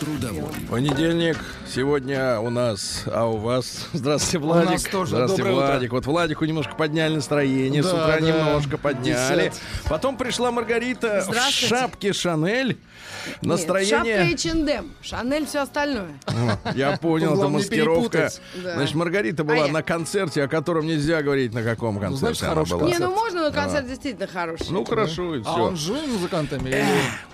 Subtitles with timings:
[0.00, 0.52] Трудовой.
[0.70, 1.38] Понедельник.
[1.66, 3.88] Сегодня у нас, а у вас...
[3.94, 4.70] Здравствуйте, Владик.
[4.72, 5.10] нас тоже.
[5.12, 5.72] Здравствуйте, Доброе утро.
[5.72, 5.92] Владик.
[5.92, 8.20] Вот Владику немножко подняли настроение, с Да, утра да.
[8.20, 9.44] немножко подняли.
[9.48, 9.60] Десять.
[9.88, 12.78] Потом пришла Маргарита в шапке Шанель.
[13.26, 14.36] Нет, Настроение...
[14.36, 16.10] шапка H&M, Шанель, все остальное.
[16.26, 18.30] О, Я понял, это маскировка.
[18.62, 18.74] Да.
[18.74, 22.56] Значит, Маргарита была А я- на концерте, о котором нельзя говорить, на каком концерте значит,
[22.56, 22.88] она была.
[22.88, 24.66] Не, ну можно, но концерт действительно хороший.
[24.70, 25.52] Ну, хорошо, и А все.
[25.62, 26.84] он живой музыкантами?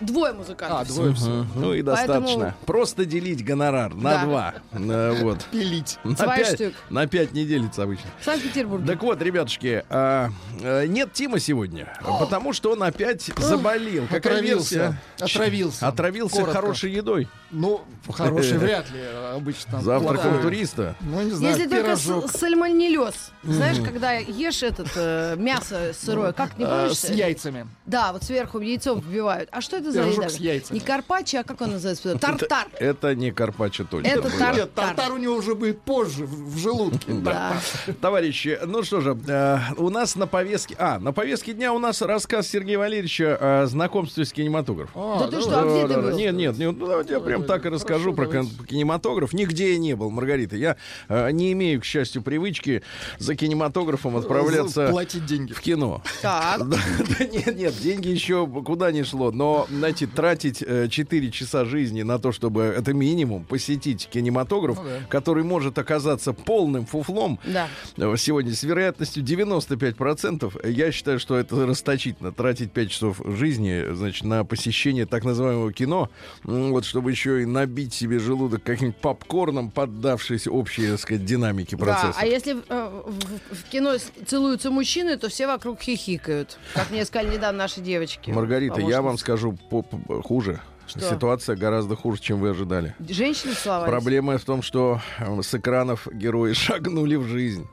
[0.01, 0.89] Двое А, музыкантов.
[0.89, 1.47] двое все.
[1.55, 2.52] Ну и достаточно.
[2.67, 4.25] Просто делить гонорар на Да.
[4.25, 4.55] два.
[4.73, 5.45] Э, Вот.
[5.51, 5.99] Пилить.
[6.05, 6.73] На пять, штук.
[6.91, 8.11] на пять не делится обычно.
[8.21, 8.87] В Санкт-Петербурге.
[8.87, 14.05] Так вот, ребятушки, а, э, нет Тима сегодня, потому что он опять заболел.
[14.11, 14.75] Какая Отравился.
[15.19, 15.35] версия?
[15.37, 15.89] Отравился.
[15.89, 16.55] Отравился Коротко.
[16.61, 17.29] хорошей едой.
[17.51, 19.73] Ну, хороший вряд ли а, обычно.
[19.73, 20.97] там Завтрак у туриста.
[21.01, 22.31] Ну, не знаю, Если только пирожок.
[22.31, 23.31] с- сальмонеллез.
[23.43, 26.99] Знаешь, когда ешь этот э, мясо сырое, как не А, помнишь?
[26.99, 27.67] с яйцами.
[27.87, 29.49] Да, вот сверху яйцом вбивают.
[29.53, 30.29] А что это за Пирожок еда?
[30.31, 30.79] с яйцами.
[30.79, 32.17] Не карпаччо, а как он называется?
[32.19, 32.42] Тартар.
[32.79, 34.09] Это не карпаччо точно.
[34.09, 34.39] Это было.
[34.39, 37.13] тар- Нет, тартар у него уже будет позже, в, в желудке.
[37.13, 37.55] Да.
[38.01, 40.75] Товарищи, ну что же, э, у нас на повестке...
[40.79, 45.01] А, на повестке дня у нас рассказ Сергея Валерьевича о знакомстве с кинематографом.
[45.03, 46.11] А, Да ты что, а где ты был?
[46.17, 49.33] Нет, нет, нет, ну, давайте я прям так и расскажу про кинематограф.
[49.33, 50.57] Нигде я не был, Маргарита.
[50.57, 50.77] Я
[51.09, 52.83] э, не имею, к счастью, привычки
[53.19, 55.53] за кинематографом отправляться Платить деньги.
[55.53, 56.03] в кино.
[56.21, 56.63] Так.
[57.13, 59.31] Да, нет, нет, деньги еще куда не шло.
[59.31, 64.85] Но, знаете, тратить э, 4 часа жизни на то, чтобы это минимум посетить кинематограф, Ну
[64.85, 64.91] да.
[65.09, 67.69] который может оказаться полным фуфлом, Да.
[67.97, 72.33] э, сегодня с вероятностью 95%, я считаю, что это расточительно.
[72.33, 76.11] Тратить 5 часов жизни, значит, на посещение так называемого кино,
[76.45, 82.13] вот, чтобы еще и набить себе желудок каким-нибудь попкорном, поддавшись общей, так сказать, динамике процесса.
[82.15, 83.95] Да, а если э, в, в кино
[84.27, 86.59] целуются мужчины, то все вокруг хихикают.
[86.75, 88.31] Как мне сказали недавно наши девочки.
[88.31, 89.85] Маргарита, я вам скажу по-
[90.23, 90.61] хуже.
[90.87, 91.01] Что?
[91.01, 92.95] Ситуация гораздо хуже, чем вы ожидали.
[93.09, 93.91] Женщины целовались?
[93.91, 97.67] Проблема в том, что э, с экранов герои шагнули в жизнь.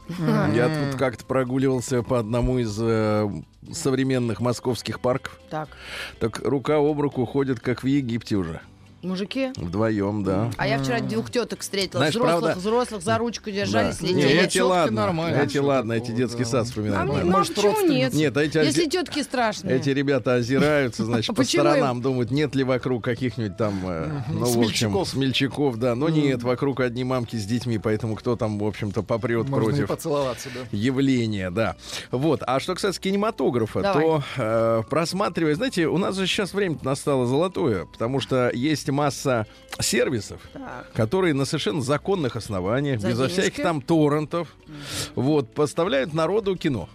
[0.54, 3.30] Я тут как-то прогуливался по одному из э,
[3.72, 5.40] современных московских парков.
[5.50, 5.70] Так,
[6.20, 8.62] Так рука об руку ходят, как в Египте уже.
[9.02, 9.52] Мужики.
[9.56, 10.52] Вдвоем, да.
[10.58, 12.00] А я вчера двух теток встретила.
[12.00, 14.08] Знаешь, взрослых, правда- взрослых за ручку держались, Да.
[14.08, 14.40] Не, летели.
[14.42, 15.38] эти ладно, нормально.
[15.38, 17.08] эти ладно, эти детский сад А вспоминают.
[17.12, 18.14] ну, а Может, почему нет?
[18.14, 19.76] Нет, а эти, Если тетки страшные.
[19.78, 24.46] эти ребята озираются, значит, по Почему сторонам, думают, нет ли вокруг каких-нибудь там, э, ну,
[24.46, 25.78] в общем, Смельчаков.
[25.78, 25.96] да.
[25.96, 30.50] Но нет, вокруг одни мамки с детьми, поэтому кто там, в общем-то, попрет против поцеловаться,
[30.54, 30.62] да.
[30.72, 31.76] явление, да.
[32.12, 32.42] Вот.
[32.46, 37.86] А что касается кинематографа, то э, просматривая, знаете, у нас же сейчас время настало золотое,
[37.86, 39.46] потому что есть масса
[39.80, 40.92] сервисов, Так.
[40.94, 43.42] которые на совершенно законных основаниях, За безо денежки.
[43.42, 44.48] всяких там торрентов,
[45.16, 46.90] вот, поставляют народу кино.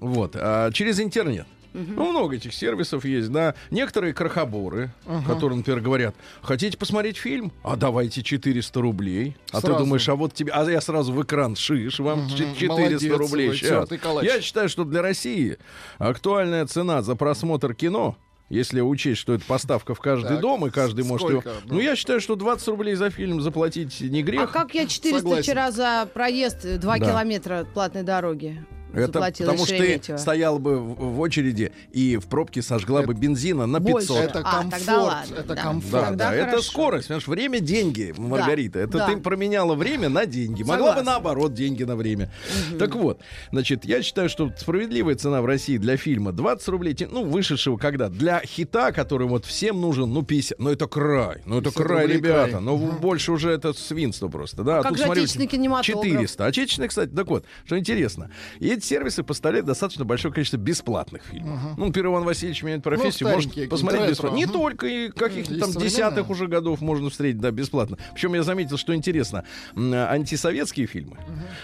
[0.00, 1.46] Вот, а, через интернет.
[1.78, 3.54] Ну, много этих сервисов есть, да.
[3.70, 4.92] Некоторые крохоборы,
[5.26, 7.52] которые, например, говорят, хотите посмотреть фильм?
[7.62, 9.36] А давайте 400 рублей.
[9.52, 9.84] А ты Сразу.
[9.84, 10.52] думаешь, а вот тебе...
[10.52, 13.98] А я сразу в экран шиш, вам ч- 400 Молодец, рублей.
[13.98, 14.24] калач.
[14.24, 15.58] Я считаю, что для России
[15.98, 18.16] актуальная цена за просмотр кино
[18.48, 21.40] если учесть, что это поставка в каждый Так, дом, и каждый может его...
[21.40, 21.58] сколько?
[21.66, 24.42] Ну, я считаю, что 20 рублей за фильм заплатить не грех.
[24.42, 25.42] А как я 400 Согласен.
[25.42, 27.04] вчера за проезд 2 Да.
[27.06, 28.64] километра платной дороги
[28.96, 33.66] Это заплатила потому что ты стоял бы в, очереди и в пробке сожгла бы бензина
[33.66, 33.92] на 500.
[34.08, 34.12] Больше.
[34.24, 34.70] Это А, комфорт.
[34.70, 35.62] тогда ладно, это да.
[35.62, 35.92] комфорт.
[35.92, 37.08] Да, Тогда да, это скорость.
[37.08, 38.78] Понимаешь, время деньги, Маргарита.
[38.78, 39.06] Это да.
[39.06, 40.62] ты променяла время на деньги.
[40.62, 41.10] Могла бы Согласна.
[41.12, 42.30] наоборот деньги на время.
[42.78, 43.20] Так вот,
[43.52, 48.08] значит, я считаю, что справедливая цена в России для фильма 20 рублей, ну, вышедшего когда?
[48.08, 50.58] Для хита, который вот всем нужен, ну, 50.
[50.58, 51.42] Ну, это край.
[51.44, 52.50] Ну, это 50 край, ребята.
[52.52, 52.62] край.
[52.62, 54.62] Ну, больше уже это свинство просто.
[54.62, 56.04] Да, А как Тут, же смотрю, отечественный кинематограф?
[56.04, 56.46] 400.
[56.46, 58.30] Отечественный, кстати, так вот, что интересно.
[58.60, 61.60] Эти сервисы поставляют достаточно большое количество бесплатных фильмов.
[61.76, 64.36] Ну, например, Иван Васильевич меняет профессию, может старенькие, посмотреть бесплатно.
[64.36, 67.98] Не только, и каких-то там десятых уже годов можно встретить, да, бесплатно.
[68.14, 69.44] Причем я заметил, что интересно,
[69.76, 71.18] антисоветские фильмы,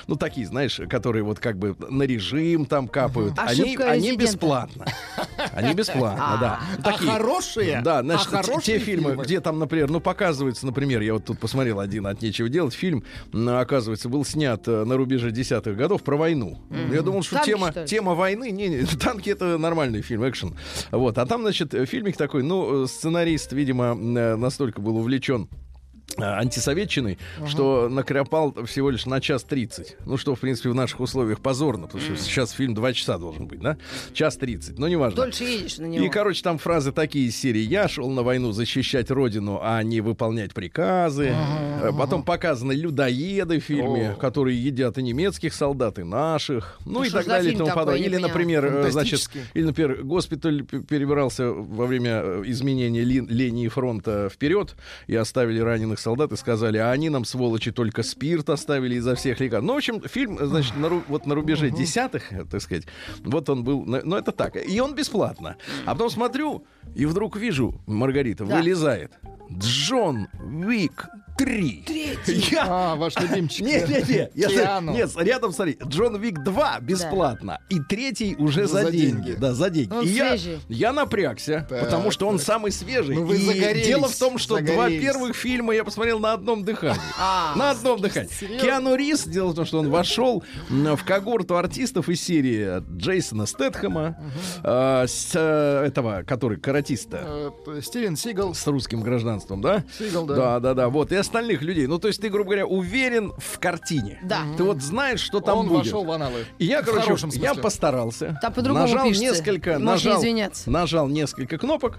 [0.06, 4.24] ну, такие, знаешь, которые вот как бы на режим там капают, они, Ошибка они резидента.
[4.24, 4.84] бесплатно.
[5.52, 6.60] Они бесплатно, да.
[6.82, 7.80] А хорошие?
[7.82, 9.24] Да, значит, а те- хорошие те фильмы, фильмы?
[9.24, 13.04] где там, например, ну, показывается, например, я вот тут посмотрел один от нечего делать, фильм,
[13.32, 16.58] оказывается, был снят э, на рубеже десятых годов про войну.
[16.90, 17.86] Я думал, что Танки, тема, что ли?
[17.86, 20.56] тема войны, не, не, танки это нормальный фильм, экшен.
[20.90, 25.48] Вот, а там, значит, э, фильмик такой, ну, э, сценарист, видимо, э, настолько был увлечен
[26.18, 29.96] а, антисоветчиной, что накрепал всего лишь на час 30.
[30.06, 33.46] Ну, что, в принципе, в наших условиях позорно, потому что сейчас фильм 2 часа должен
[33.46, 33.76] быть, да?
[34.12, 35.16] Час 30, но неважно.
[35.16, 36.04] Дольше едешь на него.
[36.04, 40.00] И, короче, там фразы такие из серии «Я шел на войну защищать родину, а не
[40.00, 41.34] выполнять приказы».
[41.82, 44.14] Э, Потом показаны людоеды в фильме, О.
[44.14, 46.78] которые едят и немецких солдат, и наших.
[46.84, 47.98] Ну, Ну, и так далее и тому подобное.
[47.98, 53.68] Или, например, э, значит, или, например, госпиталь п- перебрался во время э, изменения ли- линии
[53.68, 54.74] фронта вперед
[55.06, 59.40] и оставили раненых солдат и сказали, а они нам, сволочи, только спирт оставили изо всех
[59.40, 59.66] лекарств.
[59.66, 62.84] Ну, в общем, фильм, значит, на, вот на рубеже десятых, э, так сказать,
[63.24, 64.56] вот он был, ну, это так.
[64.56, 65.56] И он бесплатно.
[65.86, 66.64] А потом смотрю,
[66.94, 68.56] и вдруг вижу, Маргарита Да.
[68.58, 69.12] вылезает.
[69.50, 71.08] Джон Уик
[71.44, 71.82] 3.
[71.86, 72.48] Третий.
[72.52, 73.66] Я А, ваш любимчик.
[73.66, 74.32] нет, нет, нет.
[74.34, 79.24] Я нет, рядом смотри, Джон Вик 2 бесплатно, и третий уже за, За деньги.
[79.24, 79.32] деньги.
[79.40, 79.92] Да, за деньги.
[79.92, 80.60] Он и я, свежий.
[80.68, 82.46] я напрягся, Так, потому что он так.
[82.46, 83.16] самый свежий.
[83.16, 87.00] Ну, вы и дело в том, что два первых фильма я посмотрел на одном дыхании.
[87.18, 87.54] А.
[87.56, 88.30] на одном дыхании.
[88.32, 88.62] серьезно?
[88.64, 94.16] Киану Рис, дело в том, что он вошел в когорту артистов из серии Джейсона Стэтхэма,
[94.62, 98.54] э, с, э, этого, который каратиста Э, Стивен Сигал.
[98.54, 99.84] с русским гражданством, да?
[99.98, 100.34] Сигал, да.
[100.36, 100.88] Да, да, да.
[100.88, 101.10] Вот.
[101.12, 101.86] И остальных людей.
[101.86, 104.20] Ну, то есть ты, грубо говоря, уверен в картине.
[104.22, 104.42] Да.
[104.56, 105.78] Ты вот знаешь, что там Он будет.
[105.86, 106.44] вошел в аналы.
[106.58, 108.38] И я, В короче, я постарался.
[108.42, 109.24] Там по-другому нажал пишется.
[109.24, 110.70] несколько, нажал, извиняться.
[110.70, 111.98] нажал несколько кнопок.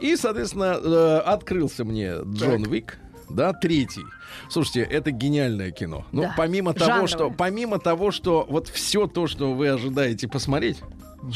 [0.00, 4.04] И, соответственно, э, открылся мне Джон Уик, да, третий.
[4.48, 6.06] Слушайте, это гениальное кино.
[6.12, 6.34] Ну, Да.
[6.36, 7.08] помимо того, Жанровое.
[7.08, 10.78] что, помимо того, что вот все то, что вы ожидаете посмотреть,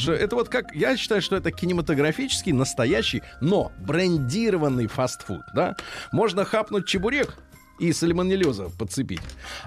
[0.07, 5.75] это вот как, я считаю, что это кинематографический, настоящий, но брендированный фастфуд, да.
[6.11, 7.35] Можно хапнуть чебурек,
[7.79, 9.19] и сальмонеллеза подцепить.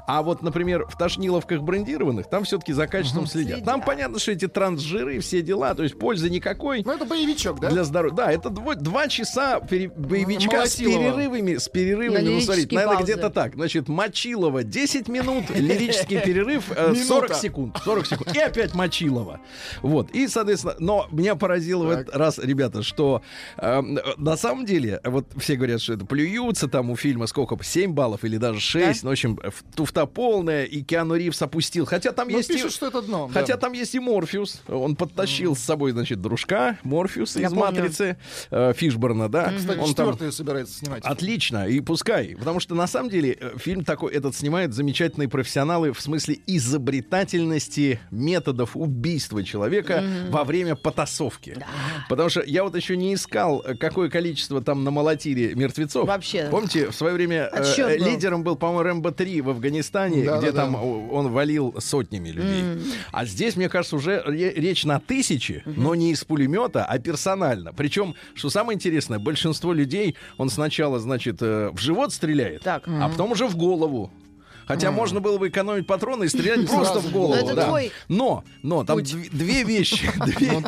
[0.06, 3.64] А вот, например, в тошниловках брендированных, там все-таки за качеством следят.
[3.64, 6.82] Там понятно, что эти трансжиры, все дела, то есть пользы никакой.
[6.84, 7.70] Ну, это боевичок, да?
[7.70, 8.14] Для здоровья.
[8.14, 13.02] Да, это дво- два часа пере- боевичка с перерывами, с перерывами, На ну, смотрите, наверное,
[13.02, 13.54] где-то так.
[13.54, 17.34] Значит, Мочилова 10 минут, лирический перерыв э, 40 Минута.
[17.34, 17.76] секунд.
[17.84, 18.36] 40 секунд.
[18.36, 19.40] И опять Мочилова.
[19.82, 20.10] Вот.
[20.12, 23.22] И, соответственно, но меня поразило в этот раз, ребята, что
[23.58, 23.82] э,
[24.16, 28.24] на самом деле, вот все говорят, что это плюются, там у фильма сколько, 7 баллов
[28.24, 29.02] или даже 6.
[29.02, 29.38] Ну, в общем,
[29.74, 31.84] туфта полная, и Киану Ривз опустил.
[31.84, 32.50] Хотя там Ну, есть...
[32.50, 33.28] и- пишут, что это дно.
[33.32, 33.60] Хотя да.
[33.60, 34.62] там есть и Морфеус.
[34.68, 37.64] Он подтащил с собой, значит, дружка Морфеуса Я из помню.
[37.82, 38.16] «Матрицы».
[38.50, 39.52] э, Фишборна, да.
[39.56, 41.04] Кстати, Он там- четвертую собирается снимать.
[41.04, 42.36] Отлично, и пускай.
[42.38, 48.00] Потому что на самом деле э, фильм такой этот снимают замечательные профессионалы в смысле изобретательности
[48.10, 51.56] методов убийства человека во время потасовки.
[52.08, 56.06] Потому что я вот еще не искал, э, какое количество там намолотили мертвецов.
[56.06, 56.48] Вообще.
[56.50, 57.64] Помните, в свое время э, э,
[57.96, 58.06] был.
[58.06, 60.78] лидером был, по-моему, Рэмбо 3 в Афганистане, Да, где да, там да.
[60.80, 62.64] он валил сотнями людей.
[63.12, 67.72] А здесь, мне кажется, уже ре- речь на тысячи, но не из пулемета, а персонально.
[67.72, 72.82] Причем, что самое интересное, большинство людей он сначала, значит, э, в живот стреляет, Так.
[72.86, 74.10] а потом уже в голову.
[74.68, 77.34] Хотя можно было бы экономить патроны и стрелять просто в голову.
[77.48, 77.82] Но да.
[78.08, 80.10] Но, но там дв- две вещи.
[80.26, 80.60] две-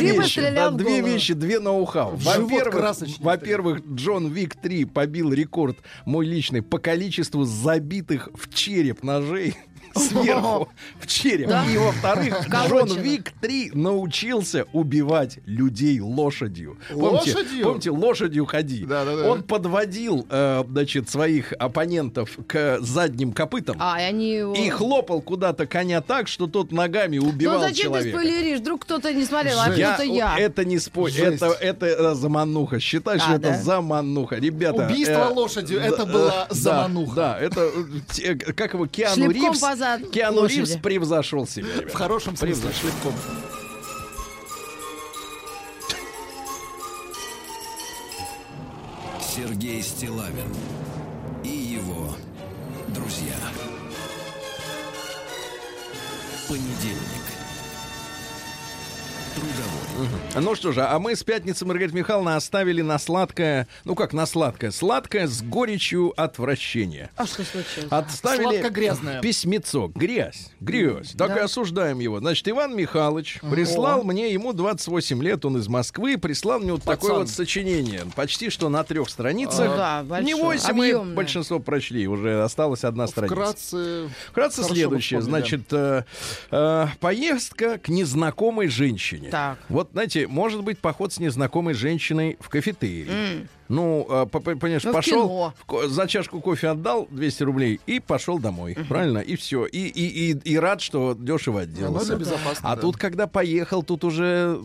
[0.00, 2.14] вещи, да, две вещи, две ноу-хау.
[2.16, 9.56] Во-первых, во-первых, Джон Вик 3 побил рекорд мой личный по количеству забитых в череп ножей
[9.96, 10.68] сверху
[11.00, 11.48] в череп.
[11.48, 11.64] Да?
[11.66, 13.00] И во-вторых, Джон.
[13.00, 16.78] Вик 3 научился убивать людей лошадью.
[16.90, 17.64] Помните, Лошадью?
[17.64, 18.84] помните, лошадью ходи.
[18.84, 19.30] Да-да-да.
[19.30, 23.76] Он подводил, э, значит, своих оппонентов к задним копытам.
[23.78, 24.36] А, и они.
[24.56, 28.18] И хлопал куда-то коня так, что тот ногами Ну убивал зачем ты человека.
[28.18, 28.58] спойлеришь?
[28.60, 30.38] Вдруг кто-то не смотрел, а кто-то я.
[30.38, 32.80] Это не спой, это, это э, замануха.
[32.80, 33.58] Считай, что А, это да?
[33.62, 34.36] замануха.
[34.36, 34.86] Ребята.
[34.86, 37.14] Убийство э, лошадью, да, это э, была да, замануха.
[37.16, 37.70] Да, это,
[38.22, 39.60] э, как его, Киану Шлепком Ривз.
[39.82, 40.58] Заду Киану лошади.
[40.60, 41.66] Ривз превзошел себя.
[41.66, 41.96] В ребята.
[41.96, 42.90] хорошем смысле, Превзошел.
[42.90, 43.14] шлепком.
[49.20, 50.54] Сергей Стилавин
[51.42, 52.14] и его
[52.88, 53.36] друзья.
[56.48, 57.26] Понедельник.
[59.34, 59.71] Трудовой.
[60.34, 64.26] Ну что же, а мы с пятницы, Маргарита Михайловна, оставили на сладкое, ну как на
[64.26, 67.10] сладкое, сладкое с горечью отвращения.
[67.16, 67.86] А что случилось?
[67.90, 69.20] Отставили Сладко-грязное.
[69.20, 69.88] письмецо.
[69.94, 70.50] Грязь.
[70.60, 71.12] Грязь.
[71.16, 72.18] Так и осуждаем его.
[72.20, 77.10] Значит, Иван Михайлович прислал мне, ему 28 лет, он из Москвы, прислал мне вот такое
[77.10, 77.16] Пацан.
[77.18, 78.02] вот сочинение.
[78.16, 79.68] Почти что на трех страницах.
[79.68, 81.14] Ну да, большое, Не бойся, мы объемное.
[81.16, 83.34] большинство прочли, уже осталась одна страница.
[83.34, 84.10] Вкратце.
[84.28, 85.20] Вкратце следующее.
[85.22, 86.04] Значит, э,
[86.50, 89.28] э, поездка к незнакомой женщине.
[89.30, 89.58] Так.
[89.68, 93.46] Вот, знаете, может быть, поход с незнакомой женщиной в кафетерий.
[93.72, 98.00] Ну, а, по- по- понимаешь, Ну, пошел, в за чашку кофе отдал 200 рублей и
[98.00, 98.76] пошел домой.
[98.88, 99.18] Правильно?
[99.18, 99.64] И все.
[99.64, 102.16] И, и, и, и рад, что дешево Ну, отделался.
[102.16, 102.70] безопасно.
[102.70, 102.82] А да.
[102.82, 104.60] тут, когда поехал, тут уже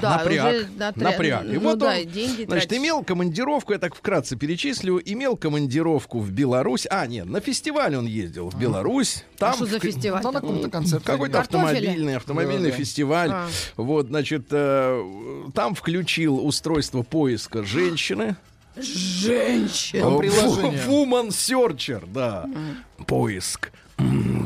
[0.00, 0.46] Да, напряг.
[0.54, 1.44] уже натря- напряг.
[1.46, 2.78] И Ну вот да, он, деньги значит, тратишь.
[2.78, 6.86] имел командировку, я так вкратце перечислю, имел командировку в Беларусь.
[6.88, 9.24] А, нет, на фестиваль он ездил в Беларусь.
[9.36, 10.22] Там А что за фестиваль?
[10.22, 11.04] Ну, на каком-то концерте.
[11.04, 12.82] Какой-то автомобильный, автомобильный Да, да.
[12.84, 13.30] фестиваль.
[13.32, 13.48] А.
[13.76, 18.27] Вот, значит, э, там включил устройство поиска женщины.
[18.76, 20.02] Женщина.
[20.04, 20.84] Там Э, приложение.
[20.86, 22.46] Ву- Woman Searcher, да.
[23.06, 23.70] Поиск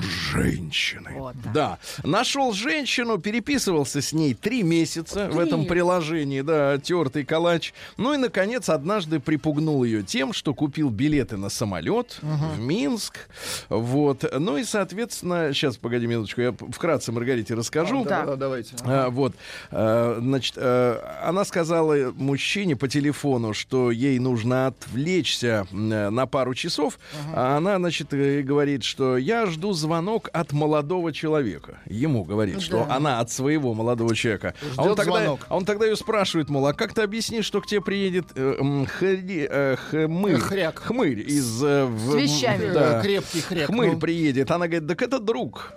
[0.01, 1.11] женщины.
[1.15, 1.53] Вот так.
[1.53, 1.79] Да.
[2.05, 7.73] Нашел женщину, переписывался с ней три месяца в этом приложении, да, тертый калач.
[7.97, 13.29] Ну и, наконец, однажды припугнул ее тем, что купил билеты на самолет в Минск.
[13.69, 14.25] Вот.
[14.39, 18.05] Ну и, соответственно, сейчас, погоди минуточку, я вкратце Маргарите расскажу.
[18.05, 18.75] Да, да, давайте.
[18.85, 19.35] А, вот,
[19.71, 26.55] А, значит, а, она сказала мужчине по телефону, что ей нужно отвлечься м, на пару
[26.55, 26.99] часов,
[27.35, 31.79] а она, значит, э, говорит, что я жду звонок от молодого человека.
[31.87, 32.97] Ему говорит, что Да.
[32.97, 34.55] она от своего молодого человека.
[34.77, 35.47] а, он Ждет тогда, звонок.
[35.49, 38.57] а он тогда ее спрашивает, мол, а как ты объяснишь, что к тебе приедет э,
[38.59, 40.79] м, хри- э, хмырь, Хряк.
[40.79, 41.63] хмырь из...
[41.63, 42.73] э, в- С вещами.
[42.73, 43.01] да.
[43.01, 43.67] Э, Крепкий хряк.
[43.67, 43.99] Хмырь ну.
[43.99, 44.51] приедет.
[44.51, 45.75] Она говорит, так это друг.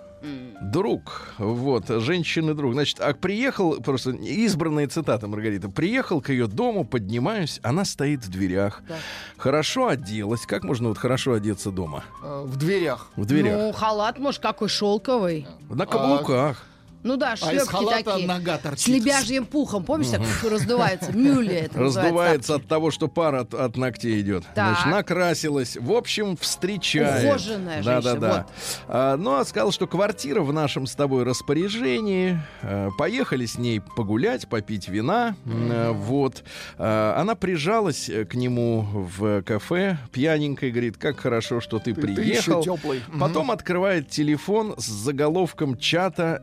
[0.60, 2.72] Друг, вот, женщины друг.
[2.72, 5.68] Значит, а приехал, просто избранные цитаты Маргарита.
[5.68, 8.82] Приехал к ее дому, поднимаюсь, она стоит в дверях.
[8.88, 8.96] Да.
[9.36, 10.46] Хорошо оделась.
[10.46, 12.04] Как можно вот хорошо одеться дома?
[12.22, 13.08] Э, В дверях.
[13.16, 13.56] В дверях.
[13.58, 15.46] Ну, халат, может, какой шелковый.
[15.68, 16.64] На каблуках.
[17.06, 18.26] Ну да, А из шлепки халата такие.
[18.28, 18.88] нога С торчит.
[18.88, 19.84] лебяжьим пухом.
[19.84, 20.20] Помнишь, так
[20.50, 21.12] раздувается?
[21.12, 21.78] Мюли это.
[21.78, 24.44] Раздувается от того, что пар от, от ногтей идет.
[24.54, 24.74] Так.
[24.76, 25.76] Значит, накрасилась.
[25.76, 27.24] В общем, встречает.
[27.28, 28.46] Ухоженная да, женщина, Да, да,
[28.88, 32.38] А, ну, а сказал, что квартира в нашем с тобой распоряжении.
[32.62, 35.36] А, поехали с ней погулять, попить вина.
[35.46, 36.42] А, вот.
[36.78, 42.00] А, она прижалась э, к нему в кафе, пьяненькая, говорит, как хорошо, что ты, Ты-
[42.00, 42.60] ты приехал.
[42.60, 43.00] еще теплый.
[43.20, 46.42] Потом открывает телефон с заголовком чата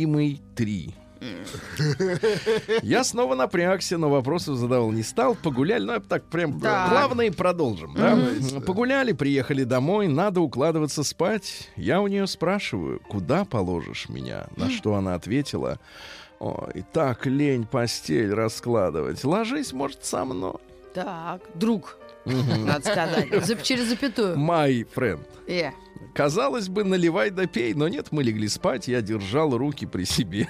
[0.00, 0.94] «Любимый 3».
[2.82, 5.34] Я снова напрягся, но вопросов задавал не стал.
[5.34, 7.94] Погуляли, ну, я так прям главное и продолжим.
[7.94, 8.18] да?
[8.66, 11.68] Погуляли, приехали домой, надо укладываться спать.
[11.76, 14.46] Я у нее спрашиваю, куда положишь меня?
[14.56, 15.78] На что она ответила,
[16.38, 19.22] ой, так лень постель раскладывать.
[19.22, 20.54] Ложись, может, со мной.
[20.94, 23.44] Так, друг, надо сказать.
[23.44, 24.38] За- через запятую.
[24.38, 25.20] My friend.
[25.46, 25.72] Э.
[26.14, 30.48] Казалось бы, наливай да пей, но нет, мы легли спать, я держал руки при себе.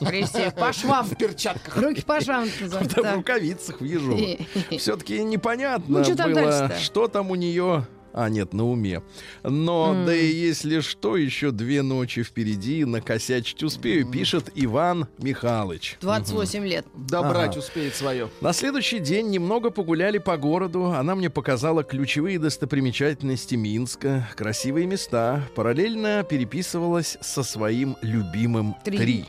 [0.00, 1.06] Кристи, по швам.
[1.06, 1.76] В перчатках.
[1.76, 2.48] Руки по швам.
[2.96, 4.16] Да, в рукавицах вижу.
[4.78, 7.86] Все-таки непонятно Ну, было, что там у нее.
[8.12, 9.02] А, нет, на уме.
[9.42, 15.98] Но, да и если что, еще две ночи впереди, накосячить успею, пишет Иван Михайлович.
[16.00, 16.86] 28 лет.
[16.94, 17.58] Добрать Ага.
[17.58, 18.28] успеет свое.
[18.40, 20.86] На следующий день немного погуляли по городу.
[20.86, 25.42] Она мне показала ключевые достопримечательности Минска, красивые места.
[25.54, 28.98] Параллельно переписывалась со своим любимым Три.
[28.98, 29.24] Три.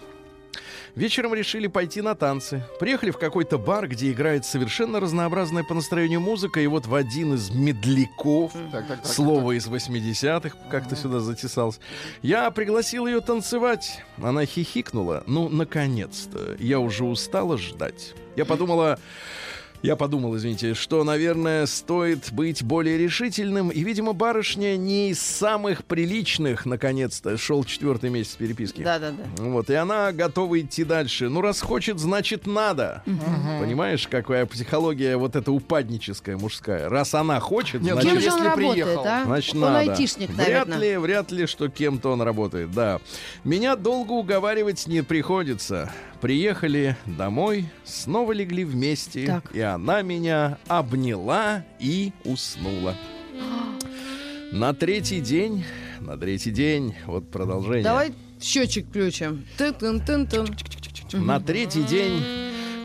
[0.99, 2.61] Вечером решили пойти на танцы.
[2.77, 6.59] Приехали в какой-то бар, где играет совершенно разнообразная по настроению музыка.
[6.59, 9.05] И вот в один из медляков, Так, так, так.
[9.05, 11.79] слово из 80-х, как-то сюда затесалось,
[12.21, 14.03] я пригласил ее танцевать.
[14.21, 15.23] Она хихикнула.
[15.25, 16.57] Ну, наконец-то.
[16.59, 18.13] Я уже устала ждать.
[18.35, 18.99] Я подумала...
[19.81, 23.69] Я подумал, извините, что, наверное, стоит быть более решительным.
[23.69, 28.83] И, видимо, барышня не из самых приличных, наконец-то, шел четвертый месяц переписки.
[28.83, 29.23] Да-да-да.
[29.41, 31.29] Вот, и она готова идти дальше.
[31.29, 33.03] Ну, раз хочет, значит, надо.
[33.61, 36.89] Понимаешь, какая психология вот эта упадническая мужская.
[36.89, 39.23] Раз она хочет, Нет, значит, Кем же он если работает, приехал, а?
[39.25, 39.79] Значит, Он надо.
[39.79, 40.77] айтишник, вряд наверное.
[40.77, 42.99] ли, вряд ли, что кем-то он работает, да.
[43.45, 45.89] Меня долго уговаривать не приходится.
[46.21, 49.55] Приехали домой, снова легли вместе, Так.
[49.55, 52.93] и она меня обняла и уснула.
[54.51, 55.63] На третий день,
[56.01, 57.83] на третий день, вот продолжение.
[57.83, 58.11] Давай
[58.41, 59.45] счетчик включим.
[59.57, 60.47] Тын-тын-тын-тын.
[61.13, 62.21] На третий день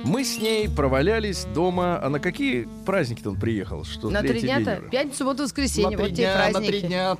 [0.05, 1.99] мы с ней провалялись дома.
[2.03, 3.85] А на какие праздники-то он приехал?
[3.85, 4.83] Что На три третий день дня-то?
[4.91, 5.97] Пятницу, субботу, На воскресенье.
[5.97, 6.87] три Вот те дня, на три праздники.
[6.87, 7.17] дня.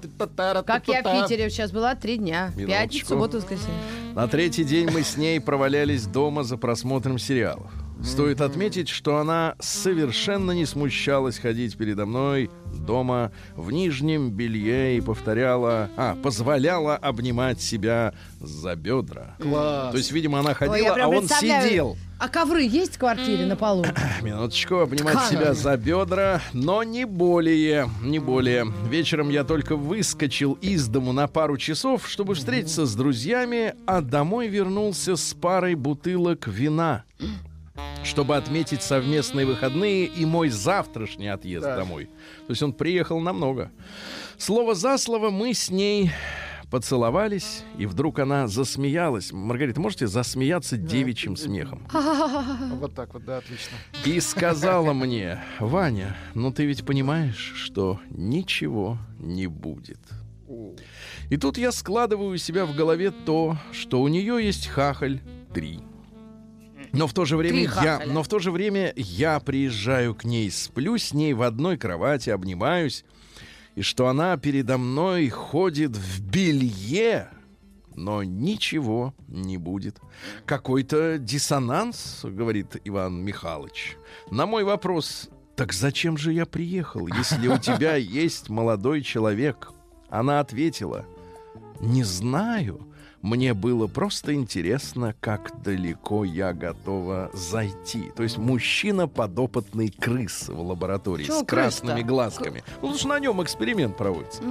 [0.63, 1.23] Как я в.
[1.29, 2.53] Питере сейчас была, три дня.
[2.55, 2.69] Минуточку.
[2.71, 3.75] Пятницу, субботу, воскресенье.
[4.15, 7.73] На третий день мы с ней провалялись дома за просмотром сериалов.
[8.01, 15.01] Стоит отметить, что она совершенно не смущалась ходить передо мной дома в нижнем белье и
[15.01, 19.35] повторяла, а, позволяла обнимать себя за бедра.
[19.41, 19.91] Класс.
[19.91, 21.97] То есть, видимо, она Ой, ходила, прям а он сидел.
[22.25, 23.85] А ковры есть в квартире на полу?
[24.23, 25.29] Минуточку, обнимать Ткано.
[25.31, 28.65] себя за бедра, но не более, не более.
[28.89, 34.49] Вечером я только выскочил из дому на пару часов, чтобы встретиться с друзьями, а домой
[34.49, 37.05] вернулся с парой бутылок вина.
[38.05, 41.77] чтобы отметить совместные выходные и мой завтрашний отъезд Так.
[41.79, 42.07] домой.
[42.47, 43.71] То есть он приехал намного.
[44.39, 46.11] Слово за слово мы с ней
[46.75, 49.31] поцеловались, и вдруг она засмеялась.
[49.31, 51.87] Маргарита, можете засмеяться девичьим смехом?
[52.81, 53.77] Вот так вот, да, отлично.
[54.05, 60.01] И сказала мне, Ваня, ну ты ведь понимаешь, что ничего не будет.
[61.31, 65.21] И тут я складываю у себя в голове то, что у нее есть хахаль
[65.55, 65.79] 3.
[66.93, 70.51] Но в то же время я, но в то же время я приезжаю к ней,
[70.51, 73.05] сплю с ней в одной кровати, обнимаюсь,
[73.75, 77.29] и что она передо мной ходит в белье,
[77.95, 80.01] но ничего не будет.
[80.47, 83.97] Какой-то диссонанс, говорит Иван Михайлович.
[84.31, 89.71] На мой вопрос, так зачем же я приехал, если у тебя есть молодой человек?
[90.09, 91.05] Она ответила,
[91.81, 92.81] не знаю.
[93.25, 98.13] Мне было просто интересно, как далеко я готова зайти.
[98.15, 102.09] То есть мужчина подопытный крыс в лаборатории Чего с красными крыс-то?
[102.09, 102.63] глазками.
[102.67, 104.43] Ну, потому что на нем эксперимент проводится.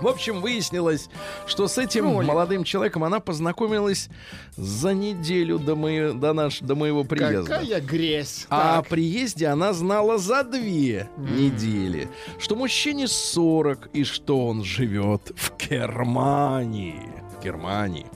[0.00, 1.08] В общем, выяснилось,
[1.46, 2.26] что с этим Кролик.
[2.28, 4.08] молодым человеком она познакомилась
[4.56, 7.60] за неделю до, моего, до, наш, до моего приезда.
[7.60, 8.46] Какая грязь.
[8.50, 8.88] А о Так.
[8.88, 12.08] приезде она знала за две недели,
[12.40, 16.98] что мужчине 40 и что он живет в Германии.
[17.44, 18.06] Германии.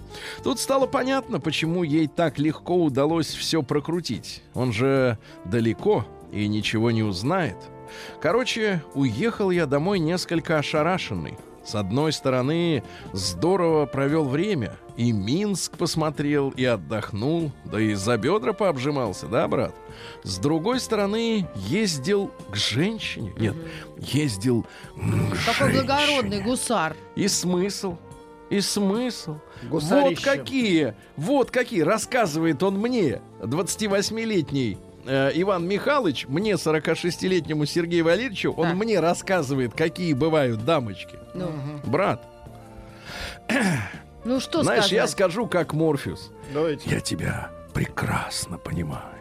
[0.43, 4.43] Тут стало понятно, почему ей так легко удалось все прокрутить.
[4.55, 7.57] Он же далеко и ничего не узнает.
[8.21, 11.37] Короче, уехал я домой несколько ошарашенный.
[11.65, 12.83] С одной стороны,
[13.13, 14.77] здорово провел время.
[14.97, 19.75] И Минск посмотрел, и отдохнул, да и за бедра пообжимался, да, брат?
[20.25, 23.33] С другой стороны, ездил к женщине.
[23.39, 23.55] Нет,
[23.99, 25.83] ездил к Какой женщине.
[25.83, 26.97] благородный гусар.
[27.17, 27.97] И смысл?
[28.51, 29.37] И смысл?
[29.65, 30.23] Вот Гусарище.
[30.25, 38.69] какие, вот какие, рассказывает он мне, 28-летний э, Иван Михайлович, мне, 46-летнему Сергею Валерьевичу, он
[38.69, 38.77] Так.
[38.77, 41.19] мне рассказывает, какие бывают дамочки.
[41.35, 41.51] Ну,
[41.85, 42.27] Брат,
[44.25, 44.93] ну что знаешь, сказать?
[44.93, 46.31] я скажу как Морфеус.
[46.53, 46.89] Давайте.
[46.91, 49.15] Я тебя прекрасно понимаю.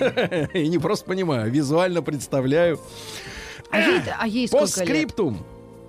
[0.54, 2.80] И не просто понимаю, а визуально представляю.
[3.70, 4.74] А ей, а ей сколько лет?
[4.74, 5.46] Постскриптум.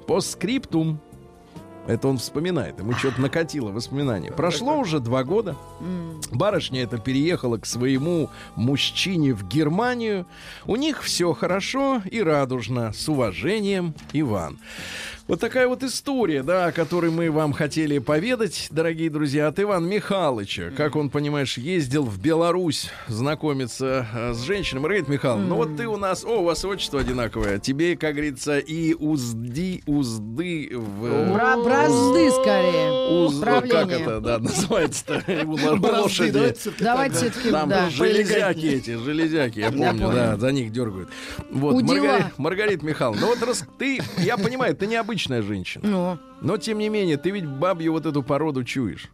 [0.08, 1.00] Постскриптум.
[1.88, 2.80] Это он вспоминает.
[2.80, 4.32] Ему что-то накатило воспоминания.
[4.32, 5.56] Прошло уже два года.
[6.32, 10.26] Барышня эта переехала к своему мужчине в Германию.
[10.66, 12.94] У них все хорошо и радужно.
[12.94, 14.60] С уважением, Иван.
[15.28, 19.86] Вот такая вот история, да, о которой мы вам хотели поведать, дорогие друзья, от Ивана
[19.88, 20.72] Михайловича.
[20.76, 24.82] Как он, понимаешь, ездил в Беларусь знакомиться э, с женщиной.
[24.82, 26.26] Маргарита Михайловна, ну вот ты у нас...
[26.26, 27.60] О, у вас отчество одинаковое.
[27.60, 31.32] Тебе, как говорится, и узди, узды в...
[31.34, 32.92] Бра- бразды скорее.
[33.26, 35.24] Уз- как это, да, называется-то?
[35.46, 36.56] Лошади.
[36.80, 37.90] давайте все-таки, Там да.
[37.90, 41.10] железяки эти, железяки, я помню, да, за них дергают.
[41.52, 42.32] Вот, Удила.
[42.38, 46.90] Маргарита, Михайловна, ну вот рас- ты, я понимаю, ты необычная женщина, Ну, но тем не
[46.90, 49.10] менее, ты ведь бабью вот эту породу чуешь.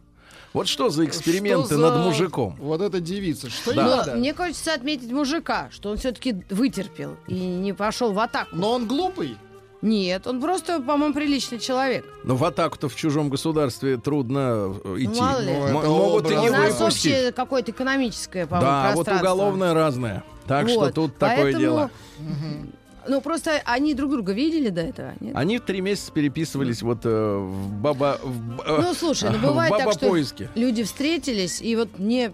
[0.54, 2.56] Вот что за эксперименты Что за над мужиком?
[2.58, 3.50] Вот эта девица.
[3.50, 3.82] Что Да.
[3.84, 4.14] но надо?
[4.16, 8.50] мне хочется отметить мужика, что он все-таки вытерпел и не пошел в атаку.
[8.56, 9.36] Но он глупый.
[9.82, 12.04] Нет, он просто, по-моему, приличный человек.
[12.24, 15.20] Но в атаку-то в чужом государстве трудно э, идти.
[15.20, 15.52] мало ли.
[15.52, 16.42] Ну, М- это могут и образ.
[16.42, 20.24] не У нас общее какое-то экономическое, по-моему, Да, вот уголовное разное.
[20.48, 21.90] Так что Вот, тут такое поэтому, дело.
[23.08, 25.34] Ну, просто они друг друга видели до этого, нет?
[25.34, 28.18] Они три месяца переписывались вот э, в баба...
[28.22, 30.14] в э, Ну, слушай, ну бывает так, что
[30.54, 32.32] люди встретились, и вот не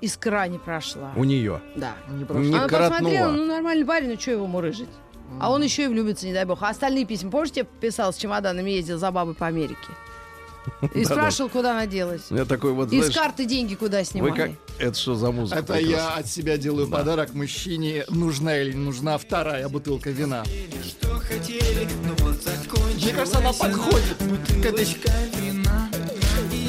[0.00, 1.12] искра не прошла.
[1.16, 1.60] У нее.
[1.74, 1.94] Да.
[2.10, 2.42] Не прошло.
[2.44, 2.98] Не Она коротнула.
[2.98, 4.88] посмотрела, ну, нормальный парень, ну, что его мурыжить?
[5.40, 6.62] А он еще и влюбится, не дай бог.
[6.62, 9.76] А остальные письма, помнишь, я писал с чемоданами, ездил за бабой по Америке?
[10.94, 12.22] И спрашивал, куда она делась.
[12.30, 14.56] Я такой вот, И с знаешь, карты деньги куда снимали.
[14.78, 15.60] Это что за музыка?
[15.60, 18.04] Это я от себя делаю подарок мужчине.
[18.08, 20.44] Нужна или не нужна вторая бутылка вина.
[22.94, 24.16] Мне кажется, она подходит
[24.62, 24.86] к этой...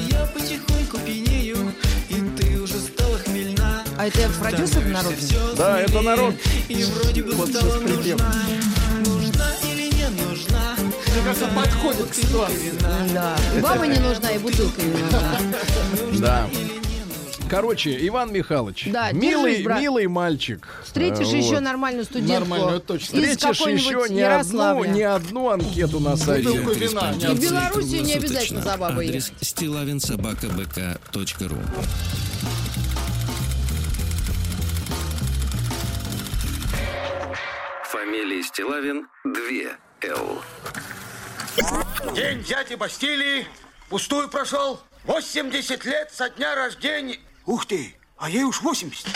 [0.10, 1.74] Я потихоньку пьянею,
[2.10, 3.84] и ты уже стала хмельна.
[3.98, 5.56] А это продюсер народный?
[5.58, 6.36] Да, это народ.
[6.68, 8.34] И вроде бы Вот нужна?
[11.14, 12.74] Мне кажется, подходит к ситуации.
[13.14, 13.36] Да.
[13.58, 15.22] И баба не нужна, и бутылка не нужна.
[16.20, 16.48] Да.
[17.50, 19.82] Короче, Иван Михайлович, Да, милый, держись, брат.
[19.82, 20.68] милый мальчик.
[20.84, 21.62] Встретишь еще вот.
[21.62, 22.48] нормальную студентку.
[22.48, 23.06] Нормальную, точно.
[23.06, 26.48] Встретишь еще не одну, не одну анкету на сайте.
[26.48, 27.12] Бутылку вина.
[27.12, 31.58] И в Белоруссию не обязательно за бабой Адрес стилавинсобакабк.ру
[37.92, 40.42] Фамилия Стилавин 2 Л.
[42.16, 43.46] День дяди Бастилии
[43.90, 44.80] пустую прошел.
[45.06, 47.20] 80 лет со дня рождения.
[47.46, 49.08] Ух ты, а ей уж 80.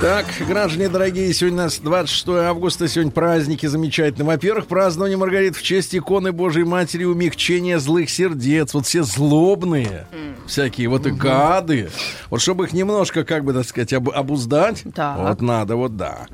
[0.00, 4.24] Так, граждане дорогие, сегодня у нас 26 августа, сегодня праздники замечательные.
[4.26, 8.72] Во-первых, празднование Маргарит в честь иконы Божьей Матери умягчения злых сердец.
[8.72, 10.06] Вот все злобные,
[10.46, 11.90] всякие вот и гады.
[12.30, 15.18] Вот чтобы их немножко, как бы так сказать, об- обуздать, Так.
[15.18, 16.26] вот надо, вот да.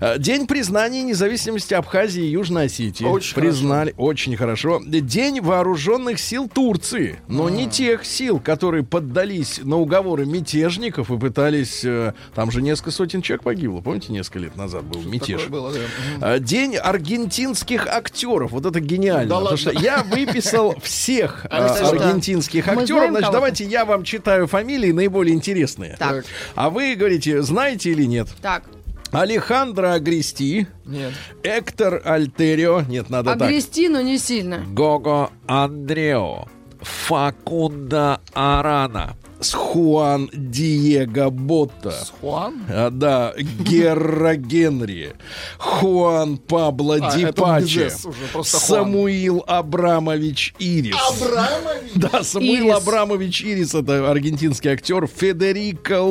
[0.00, 3.04] Э, День признания независимости Абхазии и Южной Осетии.
[3.04, 4.80] Очень Признали, очень хорошо.
[4.84, 11.84] День вооруженных сил Турции, но не тех сил, которые поддались на уговоры мятежников и пытались...
[11.84, 13.80] э, Там же несколько сотен человек погибло.
[13.80, 15.48] Помните, несколько лет назад был мятеж?
[15.48, 15.80] Было, да.
[16.20, 18.52] А, День аргентинских актеров.
[18.52, 19.28] Вот это гениально.
[19.28, 19.56] Да потому ладно?
[19.58, 21.90] что я выписал всех а, что?
[21.90, 23.10] аргентинских актеров.
[23.10, 25.96] Значит, давайте я вам читаю фамилии наиболее интересные.
[25.98, 26.24] Так.
[26.54, 28.28] А вы говорите, знаете или нет?
[28.40, 28.64] Так,
[29.12, 31.12] Алехандро Агрести, Нет.
[31.42, 33.42] Эктор Альтерио, нет, надо так.
[33.42, 34.64] огрести, но не сильно.
[34.72, 36.48] Гого Андрео,
[36.80, 39.14] Факунда Арана,
[39.52, 41.94] Хуан Диего Ботта.
[42.20, 42.64] Хуан?
[42.68, 45.14] А, да, Герра Генри,
[45.58, 48.84] Хуан Пабло А, Ди Паче, «с» просто Хуан.
[48.84, 50.94] Самуил Абрамович Ирис.
[51.10, 51.92] Абрамович?
[51.94, 52.76] Да, Самуил Ирис.
[52.76, 55.06] Абрамович Ирис, это аргентинский актер.
[55.06, 56.02] Федерико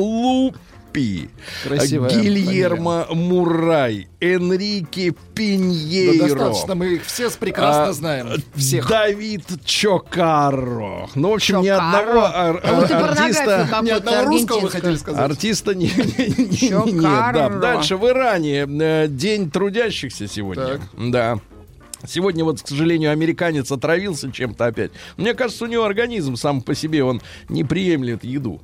[0.92, 1.30] Лупи.
[1.64, 4.08] Красивая Гильермо Мурай.
[4.20, 6.28] Энрике Да Пиньейро.
[6.28, 8.28] достаточно, мы их все прекрасно А, знаем.
[8.54, 8.88] Всех.
[8.88, 11.08] Давид Чокарро.
[11.14, 11.98] Ну, в общем, ни Чокарро.
[11.98, 13.68] одного ар- А и ар- артиста...
[13.82, 15.20] Ни одного русского вы хотели сказать?
[15.30, 17.38] Артиста не, не- не- Чокарро.
[17.50, 17.72] нет, да.
[17.74, 20.64] Дальше в Иране э, день трудящихся сегодня.
[20.66, 20.80] Так.
[20.98, 21.38] Да.
[22.06, 24.90] Сегодня вот, к сожалению, американец отравился чем-то опять.
[25.16, 28.60] Мне кажется, у него организм сам по себе, он не приемлет еду.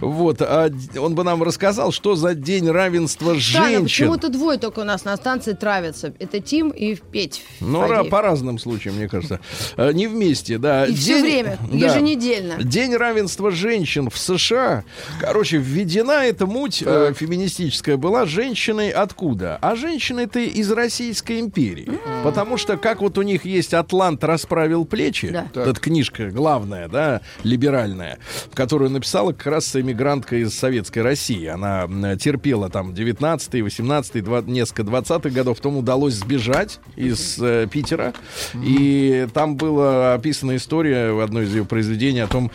[0.00, 0.40] Вот.
[0.42, 3.84] А он бы нам рассказал, что за день равенства женщин.
[3.84, 6.12] почему-то двое только у нас на станции травятся.
[6.18, 7.42] Это Тим и Петь.
[7.60, 9.40] Ну, ра- по разным случаям, мне кажется.
[9.76, 10.86] Э, Не вместе, да.
[10.86, 11.76] И все время, да.
[11.76, 12.62] еженедельно.
[12.62, 14.84] День равенства женщин в США.
[15.20, 19.58] Короче, введена эта муть э, феминистическая была женщиной откуда?
[19.60, 21.88] А женщины это из Российской империи.
[22.24, 25.46] Потому что как вот у них есть Атлант расправил плечи, Да.
[25.54, 28.18] вот эта книжка главная, да, либеральная,
[28.54, 31.46] которую написала как раз эмигрантка из Советской России.
[31.46, 38.12] Она терпела там 19 18 два- несколько 20-х годов, потом удалось сбежать из э, Питера.
[38.54, 42.50] И там была описана история в одной из ее произведений о том,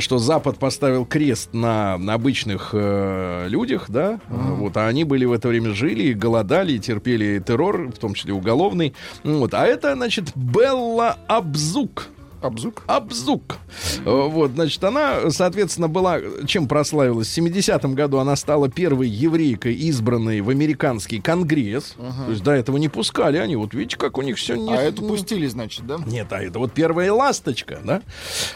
[0.00, 5.32] что Запад поставил крест на, на обычных э, людях, да, вот, а они были в
[5.32, 8.94] это время жили, и голодали, терпели террор, в том числе уголовный.
[9.44, 12.06] Вот, а это, значит, Белла Абзук.
[12.40, 12.82] Абзук?
[12.86, 13.58] Абзук.
[14.06, 16.18] Вот, значит, она, соответственно, была...
[16.46, 17.28] Чем прославилась?
[17.28, 21.94] В 70-м году она стала первой еврейкой, избранной в американский конгресс.
[21.98, 23.54] То есть до этого не пускали они.
[23.56, 24.72] Вот видите, как у них все не...
[24.72, 25.98] А эту пустили, значит, да?
[26.06, 28.00] Нет, а это вот первая ласточка, да?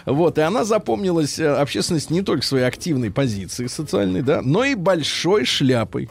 [0.06, 4.74] Вот, и она запомнилась э, общественность не только своей активной позиции социальной, да, но и
[4.74, 6.08] большой шляпой.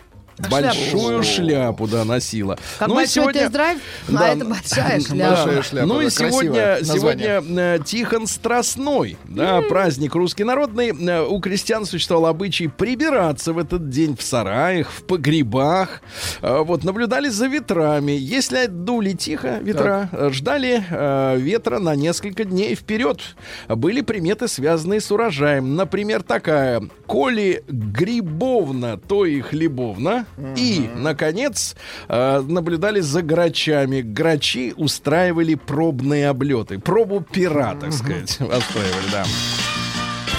[0.49, 2.57] Большую шляпу, да, носила.
[2.77, 4.19] Как Ну большой сегодня- тест-драйв, Да.
[4.19, 5.35] а это большая шляпа.
[5.35, 10.89] Большая шляпа, Ну и сегодня, сегодня э, Тихон Страстной, да, праздник русский народный.
[10.89, 16.01] Э, У крестьян существовал обычай прибираться в этот день в сараях, в погребах.
[16.41, 18.11] Э, Вот, наблюдали за ветрами.
[18.11, 23.21] Если дули тихо ветра, э, ждали э, ветра на несколько дней вперед.
[23.67, 25.75] Были приметы, связанные с урожаем.
[25.75, 26.83] Например, такая.
[27.07, 30.25] Коли грибовна, то и хлебовна.
[30.55, 31.75] И, наконец,
[32.07, 34.01] э, наблюдали за грачами.
[34.01, 36.79] Грачи устраивали пробные облеты.
[36.79, 39.25] Пробу пера, так сказать, устраивали, да.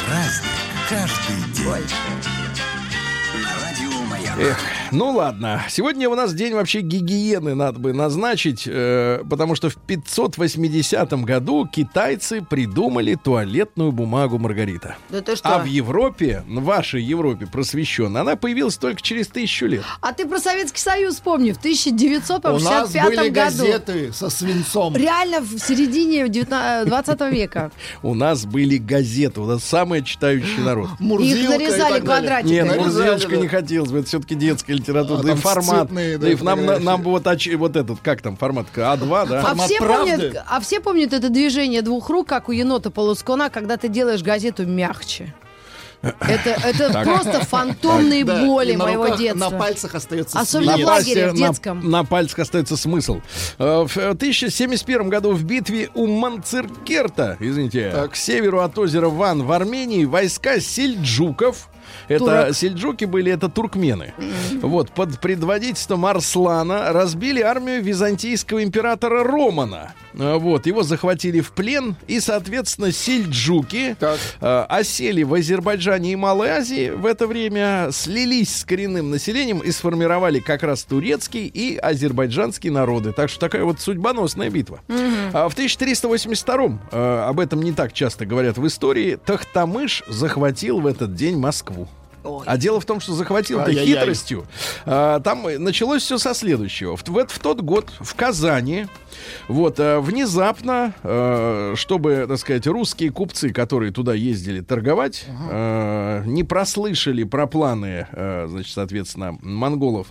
[0.06, 1.66] Праздник каждый день.
[3.42, 4.38] На радио Маяк.
[4.38, 4.58] Эх,
[4.92, 5.62] ну ладно.
[5.68, 11.66] Сегодня у нас день вообще гигиены надо бы назначить, э, потому что в 580 году
[11.66, 14.96] китайцы придумали туалетную бумагу Маргарита.
[15.10, 15.48] Да ты что?
[15.48, 19.82] А в Европе, в вашей Европе просвещенной, она появилась только через тысячу лет.
[20.00, 21.52] А ты про Советский Союз вспомни.
[21.52, 23.34] В У нас 1965 были году.
[23.34, 24.96] газеты со свинцом.
[24.96, 27.70] Реально в середине 19 20 века.
[28.02, 30.90] У нас были газеты, у нас самый читающий народ.
[31.00, 32.52] Их и нарезали квадратиками.
[32.52, 35.20] Нет, Нарезали, Мурзилочка не хотелось бы, это все-таки детская литература.
[35.20, 35.88] А, да формат.
[35.88, 39.28] цветные, да, да и нам, нам бы вот, оч- вот этот, как там, формат А2,
[39.28, 39.40] да?
[39.40, 40.10] А Формат все, правды?
[40.16, 44.22] помнят, а все помнят это движение двух рук, как у енота полускона, когда ты делаешь
[44.22, 45.34] газету мягче.
[46.00, 49.50] Это, это просто фантомные Да, боли на моего руках, детства.
[49.50, 50.86] На пальцах остается Особенно свинец.
[50.86, 51.80] в лагере, пальце- в детском.
[51.80, 53.20] На, на пальцах остается смысл.
[53.58, 58.12] Э, В 1071 году в битве у Манцеркерта, извините, Так.
[58.12, 61.68] к северу от озера Ван в Армении войска сельджуков
[62.08, 62.54] это Турок.
[62.54, 64.14] сельджуки были, это туркмены.
[64.62, 69.94] Вот, под предводительством Арслана разбили армию византийского императора Романа.
[70.18, 74.18] Э, Вот, его захватили в плен, и, соответственно, сельджуки Так.
[74.40, 79.70] э, осели в Азербайджане и Малой Азии в это время, слились с коренным населением и
[79.70, 83.12] сформировали как раз турецкий и азербайджанский народы.
[83.12, 84.80] Так что такая вот судьбоносная битва.
[85.32, 90.86] А в 1382-м, э, об этом не так часто говорят в истории, Тахтамыш захватил в
[90.86, 91.88] этот день Москву.
[92.24, 93.98] А дело в том, что захватил-то Ай-яй-яй.
[93.98, 94.46] хитростью.
[94.84, 96.96] А, там началось все со следующего.
[96.96, 98.86] В, в, в тот год в Казани
[99.48, 106.44] вот э, внезапно, э, чтобы, так сказать, русские купцы, которые туда ездили торговать, э, не
[106.44, 110.08] прослышали про планы, э, значит, соответственно, монголов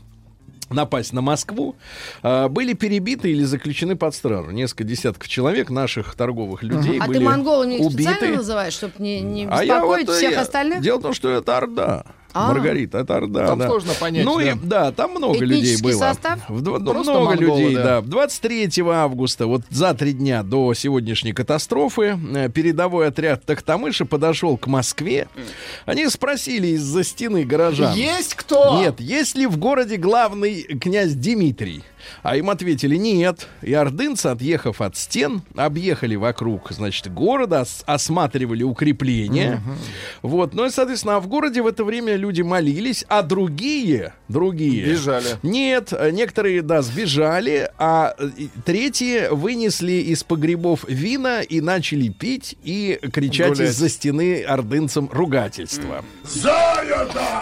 [0.69, 1.75] напасть на Москву,
[2.23, 4.51] э, были перебиты или заключены под стражу.
[4.51, 8.03] Несколько десятков человек, наших торговых людей, А были ты монголами убиты.
[8.13, 10.81] специально называешь, чтобы не, не А я беспокоить вот, э, всех я- остальных?
[10.81, 12.05] Дело в том, что это Орда.
[12.37, 12.47] А.
[12.53, 13.47] Маргарита, это Орда.
[13.47, 13.67] Там да.
[13.67, 14.57] сложно понять, Ну и да.
[14.61, 15.99] да, там много людей Этнический было.
[15.99, 16.39] состав?
[16.47, 17.83] В ну, Просто много монголы, людей, да.
[17.83, 18.01] да.
[18.01, 24.67] 23 августа, вот за три дня до сегодняшней катастрофы, э, передовой отряд Тахтамыша подошел к
[24.67, 25.27] Москве.
[25.85, 27.95] Они спросили из-за стены горожан.
[27.95, 28.79] Есть кто?
[28.79, 31.83] Нет, есть ли в городе главный князь Дмитрий?
[32.23, 33.47] А им ответили нет.
[33.61, 39.61] И ордынцы, отъехав от стен, объехали вокруг, значит, города, ос- осматривали укрепления.
[40.21, 40.53] Вот.
[40.53, 44.85] Ну и, соответственно, а в городе в это время люди молились, а другие, другие...
[44.85, 45.25] Бежали.
[45.43, 48.15] Нет, некоторые, да, сбежали, а
[48.65, 53.69] третьи вынесли из погребов вина и начали пить и кричать Гулять.
[53.71, 56.03] из-за стены ордынцам ругательства.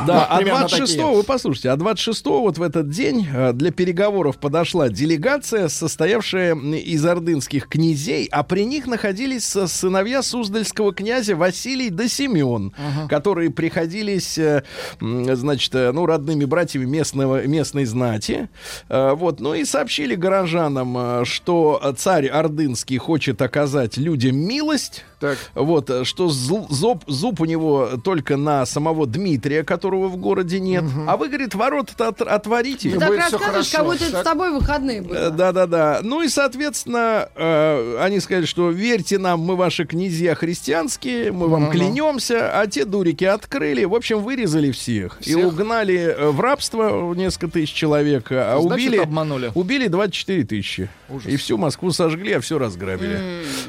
[0.07, 1.15] Да, а примерно 26 такие.
[1.15, 7.05] вы послушайте, а 26 вот в этот день э, для переговоров подошла делегация, состоявшая из
[7.05, 12.71] ордынских князей, а при них находились сыновья Суздальского князя Василий да Семен,
[13.09, 14.63] которые приходились, э,
[15.01, 18.47] значит, э, ну, родными братьями местного, местной знати.
[18.87, 25.37] Э, Вот, ну и сообщили горожанам, что царь Ордынский хочет оказать людям милость, Так.
[25.55, 30.83] вот, э, что зуб, зуб у него только на самого Дмитрия, которого в городе нет.
[31.07, 32.89] А вы, говорит, ворота-то от- отворите.
[32.91, 34.21] Ты так будет всё рассказываешь, как будто это Так.
[34.21, 35.19] с тобой выходные были.
[35.19, 35.99] Э, Да-да-да.
[36.03, 41.61] Ну и, соответственно, э, они сказали, что верьте нам, мы ваши князья христианские, мы вам
[41.63, 41.71] Ну-ну.
[41.71, 45.17] клянемся, а те дурики открыли, в общем, вырезали всех.
[45.21, 45.45] И Всех?
[45.45, 49.51] угнали э, в рабство несколько тысяч человек, а Значит, убили, обманули.
[49.53, 50.89] убили 24 тысячи.
[51.09, 51.27] Ужас.
[51.31, 53.19] И всю Москву сожгли, а все разграбили.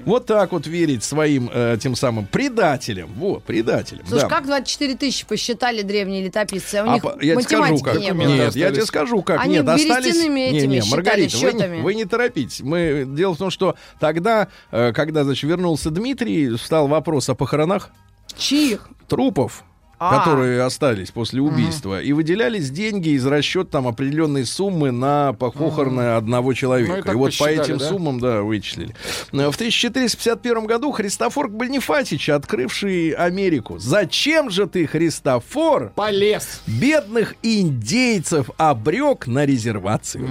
[0.05, 3.11] Вот так вот верить своим э, тем самым предателям.
[3.15, 4.07] Вот, предателям.
[4.07, 4.29] Слушай, да.
[4.29, 6.77] как 24 тысячи посчитали древние летописцы?
[6.77, 7.99] А у А них по- я тебе скажу, математики как.
[8.01, 8.27] не было.
[8.27, 8.85] Нет, я тебе остались.
[8.87, 9.41] скажу, как.
[9.41, 10.15] Они Нет, остались...
[10.15, 11.81] Не, этими не, считали, Маргарита, вы не, счетами.
[11.81, 12.61] вы не торопитесь.
[12.61, 13.05] Мы...
[13.07, 17.91] Дело в том, что тогда, э, когда, значит, вернулся Дмитрий, встал вопрос о похоронах
[18.37, 18.89] Чьих?
[19.09, 19.65] трупов,
[19.99, 20.19] А.
[20.19, 26.53] которые остались после убийства, и выделялись деньги из расчет там определенной суммы на похороны одного
[26.53, 27.03] человека.
[27.07, 27.89] Ну, и и вот по этим да?
[27.89, 28.95] суммам, да, вычислили.
[29.33, 33.79] Э, В 1451 году Христофор Бонифатич, открывший Америку.
[33.79, 36.61] Зачем же ты, Христофор, Полез.
[36.67, 40.29] бедных индейцев обрек на резервацию.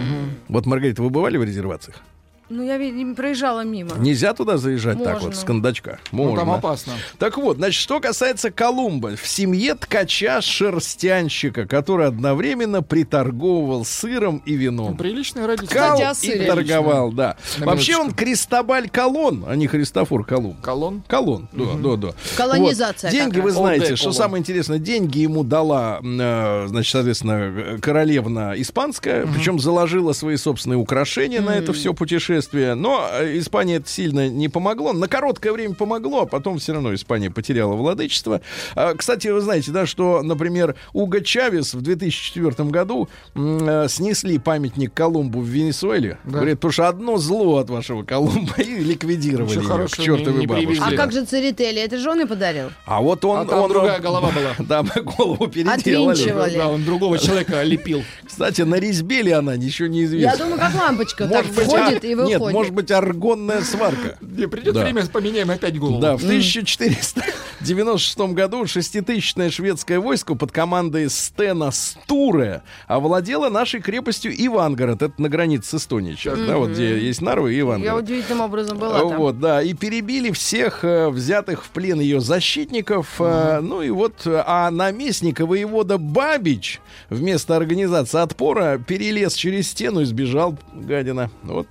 [0.47, 2.01] Вот, Маргарита, вы бывали в резервациях?
[2.47, 3.95] Ну, я видимо, проезжала мимо.
[3.97, 5.29] Нельзя туда заезжать так Можно.
[5.29, 5.97] вот, с кондачка.
[6.11, 6.39] Ну, Можно.
[6.39, 6.93] там опасно.
[7.17, 9.15] Так вот, значит, что касается Колумба.
[9.15, 14.95] В семье ткача-шерстянщика, который одновременно приторговывал сыром и вином.
[14.95, 15.73] Приличные родители.
[15.73, 17.35] Кал Кстати, о и торговал, да.
[17.57, 18.11] На Вообще минуточку.
[18.11, 20.61] он Кристобаль Колон, а не Христофор Колумб.
[20.61, 21.03] Колон.
[21.07, 22.13] Колон, да, да, да.
[22.37, 23.17] Колонизация Вот.
[23.17, 29.59] Деньги, вы знаете, что самое интересное, деньги ему дала, э, значит, соответственно, королевна испанская, причем
[29.59, 32.34] заложила свои собственные украшения на это все путешествие.
[32.75, 34.93] Но э, Испания это сильно не помогло.
[34.93, 38.41] На короткое время помогло, а потом все равно Испания потеряла владычество.
[38.75, 44.93] А, Кстати, вы знаете, да, что, например, Уго Чавес в 2004 году э, снесли памятник
[44.93, 46.17] Колумбу в Венесуэле.
[46.23, 50.47] Говорит, потому что одно зло от вашего Колумба и ликвидировали ее к чертовой не- не
[50.47, 50.67] бабушке.
[50.67, 50.95] привезли.
[50.95, 51.81] А как же Церетели?
[51.81, 52.71] Это жены подарил?
[52.85, 53.39] А вот он...
[53.39, 54.55] А там он другая голова была.
[54.65, 56.55] Да, мы голову переделали.
[56.57, 58.03] Да, он другого человека лепил.
[58.25, 60.31] Кстати, на резьбе ли она, ничего не известно.
[60.31, 62.41] Я думаю, как лампочка так быть, входит а- и выходит.
[62.47, 64.17] Нет, может быть, аргонная сварка.
[64.21, 64.83] Не, придет Да.
[64.83, 66.01] время, поменяем опять голову.
[66.01, 75.01] Да, в 1496 году шеститысячное шведское войско под командой Стена Стуре овладело нашей крепостью Ивангород.
[75.01, 78.03] Это на границе с Эстонией сейчас, да, вот где есть Нарвы и Я Ивангород.
[78.03, 79.17] удивительным образом была там.
[79.17, 83.15] Вот, да, и перебили всех э, взятых в плен ее защитников.
[83.19, 90.01] э, ну и вот, э, а наместника воевода Бабич вместо организации отпора перелез через стену
[90.01, 91.29] и сбежал, гадина.
[91.43, 91.67] Вот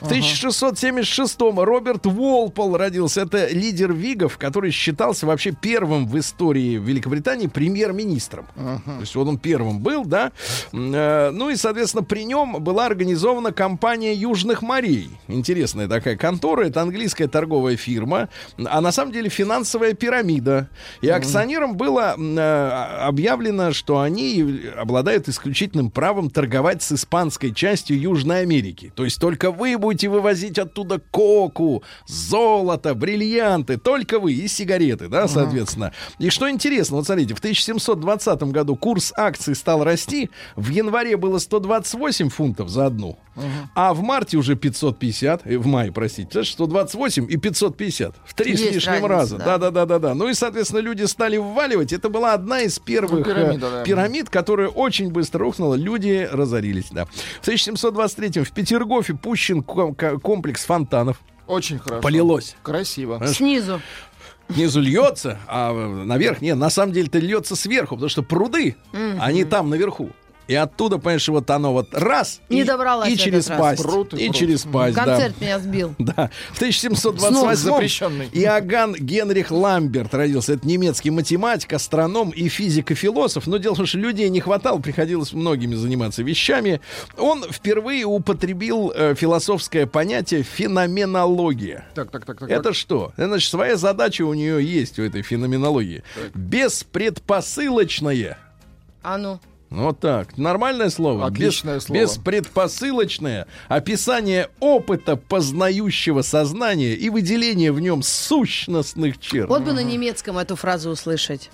[0.00, 3.22] В 1676-м Роберт Уолпол родился.
[3.22, 8.46] Это лидер Вигов, который считался вообще первым в истории Великобритании премьер-министром.
[8.54, 10.32] То есть вот он первым был, да.
[10.72, 15.10] Э, Ну и, соответственно, при нем была организована компания Южных морей.
[15.28, 16.66] Интересная такая контора.
[16.66, 18.28] Это английская торговая фирма,
[18.64, 20.68] а на самом деле финансовая пирамида.
[21.00, 22.68] И акционерам было э,
[23.06, 28.92] объявлено, что они обладают исключительным правом торговать с испанской частью Южной Америки.
[28.94, 35.28] То есть только вы будете вывозить оттуда коку, золото, бриллианты, только вы и сигареты, да,
[35.28, 35.92] соответственно.
[36.18, 41.38] И что интересно, вот смотрите, в 1720 году курс акций стал расти, в январе было
[41.38, 43.18] 128 фунтов за одну,
[43.74, 48.56] а в марте уже 550, э, в мае, простите, знаешь, 128 и 550, в три
[48.56, 49.38] с лишним разница, раза.
[49.38, 49.58] да.
[49.58, 50.14] Да, да, да, да.
[50.14, 51.92] Ну и, соответственно, люди стали вваливать.
[51.92, 53.82] Это была одна из первых Ну, пирамида, э, да.
[53.84, 55.74] пирамид, которая очень быстро рухнула.
[55.74, 57.06] Люди разорились, да.
[57.40, 61.20] В 1723 в Петергофе пущен ком- ко- комплекс фонтанов.
[61.46, 62.00] Очень хорошо.
[62.02, 62.56] Полилось.
[62.62, 63.20] Красиво.
[63.26, 63.80] Снизу.
[64.52, 66.56] Снизу льется, а э, наверх нет.
[66.56, 68.76] На самом деле-то льется сверху, потому что пруды,
[69.20, 70.10] они там наверху.
[70.50, 73.84] И оттуда, понимаешь, вот оно вот раз Не и, добралась и через пасть.
[73.84, 74.36] Пруд и и пруд.
[74.36, 75.04] через пасть, да.
[75.04, 75.94] Концерт меня сбил.
[76.00, 76.28] Да.
[76.50, 78.28] В Снова 1728 запрещенный.
[78.32, 80.54] Иоганн Генрих Ламберт родился.
[80.54, 83.46] Это немецкий математик, астроном и физик и философ.
[83.46, 86.80] Но дело в том, что людей не хватало, приходилось многими заниматься вещами.
[87.16, 91.84] Он впервые употребил э, философское понятие феноменология.
[91.94, 92.50] Так, так, так, так.
[92.50, 93.12] Это что?
[93.16, 96.02] Это, значит, своя задача у нее есть, у этой феноменологии.
[96.34, 98.36] Беспредпосылочное.
[99.04, 99.38] А ну.
[99.70, 100.36] Ну, Вот так.
[100.36, 101.26] Нормальное слово.
[101.26, 102.00] Отличное Без- слово.
[102.00, 109.48] Беспредпосылочное описание опыта познающего сознания и выделение в нем сущностных черт.
[109.48, 111.50] Вот бы на немецком эту фразу услышать.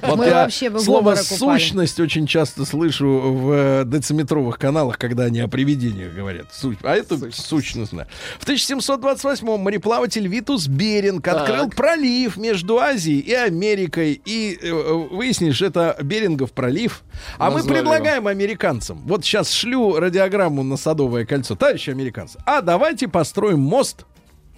[0.00, 5.24] Вот мы я вообще бы слово сущность очень часто слышу в э, дециметровых каналах, когда
[5.24, 6.46] они о привидениях говорят.
[6.82, 8.06] А это сущностно.
[8.38, 14.20] В 1728-м мореплаватель Витус Беринг открыл пролив между Азией и Америкой.
[14.24, 17.02] И э, э, выяснишь, это Берингов пролив.
[17.36, 18.98] А мы предлагаем американцам.
[19.04, 21.56] Вот сейчас шлю радиограмму на Садовое кольцо.
[21.56, 24.06] Товарищи американцы, а давайте построим мост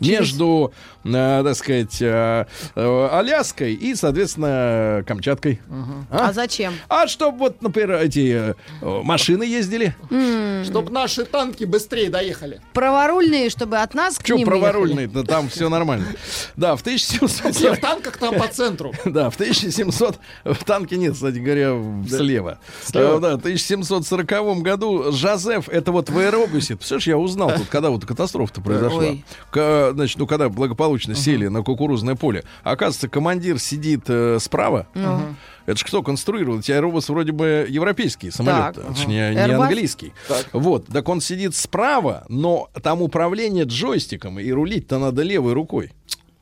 [0.01, 0.73] между,
[1.05, 5.61] э, так сказать, э, э, Аляской и, соответственно, Камчаткой.
[6.11, 6.75] А зачем?
[6.89, 9.95] А чтобы вот, например, эти э, машины ездили.
[10.65, 12.61] Чтобы наши танки быстрее доехали.
[12.73, 16.07] Праворульные, чтобы от нас к Че ним праворульные да там все нормально.
[16.57, 17.79] Да, в Все 1740...
[17.79, 18.93] в танках там по центру.
[19.05, 20.19] Да, в 1700...
[20.45, 21.77] В танке нет, кстати говоря,
[22.09, 22.59] слева.
[22.85, 23.17] Слева.
[23.17, 27.91] Э, Да, в 1740 году Жозеф, это вот в аэробусе, представляешь, я узнал тут, когда
[27.91, 29.05] вот катастрофа-то произошла.
[29.93, 32.45] Значит, ну, когда благополучно сели на кукурузное поле.
[32.63, 34.87] Оказывается, командир сидит э, справа.
[35.67, 36.59] Это же кто конструировал?
[36.59, 38.87] Эти аэробус вроде бы европейский самолет, Так.
[38.89, 39.63] точнее, не Airbus?
[39.63, 40.13] английский.
[40.53, 45.93] Вот, так он сидит справа, но там управление джойстиком, и рулить-то надо левой рукой.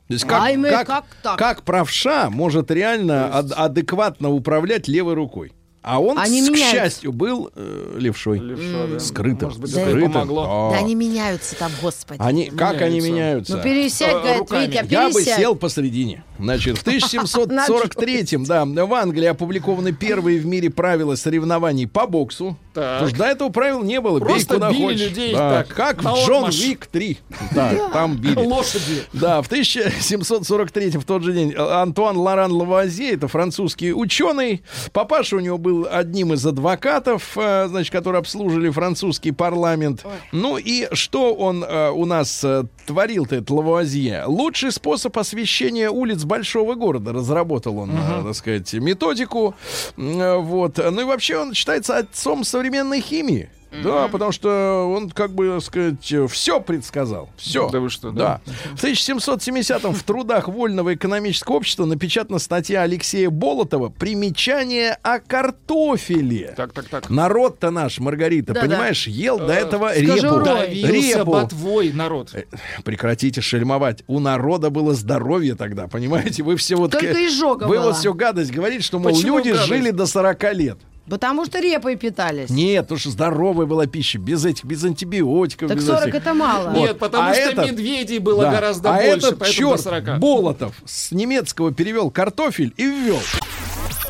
[0.07, 1.37] То есть как, как, как так?
[1.37, 5.51] как правша может реально ад- адекватно управлять левой рукой?
[5.81, 6.71] А он, Они к меняются.
[6.71, 8.39] счастью, был э, левшой.
[8.39, 8.99] Левша, да.
[8.99, 9.47] Скрытым.
[9.49, 9.81] Может быть, Да.
[9.81, 10.11] это Скрытым.
[10.13, 10.69] помогло.
[10.71, 10.77] Да.
[10.77, 12.19] Да они меняются там, господи.
[12.21, 13.55] Они, как они Меняются.
[13.57, 14.65] Ну пересядь, Э, говорит, руками.
[14.67, 15.37] Витя, Я бы пересядь.
[15.39, 16.23] сел посередине.
[16.37, 22.57] Значит, в 1743-м, да, в Англии опубликованы первые в мире правила соревнований по боксу.
[22.73, 22.99] Так.
[23.01, 24.19] Потому что до этого правил не было.
[24.19, 25.01] Бей Просто куда били хочешь.
[25.09, 26.45] людей Да, так, как в Джон.
[26.49, 27.17] Уик 3.
[27.53, 28.35] Так, там били.
[28.35, 29.03] Лошади.
[29.13, 34.61] Да, в 1743 в тот же день Антуан Лоран Лавуазье, это французский ученый.
[34.93, 40.05] Папаша у него был одним из адвокатов, э, значит, которые обслуживали французский парламент.
[40.31, 44.23] Ну и что он э, у нас э, творил-то, этот Лавуазье?
[44.25, 49.55] Лучший способ освещения улиц большого города разработал он, э, так сказать, методику.
[49.95, 50.77] Вот.
[50.77, 53.49] Ну и вообще он считается отцом современной химии.
[53.71, 57.29] Да, потому что он, как бы сказать, все предсказал.
[57.37, 57.69] Все.
[57.69, 58.41] Да вы что, да.
[58.45, 58.53] да?
[58.75, 66.53] В 1770-м в трудах Вольного экономического общества напечатана статья Алексея Болотова «Примечание о картофеле».
[66.57, 67.09] Так, так, так.
[67.09, 68.67] Народ-то наш, Маргарита, Да-да.
[68.67, 70.39] понимаешь, ел до этого скажи репу.
[70.65, 71.31] Репу.
[71.31, 72.31] ботвой народ.
[72.33, 72.43] Э,
[72.83, 74.03] Прекратите шельмовать.
[74.07, 76.43] У народа было здоровье тогда, понимаете?
[76.43, 76.91] Вы все вот...
[76.91, 77.85] Только к- изжога Вы была.
[77.87, 79.67] вот все гадость говорите, что, мол, Почему люди гадость?
[79.67, 80.77] жили до 40 лет.
[81.09, 82.49] Потому что репой питались.
[82.49, 85.67] Нет, потому что здоровая была пища, без этих, без антибиотиков.
[85.69, 86.15] Так без 40 этих.
[86.15, 86.69] это мало.
[86.69, 86.77] Вот.
[86.77, 88.51] Нет, потому А что этот- медведей было Да.
[88.51, 90.19] гораздо а больше, этот поэтому черт до 40.
[90.19, 93.19] Болотов с немецкого перевел картофель и ввел.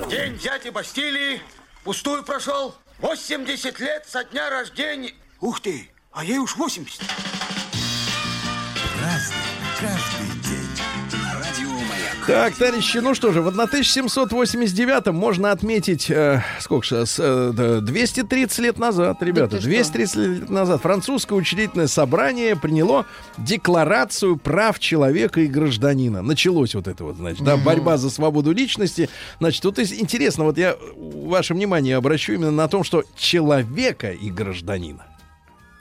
[0.09, 1.41] День дяди Бастилии
[1.83, 2.75] пустую прошел.
[2.99, 5.11] 80 лет со дня рождения.
[5.39, 6.99] Ух ты, а ей уж 80.
[9.01, 9.35] Разный,
[9.79, 10.18] каждый
[12.27, 18.59] Так, товарищи, ну что же, в 1789 можно отметить, э, сколько сейчас, э, да, 230
[18.59, 19.69] лет назад, ребята, ты что?
[19.69, 23.05] 230 лет назад французское учредительное собрание приняло
[23.37, 26.21] декларацию прав человека и гражданина.
[26.21, 29.09] Началось вот это вот, значит, да, борьба за свободу личности.
[29.39, 35.05] Значит, тут интересно, вот я ваше внимание обращу именно на том, что человека и гражданина.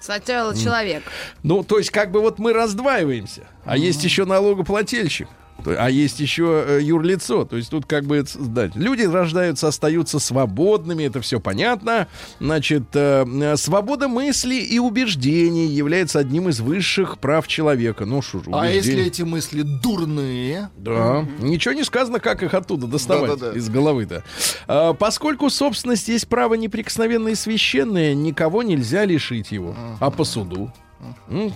[0.00, 1.02] Сначала человек.
[1.42, 5.28] Ну, то есть, как бы вот мы раздваиваемся, а есть еще налогоплательщик.
[5.66, 7.44] А есть еще э, юрлицо.
[7.44, 12.08] То есть тут как бы да, люди рождаются, остаются свободными, это все понятно.
[12.40, 18.04] Значит, э, э, свобода мысли и убеждений является одним из высших прав человека.
[18.04, 20.70] Ну ж, А если эти мысли дурные?
[20.76, 21.24] Да.
[21.40, 23.58] Ничего не сказано, как их оттуда доставать Да-да-да.
[23.58, 24.24] из головы-то.
[24.66, 29.74] А, поскольку собственность есть право неприкосновенное и священное, никого нельзя лишить его.
[30.00, 30.72] А по суду?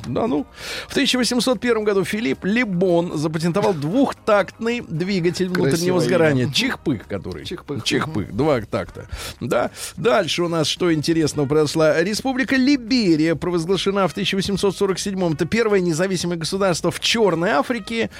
[0.06, 0.46] Да ну.
[0.88, 6.44] В 1801 году Филипп Лебон запатентовал двухтактный двигатель внутреннего Красивое сгорания.
[6.44, 6.52] имя.
[6.52, 7.44] Чихпых, который.
[7.44, 7.82] Чихпых.
[7.84, 8.32] Чихпых.
[8.34, 9.08] Два такта.
[9.40, 9.70] Да.
[9.96, 11.92] Дальше у нас что интересного произошло.
[11.98, 15.32] Республика Либерия провозглашена в 1847-м.
[15.32, 18.10] Это первое независимое государство в Черной Африке.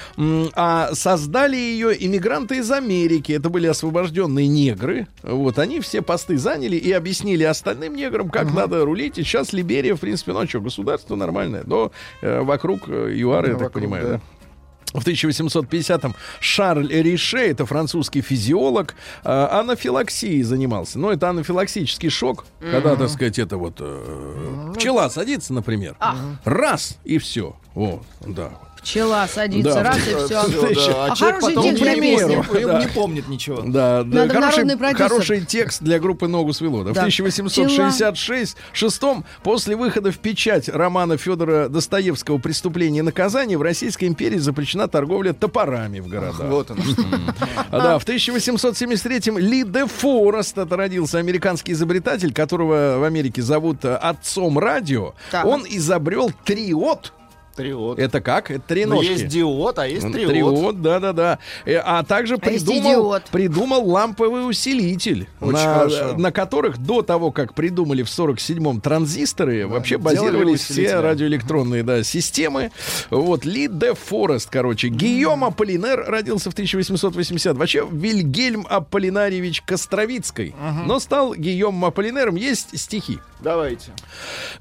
[0.55, 3.31] А создали ее иммигранты из Америки.
[3.33, 5.07] Это были освобожденные негры.
[5.21, 9.17] Вот они все посты заняли и объяснили остальным неграм, как надо рулить.
[9.17, 11.63] И сейчас Либерия, в принципе, ну а что, государство нормальное.
[11.65, 11.91] Но
[12.21, 14.11] э, вокруг э, ЮАР, я так Вокруг, понимаю, да.
[14.13, 14.21] да?
[14.99, 20.99] В 1850-м Шарль Рише, это французский физиолог, э, анафилаксией занимался.
[20.99, 25.95] Но это анафилаксический шок, когда, так сказать, это вот э, пчела садится, например,
[26.43, 27.55] раз и все.
[27.73, 28.51] Вот, да.
[28.83, 29.83] Пчела садится, Да.
[29.83, 30.27] раз и все.
[30.27, 31.05] Всё, да.
[31.05, 32.35] А А хороший потом текст для не, песни.
[32.35, 32.79] помнит, Да.
[32.79, 33.61] не помнит ничего.
[33.65, 36.83] Да, да, хороший, хороший текст для группы Ногу свело.
[36.83, 36.89] Да.
[36.93, 44.05] В 1866 шестом, после выхода в печать романа Федора Достоевского «Преступление и наказание» в Российской
[44.05, 46.41] империи запрещена торговля топорами в городах.
[46.49, 46.79] Вот он.
[47.71, 53.85] А, Да, в 1873-м Ли де Форест, это родился американский изобретатель, которого в Америке зовут
[53.85, 55.13] э, отцом радио.
[55.43, 57.13] Он изобрел триод.
[57.55, 57.99] Триод.
[57.99, 58.51] Это как?
[58.51, 59.11] Это три Ну, ножки.
[59.11, 60.31] есть диод, а есть триод.
[60.31, 61.39] Триод, да-да-да.
[61.65, 63.23] Э, А также А придумал, идиот.
[63.31, 66.13] придумал ламповый усилитель, Очень на, хорошо.
[66.17, 72.03] на которых до того, как придумали в 47-м транзисторы, вообще делали базировались все радиоэлектронные да,
[72.03, 72.71] системы.
[73.09, 74.87] Вот Ли де Форест, короче.
[74.89, 80.55] Гийом Аполлинер родился в 1880 Вообще Вильгельм Аполлинарьевич Костровицкой.
[80.85, 82.35] Но стал Гийом Аполлинером.
[82.35, 83.19] Есть стихи.
[83.41, 83.91] Давайте.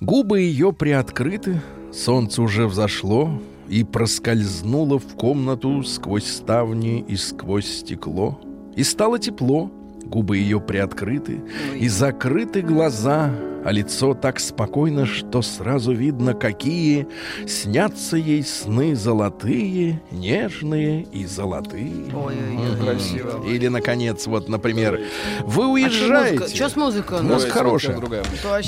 [0.00, 1.60] Губы ее приоткрыты,
[1.92, 3.30] солнце уже взошло
[3.68, 8.40] и проскользнуло в комнату сквозь ставни и сквозь стекло.
[8.76, 9.70] И стало тепло,
[10.04, 11.40] губы ее приоткрыты,
[11.78, 13.30] и закрыты глаза,
[13.64, 17.06] а лицо так спокойно, что сразу видно, какие
[17.46, 21.92] снятся ей сны золотые, нежные и золотые.
[22.14, 22.76] Ой-ой-ой.
[22.84, 23.44] Красиво.
[23.46, 25.00] Или, наконец, вот, например,
[25.42, 26.54] вы А уезжаете.
[26.54, 27.22] Что с музыкой?
[27.22, 28.00] Музыка Давайте, хорошая.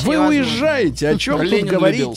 [0.04, 1.98] Вы уезжаете, о чем тут Ленин говорить?
[1.98, 2.14] любил.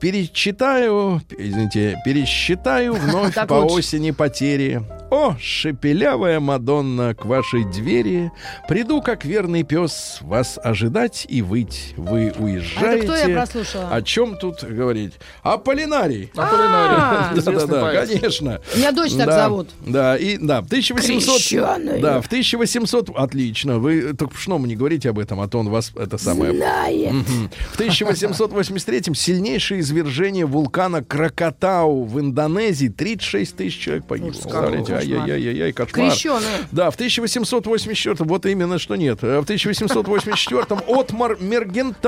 [0.00, 4.82] Перечитаю, извините, пересчитаю вновь по осени потери.
[5.10, 8.32] О, шепелявая Мадонна, к вашей двери
[8.68, 11.94] Приду, как верный пес, вас ожидать и выть.
[11.96, 13.04] Вы А уезжаете.
[13.04, 13.88] это кто я прослушала?
[13.90, 15.14] О чем тут говорить?
[15.42, 16.30] О Полинарий.
[16.36, 18.10] А, Известный Да-да-да, поэт.
[18.10, 18.60] конечно.
[18.76, 19.70] Меня дочь так Да, зовут.
[19.86, 21.34] Да, и да, в 1800...
[21.36, 22.00] Крещеная.
[22.00, 23.10] Да, в 1800...
[23.16, 23.78] Отлично.
[23.78, 26.52] Вы только Пшному не говорите об этом, а то он вас это самое...
[26.52, 27.50] Мгм.
[27.72, 32.88] В 1883-м сильнейшее извержение вулкана Кракатау в Индонезии.
[32.88, 34.30] 36 тысяч человек погибло.
[34.30, 34.94] Ужас, Представляете?
[34.94, 36.10] Ай-яй-яй-яй, кошмар.
[36.10, 36.40] Крещеная.
[36.72, 39.18] Да, в 1884 вот именно что нет.
[39.22, 41.36] Э, В 1884 Отмар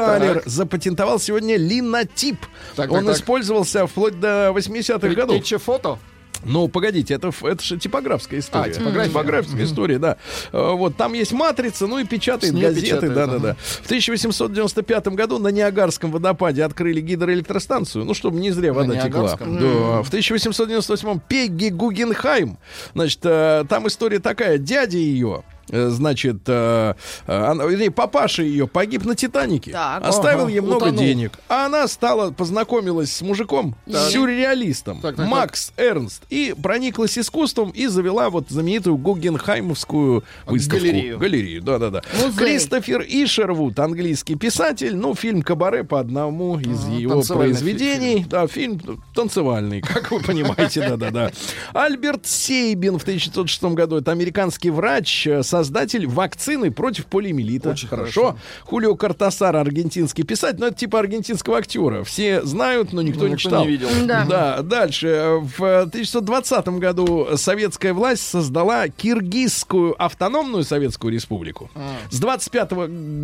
[0.00, 0.48] Мергенталер Так.
[0.48, 2.38] запатентовал сегодня линотип.
[2.76, 3.16] Так, Он так.
[3.16, 5.44] использовался вплоть до 80-х годов.
[5.62, 5.98] Фото.
[6.44, 8.70] Ну, погодите, это, это же типографская история.
[8.70, 9.08] А, типография.
[9.08, 10.18] Типографская история, да.
[10.52, 13.56] Э, Вот, там есть матрица, ну и печатает С газеты, да-да-да.
[13.56, 19.08] В 1895 году на Ниагарском водопаде открыли гидроэлектростанцию, ну, чтобы не зря вода текла.
[19.22, 19.58] Ниагарском?
[19.58, 20.02] Да.
[20.02, 22.58] В 1898 Пегги Гугенхайм,
[22.94, 26.94] значит, э, там история такая, дядя ее, значит, э,
[27.26, 30.04] э, папаша ее погиб на Титанике, Так.
[30.06, 31.00] оставил Ага, ей много утонул.
[31.00, 35.28] денег, а она стала, познакомилась с мужиком, сюрреалистом, Так, так, так.
[35.28, 40.78] Макс Эрнст, и прониклась искусством и завела вот знаменитую Гугенхаймовскую выставку.
[40.80, 41.18] Галерею.
[41.18, 42.02] Галерею, да-да-да.
[42.36, 48.24] Кристофер Ишервуд, английский писатель, ну, фильм «Кабаре» по одному из Ага, его произведений.
[48.28, 48.80] Да, фильм
[49.14, 51.30] танцевальный, как вы понимаете, да-да-да.
[51.72, 57.70] Альберт Сейбин в 1906 году, это американский врач, э, создатель вакцины против полиомиелита.
[57.70, 58.36] Очень хорошо.
[58.64, 62.04] Хулио Картасар, аргентинский писатель, но это типа аргентинского актера.
[62.04, 63.64] Все знают, но никто Ну, не никто читал.
[63.64, 63.88] не видел.
[64.06, 64.24] Да.
[64.28, 65.40] Да, дальше.
[65.58, 71.70] В 1920 году советская власть создала Киргизскую автономную Советскую Республику.
[72.10, 72.72] С 25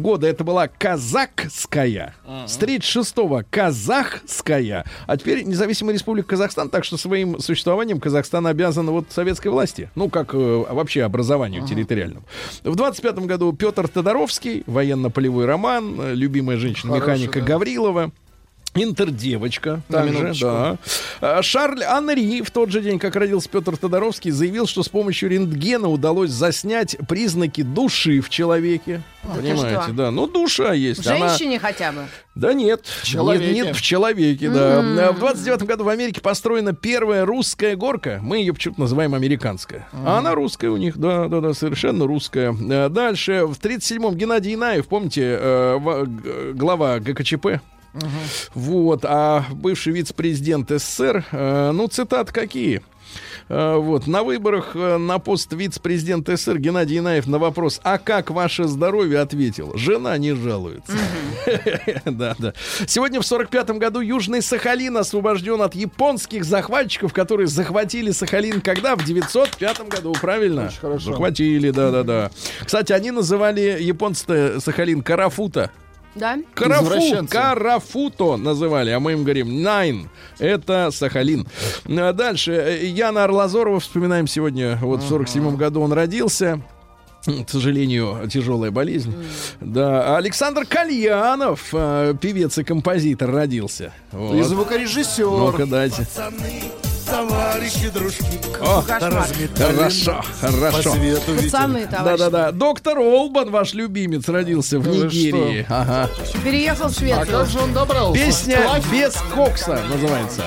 [0.01, 2.15] года это была Казахская.
[2.47, 4.85] С 36-го Казахская.
[5.07, 6.69] А теперь независимая республика Казахстан.
[6.69, 9.91] Так что своим существованием Казахстан обязан вот советской власти.
[9.95, 12.24] Ну, как э, вообще образованию территориальному.
[12.63, 17.47] В 25 году Петр Тодоровский, военно-полевой роман, э, любимая женщина-механика да.
[17.47, 18.13] Гаврилова.
[18.75, 19.81] Интердевочка.
[19.89, 20.77] Также, да.
[21.21, 25.31] А, Шарль Анри в тот же день, как родился Петр Тодоровский, заявил, что с помощью
[25.31, 29.03] рентгена удалось заснять признаки души в человеке.
[29.23, 29.93] ты Понимаете, что?
[29.93, 30.11] да.
[30.11, 31.07] Ну, душа В есть.
[31.07, 32.07] Она- женщине хотя бы.
[32.35, 32.85] Да нет.
[33.05, 33.53] человеке.
[33.55, 34.81] Нет, нет, в человеке, да.
[35.09, 38.19] А В 29 году в Америке построена первая русская горка.
[38.23, 39.87] Мы ее почему-то называем американская.
[39.93, 42.53] А она русская у них, да, да, да, совершенно русская.
[42.71, 47.61] А Дальше, в 37-м Геннадий Инаев, помните, э, в- глава ГКЧП,
[48.55, 52.83] вот, а бывший вице-президент СССР, э, ну, цитат какие?
[53.49, 58.31] Э, Вот, на выборах э, на пост вице-президента СССР Геннадий Инаев на вопрос «А как
[58.31, 60.93] ваше здоровье?» ответил «Жена не жалуется».
[62.05, 62.53] Да, да.
[62.87, 68.97] Сегодня в 45 году Южный Сахалин освобожден от японских захватчиков, которые захватили Сахалин когда?
[68.97, 70.67] В 905 году, правильно?
[70.67, 71.11] Очень хорошо.
[71.11, 72.31] Захватили, да-да-да.
[72.65, 75.71] Кстати, они называли японцы Сахалин Карафута.
[76.15, 76.39] Да?
[76.55, 77.27] Карафу.
[77.29, 80.09] Карафуто называли, а мы им говорим Найн.
[80.39, 81.47] Это Сахалин.
[81.89, 82.53] А Дальше.
[82.53, 84.79] э, Яна Арлазорова вспоминаем сегодня.
[84.81, 86.61] Вот в 47 году он родился.
[87.27, 89.15] К сожалению, тяжелая болезнь.
[89.61, 90.17] Да.
[90.19, 93.93] Александр Кальянов, э, певец и композитор, родился.
[94.13, 94.35] Вот.
[94.37, 95.25] И звукорежиссер.
[95.27, 96.07] Ну-ка, дайте.
[97.15, 98.25] Товарищи, дружки,
[98.61, 100.91] О, хорошо, по хорошо.
[100.91, 102.19] Пацаны, товарищи.
[102.19, 102.51] Да-да-да.
[102.51, 105.65] Доктор Олбан, ваш любимец, родился в Ну вы Нигерии.
[105.69, 106.11] Ага.
[106.43, 107.27] Переехал в А Швецию.
[107.27, 108.21] как же он добрался?
[108.21, 108.59] Песня
[108.91, 110.43] без кокса называется.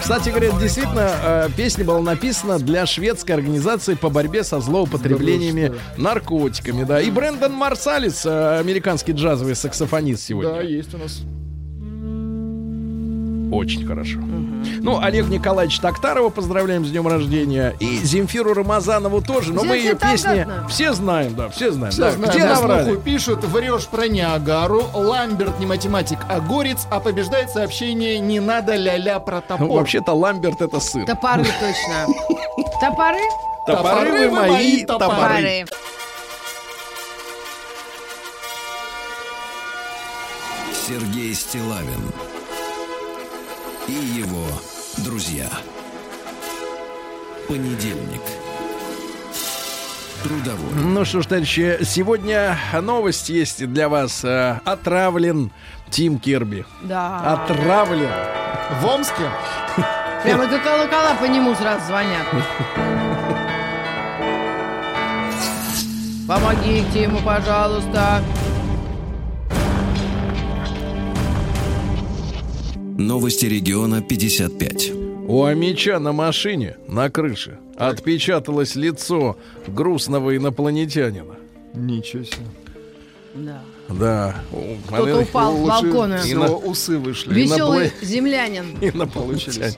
[0.00, 6.82] Кстати говоря, действительно, э, песня была написана для шведской организации по борьбе со злоупотреблениями наркотиками,
[6.82, 7.00] да.
[7.00, 10.52] И Брэндон Марсалис, э, американский джазовый саксофонист сегодня.
[10.54, 11.20] Да, есть у нас.
[13.50, 14.18] Очень хорошо.
[14.20, 17.74] Ну, Олег Николаевич Токтарова поздравляем с днем рождения.
[17.80, 19.52] И Земфиру Рамазанову тоже.
[19.52, 20.68] Но мы ее песни Тагатна.
[20.68, 21.92] все знаем, да, все знаем.
[21.92, 22.10] Все да.
[22.12, 22.96] знают, Где на наврали?
[22.96, 29.18] пишут, врешь про Ниагару, Ламберт не математик, а горец, а побеждает сообщение «Не надо ля-ля
[29.18, 29.66] про топор».
[29.66, 31.04] Ну, вообще-то Ламберт это сын.
[31.04, 32.06] Топоры точно.
[32.80, 33.18] Топоры?
[33.66, 35.64] Топоры вы мои, топоры.
[40.86, 42.12] Сергей Стилавин
[45.20, 45.50] друзья.
[47.46, 48.22] Понедельник.
[50.22, 50.72] Трудовой.
[50.82, 54.24] Ну что ж, товарищи, сегодня новость есть для вас.
[54.24, 55.50] Э, Отравлен
[55.90, 56.64] Тим Керби.
[56.84, 57.44] Да.
[57.44, 58.08] Отравлен.
[58.80, 59.30] В Омске?
[60.22, 62.26] Прямо как колокола по нему сразу звонят.
[66.26, 68.22] Помогите ему, пожалуйста.
[72.96, 74.99] Новости региона 55.
[75.30, 79.36] У Амича на машине, на крыше, отпечаталось лицо
[79.68, 81.36] грустного инопланетянина.
[81.72, 82.46] Ничего себе.
[83.34, 83.62] Да.
[83.90, 84.36] Да.
[84.86, 86.18] Кто-то упал с балкона.
[86.18, 87.34] всего усы вышли.
[87.34, 88.76] Веселый Инопла- землянин.
[88.80, 89.74] Инопланетяне.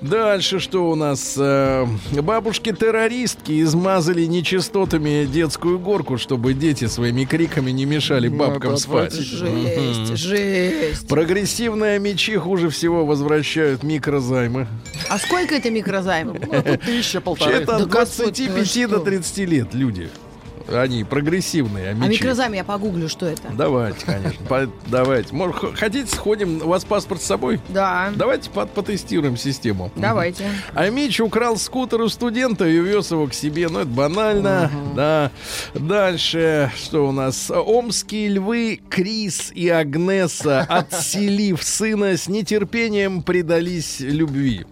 [0.00, 1.34] Дальше что у нас?
[1.36, 9.12] Э, Бабушки-террористки измазали нечистотами детскую горку, чтобы дети своими криками не мешали бабкам спать.
[9.12, 11.08] Жесть, жесть.
[11.08, 14.66] Прогрессивные мечи хуже всего возвращают микрозаймы.
[15.08, 16.38] А сколько это микрозаймов?
[16.40, 17.52] Ну, тысяча, полторы.
[17.56, 19.04] Это от Да господи, 25 ну до что?
[19.04, 20.10] 30 лет люди.
[20.72, 22.20] Они прогрессивные, а А мечи.
[22.22, 23.42] микрозайм я погуглю, что это.
[23.52, 24.44] Давайте, конечно.
[24.46, 25.34] По- давайте.
[25.34, 26.62] Может, хотите, сходим?
[26.62, 27.60] У вас паспорт с собой?
[27.68, 28.12] Да.
[28.14, 29.90] Давайте под- потестируем систему.
[29.96, 30.46] Давайте.
[30.74, 33.68] А Мич украл скутер у студента и увез его к себе.
[33.68, 34.70] Ну, это банально.
[34.94, 35.30] Да.
[35.74, 37.50] Дальше, что у нас?
[37.50, 44.64] Омские львы Крис и Агнеса, отселив сына, с нетерпением предались любви.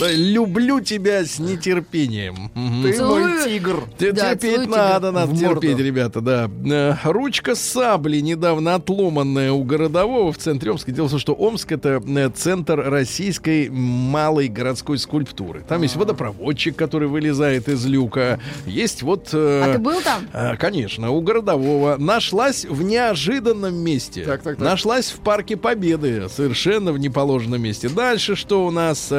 [0.00, 2.50] Да, люблю тебя с нетерпением.
[2.82, 3.20] Ты Целую.
[3.28, 3.84] мой тигр.
[3.98, 5.84] Да, терпеть надо, тебя надо в терпеть, морду.
[5.84, 6.50] ребята, да.
[6.64, 10.92] Э, Ручка сабли недавно отломанная у городового в центре Омска.
[10.92, 15.62] Дело в том, что Омск это э, центр российской малой городской скульптуры.
[15.68, 18.40] Там есть водопроводчик, который вылезает из люка.
[18.66, 19.28] Есть вот...
[19.32, 20.56] э, А ты был там?
[20.58, 24.24] Конечно, у городового нашлась в неожиданном месте.
[24.24, 24.64] Так, так, так.
[24.64, 27.88] Нашлась в парке Победы, совершенно в неположенном месте.
[27.88, 29.12] Дальше что у нас?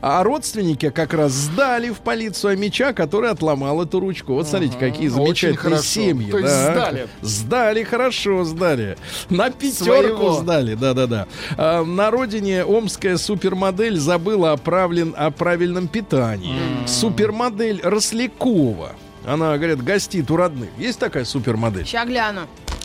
[0.00, 4.34] А А родственники как раз сдали в полицию Амича, который отломал эту ручку.
[4.34, 6.30] Вот смотрите, какие Очень замечательные семьи.
[6.30, 6.72] То есть да.
[6.72, 7.08] сдали.
[7.22, 8.96] Сдали, хорошо сдали.
[9.30, 10.32] На пятерку Своего.
[10.34, 11.26] сдали, да-да-да.
[11.56, 16.58] А, на родине омская супермодель забыла о, правлен- о правильном питании.
[16.86, 18.92] Супермодель Рослякова.
[19.24, 20.68] Она, говорят, гостит у родных.
[20.78, 21.86] Есть такая супермодель?
[21.86, 22.42] Ща гляну.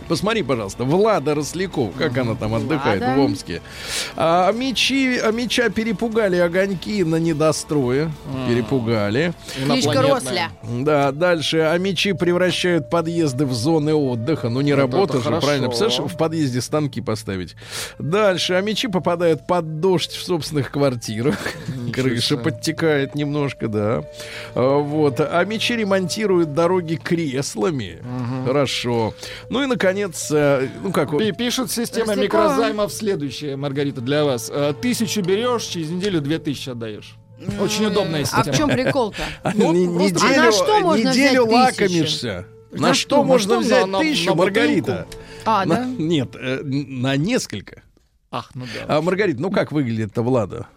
[0.07, 3.15] Посмотри, пожалуйста, Влада Росляков, как она там отдыхает Влада.
[3.15, 3.61] в Омске.
[4.15, 8.11] А, мечи, а меча перепугали огоньки на недострое.
[8.47, 9.33] Перепугали.
[9.55, 10.13] Кличка Инопланетная.
[10.13, 10.49] Росля.
[10.63, 11.57] Да, дальше.
[11.59, 14.49] А мечи превращают подъезды в зоны отдыха.
[14.49, 15.45] Ну, не Вот работа же, хорошо.
[15.45, 15.67] правильно?
[15.67, 17.55] Представляешь, в подъезде станки поставить.
[17.99, 18.53] Дальше.
[18.53, 21.37] А мечи попадают под дождь в собственных квартирах.
[21.93, 22.37] Крыша себе.
[22.39, 24.03] подтекает немножко, да.
[24.55, 25.19] А, Вот.
[25.19, 27.97] А мечи ремонтируют дороги креслами.
[28.45, 29.13] Хорошо.
[29.49, 29.96] Ну и, наконец,
[30.31, 31.21] э, ну как вот...
[31.21, 32.43] И пишет система Рослякова.
[32.43, 34.49] микрозаймов следующее, Маргарита, для вас.
[34.53, 37.15] Э, Тысячу берешь, через неделю две тысячи отдаешь.
[37.61, 38.51] Очень удобная А система.
[38.53, 39.21] в чем прикол-то?
[39.55, 41.83] Ну, не- просто- А на что можно неделю взять тысячу?
[41.85, 42.45] лакомишься.
[42.71, 43.17] На, На что, что?
[43.17, 43.59] На можно что?
[43.61, 45.07] взять На- на- тысячу, на Маргарита?
[45.45, 45.85] А, На- да?
[45.85, 47.83] Нет, э, на несколько.
[48.31, 48.97] Ах, ну да.
[48.97, 50.67] А, Маргарита, ну как выглядит-то Влада?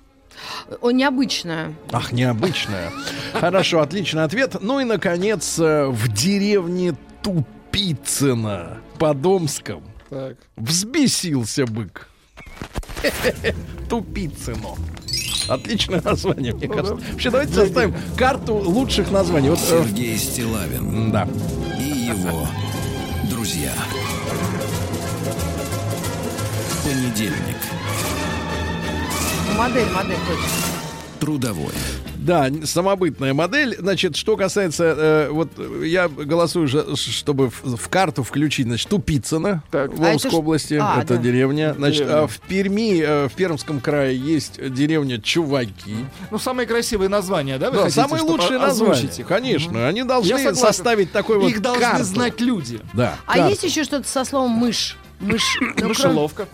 [0.81, 1.75] О, необычная.
[1.93, 2.93] Ах, необычная.
[3.35, 4.57] Хорошо, отличный ответ.
[4.61, 6.95] Ну и, наконец, э, в деревне
[7.71, 10.37] Тупицыно под Омском Так.
[10.57, 12.09] взбесился бык.
[13.89, 14.75] Тупицыно.
[15.49, 16.97] Отличное название, мне кажется.
[16.97, 19.51] Вообще, давайте составим карту лучших названий.
[19.51, 21.29] Вот, э, Сергей Стилавин да.
[21.79, 22.47] и его
[23.31, 23.73] друзья.
[26.85, 27.57] Понедельник.
[29.57, 30.49] Модель, модель, точно.
[31.21, 31.73] Трудовой.
[32.21, 33.77] Да, самобытная модель.
[33.79, 35.49] Значит, что касается, э, вот
[35.83, 39.93] я голосую, же, чтобы в, в карту включить, значит, Тупицыно Так.
[39.97, 41.23] в А Омской это ж- области, а, это да.
[41.23, 41.75] деревня.
[41.77, 42.23] Значит, Деревня.
[42.23, 45.97] а в Перми, э, в Пермском крае есть деревня Чуваки.
[46.31, 47.71] Ну, самые красивые названия, да?
[47.71, 49.09] Вы Да, хотите, самые лучшие названия.
[49.19, 49.27] их?
[49.27, 52.05] Конечно, они должны составить такой вот Их должны карту.
[52.05, 52.81] знать люди.
[52.93, 53.17] Да.
[53.27, 53.51] А карту.
[53.51, 54.97] есть еще что-то со словом мышь?
[55.21, 55.59] Мышь.
[55.61, 56.49] Ну, кроме- Мышеловка.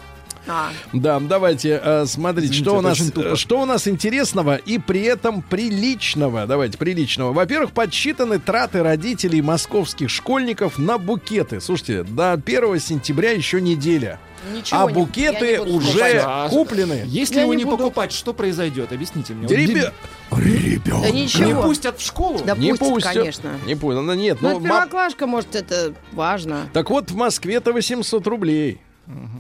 [0.48, 4.78] А, Да, давайте э, Извините, что у это нас, э, что у нас интересного и
[4.78, 6.46] при этом приличного.
[6.46, 7.32] Давайте приличного.
[7.32, 11.60] Во-первых, подсчитаны траты родителей московских школьников на букеты.
[11.60, 14.18] Слушайте, до 1 сентября еще неделя,
[14.54, 16.50] ничего а не- букеты не уже покупать.
[16.50, 17.02] Куплены.
[17.06, 17.78] Если Я его не не буду.
[17.78, 18.92] покупать, что произойдет?
[18.92, 19.46] Объясните мне.
[19.48, 19.92] Ребя-
[20.32, 21.62] Ребят, Да Не ничего.
[21.62, 22.40] пустят в школу?
[22.44, 23.12] Да не пустят, пустят.
[23.14, 23.50] конечно.
[23.66, 24.02] Не пустят.
[24.02, 26.68] Ну, Нет, Ну, ну, это ма- первоклашка, может, это важно.
[26.72, 28.80] так вот в Москве-то 800 рублей.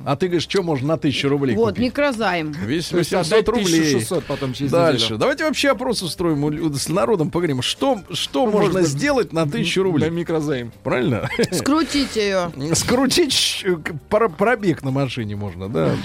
[0.04, 1.84] А ты говоришь, что можно на 1000 рублей Вот, купить?
[1.86, 2.52] микрозайм.
[2.52, 3.80] Весь То есть 800 отдать рублей.
[3.80, 5.04] 1600 потом через Дальше.
[5.06, 5.18] неделю.
[5.18, 7.62] Давайте вообще опрос устроим у с народом, поговорим.
[7.62, 10.10] Что, что можно, можно сделать на тысячу На рублей?
[10.10, 10.72] микрозайм.
[10.84, 11.28] Правильно?
[11.50, 12.74] Скрутите ее.
[12.76, 13.64] Скрутить
[14.08, 15.96] пробег на машине можно, да.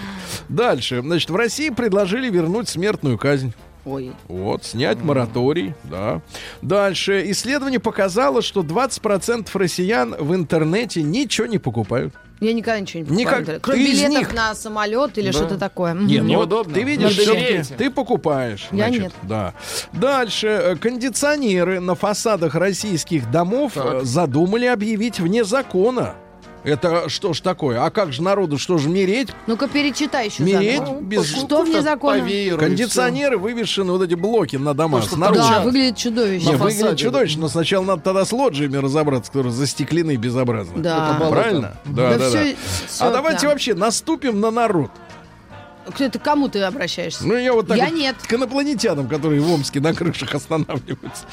[0.49, 1.01] Дальше.
[1.01, 3.53] Значит, в России предложили вернуть смертную казнь.
[3.85, 4.11] Ой.
[4.27, 6.21] Вот, снять мораторий, да.
[6.61, 7.23] Дальше.
[7.31, 12.13] Исследование показало, что 20% россиян в интернете ничего не покупают.
[12.39, 13.59] Я никогда ничего не Никак- покупаю.
[13.61, 15.31] Кроме ты билетов них- на самолет или Да.
[15.33, 15.93] что-то такое.
[15.93, 16.73] Не, ну, Неудобно.
[16.73, 17.75] Ты видишь, доверяете.
[17.75, 18.67] ты покупаешь.
[18.71, 19.13] Я значит, нет.
[19.23, 19.53] Да.
[19.93, 20.47] Дальше.
[20.47, 23.93] э, Кондиционеры на фасадах российских домов Так.
[23.93, 26.15] э, задумали объявить вне закона.
[26.63, 27.83] Это что ж такое?
[27.83, 29.29] А как же народу, что же мереть?
[29.47, 31.01] Ну-ка, перечитай еще Мереть заново.
[31.01, 31.25] без...
[31.25, 32.19] Что вне закона?
[32.57, 35.41] Кондиционеры вывешены, вот эти блоки на домах снаружи.
[35.41, 36.51] Да, выглядит Не, чудовищно.
[36.51, 40.81] На выглядит чудовищно, но сначала надо тогда с лоджиями разобраться, которые застеклены безобразно.
[40.81, 41.17] Да.
[41.29, 41.77] Правильно?
[41.85, 42.29] Да, да, да.
[42.29, 42.55] всё-
[42.87, 43.49] всё, а давайте да.
[43.49, 44.91] вообще наступим на народ.
[45.99, 47.25] Это кому ты обращаешься?
[47.25, 48.15] Ну, я вот так Я вот нет.
[48.21, 51.25] к инопланетянам, которые в Омске на крышах останавливаются,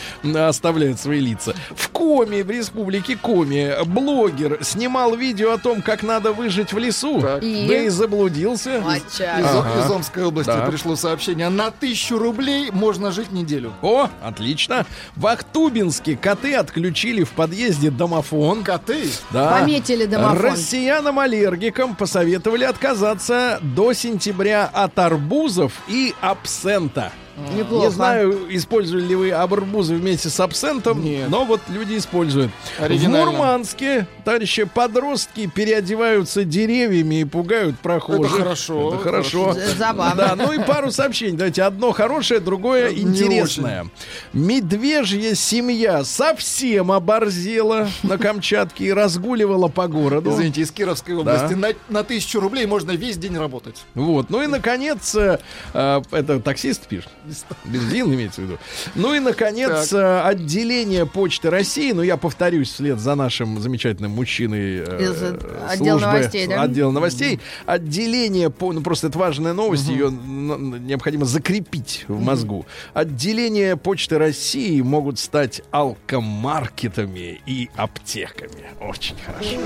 [0.49, 1.55] оставляют свои лица.
[1.75, 7.21] В Коме, в республике Коми, блогер снимал видео о том, как надо выжить в лесу.
[7.21, 7.43] Так.
[7.43, 7.67] И?
[7.69, 8.79] Да и заблудился.
[8.79, 9.85] Из, Ага.
[9.85, 10.67] из Омской области Да.
[10.67, 11.49] пришло сообщение.
[11.51, 13.73] На тысячу рублей можно жить неделю.
[13.83, 14.87] О, отлично.
[15.15, 18.65] В Ахтубинске коты отключили в подъезде домофон.
[18.65, 19.11] Коты.
[19.31, 19.59] Да.
[19.61, 20.39] Пометили домофон.
[20.39, 27.13] Россиянам-аллергикам посоветовали отказаться до сентября от арбузов и абсента.
[27.55, 27.87] Неплохо.
[27.87, 31.29] Не знаю, использовали ли вы арбузы вместе с абсентом, Нет.
[31.29, 32.51] но вот люди используют.
[32.79, 38.33] В Мурманске, товарищи, подростки переодеваются деревьями и пугают прохожих.
[38.33, 39.57] Это хорошо, Это хорошо.
[39.77, 40.15] Забавно.
[40.17, 41.37] Да, ну и пару сообщений.
[41.37, 43.87] Давайте одно хорошее, другое Не интересное.
[44.33, 50.31] Медвежья семья совсем оборзела на Камчатке и разгуливала по городу.
[50.31, 51.55] Извините, из Кировской области.
[51.55, 53.77] На, на тысячу рублей можно весь день работать.
[53.95, 54.31] Вот.
[54.31, 55.39] Ну и, наконец, э,
[55.73, 57.11] э, это таксист пишет.
[57.65, 58.59] Бензин имеется в виду.
[58.95, 61.93] Ну и, наконец, э, отделение Почты России.
[61.93, 66.63] Ну, я повторюсь вслед за нашим замечательным мужчиной э, Из, э, отдела службы, новостей, да?
[66.63, 67.41] отдела новостей.
[67.67, 72.67] Отделение, по, ну просто это важная новость, ее н- необходимо закрепить в мозгу.
[72.95, 78.65] Отделение Почты России могут стать алкомаркетами и аптеками.
[78.81, 79.57] Очень хорошо.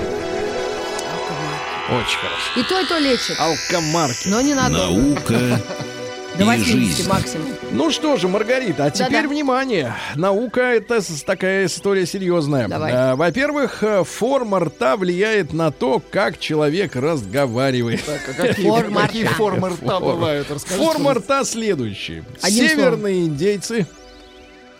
[1.89, 2.59] Очень хорошо.
[2.59, 3.37] И то, и то лечит.
[3.39, 4.25] Алкомаркет.
[4.27, 4.77] Но не надо.
[4.77, 5.61] Наука
[6.37, 6.65] До и 80
[6.97, 7.07] жизнь.
[7.09, 7.47] максимум.
[7.71, 9.27] Ну что же, Маргарита, а теперь Да-да.
[9.27, 9.93] внимание.
[10.15, 12.67] Наука это такая история серьезная.
[12.67, 12.91] Давай.
[12.93, 18.03] А, Во-первых, э, форма рта влияет на то, как человек разговаривает.
[18.05, 19.33] Так, а какие, Форма какие рта.
[19.35, 20.49] формы рта бывают?
[20.49, 22.23] Расскажите, Форма рта следующие.
[22.41, 23.85] Одним Северные индейцы,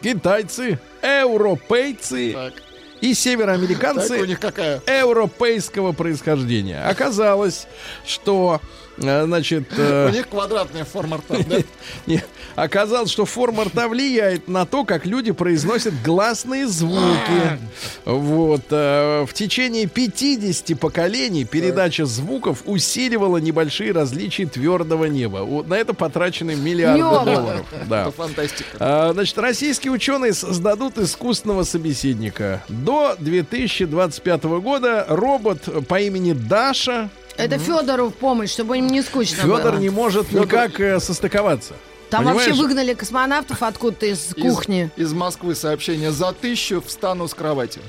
[0.01, 2.54] китайцы, европейцы Так,
[3.01, 4.82] и так, североамериканцы у них какая?
[4.88, 6.82] европейского происхождения.
[6.84, 7.68] Оказалось,
[8.08, 12.16] что э, значит, э, У них квадратная форма рта, да?
[12.56, 17.60] оказалось, что форма рта влияет на то, как люди произносят гласные звуки.
[18.06, 18.64] Вот.
[18.70, 25.39] э, в течение 50 поколений передача звуков усиливала небольшие различия твердого неба.
[25.39, 27.66] Вот на это потрачены миллиарды долларов.
[27.88, 28.04] Да.
[28.04, 28.78] Это фантастика.
[28.80, 32.64] А, Значит, российские ученые создадут искусственного собеседника.
[32.70, 39.38] До 2025 года робот по имени Даша Это Федору в помощь, чтобы им не скучно
[39.43, 39.79] Федор было.
[39.79, 41.73] не может никак э, состыковаться.
[42.09, 42.47] Там Понимаешь?
[42.49, 44.91] вообще выгнали космонавтов откуда-то из Из- кухни.
[44.95, 46.11] Из, Москвы сообщение.
[46.11, 47.79] За тысячу встану с кровати.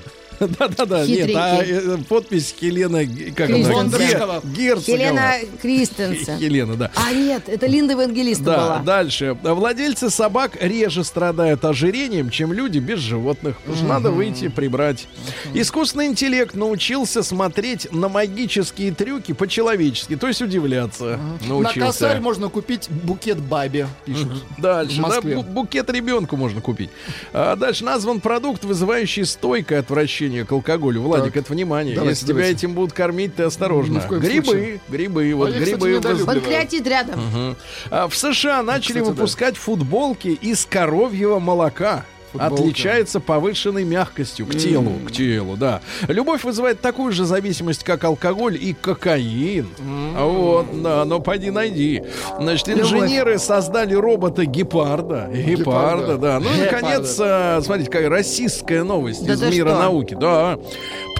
[0.58, 3.58] Да-да-да, нет, а э, подпись Хелена, Г- как она?
[3.58, 4.42] Герцогова.
[4.80, 6.38] Хелена Кристенсен.
[6.38, 6.90] Хелена, да.
[6.94, 8.78] А нет, это Линда Евангелиста Да, была.
[8.80, 9.36] дальше.
[9.42, 13.56] Владельцы собак реже страдают ожирением, чем люди без животных.
[13.58, 15.06] Потому что надо выйти, прибрать.
[15.54, 21.18] Искусственный интеллект научился смотреть на магические трюки по-человечески, то есть удивляться.
[21.42, 21.80] На Научился.
[21.80, 24.44] косарь можно купить букет бабе, пишут.
[24.58, 25.00] Дальше.
[25.00, 26.90] Да, букет ребенку можно купить.
[27.32, 31.02] А дальше назван продукт, вызывающий стойкое отвращение к алкоголю.
[31.02, 31.44] Владик, Так.
[31.44, 31.94] это внимание.
[31.94, 32.56] Давайте, Если тебя давайте.
[32.56, 34.00] этим будут кормить, ты осторожно.
[34.00, 34.80] В коем грибы, случае.
[34.88, 35.88] грибы, вот я, кстати, грибы.
[35.90, 36.26] недолюбливаю.
[36.26, 37.20] Панкреатит рядом.
[37.20, 37.56] Мгм.
[37.90, 39.10] А в США начали Кстати, да.
[39.12, 42.04] выпускать футболки из коровьего молока.
[42.34, 42.54] Футболка.
[42.62, 45.80] Отличается повышенной мягкостью к телу, к телу, да.
[46.08, 49.68] Любовь вызывает такую же зависимость, как алкоголь и кокаин.
[50.16, 52.02] А Вот, да, но пойди найди.
[52.40, 55.30] Значит, инженеры создали робота гепарда.
[55.32, 56.40] Гепарда, да.
[56.40, 59.78] Ну и, наконец, а, смотрите, какая российская новость Да из мира что?
[59.78, 60.14] науки.
[60.18, 60.58] Да.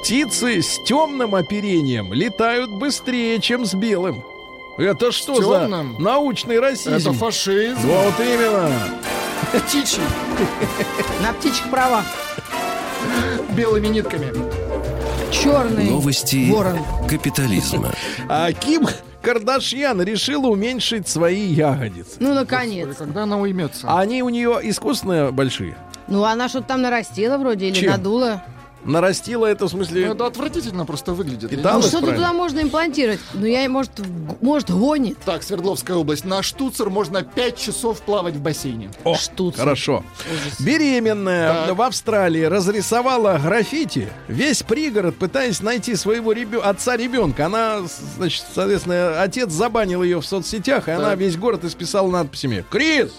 [0.01, 4.25] Птицы с темным оперением летают быстрее, чем с белым.
[4.77, 5.69] Это что за
[6.01, 6.91] научный расизм?
[6.91, 7.79] Это фашизм.
[7.87, 8.69] Вот именно.
[9.53, 10.03] Птичий.
[11.23, 12.05] На птичьих правах.
[13.57, 14.33] Белыми нитками.
[15.31, 16.79] Черный Новости ворон.
[17.09, 17.91] капитализма.
[18.29, 18.87] А Ким
[19.23, 22.17] Кардашьян решила уменьшить свои ягодицы.
[22.21, 22.97] Ну, наконец.
[22.97, 23.87] Когда она уймется?
[23.89, 25.77] А они у нее искусственные большие.
[26.09, 27.91] Ну, она что-то там нарастила вроде или Чем?
[27.93, 28.43] надула.
[28.85, 30.07] Нарастила это в Ну, смысле...
[30.07, 31.51] это отвратительно просто выглядит.
[31.51, 32.27] Питалось Ну, что-то правильно.
[32.29, 33.21] туда можно имплантировать.
[33.35, 33.91] Ну, я, может,
[34.41, 35.19] может, гонит.
[35.25, 36.25] Так, Свердловская область.
[36.25, 38.91] На штуцер можно 5 часов плавать в бассейне.
[39.05, 39.61] О, Штуцер.
[39.61, 40.05] хорошо.
[40.61, 41.77] Беременная Так.
[41.77, 44.09] в Австралии разрисовала граффити.
[44.29, 47.47] Весь пригород, пытаясь найти своего ребё- отца ребенка.
[47.47, 47.81] Она,
[48.17, 51.19] значит, соответственно, отец забанил ее в соцсетях, и она Так.
[51.19, 52.65] весь город исписала надписями.
[52.71, 53.13] Крис!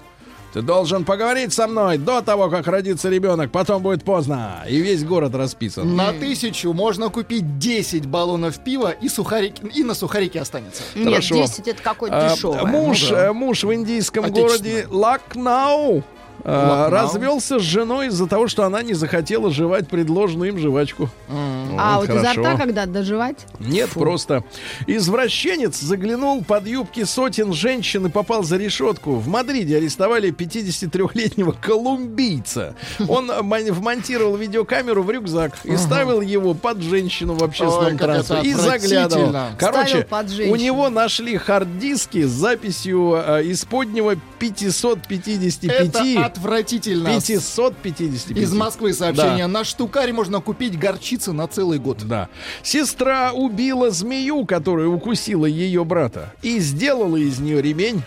[0.56, 4.64] Ты должен поговорить со мной до того, как родится ребенок, потом будет поздно.
[4.70, 5.98] И весь город расписан.
[5.98, 10.82] На тысячу можно купить 10 баллонов пива и сухарики, и на сухарики останется.
[10.96, 11.36] Нет, Хорошо.
[11.36, 13.34] 10 это какое-то А, муж, Ну да.
[13.34, 14.84] муж в индийском Отечественное.
[14.86, 16.04] городе Лакнау
[16.46, 21.10] э, развелся с женой из-за того, что она не захотела жевать предложенную им жвачку.
[21.30, 22.42] а Вот, вот изо хорошо.
[22.42, 23.46] рта когда доживать?
[23.60, 24.44] Нет, просто
[24.88, 29.16] извращенец заглянул под юбки сотен женщин и попал за решетку.
[29.16, 32.76] В Мадриде арестовали 53-летнего колумбийца.
[33.08, 38.50] Он э, мон- вмонтировал видеокамеру в рюкзак и ставил его под женщину в общественном транспорте
[38.50, 39.34] и заглядывал.
[39.58, 40.08] Короче,
[40.50, 47.10] у него нашли хард-диски с записью э, исподнего 555 Это отвратительно.
[47.10, 48.38] 555.
[48.38, 49.46] Из Москвы сообщение.
[49.46, 49.48] Да.
[49.48, 52.00] На штукаре можно купить горчицы на целый год.
[52.04, 52.30] Да.
[52.64, 58.02] Сестра убила змею, которая укусила ее брата, и сделала из нее ремень.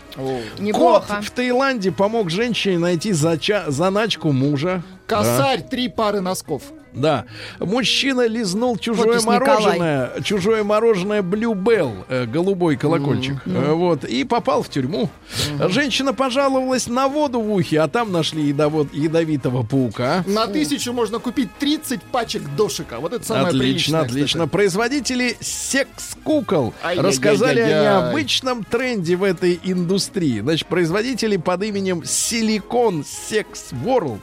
[0.59, 1.17] Неплохо.
[1.17, 4.83] Кот в Таиланде помог женщине найти зача- заначку мужа.
[5.07, 6.63] Косарь, три пары носков.
[6.93, 7.25] Да.
[7.61, 9.39] Мужчина лизнул чужое Николай.
[9.41, 15.11] мороженое, чужое мороженое Blue Bell, э, голубой колокольчик, э, вот, и попал в тюрьму.
[15.69, 20.25] Женщина пожаловалась на воду в ухе, а там нашли ядовод- ядовитого паука.
[20.27, 22.99] На тысячу можно купить 30 пачек дошика.
[23.01, 24.41] Вот это самое Отлично, отлично.
[24.45, 24.51] кстати.
[24.51, 30.41] Производители секс-кукол рассказали о необычном тренде в этой индустрии.
[30.41, 33.47] Значит, производители под именем Silicon Sex
[33.85, 34.21] World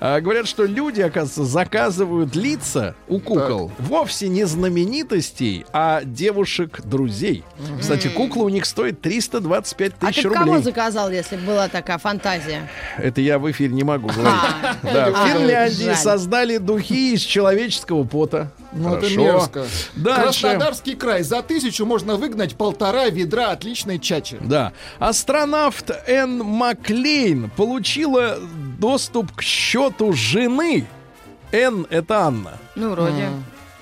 [0.00, 7.44] а, говорят, что люди, оказывается, заказывают лица у кукол вовсе не знаменитостей, а девушек-друзей.
[7.80, 10.62] Кстати, кукла у них стоит 325 А тысяч ты б кого рублей.
[10.62, 12.68] заказал, если бы была такая фантазия?
[12.98, 14.26] Это я в эфире не могу говорить.
[14.26, 18.50] А, Да, в а, Финляндии создали духи из человеческого пота.
[18.74, 19.20] Ну, это Хорошо.
[19.20, 19.64] мерзко.
[19.94, 20.42] Дальше.
[20.42, 21.22] Краснодарский край.
[21.22, 24.36] За тысячу можно выгнать полтора ведра отличной чачи.
[24.40, 24.72] Да.
[24.98, 28.38] Астронавт Энн Маклейн получила
[28.78, 30.86] доступ к счету жены.
[31.52, 32.58] Энн— это Анна.
[32.74, 33.28] Ну, вроде.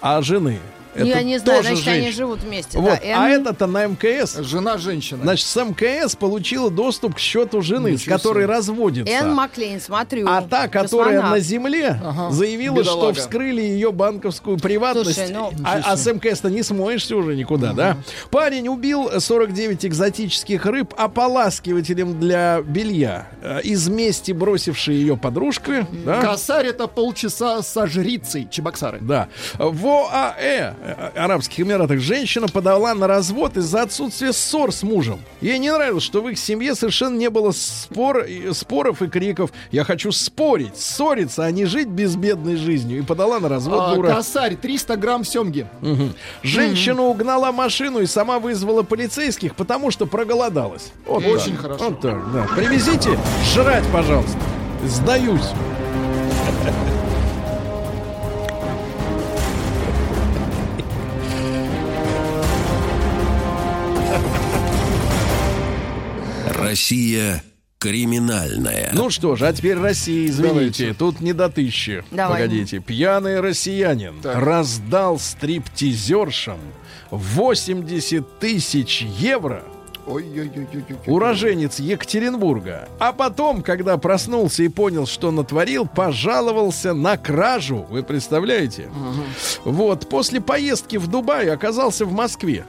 [0.00, 0.58] А жены—
[0.94, 2.16] это Я не знаю, тоже значит, они женщина.
[2.16, 2.78] живут вместе.
[2.78, 3.00] Вот.
[3.02, 3.22] да.
[3.24, 4.36] А Н- это-то на МКС.
[4.38, 5.22] Жена женщина.
[5.22, 8.52] Значит, с МКС получила доступ к счету жены, с Ничего которой себе.
[8.54, 9.12] разводится.
[9.12, 10.26] Энн Маклейн, смотрю.
[10.28, 11.30] А та, которая Космонавт.
[11.36, 12.30] на земле, Ага.
[12.30, 13.14] заявила, Бедолага.
[13.14, 15.14] что вскрыли ее банковскую приватность.
[15.14, 17.96] Слушай, ну- а, а с МКС-то не смоешься уже никуда, да?
[18.30, 23.28] Парень убил 49 экзотических рыб ополаскивателем для белья.
[23.42, 25.86] Э, Из мести бросившей ее подружка.
[26.04, 26.20] Да?
[26.20, 28.46] Косарь это полчаса со жрицей.
[28.50, 28.98] Чебоксары.
[29.00, 29.28] Да.
[29.58, 30.81] В ОАЭ, э,
[31.14, 35.20] Арабских Эмиратах, женщина подала на развод из-за отсутствия ссор с мужем.
[35.40, 39.52] Ей не нравилось, что в их семье совершенно не было спор, споров и криков.
[39.70, 42.98] Я хочу спорить, ссориться, а не жить безбедной жизнью.
[42.98, 44.08] И подала на развод А, дура.
[44.14, 45.68] косарь 300 грамм семги.
[45.82, 46.14] Мгм.
[46.42, 50.92] Женщина угнала машину и сама вызвала полицейских, потому что проголодалась.
[51.06, 51.60] Вот Очень так.
[51.60, 51.84] хорошо.
[51.90, 52.48] Вот так, да.
[52.56, 53.16] Привезите
[53.54, 54.38] жрать, пожалуйста.
[54.84, 55.50] Сдаюсь.
[66.72, 67.42] Россия
[67.78, 68.92] криминальная.
[68.94, 70.48] Ну что ж, а теперь Россия, извините,
[70.84, 70.94] Давайте.
[70.94, 72.02] тут не до тысячи.
[72.10, 72.40] Давай.
[72.44, 72.78] Погодите.
[72.78, 74.36] Пьяный россиянин Так.
[74.36, 76.56] раздал стриптизершам
[77.10, 79.64] 80 тысяч евро.
[81.06, 82.88] Уроженец Екатеринбурга.
[82.98, 87.86] А потом, когда проснулся и понял, что натворил, пожаловался на кражу.
[87.90, 88.88] Вы представляете?
[89.66, 92.64] Вот, после поездки в Дубай оказался в Москве.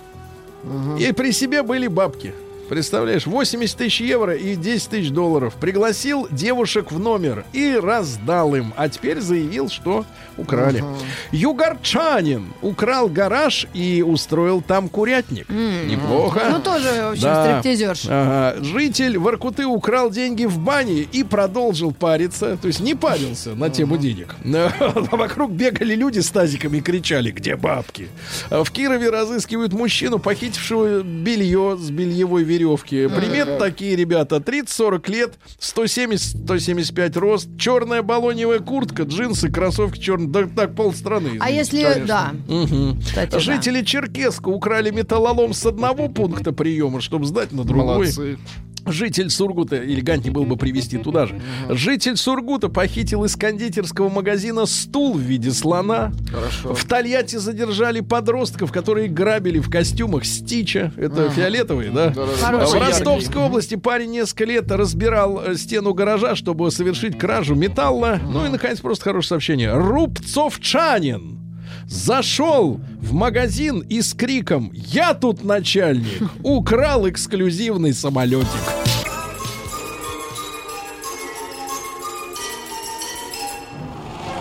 [1.00, 2.34] И при себе были бабки.
[2.70, 5.56] Представляешь, 80 тысяч евро и 10 тысяч долларов.
[5.60, 8.74] Пригласил девушек в номер и раздал им.
[8.78, 10.06] А теперь заявил, что
[10.38, 10.84] украли.
[11.32, 15.48] Югорчанин украл гараж и устроил там курятник.
[15.50, 16.42] Неплохо.
[16.50, 17.60] Ну, тоже, в общем, Да.
[17.62, 18.08] стриптизерша.
[18.10, 18.64] Ага.
[18.64, 22.58] Житель Воркуты украл деньги в бане и продолжил париться.
[22.58, 24.36] То есть не парился на тему денег.
[24.84, 28.08] А Вокруг бегали люди с тазиками и кричали, где бабки?
[28.50, 33.08] А В Кирове разыскивают мужчину, похитившего белье с бельевой веревки.
[33.08, 34.38] Примет такие ребята.
[34.38, 40.28] 30-40 лет, 170-175 рост, черная балоневая куртка, джинсы, кроссовки черные.
[40.30, 41.38] Да так полстраны.
[41.40, 42.06] А если, конечно.
[42.08, 43.02] да, Мгм.
[43.02, 43.40] кстати, да.
[43.40, 47.86] Жители Черкеска украли металлолом с одного пункта приема, чтобы сдать на другой.
[47.86, 48.38] Молодцы.
[48.86, 51.40] Житель Сургута, элегантнее было бы привести туда же.
[51.70, 56.12] Житель Сургута похитил из кондитерского магазина стул в виде слона.
[56.32, 56.74] Хорошо.
[56.74, 60.92] В Тольятти задержали подростков, которые грабили в костюмах Стича.
[60.98, 62.10] Это фиолетовые, да?
[62.10, 62.32] Да-да-да.
[62.42, 62.90] А Хороший, В яркий.
[62.90, 68.20] Ростовской области парень несколько лет разбирал э, стену гаража, чтобы совершить кражу металла.
[68.24, 69.74] Ну и, наконец, просто хорошее сообщение.
[69.74, 71.40] Рубцовчанин
[71.88, 78.48] зашел в магазин и с криком «Я тут начальник!» украл эксклюзивный самолетик.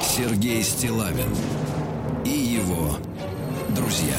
[0.01, 1.35] Сергей Стилавин
[2.25, 2.97] и его
[3.75, 4.17] друзья.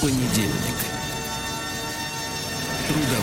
[0.00, 0.73] Понедельник.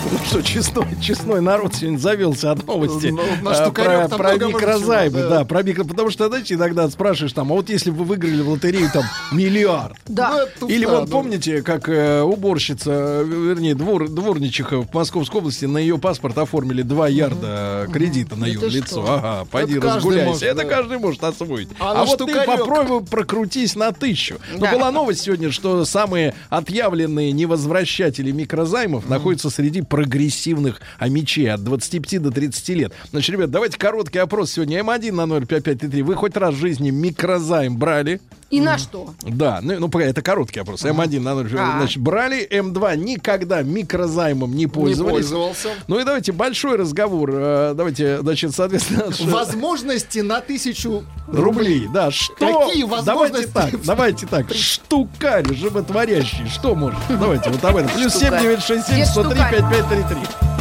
[0.12, 5.20] Ну что, честной, честной народ сегодня завелся от новости Ну, на а, про, про микрозаймы.
[5.22, 5.30] да.
[5.30, 5.46] да.
[5.46, 5.84] про микро...
[5.84, 9.04] Потому что, знаете, иногда спрашиваешь там, а вот если бы вы выиграли в лотерею там
[9.32, 10.46] миллиард, Да.
[10.60, 11.08] Ну, Или вот ну.
[11.08, 17.08] помните, как э, уборщица, вернее, двор, дворничиха в Московской области на ее паспорт оформили 2
[17.08, 18.88] ярда кредита на ее Это лицо.
[19.04, 19.14] что?
[19.14, 20.28] Ага, пойди Это разгуляйся.
[20.28, 20.70] может, Это да.
[20.70, 21.70] каждый может освоить.
[21.80, 24.40] А А, вот ты попробуй прокрутись на тысячу.
[24.54, 24.72] Ну, Да.
[24.72, 32.32] была новость сегодня, что самые отъявленные невозвращатели микрозаймов находятся среди прогрессивных амичей от 25 до
[32.32, 32.94] 30 лет.
[33.12, 34.80] Значит, ребят, давайте короткий опрос сегодня.
[34.80, 36.02] М1 на 05533.
[36.02, 38.22] Вы хоть раз в жизни микрозайм брали?
[38.52, 39.14] И на что?
[39.24, 40.84] Да, ну, ну это короткий вопрос.
[40.84, 41.78] М1 на ноль, А.
[41.80, 45.14] значит, брали, М2 никогда микрозаймом не Не пользовались.
[45.28, 45.70] пользовался.
[45.88, 47.32] Ну и давайте большой разговор.
[47.34, 51.88] э, Давайте, значит, соответственно, Возможности на тысячу рублей.
[51.94, 52.34] Да, что?
[52.36, 53.52] Какие Давайте возможности?
[53.54, 54.54] так, давайте так.
[54.54, 56.48] Штукарь животворящий.
[56.50, 57.00] Что может?
[57.08, 57.90] Давайте вот об этом.
[57.92, 58.42] Плюс 7 Штукарь.
[58.44, 59.56] 967 Дед 103 штукарь.
[59.62, 60.61] 5533.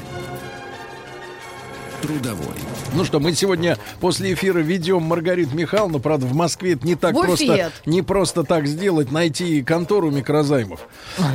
[2.01, 2.55] Трудовой.
[2.95, 5.99] Ну что, мы сегодня после эфира ведем Маргариту Михайловну.
[5.99, 7.71] Правда, в Москве это не так В просто, буфет.
[7.85, 10.87] не просто так сделать, найти контору микрозаймов.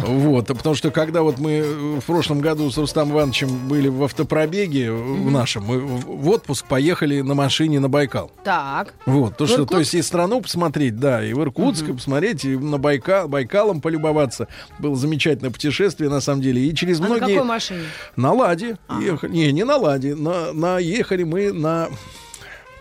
[0.04, 4.86] Вот, потому что когда вот мы в прошлом году с Рустам Ивановичем были в автопробеге
[4.86, 8.32] э, в нашем, мы в отпуск поехали на машине на Байкал.
[8.42, 8.94] Так.
[9.06, 12.78] Вот, то, что, то есть и страну посмотреть, да, и в Иркутск посмотреть, и на
[12.78, 14.48] Байкал, Байкалом полюбоваться.
[14.80, 16.62] Было замечательное путешествие, на самом деле.
[16.62, 17.34] И через А на многие...
[17.34, 17.82] какой машине?
[18.16, 19.32] На Ладе ехали.
[19.32, 20.14] Не, не на Ладе.
[20.14, 21.88] На, на ехали мы на...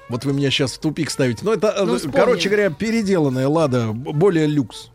[0.07, 1.43] Вот вы меня сейчас в тупик ставите.
[1.43, 2.19] Но это, Ну, э, вспомним.
[2.19, 4.91] короче говоря, переделанная Лада, более люкс.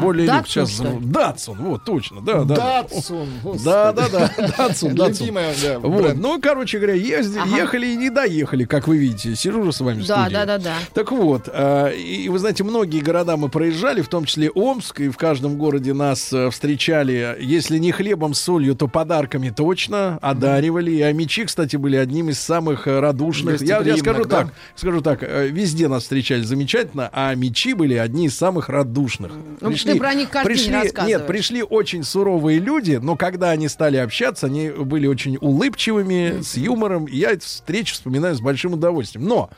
[0.00, 0.38] Более люкс.
[0.38, 0.74] Датсун, Сейчас.
[0.74, 0.98] что ли?
[1.06, 2.20] Датсун, вот, точно.
[2.22, 2.54] Да, да.
[2.56, 3.28] Датсун.
[3.64, 4.30] Да, да, да.
[4.58, 5.26] Датсун, Датсун.
[5.26, 6.20] Любимая, да, Вот, бренд.
[6.20, 7.56] ну, короче говоря, ездили, Ага.
[7.56, 9.36] ехали и не доехали, как вы видите.
[9.36, 10.34] Сижу же с вами в Да, студии.
[10.34, 10.74] да, да, да.
[10.94, 15.08] Так вот, а, и вы знаете, многие города мы проезжали, в том числе Омск, и
[15.10, 20.92] в каждом городе нас э, встречали, если не хлебом с солью, то подарками точно одаривали.
[20.92, 23.60] И амичи, кстати, были одним из самых э, радушных.
[23.60, 24.44] Я, я скажу да.
[24.44, 29.32] так, скажу так, э, везде нас встречали замечательно, а амичи были одни из самых радушных.
[29.60, 31.18] Ну, ты про них каждый день пришли, рассказываешь.
[31.18, 36.56] нет, пришли очень суровые люди, но когда они стали общаться, они были очень улыбчивыми, с
[36.56, 37.06] юмором.
[37.06, 39.26] И я эту встречу вспоминаю с большим удовольствием.
[39.26, 39.50] Но,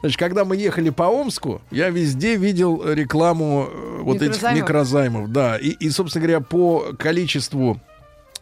[0.00, 4.62] значит, когда мы ехали по Омску, я везде видел рекламу э, вот этих Микрозаймов?
[4.62, 5.32] микрозаймов.
[5.32, 7.80] Да, и, и, собственно говоря, по количеству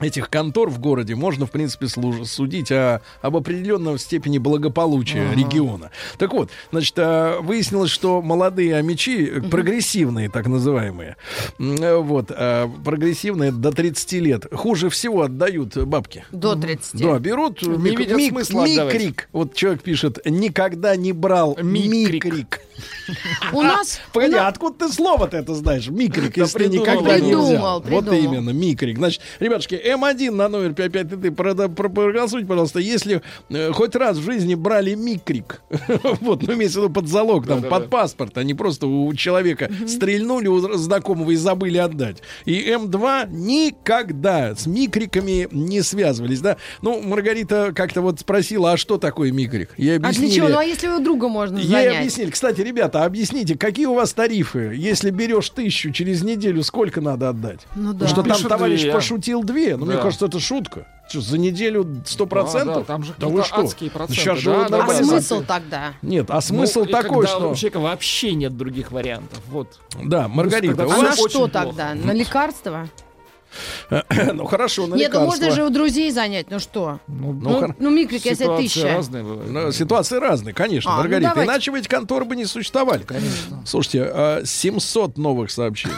[0.03, 5.91] этих контор в городе можно, в принципе, служ- судить о, об определенной степени благополучия региона.
[6.19, 11.17] Так вот, значит, а, выяснилось, что молодые амичи, э, прогрессивные так называемые,
[11.59, 16.25] э, вот, а, прогрессивные до 30 лет, хуже всего отдают бабки.
[16.33, 17.01] До 30.
[17.03, 18.95] Да, берут Не мик- видят мик- смысла отдавать.
[18.95, 19.29] микрик.
[19.33, 22.25] Вот человек пишет, никогда не брал Микрик.
[22.25, 22.61] микрик.
[23.53, 24.01] У нас...
[24.13, 25.89] Погоди, нас- а откуда ты слово-то это знаешь?
[25.89, 27.81] Микрик, если никогда не взял.
[27.83, 28.97] Вот именно, микрик.
[28.99, 34.25] Значит, ребятушки, М1 на номер 5533, прода- про- проголосуйте, пожалуйста, если э, хоть раз в
[34.25, 35.63] жизни брали микрик,
[36.21, 39.71] вот, ну, имеется в виду под залог, там, под паспорт, а не просто у человека
[39.87, 42.19] стрельнули у знакомого и забыли отдать.
[42.45, 46.57] И М2 никогда с микриками не связывались, да.
[46.83, 49.71] Ну, Маргарита как-то вот спросила, а что такое микрик?
[49.77, 50.31] Ей А для объяснили.
[50.35, 50.49] чего?
[50.49, 51.97] Ну, а если у друга можно Ей занять?
[51.99, 52.31] объяснили.
[52.31, 54.73] Кстати, ребята, объясните, какие у вас тарифы?
[54.77, 57.61] Если берешь тысячу через неделю, сколько надо отдать?
[57.75, 58.07] Ну да.
[58.07, 58.93] Потому что там Пишут товарищ две.
[58.93, 59.77] пошутил две.
[59.83, 60.03] Ну, мне Да.
[60.03, 60.87] кажется, это шутка.
[61.09, 62.75] Что, за неделю сто процентов?
[62.75, 63.61] Да, да, там же да вы что?
[63.63, 65.93] адские проценты, Сейчас же да, да, А смысл тогда?
[66.03, 67.51] Нет, а смысл Ну, такой, когда что...
[67.51, 69.41] у человека вообще нет других вариантов.
[69.49, 69.81] Вот.
[70.03, 71.51] Да, Маргарита, у А на что плохо.
[71.51, 71.95] тогда?
[71.95, 72.89] На лекарства?
[74.33, 75.45] Ну, хорошо, на Нет, ну лекарства.
[75.45, 76.47] можно же у друзей занять.
[76.51, 77.01] Ну что?
[77.09, 78.89] Ну, Ну, Ну, хор- ну микрик, если ситуации тысяча.
[78.95, 79.51] разные бывают.
[79.51, 81.31] Ну, Ситуации разные, конечно, А, ну Маргарита.
[81.31, 81.51] давайте.
[81.51, 83.03] Иначе бы эти конторы бы не существовали.
[83.03, 83.63] Конечно.
[83.67, 85.95] Слушайте, а, 700 новых сообщений.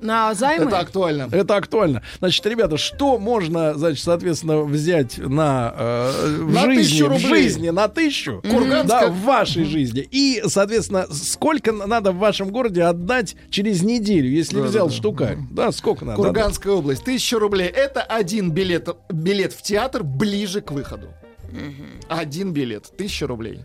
[0.00, 0.66] На займы?
[0.66, 1.28] Это актуально.
[1.30, 2.02] Это актуально.
[2.18, 7.28] Значит, ребята, что можно, значит, соответственно, взять на, э, в На жизни, тысячу в рублей.
[7.42, 10.06] жизни на тысячу, Курганская- да, в вашей жизни.
[10.10, 15.38] И, соответственно, сколько на- надо в вашем городе отдать через неделю, если взял штукарь?
[15.50, 16.20] Да, сколько надо?
[16.20, 16.34] отдать?
[16.34, 17.04] Курганская область.
[17.04, 17.68] Тысяча рублей.
[17.68, 21.08] Это один билет, билет в театр ближе к выходу.
[22.08, 22.90] Один билет.
[22.96, 23.60] Тысяча рублей.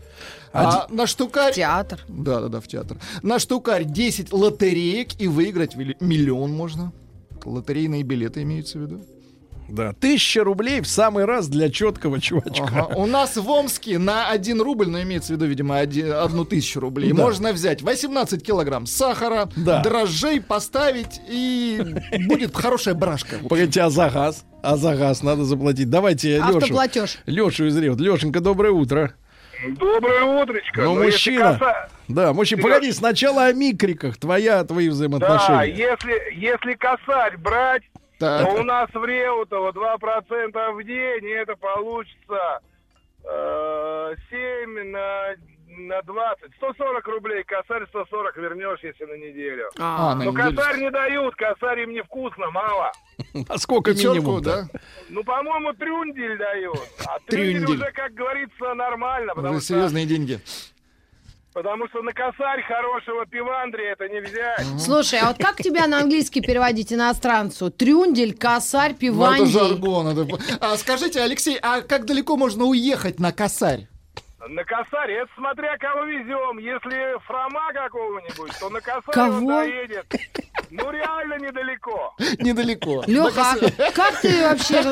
[0.52, 1.54] А на штукарь...
[1.54, 2.00] Театр.
[2.08, 2.98] Да, да, да, в театр.
[3.22, 6.92] На штукарь 10 лотереек и выиграть милли- миллион можно.
[7.44, 9.00] Лотерейные билеты имеются в виду.
[9.68, 12.64] Да, тысяча рублей в самый раз для четкого чувачка.
[12.64, 12.94] Ага.
[12.96, 16.80] У нас в Омске на 1 рубль, но имеется в виду, видимо, один- одну тысячу
[16.80, 17.22] рублей, Да.
[17.22, 19.82] можно взять 18 килограмм сахара, Да.
[19.82, 21.82] дрожжей поставить, и
[22.26, 23.36] будет хорошая брашка.
[23.48, 24.44] Погодите, а за газ?
[24.62, 25.90] А за газ надо заплатить.
[25.90, 26.58] Давайте Лешу.
[26.58, 27.18] Автоплатеж.
[27.26, 28.00] Лешу из Ревт.
[28.00, 29.14] Лешенька, доброе утро.
[29.78, 30.82] Доброе утречко.
[30.82, 31.58] Ну, если мужчина.
[31.58, 34.16] каса- Да, мужчина, погоди, сначала о микриках.
[34.18, 35.74] Твоя, твои Да, взаимоотношения.
[35.74, 37.82] если, если косарь брать,
[38.18, 38.46] Так.
[38.46, 42.60] то у нас в Реутово 2% в день, и это получится
[43.24, 45.34] э, 7 на,
[45.68, 46.54] на 20.
[46.56, 49.68] 140 рублей, косарь 140 вернешь, если на неделю.
[49.78, 50.56] А, на Но неделю.
[50.56, 52.92] косарь не дают, косарь им невкусно, мало.
[53.48, 54.42] А сколько минимум?
[54.42, 54.64] да?
[55.08, 56.78] Ну, по-моему, трюндель дают.
[57.06, 57.82] А трюндель Трюндель.
[57.82, 60.40] уже, как говорится, нормально, Уже что серьезные деньги.
[61.56, 64.78] Потому что на косарь хорошего пивандри это не взять.
[64.78, 67.70] Слушай, а вот как тебя на английский переводить иностранцу?
[67.70, 70.08] Трюндель, косарь, Ну, это жаргон.
[70.08, 70.26] это-
[70.60, 73.88] А скажите, Алексей, а как далеко можно уехать на косарь?
[74.48, 76.58] На косарь, это смотря кого везем.
[76.58, 79.36] Если фрома какого-нибудь, то на косарь Кого?
[79.38, 80.06] он доедет.
[80.70, 82.14] Ну, реально недалеко.
[82.38, 83.04] Недалеко.
[83.06, 84.82] Леха, а как ты вообще...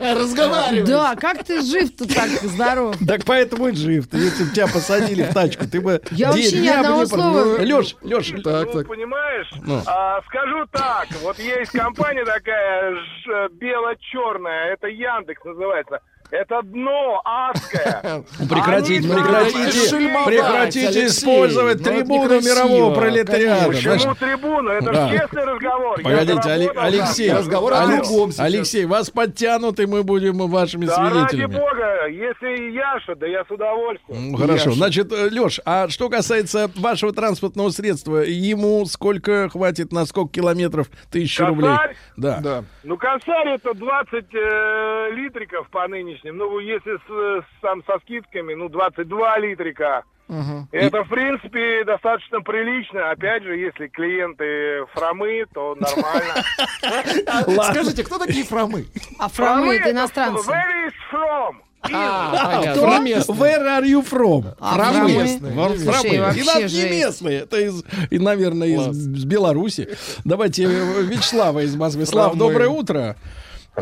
[0.00, 0.86] Разговаривай.
[0.86, 2.96] Да, как ты жив-то так здоров?
[3.06, 4.06] Так поэтому и жив.
[4.12, 6.00] Если бы тебя посадили в тачку, ты бы...
[6.12, 8.88] Я вообще ни одного слова- Леш, Леш, Так, ну, так.
[8.88, 9.50] понимаешь?
[9.62, 9.82] Ну.
[9.86, 16.00] А, скажу так, вот есть компания такая ж- бело-черная, это Яндекс называется.
[16.30, 18.22] Это дно адское.
[18.50, 23.66] прекратите, Они прекратите, прекратите использовать Ну, трибуну мирового пролетариата.
[23.68, 24.70] Почему трибуну?
[24.70, 25.08] Это Да.
[25.08, 26.02] же честный разговор.
[26.02, 27.32] Погодите, Алексей.
[27.32, 28.30] Разговор о другом.
[28.38, 31.54] Алексей, вас подтянут, и мы будем вашими Да ради свидетелями.
[31.54, 34.32] бога, если и Яша, да я с удовольствием.
[34.32, 34.72] Ну, Хорошо, Яша.
[34.72, 41.40] значит, Леш, а что касается вашего транспортного средства, ему сколько хватит на сколько километров тысячи
[41.42, 41.70] рублей?
[42.16, 42.38] Да.
[42.42, 42.64] Да.
[42.84, 45.86] Ну, косарь это 20 э, литриков по
[46.24, 46.36] нынешним.
[46.38, 50.02] Ну, если с, с- там со скидками, ну, 22 литрика.
[50.28, 50.68] Мгм.
[50.72, 53.10] Это, в принципе, достаточно прилично.
[53.10, 56.34] Опять же, если клиенты фромы, то нормально.
[57.26, 58.86] А, Скажите, кто такие фромы?
[59.18, 60.48] А фромы это иностранцы.
[60.50, 61.56] Where is from?
[61.92, 62.46] А, Кто?
[62.58, 62.82] понятно.
[62.82, 63.38] Фроместные.
[63.38, 64.54] Where are you from?
[64.60, 65.38] А Фромы.
[65.38, 65.78] фромы?
[65.78, 68.96] Слушай, И нас не местные, это из, и, наверное, из, Класс.
[68.96, 69.88] с Беларуси.
[70.24, 72.04] Давайте э, Вячеслава из Москвы.
[72.04, 73.16] Слав, доброе утро.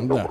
[0.02, 0.28] Да.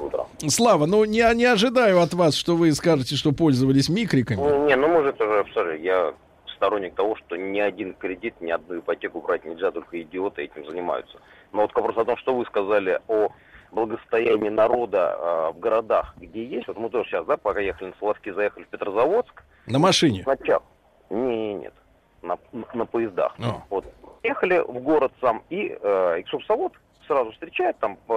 [0.49, 4.37] Слава, ну не, не ожидаю от вас, что вы скажете, что пользовались микриками.
[4.37, 5.79] Ну, не, ну мы же обсуждали.
[5.79, 6.13] Я
[6.55, 11.19] сторонник того, что ни один кредит, ни одну ипотеку брать нельзя, только идиоты этим занимаются.
[11.51, 13.29] Но вот к вопросу о том, что вы сказали о
[13.71, 17.93] благосостоянии народа э, в городах, где есть, вот мы тоже сейчас, да, пока ехали на
[17.99, 20.23] Соловки, заехали в Петрозаводск, На машине.
[20.23, 20.63] сначала,
[21.09, 21.73] не, нет,
[22.21, 22.37] на,
[22.73, 23.35] на поездах.
[23.39, 23.61] О.
[23.69, 23.85] Вот.
[24.23, 26.73] Ехали в город сам, и э, экскурсовод
[27.07, 28.13] сразу встречает, там э,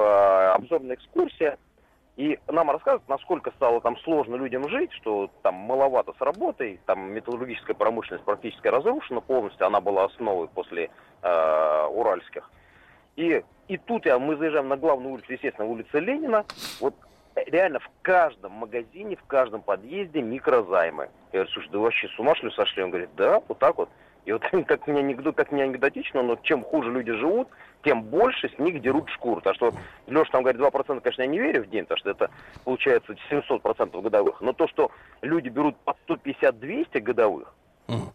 [0.54, 1.58] обзорная экскурсия,
[2.18, 7.12] и нам рассказывают, насколько стало там сложно людям жить, что там маловато с работой, там
[7.12, 10.90] металлургическая промышленность практически разрушена полностью, она была основой после
[11.22, 12.50] э, уральских.
[13.14, 16.44] И, и тут я, мы заезжаем на главную улицу, естественно, улица Ленина,
[16.80, 16.94] вот
[17.36, 21.10] э, реально в каждом магазине, в каждом подъезде микрозаймы.
[21.32, 22.82] Я говорю, слушай, да вообще с ума что ли сошли?
[22.82, 23.90] Он говорит, да, вот так вот.
[24.28, 27.48] И вот как мне, анекдот, как мне анекдотично, но чем хуже люди живут,
[27.82, 29.40] тем больше с них дерут шкуру.
[29.40, 29.72] Так что
[30.06, 32.30] Леша там говорит 2%, конечно, я не верю в день, потому что это
[32.64, 34.40] получается 700% годовых.
[34.42, 34.90] Но то, что
[35.22, 37.54] люди берут по 150-200 годовых,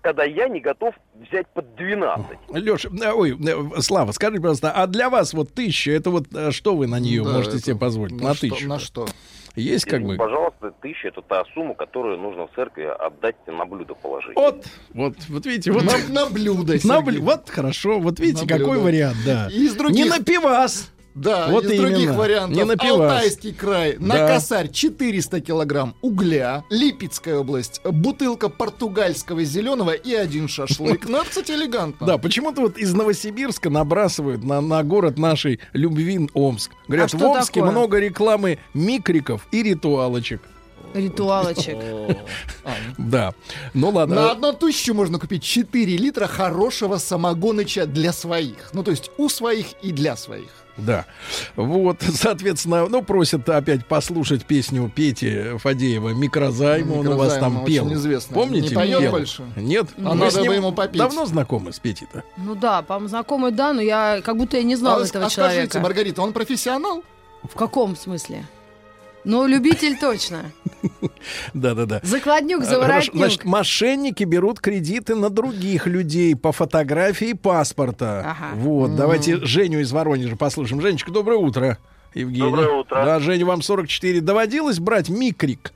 [0.01, 2.25] когда я не готов взять под 12.
[2.53, 6.75] Леша, ой, э, Слава, скажите, пожалуйста, а для вас вот тысяча, это вот э, что
[6.75, 8.21] вы на нее Да, можете это себе позволить?
[8.21, 8.69] На На что- тысячу.
[8.69, 9.07] На что?
[9.55, 10.15] Есть как И, бы...
[10.17, 14.35] Пожалуйста, тысяча это та сумма, которую нужно в церкви отдать на блюдо положить.
[14.35, 15.83] Вот, вот, вот видите, вот...
[15.83, 18.83] На, на блюдо, На блю- Вот хорошо, вот видите, На какой блюдо.
[18.85, 19.47] вариант, да.
[19.51, 20.91] И из других- Не на пивас.
[21.15, 22.13] Да, Вот из других именно.
[22.17, 22.55] вариантов.
[22.57, 22.73] Не на.
[22.73, 24.27] Алтайский край, на Да.
[24.33, 31.07] косарь 400 килограмм угля, Липецкая область, бутылка португальского зеленого и один шашлык.
[31.07, 32.07] Ну, кстати, элегантно.
[32.07, 36.71] Да, почему-то вот из Новосибирска набрасывают на, на город нашей любви Омск.
[36.87, 37.71] Говорят, А в Омске такое?
[37.71, 40.41] много рекламы микриков и ритуалочек.
[40.93, 41.77] Ритуалочек.
[42.63, 43.33] А, Да.
[43.73, 44.15] Ну ладно.
[44.15, 48.69] На одну тысячу можно купить 4 литра хорошего самогоныча для своих.
[48.73, 50.49] Ну, то есть у своих и для своих.
[50.77, 51.05] Да.
[51.55, 56.91] Вот, соответственно, ну, просят опять послушать песню Пети Фадеева «Микрозайм».
[56.91, 57.85] Он у вас там пел.
[57.85, 58.35] очень известная.
[58.35, 58.69] Помните?
[58.69, 59.11] Не поет пел?
[59.11, 59.43] больше?
[59.55, 59.87] Нет?
[59.97, 60.97] А надо с ним бы ему попеть.
[60.97, 62.23] Давно знакомы с Петей-то?
[62.37, 65.29] Ну да, по-моему, знакомый, да, но я как будто я не знала а, этого а
[65.29, 65.79] скажите, человека.
[65.79, 67.03] Маргарита, он профессионал?
[67.43, 68.45] В каком смысле?
[69.23, 70.51] Ну, любитель точно.
[71.53, 72.01] Да-да-да.
[72.03, 73.15] Закладнюк, Хорошо, заворотнюк.
[73.15, 78.19] Значит, мошенники берут кредиты на других людей по фотографии паспорта.
[78.21, 78.55] Ага.
[78.55, 80.81] Вот, давайте Женю из Воронежа послушаем.
[80.81, 81.77] Женечка, доброе утро.
[82.13, 82.41] Евгений.
[82.41, 83.05] Доброе утро.
[83.05, 84.21] Да, Женя, вам 44.
[84.21, 85.73] Доводилось брать микрик?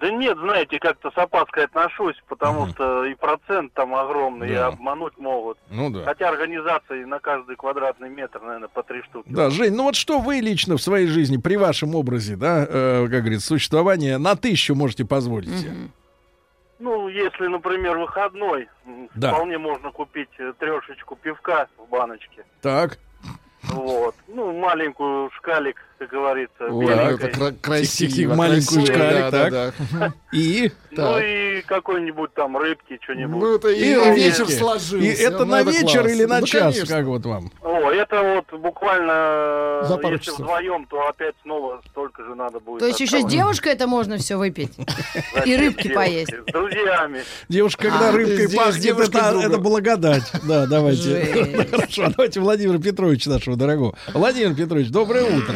[0.00, 4.68] Да нет, знаете, как-то с опаской отношусь, потому что и процент там огромный, и Да.
[4.68, 5.58] обмануть могут.
[5.68, 6.04] Ну да.
[6.04, 9.28] Хотя организации на каждый квадратный метр, наверное, по три штуки.
[9.30, 13.08] Да, Жень, ну вот что вы лично в своей жизни, при вашем образе, да, э,
[13.10, 15.72] как говорится, существования, на тысячу можете позволить себе?
[16.78, 18.68] Ну, если, например, выходной,
[19.14, 19.32] Да.
[19.34, 22.46] вполне можно купить э, трешечку пивка в баночке.
[22.62, 22.98] Так.
[23.64, 24.14] Вот.
[24.28, 28.34] Ну, маленькую шкалик, как говорится, Ой, это кра- красиво.
[28.34, 29.74] Маленькую шкалик, да, так.
[29.92, 30.12] да,
[30.90, 30.96] И?
[30.96, 31.22] Ну Так.
[31.24, 33.40] и какой-нибудь там рыбки, что-нибудь.
[33.40, 34.96] Ну, это и, И и вечер сложился.
[34.96, 36.12] И это Ну, на вечер класс.
[36.12, 36.74] или на Ну, час?
[36.74, 36.96] конечно.
[36.96, 37.50] Как вот вам?
[37.62, 40.40] О, это вот буквально, За пару если часов.
[40.40, 42.80] вдвоем, то опять снова столько же надо будет.
[42.80, 44.72] То есть еще с девушкой это можно все выпить?
[45.46, 46.32] И рыбки поесть.
[46.48, 47.22] С друзьями.
[47.48, 50.30] Девушка, когда А, рыбкой пахнет, это, это благодать.
[50.46, 51.66] Да, давайте.
[51.70, 53.94] Хорошо, давайте Владимира Петровича нашего дорогого.
[54.12, 55.54] Владимир Петрович, доброе утро.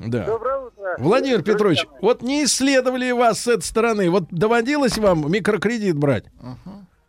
[0.00, 0.24] Да.
[0.24, 0.94] Доброе утро.
[0.98, 4.10] Владимир Петрович, вот не исследовали вас с этой стороны.
[4.10, 6.24] Вот доводилось вам микрокредит брать?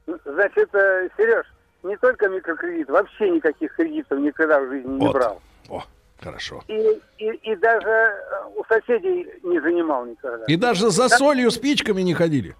[0.05, 1.45] Значит, э, Сереж,
[1.83, 5.13] не только микрокредит, вообще никаких кредитов никогда в жизни не Вот.
[5.13, 5.41] брал.
[5.69, 5.83] О,
[6.21, 6.61] хорошо.
[6.67, 8.15] И, и, и даже э,
[8.57, 10.43] у соседей не занимал никогда.
[10.45, 12.55] И даже за солью спичками не ходили?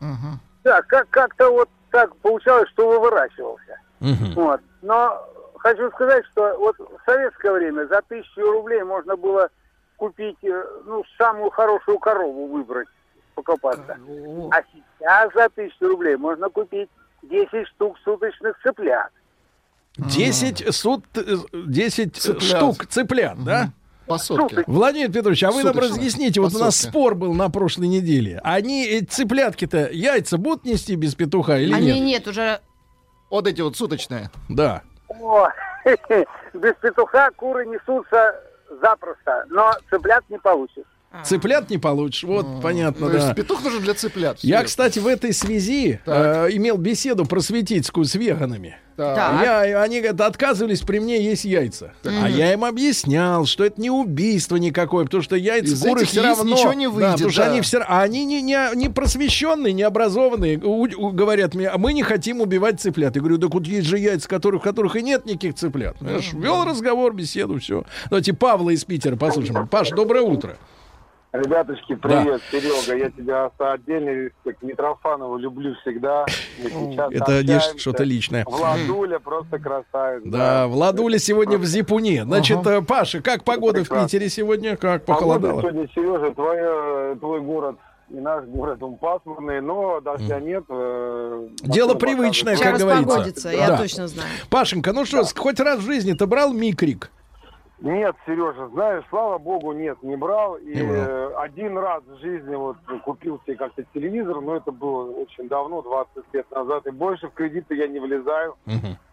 [0.63, 3.79] Да, как, как-то вот так получалось, что выворачивался.
[3.99, 4.33] Мгм.
[4.35, 4.61] Вот.
[4.81, 5.27] Но
[5.57, 9.49] хочу сказать, что вот в советское время за тысячу рублей можно было
[10.01, 12.87] купить, э, ну, самую хорошую корову выбрать,
[13.35, 13.99] покопаться.
[14.51, 16.89] А сейчас за тысячу рублей можно купить
[17.21, 19.11] 10 штук суточных цыплят.
[19.97, 21.21] 10, сут, э,
[21.53, 22.43] 10 Цыплят.
[22.43, 23.69] штук цыплят, да?
[24.07, 24.63] По сотке.
[24.65, 25.95] Владимир Петрович, а вы нам Суточно.
[25.97, 26.89] разъясните, вот у нас По сотке.
[26.89, 28.41] спор был на прошлой неделе.
[28.43, 32.01] Они, эти цыплятки-то, яйца будут нести без петуха или Они нет?
[32.01, 32.59] нет, уже
[33.29, 34.31] Вот эти вот суточные.
[34.49, 34.81] Да.
[35.09, 35.47] О,
[35.85, 38.41] без петуха куры несутся
[38.79, 40.85] запросто, но цыплят не получишь.
[41.25, 43.33] Цыплят не получишь, вот, понятно, То есть да.
[43.33, 44.37] петух нужен для цыплят.
[44.41, 46.49] Я, кстати, в этой связи Так.
[46.49, 48.77] э, имел беседу просветительскую с веганами.
[48.95, 49.15] Так.
[49.15, 49.43] Так.
[49.43, 51.93] Я, они говорят, отказывались при мне есть яйца.
[52.05, 56.11] А я им объяснял, что это не убийство никакое, потому что яйца Из куры этих
[56.11, 56.43] все равно...
[56.43, 57.51] ничего не Да, выйдет, потому что да.
[57.51, 60.59] они все а они не, не, не просвещенные, не образованные.
[60.59, 63.15] У- у- говорят мне, а мы не хотим убивать цыплят.
[63.15, 65.97] Я говорю, так вот есть же яйца, которых, в которых и нет никаких цыплят.
[65.99, 67.83] Понимаешь, Вел разговор, беседу, все.
[68.09, 69.67] Давайте Павла из Питера послушаем.
[69.67, 70.57] Паш, доброе утро.
[71.33, 74.61] Ребяточки, привет, Серега, я тебя отдельный респект.
[74.63, 76.25] Митрофанова люблю всегда.
[76.61, 78.43] Это не что-то личное.
[78.45, 80.23] Владуля просто красавец.
[80.25, 82.23] Да, Владуля сегодня в Зипуне.
[82.25, 84.07] Значит, э, Паша, как погода в прекрасно.
[84.07, 84.75] Питере сегодня?
[84.75, 85.61] Как Погода похолодало?
[85.61, 87.77] сегодня, Сережа, твой, твой город
[88.09, 90.65] и наш город, он пасмурный, но дождя нет.
[90.67, 93.07] э, Дело привычное, как сейчас говорится.
[93.07, 93.77] распогодится, я Да.
[93.77, 94.27] точно знаю.
[94.49, 97.09] Пашенька, ну что, хоть раз в жизни ты брал микрик?
[97.81, 100.55] Нет, Сережа, знаешь, слава богу, нет, не брал.
[100.57, 100.95] И Не брал.
[101.01, 105.81] э, один раз в жизни вот купил себе как-то телевизор, но это было очень давно,
[105.81, 106.85] 20 лет назад.
[106.85, 108.55] И больше в кредиты я не влезаю.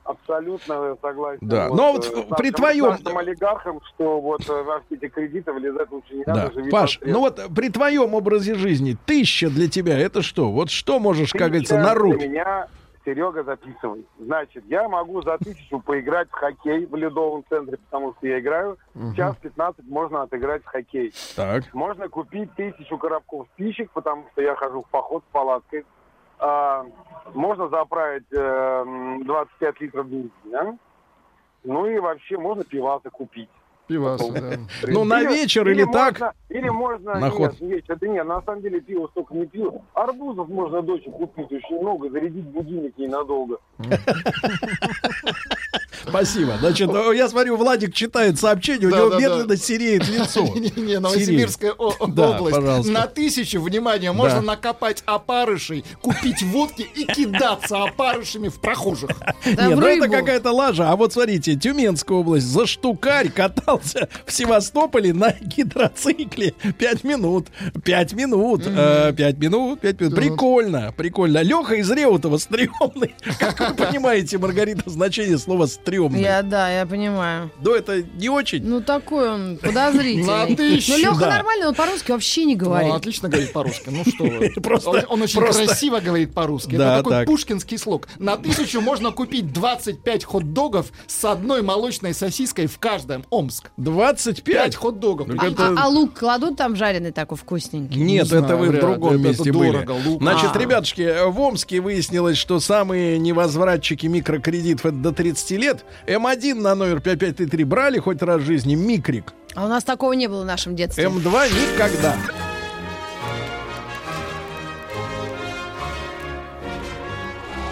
[0.04, 1.38] Абсолютно согласен.
[1.46, 4.94] Да, но вот э, с при нашим- твоем- нашим олигархам, что вот э, во все
[4.94, 6.34] эти кредиты влезать лучше не Да.
[6.34, 6.52] надо.
[6.54, 10.50] живи Паш, ну вот при твоем образе жизни тысяча для тебя это что?
[10.50, 12.26] Вот что можешь, как говорится, на Тысяча руки?
[12.28, 12.68] Меня,
[13.08, 14.06] Серега, записывай.
[14.18, 18.76] Значит, я могу за тысячу поиграть в хоккей в ледовом центре, потому что я играю.
[19.16, 21.14] Час 15 можно отыграть в хоккей.
[21.34, 21.72] Так.
[21.72, 25.86] Можно купить тысячу коробков спичек, потому что я хожу в поход с палаткой.
[26.38, 26.84] А,
[27.32, 30.78] можно заправить э, м, 25 литров бензина.
[31.64, 33.48] Ну и вообще можно пиваса купить.
[33.88, 34.52] Пивас, да.
[34.86, 36.20] Ну, на Или- вечер или так?
[36.20, 37.14] можно- Или можно...
[37.14, 37.60] На нет, ход.
[37.60, 39.82] вечер, да нет, на самом деле пиво столько не пью.
[39.94, 43.58] Арбузов можно дочь купить очень много, зарядить будильник ненадолго.
[46.08, 46.56] Спасибо.
[46.58, 50.42] Значит, я смотрю, Владик читает сообщение, у него медленно сереет лицо.
[50.54, 52.88] Не-не, Новосибирская область.
[52.88, 59.10] На тысячу, внимание, можно накопать опарышей, купить водки и кидаться опарышами в прохожих.
[59.44, 60.90] Нет, ну это какая-то лажа.
[60.90, 66.54] А вот смотрите, Тюменская область, за штукарь катался в Севастополе на гидроцикле.
[66.78, 67.48] Пять минут,
[67.84, 70.14] пять минут, э, пять минут, пять минут.
[70.14, 71.42] Прикольно, прикольно.
[71.42, 73.14] Леха из Реутова стрёмный.
[73.38, 75.97] Как вы понимаете, Маргарита, значение слова стрёмный?
[76.18, 77.50] Я, да, я понимаю.
[77.62, 78.64] Да, это не очень.
[78.64, 80.26] Ну, такой он подозрительный.
[80.26, 81.28] На тысячу, Ну, Леха да.
[81.36, 82.94] нормальный, он по-русски вообще не Ну, говорит.
[82.94, 83.88] отлично говорит по-русски.
[83.90, 84.50] Ну что вы.
[84.62, 86.76] Просто- он, он очень просто- красиво говорит по-русски.
[86.76, 87.26] Да, Это такой так.
[87.26, 88.08] пушкинский слог.
[88.18, 93.24] На тысячу можно купить 25 хот-догов с одной молочной сосиской в каждом.
[93.30, 93.70] Омск.
[93.76, 94.44] 25.
[94.44, 95.28] 5 хот-догов.
[95.28, 98.00] Ну, А, это- а- а лук кладут там жареный такой вкусненький?
[98.00, 99.72] Нет, Не это вы в другом Это- месте это были.
[99.72, 100.22] дорого, лук.
[100.22, 100.58] Значит, А.
[100.58, 105.84] ребятушки, в Омске выяснилось, что самые невозвратчики микрокредитов это до 30 лет.
[106.06, 109.32] М1 на номер 5533 брали хоть раз в жизни, микрик.
[109.54, 111.04] А у нас такого не было в нашем детстве.
[111.04, 112.16] М2 никогда.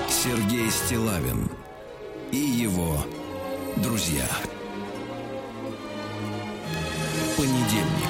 [0.09, 1.49] Сергей Стилавин
[2.33, 2.99] и его
[3.77, 4.27] друзья.
[7.37, 8.06] Понедельник.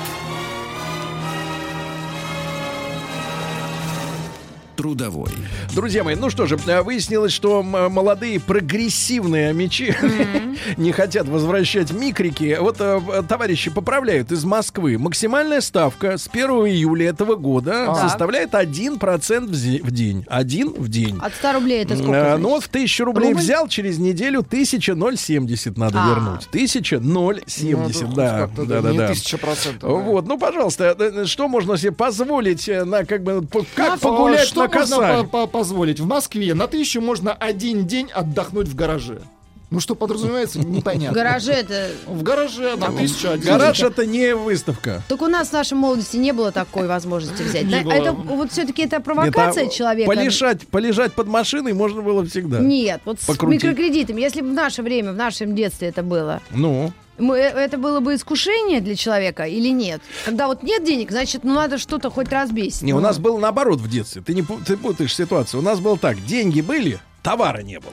[4.90, 5.30] Трудовой.
[5.74, 9.92] Друзья мои, ну что же, э, выяснилось, что м- молодые прогрессивные мечи
[10.76, 12.56] не хотят возвращать микрики.
[12.60, 14.96] Вот э, э, товарищи поправляют из Москвы.
[14.96, 19.46] Максимальная ставка с 1 июля этого года составляет 1%
[19.82, 20.24] в день.
[20.28, 21.18] Один в день.
[21.20, 22.12] От 100 рублей это сколько?
[22.12, 22.40] Э, значит?
[22.42, 23.40] Ну вот в 1000 рублей Рубль?
[23.40, 26.08] взял, через неделю 1070 надо А.
[26.10, 26.46] вернуть.
[26.46, 28.38] 1070, Ну, да.
[28.38, 29.08] как-то, Да, да, не да.
[29.08, 29.82] тысяча процентов.
[29.90, 29.96] да.
[29.96, 33.44] Вот, ну, пожалуйста, э, э, что можно себе позволить э, на как бы
[33.74, 36.00] как А погулять на можно по- по- позволить?
[36.00, 39.20] В Москве на тысячу можно один день отдохнуть в гараже.
[39.68, 41.12] Ну что подразумевается, В непонятно.
[41.12, 41.88] гараже это...
[42.06, 45.02] В гараже на тысячу один Гараж это не выставка.
[45.08, 47.64] Так у нас в нашей молодости не было такой возможности взять.
[47.64, 47.92] Не Да, было.
[47.92, 50.08] Это вот все-таки это провокация Это человека.
[50.08, 52.60] Полежать, полежать под машиной можно было всегда.
[52.60, 53.64] Нет, вот с Покрутить.
[53.64, 57.78] микрокредитами, если бы в наше время, в нашем детстве это было, Ну, мы- э, это
[57.78, 60.00] было бы искушение для человека или нет?
[60.24, 62.82] Когда вот нет денег, значит, ну надо что-то хоть разбить.
[62.82, 64.22] не, у Ну, нас было наоборот в детстве.
[64.22, 65.60] Ты не ты путаешь ситуацию.
[65.60, 67.92] У нас было так: деньги были, товара не было.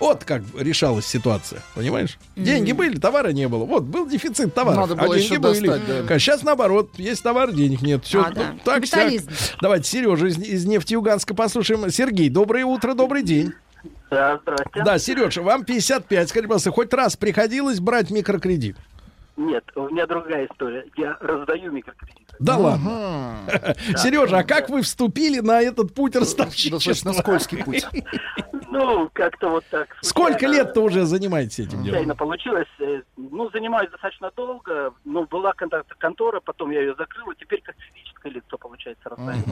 [0.00, 2.18] Вот как решалась ситуация, понимаешь?
[2.36, 3.64] Деньги были, товара не было.
[3.64, 4.76] Вот был дефицит товара.
[4.82, 5.66] Надо было а деньги еще были.
[5.66, 6.18] достать, да.
[6.20, 8.04] Сейчас наоборот, есть товар, денег нет.
[8.04, 8.54] Все А, да.
[8.64, 8.76] так.
[8.76, 9.28] Капитализм.
[9.60, 11.90] Давайте Сережа из, из Нефтеюганска послушаем.
[11.90, 13.52] Сергей, доброе утро, добрый день.
[14.10, 14.82] Да, здрасте.
[14.84, 16.28] Да, Сережа, вам 55.
[16.28, 18.76] Скажите, пожалуйста, хоть раз приходилось брать микрокредит?
[19.36, 20.84] Нет, у меня другая история.
[20.96, 22.24] Я раздаю микрокредиты.
[22.40, 23.36] Да ладно.
[23.96, 27.12] Сережа, а как вы вступили на этот путь Достаточно ростовщичества?
[27.12, 27.86] скользкий путь.
[28.70, 29.88] Ну, как-то вот так.
[30.02, 32.16] Сколько случайно- лет-то уже занимаетесь этим Случайно делом?
[32.18, 32.66] получилось.
[32.80, 34.92] Э, Ну, занимаюсь достаточно долго.
[35.06, 39.42] Ну, была контакт контора, потом я ее закрыл, и теперь как физическое лицо, получается, раздаю.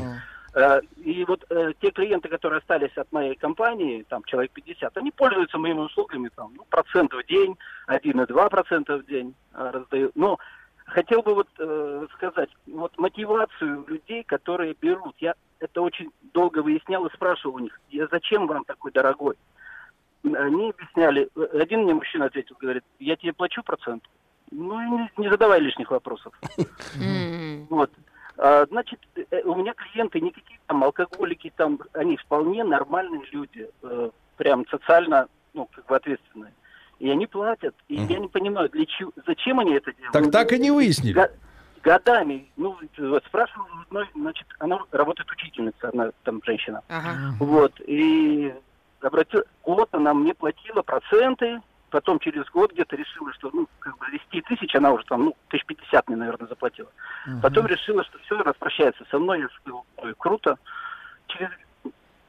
[0.57, 5.11] Э, И вот э, те клиенты, которые остались от моей компании, там человек 50, они
[5.11, 7.57] пользуются моими услугами, там, ну, процент в день,
[7.89, 10.11] 1,2 процента в день э, раздаю.
[10.15, 10.39] Но
[10.87, 17.05] хотел бы вот э, сказать, вот мотивацию людей, которые берут, я это очень долго выяснял
[17.05, 19.37] и спрашивал у них, «Я зачем вам такой дорогой?
[20.24, 24.03] Они объясняли, один мне мужчина ответил, говорит, я тебе плачу процент.
[24.51, 26.33] Ну и не, не задавай лишних вопросов.
[27.69, 27.91] Вот.
[28.39, 33.69] А, значит, э, у меня клиенты не какие-то там алкоголики, там, они вполне нормальные люди,
[33.83, 36.53] э, прям социально, ну, как бы ответственные.
[36.99, 37.75] И они платят.
[37.89, 40.13] И я не понимаю, для чего, зачем они это делают.
[40.13, 41.29] Так так и не выяснили.
[41.83, 43.67] Годами, ну, вот спрашивал,
[44.15, 46.83] значит, она работает учительница, она там женщина.
[46.89, 47.35] ага.
[47.39, 48.53] Вот, и
[49.01, 51.61] обратил, год она мне платила проценты,
[51.97, 55.24] потом через год где-то решила, что, ну, как бы из 10 тысяч она уже там,
[55.24, 56.90] ну, тысяч пятьдесят мне, наверное, заплатила.
[57.40, 60.59] Потом решила, что все, распрощается со мной, я сказал, «Ой, круто.
[61.28, 61.48] Через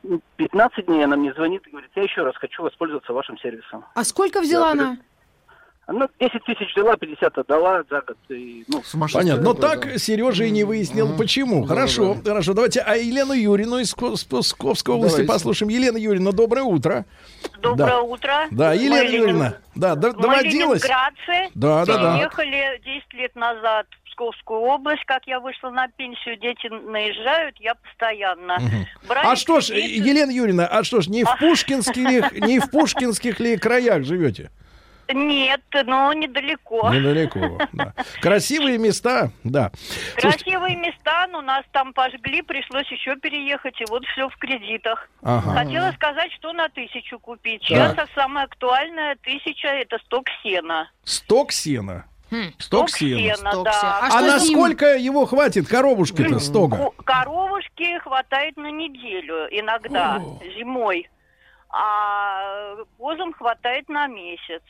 [0.04, 3.84] ну, 15 дней она мне звонит и говорит, я еще раз хочу воспользоваться вашим сервисом.
[3.94, 4.98] А сколько взяла Да, она?
[5.88, 8.18] Она 10 тысяч взяла, 50 отдала за год.
[8.30, 8.84] И, ну,
[9.14, 9.42] Понятно.
[9.42, 11.64] Но так Сережа и не выяснил, почему.
[11.64, 12.54] Хорошо, хорошо.
[12.54, 15.32] Давайте а Елену Юрину из Псковской области Давайте.
[15.32, 15.70] послушаем.
[15.70, 17.06] Елена Юрьевна, доброе утро.
[17.62, 18.02] Доброе Да.
[18.02, 18.48] утро.
[18.52, 19.54] Да, Мы Елена Ленин- Юрьевна.
[19.76, 20.82] Да, д- Мы доводилось.
[20.82, 22.14] Да, да, да.
[22.18, 25.06] Переехали 10 лет назад в Псковскую область.
[25.06, 28.58] Как я вышла на пенсию, дети наезжают, я постоянно.
[29.08, 29.70] Брали А что ж.
[29.70, 34.52] Елена Юрьевна, а что ж, не в Пушкинских, не в Пушкинских ли краях живете?
[35.14, 36.90] Нет, но недалеко.
[36.94, 37.60] Недалеко.
[37.74, 37.94] да.
[38.22, 39.72] Красивые места, да.
[40.20, 45.10] Слушайте, Красивые места, но нас там пожгли, пришлось еще переехать, и вот все в кредитах.
[45.24, 45.52] Ага.
[45.54, 47.64] Хотела сказать, что на тысячу купить.
[47.64, 48.10] Сейчас Так.
[48.16, 50.90] самое актуальное тысяча это сток сена.
[51.04, 52.06] сток сена.
[52.58, 53.36] Сток сена.
[53.52, 54.00] Сток да.
[54.12, 56.92] А, насколько его хватит коробушки-то стога?
[57.06, 60.22] Коровушки хватает на неделю иногда
[60.58, 61.10] зимой,
[61.70, 64.62] а козам хватает на месяц.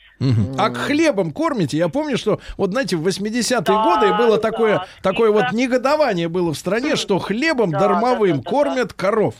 [0.58, 1.76] А к хлебом кормите?
[1.76, 6.28] Я помню, что вот знаете, в 80-е Да, годы было да, такое, такое вот негодование
[6.28, 9.34] было в стране, что хлебом Да, дармовым да, да, да, кормят коров.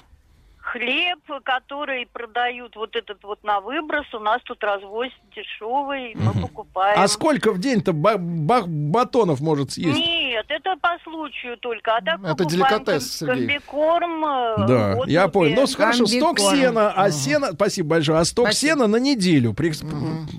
[0.72, 7.00] Хлеб, который продают вот этот вот на выброс, у нас тут развозят дешевый, мы покупаем.
[7.00, 9.96] А сколько в день-то ба- ба- батонов может съесть?
[9.98, 13.46] Нет, это по случаю только, а так Это деликатес, ком- Сергей.
[13.60, 14.24] комбикорм.
[14.24, 15.54] э, Да, вот я понял.
[15.62, 18.72] Ну, хорошо, сток сена, а сена, спасибо большое, а сток Спасибо.
[18.74, 19.72] сена на неделю, При-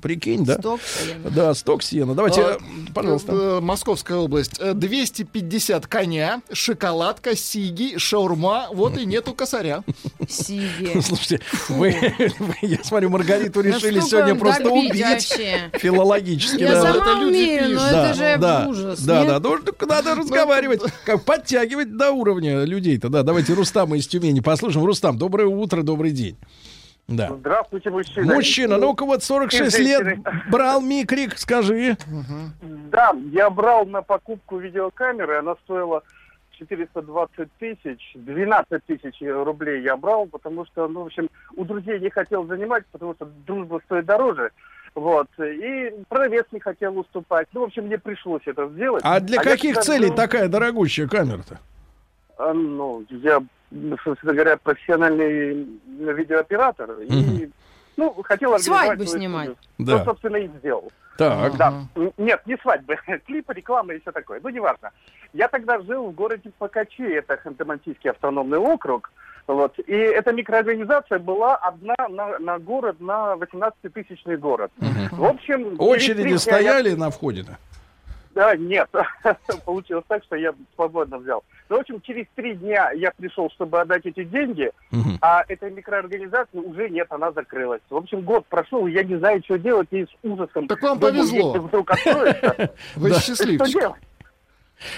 [0.02, 0.60] прикинь, да?
[0.60, 1.30] Сток сена.
[1.32, 2.14] Да, сток сена.
[2.14, 2.58] Давайте, А, э,
[2.94, 3.32] пожалуйста.
[3.34, 4.60] э, Московская область.
[4.60, 8.68] Э, 250 коня, шоколадка, сиги, шаурма.
[8.72, 9.84] Вот и нету косаря.
[10.30, 11.00] Сиги.
[11.02, 11.96] Слушайте, вы,
[12.40, 15.72] вы, я смотрю, Маргариту решили Насколько сегодня просто убить вообще?
[15.74, 16.62] филологически.
[16.62, 16.94] Я да.
[16.94, 19.04] сама умею, но это же да, ужас.
[19.04, 19.42] Да, нет?
[19.42, 23.10] да, ну, надо разговаривать, как подтягивать до уровня людей-то.
[23.10, 24.86] Да, давайте Рустама из Тюмени послушаем.
[24.86, 26.38] Рустам, доброе утро, добрый день.
[27.10, 27.30] Да.
[27.40, 28.36] Здравствуйте, мужчина.
[28.36, 30.20] Мужчина, ну-ка вот 46 И лет
[30.52, 31.98] брал микрик, скажи.
[32.92, 36.04] Да, я брал на покупку видеокамеры, она стоила
[36.60, 42.10] 420 тысяч, 12 тысяч рублей я брал, потому что, ну, в общем, у друзей не
[42.10, 44.52] хотел занимать, потому что дружба стоит дороже.
[44.96, 45.28] Вот.
[45.40, 47.48] И продавец не хотел уступать.
[47.54, 49.02] Ну, в общем, мне пришлось это сделать.
[49.06, 51.60] А для я каких всегда целей жил- такая дорогущая камера-то?
[52.38, 53.40] А, Ну, я,
[54.04, 56.92] собственно говоря, профессиональный видеооператор.
[57.02, 57.50] И,
[58.00, 59.50] ну, хотел организовать Свадьбу снимать.
[59.78, 60.00] Да.
[60.00, 60.92] Ну, собственно, и сделал.
[61.18, 61.58] Так.
[61.58, 61.74] Да.
[61.96, 62.96] Н- Нет, не свадьбы.
[63.28, 64.40] Клипы, реклама и все такое.
[64.42, 64.92] Ну, неважно.
[65.34, 69.12] Я тогда жил в городе Покачи, это Ханты-Мансийский автономный округ.
[69.48, 69.78] Вот.
[69.80, 74.72] И эта микроорганизация была одна на, на город, на 18-тысячный город.
[75.12, 75.76] В общем...
[75.80, 77.52] Очереди дня я- стояли на входе-то?
[77.52, 77.58] да,
[78.58, 78.90] нет.
[79.66, 81.44] Получилось так, что я свободно взял.
[81.70, 85.18] Ну, в общем, через три дня я пришел, чтобы отдать эти деньги, Мгм.
[85.22, 87.82] а этой микроорганизации уже нет, она закрылась.
[87.90, 90.68] В общем, год прошел, я не знаю, что делать, и с ужасом.
[90.68, 91.48] Так вам думаю, повезло.
[91.48, 93.80] если вдруг откроется, Вы что счастливчик.
[93.80, 94.02] делать?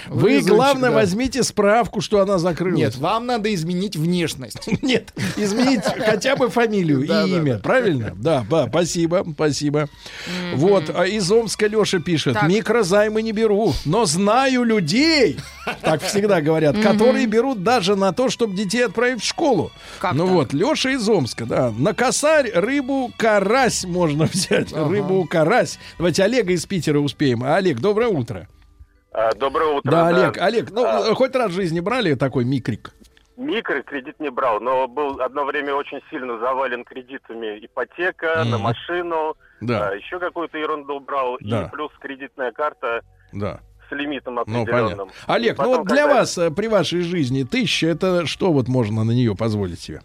[0.08, 0.96] Вы, Везунчик, главное, да.
[0.96, 2.78] возьмите справку, что она закрылась.
[2.78, 4.68] Нет, вам надо изменить внешность.
[4.82, 8.16] Нет, изменить хотя бы фамилию и имя, правильно?
[8.22, 9.88] Да, спасибо, спасибо.
[10.54, 15.38] Вот, а из Омска Леша пишет, микрозаймы не беру, но знаю людей,
[15.80, 19.72] так всегда говорят, которые берут даже на то, чтобы детей отправить в школу.
[20.12, 21.72] Ну вот, Леша из Омска, да.
[21.76, 24.72] На косарь рыбу карась можно взять.
[24.72, 25.78] Рыбу карась.
[25.98, 27.42] Давайте Олега из Питера успеем.
[27.42, 28.48] Олег, доброе утро.
[29.14, 29.90] А, Доброе утро.
[29.90, 31.14] Да, Олег, Олег, ну, А.
[31.14, 32.92] хоть раз в жизни брали такой микрик?
[33.36, 38.62] Микрокредит не брал, но был одно время очень сильно завален кредитами ипотека на Мгм.
[38.62, 39.88] машину, Да.
[39.88, 41.64] а, еще какую-то ерунду брал, Да.
[41.64, 43.02] и плюс кредитная карта
[43.32, 43.60] Да.
[43.88, 45.08] с лимитом Ну, определенным.
[45.08, 45.12] понятно.
[45.26, 48.68] Олег, ну Потом, вот для когда- вас э, при вашей жизни тысяча, это что вот
[48.68, 50.00] можно на нее позволить себе?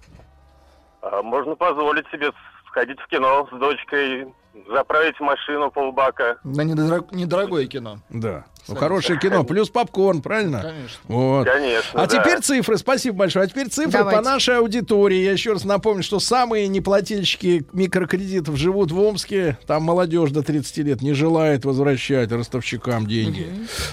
[1.02, 2.32] а, можно позволить себе
[2.68, 4.28] сходить в кино с дочкой,
[4.70, 6.38] заправить машину полбака.
[6.44, 8.00] На недорог- недорогое кино.
[8.10, 8.46] Да.
[8.68, 10.62] Ну, хорошее кино, плюс попкорн, правильно?
[10.62, 10.98] Конечно.
[11.08, 11.46] Вот.
[11.48, 12.18] Конечно, А да.
[12.20, 13.46] теперь цифры, спасибо большое.
[13.46, 14.18] А теперь цифры Давайте.
[14.20, 15.18] по нашей аудитории.
[15.24, 19.58] Я еще раз напомню, что самые неплательщики микрокредитов живут в Омске.
[19.68, 23.48] Там молодежь до 30 лет не желает возвращать ростовщикам деньги.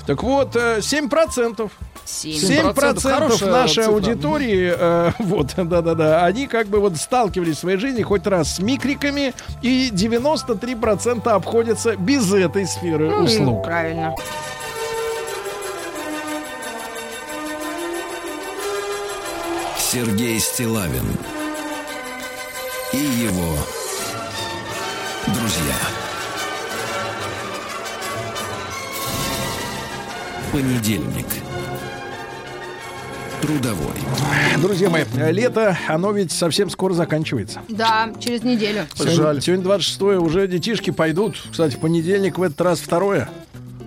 [0.07, 1.71] Так вот, э, 7%.
[2.05, 2.33] Семь.
[2.35, 3.93] 7% Хорошая нашей цифра.
[3.93, 8.59] аудитории, э, вот, да-да-да, они как бы вот сталкивались в своей жизни хоть раз с
[8.59, 9.33] микриками,
[9.63, 13.65] и 93% обходятся без этой сферы Ну, услуг.
[13.65, 14.15] правильно.
[19.95, 21.05] Сергей Стилавин
[22.93, 23.57] и его
[25.29, 25.77] друзья.
[30.51, 31.27] Понедельник.
[33.41, 33.95] Трудовой.
[34.61, 37.61] Друзья мои, лето, оно ведь совсем скоро заканчивается.
[37.69, 38.89] Да, через неделю.
[38.97, 41.37] Сегодня, сегодня 26 уже детишки пойдут.
[41.53, 43.29] Кстати, в понедельник в этот раз второе.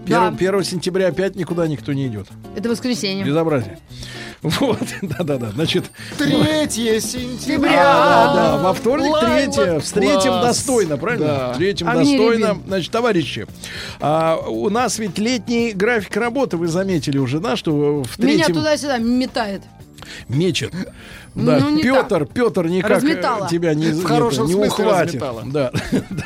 [0.06, 0.30] Да.
[0.30, 2.28] 1, 1 сентября опять никуда никто не идет.
[2.56, 3.26] Это воскресенье.
[3.26, 3.80] Безобразие.
[4.42, 5.50] Вот, да-да-да.
[5.52, 5.86] Значит,
[6.18, 7.72] Третье сентября.
[7.72, 9.74] Да, да, во вторник Лай, третье.
[9.74, 10.46] вот Встретим класс.
[10.58, 11.26] достойно, правильно?
[11.28, 11.52] Да.
[11.54, 12.58] Встретим Огни достойно.
[12.68, 13.48] Значит, товарищи,
[14.00, 18.54] а, у нас ведь летний график работы, вы заметили уже, да, что в Меня третьем
[18.56, 19.64] туда-сюда метает.
[20.30, 20.74] Мечет.
[21.36, 23.48] Да, Ну, не Петр, Петр никак Разметала.
[23.48, 25.22] тебя не, В не- хорошем не смысле ухватит.
[25.22, 25.44] разметала.
[25.46, 25.72] Да,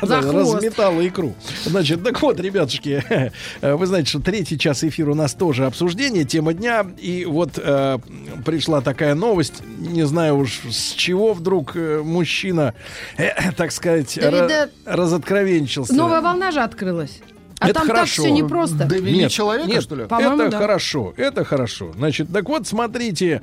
[0.00, 1.34] разметала икру.
[1.64, 3.04] Значит, так вот, ребятушки,
[3.62, 6.86] вы знаете, что третий час эфира у нас тоже обсуждение, тема дня.
[6.98, 7.98] И вот э,
[8.44, 12.72] пришла такая новость, не знаю уж с чего вдруг э, мужчина,
[13.18, 15.92] э, так сказать, Да, ра- разоткровенчился.
[15.94, 17.20] Новая волна же открылась.
[17.62, 18.00] А Это там хорошо.
[18.00, 18.84] так все непросто.
[18.86, 20.02] Довели Нет, человека, нет, что ли?
[20.04, 20.58] Это да.
[20.58, 21.92] хорошо, это хорошо.
[21.96, 23.42] Значит, так вот, смотрите,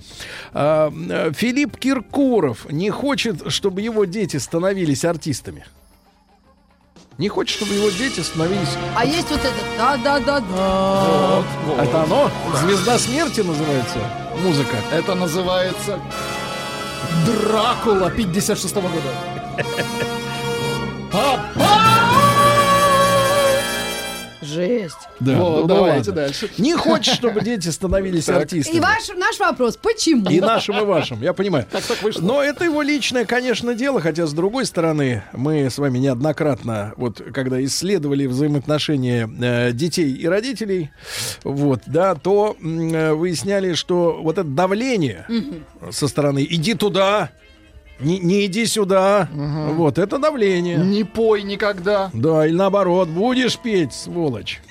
[0.53, 5.65] а, э, Филипп Киркоров не хочет, чтобы его дети становились артистами.
[7.17, 8.77] Не хочет, чтобы его дети становились...
[8.95, 11.43] А есть вот это да-да-да-да.
[11.81, 12.31] Это оно?
[12.61, 13.99] Звезда смерти называется
[14.41, 14.75] музыка.
[14.91, 15.99] Это называется
[17.25, 18.93] Дракула 56 года.
[24.49, 24.97] Жесть.
[25.19, 26.23] Да, Вот, ну, ну давайте ладно.
[26.23, 26.49] дальше.
[26.57, 28.77] Не хочет, чтобы дети становились артистами.
[28.77, 30.30] И ваш, наш вопрос, почему?
[30.30, 31.65] И нашим, и вашим, я понимаю.
[31.71, 32.21] Как так вышло?
[32.21, 37.21] Но это его личное, конечно, дело, хотя, с другой стороны, мы с вами неоднократно, вот,
[37.34, 40.91] когда исследовали взаимоотношения э, детей и родителей,
[41.43, 45.26] вот, да, то э, выясняли, что вот это давление
[45.91, 47.30] со стороны «иди туда»,
[47.99, 49.27] не, не иди сюда.
[49.31, 50.77] Вот, это давление.
[50.77, 52.09] Не пой никогда.
[52.13, 54.61] Да, или наоборот, будешь петь, сволочь.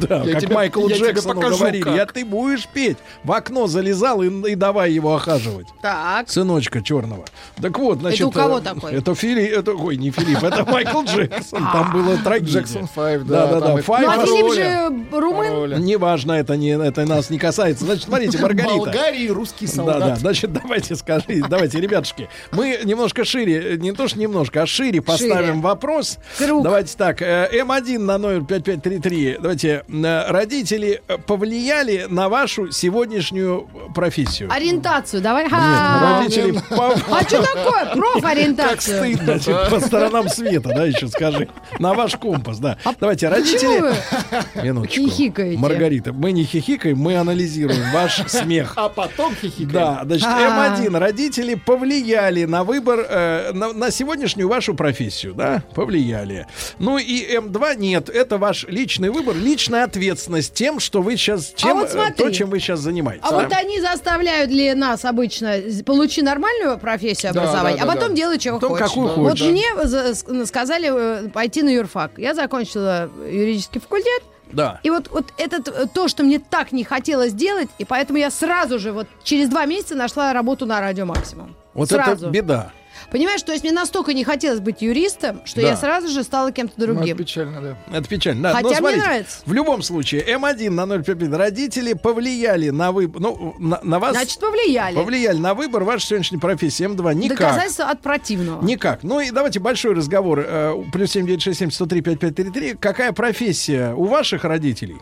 [0.00, 1.96] Да, Я как тебе- Джексону покажу, говорили, как.
[1.96, 2.98] я ты будешь петь.
[3.22, 5.66] В окно залезал и, и давай его охаживать.
[5.82, 6.28] Так.
[6.28, 7.24] Сыночка черного.
[7.60, 8.26] Так вот, значит...
[8.26, 8.92] у кого э, такой?
[8.92, 11.62] Это Филипп, это, ой, не Филипп, это Майкл Джексон.
[11.72, 12.58] Там было трагедия.
[12.60, 13.68] Джексон 5, да, Да, да, да.
[13.74, 15.84] Ну, а Филипп же румын.
[15.84, 17.84] Неважно, это, не, это нас не касается.
[17.84, 18.76] Значит, смотрите, Маргарита.
[18.76, 19.98] Болгарии русский Да, солдат.
[19.98, 25.00] да, значит, давайте скажи, давайте, ребятушки, мы немножко шире, не то что немножко, а шире
[25.00, 26.18] поставим вопрос.
[26.38, 29.38] Давайте так, э, М1 на номер 5533.
[29.40, 34.50] Давайте, родители э, повлияли на вашу сегодняшнюю профессию?
[34.52, 35.44] Ориентацию, давай.
[35.44, 37.84] Нет, родители А что такое?
[37.84, 39.16] Как Профориентацию.
[39.16, 41.48] стыдно, по сторонам света, да, еще скажи.
[41.78, 42.78] На ваш компас, да.
[43.00, 44.62] Давайте, Почему родители...
[44.64, 45.02] Минуточку.
[45.02, 45.58] хихикаете?
[45.58, 48.72] Маргарита, мы не хихикаем, мы анализируем ваш смех.
[48.76, 49.70] А потом хихикаем.
[49.70, 50.78] Да, значит, А.
[50.78, 50.98] М1.
[50.98, 55.62] Родители повлияли на выбор, э, на, на сегодняшнюю вашу профессию, да?
[55.74, 56.46] Повлияли.
[56.78, 58.08] Ну и М2 нет.
[58.08, 59.34] Это ваш личный выбор,
[59.74, 62.24] личная ответственность тем, что вы сейчас, чем, А вот э, смотри.
[62.24, 63.24] то, чем вы сейчас занимаетесь.
[63.26, 63.36] А да?
[63.42, 68.08] вот они заставляют ли нас обычно получи нормальную профессию Да, образования, да, да, а потом
[68.10, 68.14] да.
[68.16, 68.88] делай, чего Потом хочешь.
[68.88, 69.46] какую вот хочешь.
[69.46, 70.90] мне за- с- сказали
[71.26, 72.12] э, пойти на юрфак.
[72.18, 74.22] Я закончила юридический факультет.
[74.52, 74.78] Да.
[74.84, 78.30] И вот, вот это т- то, что мне так не хотелось делать, и поэтому я
[78.30, 81.56] сразу же, вот через два месяца нашла работу на радио Максимум.
[81.72, 82.26] Вот сразу.
[82.26, 82.70] это беда.
[83.14, 85.68] Понимаешь, то есть мне настолько не хотелось быть юристом, что Да.
[85.68, 87.16] я сразу же стала кем-то Ну, это другим.
[87.16, 87.96] печально, да.
[87.96, 88.42] Это печально.
[88.42, 89.38] Да, Хотя но мне смотрите, нравится.
[89.46, 91.32] В любом случае, М1 на 055.
[91.38, 93.22] Родители повлияли на выбор.
[93.22, 94.16] Ну, на, на вас.
[94.16, 94.96] Значит, повлияли.
[94.96, 97.14] Повлияли на выбор вашей сегодняшней профессии М2.
[97.14, 97.38] Никак.
[97.38, 98.64] Доказательство от противного.
[98.64, 99.04] Никак.
[99.04, 100.40] Ну и давайте большой разговор.
[100.44, 102.74] Э, Плюс 7967 103 5533.
[102.80, 104.96] Какая профессия у ваших родителей?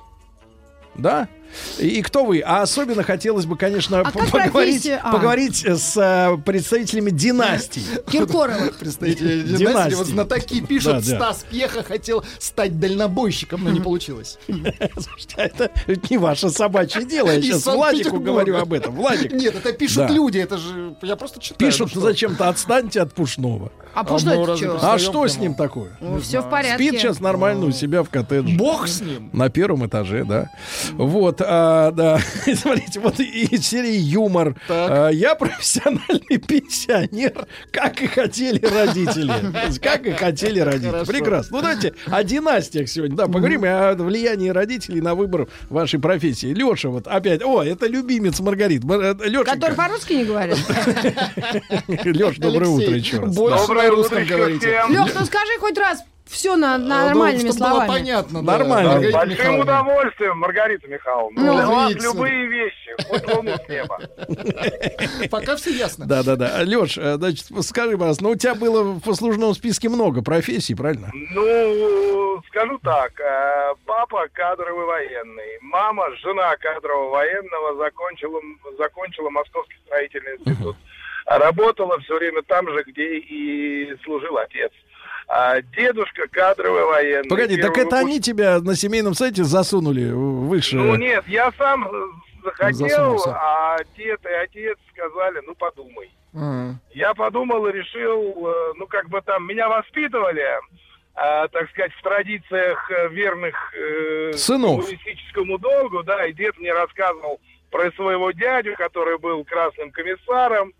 [0.96, 1.28] Да?
[1.78, 2.40] И, и кто вы?
[2.40, 4.88] А особенно хотелось бы, конечно, А поговорить?
[4.88, 5.12] А.
[5.12, 7.82] поговорить с э, представителями династий.
[8.10, 8.78] Киркоровых.
[8.78, 9.56] Представители Династии.
[9.66, 9.94] династии.
[9.94, 11.16] Вот знатоки пишут, Да, да.
[11.16, 14.38] Стас Пьеха хотел стать дальнобойщиком, но не получилось.
[14.46, 15.70] Слушайте, а это
[16.10, 17.30] не ваше собачье дело.
[17.30, 18.94] Я сейчас Владику говорю об этом.
[18.94, 19.32] Владик.
[19.32, 20.94] Нет, это пишут люди, это же...
[21.02, 21.58] Я просто читаю.
[21.58, 22.00] Пишут, ну что?
[22.00, 23.72] зачем-то отстаньте от Пушного.
[23.94, 24.70] А Пушной ну, это чё?
[24.70, 25.90] представляем А что с ним такое?
[26.00, 26.74] Ну, все в порядке.
[26.76, 28.56] Спит сейчас нормально у себя в коттедже.
[28.56, 29.30] Бог с ним.
[29.32, 30.50] На первом этаже, да.
[30.92, 32.18] Вот, а, да.
[32.56, 34.56] Смотрите, вот и из серии юмор.
[34.68, 39.32] А, я профессиональный пенсионер, как и хотели родители.
[39.82, 41.04] Как и хотели родители.
[41.06, 41.56] Прекрасно.
[41.56, 43.16] Ну, давайте о династиях сегодня.
[43.16, 46.46] Да, поговорим и о влиянии родителей на выбор вашей профессии.
[46.46, 47.42] Леша, вот опять.
[47.42, 48.84] О, это любимец Маргарит.
[48.84, 50.58] Леша, Который по-русски не говорит.
[52.04, 53.34] Леш, доброе утро еще раз.
[53.34, 54.82] Доброе утречко говорите.
[54.88, 56.02] Лех, ну скажи хоть раз
[56.32, 57.88] все на, на Ну, нормальными было словами.
[57.88, 58.42] понятно.
[58.42, 58.58] да.
[58.58, 58.90] Нормально.
[58.92, 59.62] Маргарита Большим Михайловна.
[59.62, 61.40] удовольствием, Маргарита Михайловна.
[61.40, 62.06] Ну, Для вас видите.
[62.06, 64.00] любые вещи, хоть луну с неба.
[65.30, 66.06] Пока все ясно.
[66.06, 66.58] Да, да, да.
[66.62, 71.10] Леш, значит, скажи, пожалуйста, ну у тебя было в послужном списке много профессий, правильно?
[71.12, 78.40] Ну, скажу так, э, папа кадровый военный, мама, жена кадрового военного, закончила,
[78.78, 80.76] закончила Московский строительный институт.
[81.26, 84.72] Работала все время там же, где и служил отец.
[85.28, 87.28] А дедушка кадровый военный.
[87.28, 90.76] Погоди, так это они тебя на семейном сайте засунули выше.
[90.76, 92.04] Ну нет, я сам э,
[92.44, 93.30] захотел, Засунулся.
[93.40, 96.10] а дед и отец сказали, ну подумай.
[96.34, 96.78] Ага.
[96.92, 100.44] Я подумал и решил, э, ну как бы там меня воспитывали,
[101.14, 104.80] а, так сказать, в традициях верных э, Сынов.
[104.80, 107.38] коммунистическому долгу, да, и дед мне рассказывал
[107.70, 110.72] про своего дядю, который был красным комиссаром,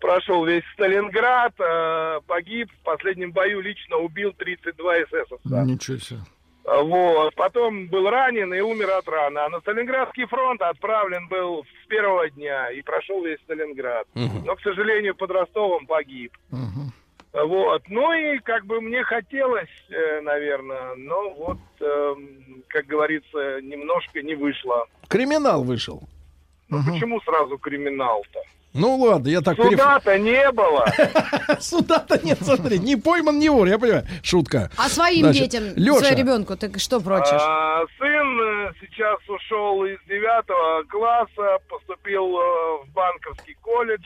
[0.00, 5.64] прошел весь Сталинград, э, погиб, в последнем бою лично убил 32 эсэсовца.
[5.64, 6.20] Ничего себе.
[6.64, 7.34] Вот.
[7.34, 9.38] Потом был ранен и умер от раны.
[9.38, 14.06] А на Сталинградский фронт отправлен был с первого дня и прошел весь Сталинград.
[14.14, 16.32] Но, к сожалению, под Ростовом погиб.
[16.50, 16.92] Мгм.
[17.32, 17.82] Вот.
[17.88, 24.34] Ну и как бы мне хотелось, э, наверное, но вот, эм, как говорится, немножко не
[24.34, 24.86] вышло.
[25.08, 26.02] Криминал вышел.
[26.68, 28.40] Ну почему сразу криминал-то?
[28.74, 30.86] Ну ладно, я так переф- Суда-то не было.
[31.60, 34.06] Суда-то нет, смотри, не пойман, не вор, я понимаю.
[34.22, 34.70] Шутка.
[34.76, 36.00] А своим Значит, детям, Лёша.
[36.00, 37.40] своему ребенку, ты что прочишь?
[37.40, 44.04] А, сын э, сейчас ушел из девятого класса, поступил э, в банковский колледж.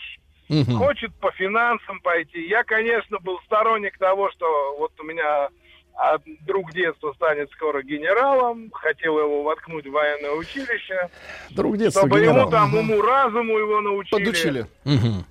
[0.49, 0.77] Мгм.
[0.77, 2.47] Хочет по финансам пойти.
[2.47, 4.47] Я, конечно, был сторонник того, что
[4.79, 5.49] вот у меня
[5.95, 8.71] а, друг детства станет скоро генералом.
[8.73, 11.09] Хотел его воткнуть в военное училище.
[11.51, 12.41] Друг детства чтобы генерал.
[12.41, 14.11] ему там уму-разуму его научили.
[14.25, 14.67] Подучили.
[14.85, 15.25] Но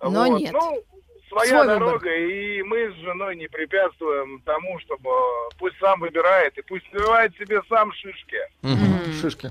[0.00, 0.40] Вот.
[0.40, 0.52] нет.
[0.52, 0.82] Ну,
[1.28, 5.10] своя Свой дорога, и мы с женой не препятствуем тому, чтобы
[5.58, 8.38] пусть сам выбирает, и пусть набивает себе сам шишки.
[9.20, 9.50] Шишки.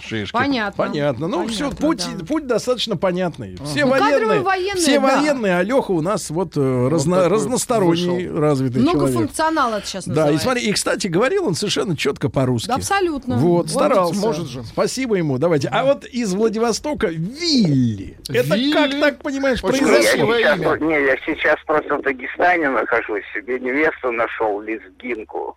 [0.00, 0.32] Шишки.
[0.32, 0.84] Понятно.
[0.84, 1.28] Понятно.
[1.28, 2.24] Ну, все, путь, да.
[2.24, 3.56] путь достаточно понятный.
[3.64, 5.16] Все Ну, военные, военные, все да.
[5.18, 8.94] военные, а Леха у нас вот, э, разно- такой разносторонний, развитый человек.
[9.02, 10.44] Многофункционал это сейчас Да, и называется.
[10.44, 12.68] смотри, и, кстати, говорил он совершенно четко по-русски.
[12.68, 13.36] Да, абсолютно.
[13.36, 14.14] Вот, старался.
[14.20, 14.62] может же.
[14.64, 15.38] Спасибо ему.
[15.38, 15.68] Давайте.
[15.68, 18.16] А вот из Владивостока Вилли.
[18.28, 18.72] Это Вилли?
[18.72, 20.26] как так, понимаешь, Очень Я произошло?
[20.26, 25.56] красивое сейчас, не, я сейчас просто в Дагестане нахожусь, себе невесту нашел, лезгинку.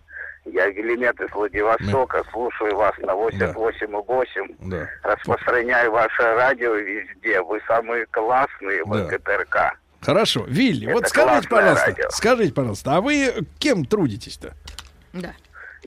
[0.54, 4.56] Я Гелемет из Владивостока, слушаю вас на 88,8.
[4.60, 4.88] Да.
[5.04, 7.42] Распространяю ваше радио везде.
[7.42, 9.04] Вы самые классные в Да.
[9.06, 9.58] НКТРК.
[10.02, 10.46] Хорошо.
[10.48, 12.10] Вилли, Это вот скажите, пожалуйста, радио.
[12.12, 14.54] скажите, пожалуйста, а вы кем трудитесь-то?
[15.14, 15.34] Да.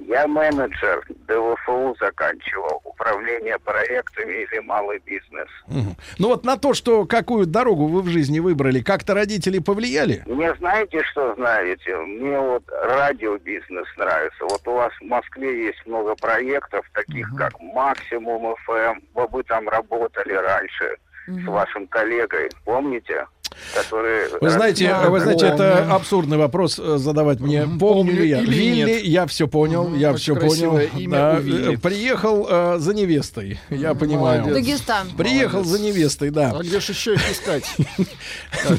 [0.06, 2.80] Я менеджер ДВФУ заканчивал.
[2.84, 5.48] Управление проектами или малый бизнес.
[5.66, 5.96] Мгм.
[6.18, 10.22] Ну вот на то, что какую дорогу вы в жизни выбрали, как-то родители повлияли?
[10.26, 11.96] Мне знаете, что знаете?
[11.96, 14.44] Мне вот радиобизнес нравится.
[14.44, 19.00] Вот у вас в Москве есть много проектов, таких как Максимум ФМ.
[19.14, 20.96] Вы там работали раньше
[21.26, 23.26] с вашим коллегой, помните?
[23.74, 27.66] Который Вы знаете, вы знаете, это абсурдный вопрос э, задавать мне.
[27.78, 28.40] Помню ли я?
[28.40, 29.04] или Вилли, нет.
[29.04, 30.78] я все понял, я очень все понял.
[30.96, 34.42] имя Да, э, приехал э, за невестой, я понимаю.
[34.42, 34.66] Молодец.
[34.66, 35.10] Дагестан.
[35.16, 36.52] Приехал за невестой, да.
[36.56, 37.64] А где же еще их искать?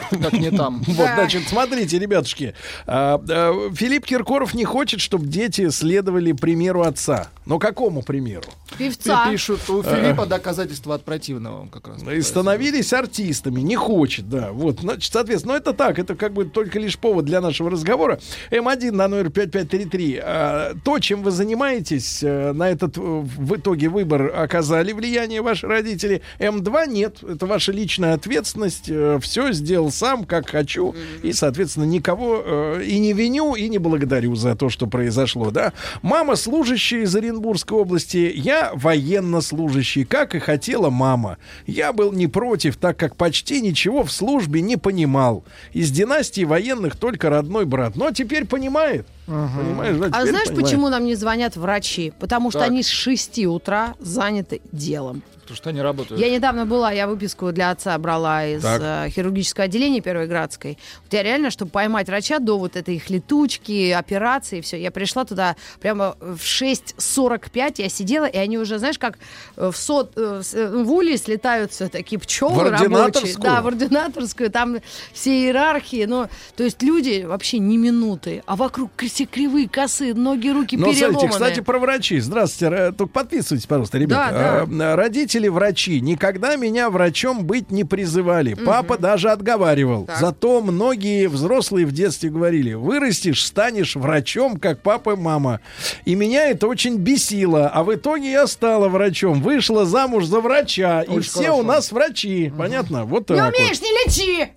[0.09, 0.83] Как, не там?
[1.01, 2.53] Вот, значит, смотрите, ребятушки.
[2.85, 7.29] а, а, Филипп Киркоров не хочет, чтобы дети следовали примеру отца.
[7.45, 8.43] Но какому примеру?
[8.77, 9.29] Певца.
[9.29, 11.67] Пишут у Филиппа доказательства от противного.
[11.67, 12.03] Как раз.
[12.03, 13.61] И становились артистами.
[13.61, 14.51] Не хочет, да.
[14.61, 18.19] Вот, значит, соответственно, ну это так, это как бы только лишь повод для нашего разговора.
[18.51, 20.19] М1 на номер 5533.
[20.21, 25.65] А, То, чем вы занимаетесь, э, на этот э, в итоге выбор оказали влияние ваши
[25.65, 26.21] родители.
[26.37, 27.23] М2 нет.
[27.23, 28.91] Это ваша личная ответственность.
[29.21, 30.95] Все сделал сам, как хочу.
[31.23, 35.73] И, соответственно, никого э, и не виню, и не благодарю за то, что произошло, да.
[36.03, 41.37] Мама служащая из Оренбургской области, я военнослужащий, как и хотела мама.
[41.65, 45.45] Я был не против, так как почти ничего в службе не понимал.
[45.71, 47.95] Из династии военных только родной брат.
[47.95, 49.07] Но теперь понимает.
[49.25, 50.55] Понимаешь, да, А знаешь, понимает.
[50.65, 52.11] почему нам не звонят врачи?
[52.19, 52.69] Потому что Так.
[52.69, 55.21] они с 6 утра заняты делом.
[55.41, 56.21] Потому что они работают.
[56.21, 58.81] Я недавно была, я выписку для отца брала из Так.
[58.81, 60.77] э, хирургического отделения Первой Градской.
[61.03, 65.25] Вот я реально, чтобы поймать врача до вот этой их летучки, операции, все, я пришла
[65.25, 69.17] туда прямо в 6.45, я сидела, и они уже, знаешь, как
[69.57, 73.35] э, в, сот, э, в э, в улей слетаются такие пчелы В рабочие.
[73.39, 74.77] Да, в ординаторскую, там
[75.11, 80.49] все иерархии, ну, то есть люди вообще не минуты, а вокруг все кривые, косые, ноги,
[80.49, 81.11] руки Ну, переломанные.
[81.11, 82.19] смотрите, кстати, про врачей.
[82.19, 82.91] Здравствуйте.
[82.91, 84.67] Только подписывайтесь, пожалуйста, ребята.
[84.69, 88.53] Да, А, Родители врачи никогда меня врачом быть не призывали.
[88.53, 90.05] Папа даже отговаривал.
[90.05, 90.17] Так.
[90.19, 95.59] Зато многие взрослые в детстве говорили, вырастешь, станешь врачом, как папа и мама.
[96.05, 97.67] И меня это очень бесило.
[97.69, 99.41] А в итоге я стала врачом.
[99.41, 101.01] Вышла замуж за врача.
[101.01, 101.57] и Очень все хорошо.
[101.59, 102.51] у нас врачи.
[102.57, 103.05] Понятно?
[103.05, 103.55] Вот Не так вот.
[103.59, 104.51] умеешь, не лечи!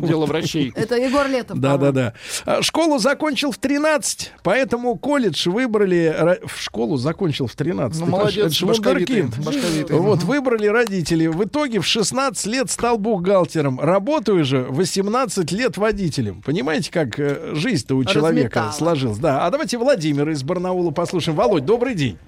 [0.06, 0.72] Дело врачей.
[0.74, 1.58] Это Егор Летов.
[1.58, 2.12] Да, да, да.
[2.44, 6.38] А, Школу закончил в 13, поэтому колледж выбрали...
[6.44, 7.98] В школу закончил в 13.
[7.98, 9.96] Ну, молодец, это башковитый, башковитый.
[9.96, 11.28] Вот, выбрали родители.
[11.28, 13.80] В итоге в 16 лет стал бухгалтером.
[13.80, 16.42] Работаю же 18 лет водителем.
[16.42, 18.72] Понимаете, как э, жизнь-то у человека Разметала.
[18.72, 19.18] сложилась?
[19.18, 19.46] Да.
[19.46, 21.38] А давайте Владимира из Барнаула послушаем.
[21.38, 22.18] Володь, добрый день.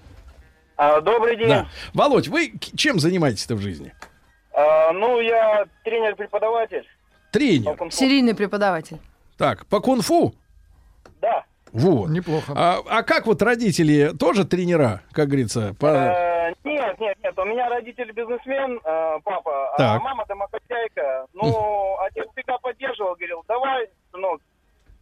[0.78, 1.48] А, добрый день.
[1.48, 1.68] Да.
[1.92, 3.92] Володь, вы чем занимаетесь-то в жизни?
[4.54, 6.86] А, ну, я тренер-преподаватель.
[7.30, 7.76] Тренер.
[7.90, 8.96] Серийный преподаватель.
[9.36, 10.34] Так, по кунг-фу?
[11.20, 11.44] Да.
[11.72, 12.08] Вот.
[12.08, 12.52] Неплохо.
[12.56, 15.74] А, а как вот родители тоже тренера, как говорится?
[15.78, 15.86] По...
[15.86, 17.38] Э, нет, нет, нет.
[17.38, 20.02] У меня родитель бизнесмен, э, папа, а Так.
[20.02, 21.26] мама домохозяйка.
[21.34, 24.40] Ну, отец всегда поддерживал, говорил, давай, сынок,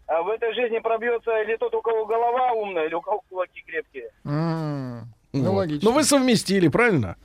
[0.06, 3.62] а в этой жизни пробьется или тот, у кого голова умная, или у кого кулаки
[3.66, 4.10] крепкие.
[4.24, 5.04] Вот.
[5.32, 5.90] Ну, логично.
[5.90, 7.16] Ну, вы совместили, правильно?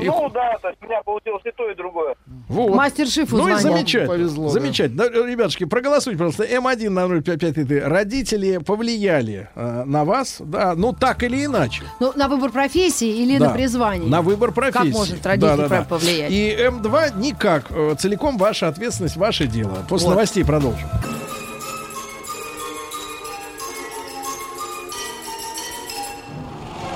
[0.00, 2.14] И Ну, да, то есть у меня получилось и то, и другое.
[2.48, 2.74] Вот.
[2.74, 4.06] Мастер-шефу Ну и замечательно.
[4.14, 5.04] Повезло, замечательно.
[5.04, 6.44] Да, ребятушки, проголосуйте, пожалуйста.
[6.44, 7.84] М1 на 055.
[7.86, 11.82] Родители повлияли э, на вас, да, ну так или иначе.
[12.00, 13.48] Ну, на выбор профессии или Да.
[13.48, 14.08] на призвание?
[14.08, 14.78] На выбор профессии.
[14.90, 15.82] Как может родитель Да, да, да.
[15.82, 16.30] повлиять?
[16.30, 17.66] И М2 никак.
[17.70, 19.84] Э, Целиком ваша ответственность, ваше дело.
[19.88, 20.14] После Вот.
[20.14, 20.88] новостей продолжим.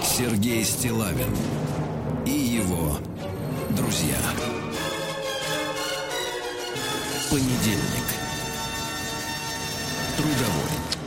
[0.02, 1.26] Сергей Стилавин
[3.92, 4.16] друзья.
[7.30, 8.01] Понедельник.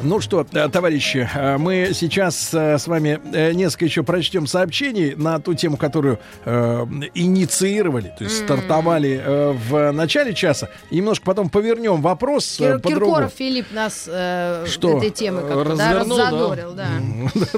[0.06, 3.20] Ну что, э, товарищи, э, мы сейчас э, с вами
[3.54, 9.92] несколько еще прочтем сообщений на ту тему, которую э, инициировали, то есть стартовали э, в
[9.92, 10.70] начале часа.
[10.92, 13.06] И немножко потом повернем вопрос Кир- по-другому.
[13.16, 15.00] Киркоров Филипп нас э, Что?
[15.00, 16.24] этой темы как-то да, Развернул, да?
[16.30, 16.90] раззадорил, да.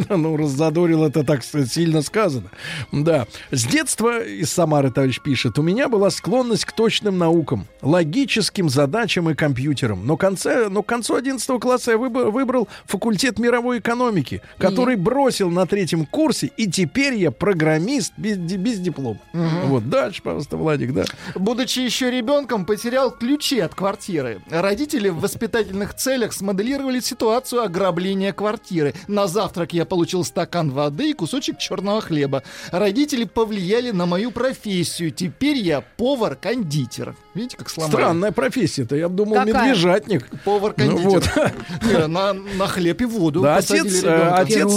[0.16, 2.50] ну, раззадорил это так сильно сказано.
[2.94, 3.28] Да.
[3.52, 9.30] С детства из Самары, товарищ пишет, у меня была склонность к точным наукам, логическим задачам
[9.30, 10.08] и компьютерам.
[10.08, 15.50] Но, конце, но к концу 11 класса я выбо- выбрал факультет мировой экономики, который бросил
[15.50, 19.20] на третьем курсе, и теперь я программист без, без диплома.
[19.34, 21.06] Вот, дальше, пожалуйста, Владик, да.
[21.36, 24.42] Будучи еще ребенком, потерял ключи от квартиры.
[24.52, 28.94] Родители в воспитательных целях смоделировали ситуацию ограбления квартиры.
[29.08, 32.44] На завтрак я получил стакан воды и кусочек черного хлеба.
[32.72, 35.10] Родители повлияли на мою профессию.
[35.10, 37.16] Теперь я повар-кондитер.
[37.34, 37.92] Видите, как сломали?
[37.92, 39.66] Странная профессия-то, я думал, Какая?
[39.66, 40.30] медвежатник.
[40.44, 41.04] Повар-кондитер.
[41.04, 42.08] Ну, вот.
[42.34, 44.72] Не, на, на хлеб и воду Да, отец, э, отец,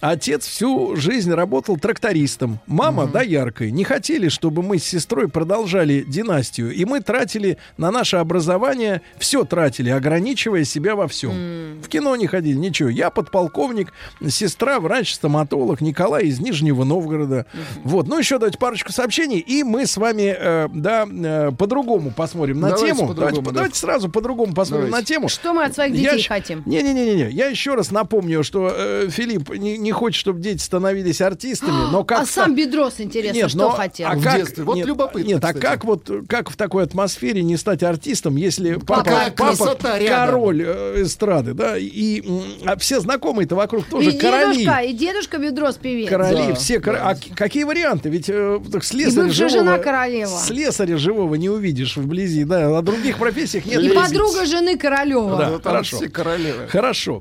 [0.00, 2.60] отец всю жизнь работал трактористом.
[2.66, 3.70] Мама дояркой.
[3.70, 6.72] Не хотели, чтобы мы с сестрой продолжали династию.
[6.72, 11.80] И мы тратили на наше образование, все тратили, ограничивая себя во всем.
[11.82, 12.88] В кино не ходили, ничего.
[12.88, 13.92] Я подполковник,
[14.28, 17.46] сестра врач-стоматолог, Николай из Нижнего Новгорода.
[17.84, 22.60] Вот, ну еще давайте парочку сообщений, и мы с вами, э, да, э, по-другому посмотрим
[22.60, 23.08] на Давайте тему.
[23.08, 23.52] по-другому, давайте, да.
[23.54, 25.12] давайте сразу по-другому посмотрим Давайте.
[25.14, 25.28] на тему.
[25.28, 26.62] Что мы от своих Я детей щ- хотим?
[26.82, 31.90] Не-не-не-не, я еще раз напомню, что э, Филипп не, не хочет, чтобы дети становились артистами,
[31.90, 34.08] но как а сам Бедрос, интересно, Нет, что но- хотел?
[34.08, 34.64] а В как- детстве.
[34.64, 35.62] Вот нет, любопытно, Нет, а кстати.
[35.62, 39.76] как вот как в такой атмосфере не стать артистом, если папа, какая папа
[40.06, 42.22] король э, эстрады, да, и
[42.64, 44.58] а все знакомые-то вокруг тоже и короли.
[44.58, 46.08] дедушка, и дедушка Бедрос певец.
[46.08, 48.08] Короли, Да, все кор- А к- какие варианты?
[48.08, 50.28] Ведь э, так слесаря живого, жена королева.
[50.38, 53.80] слесаря живого не увидишь вблизи, да, о других профессиях нет.
[53.82, 55.36] И подруга жены Королева.
[55.36, 55.96] Да, хорошо.
[55.96, 56.67] все королевы.
[56.68, 57.20] Хорошо.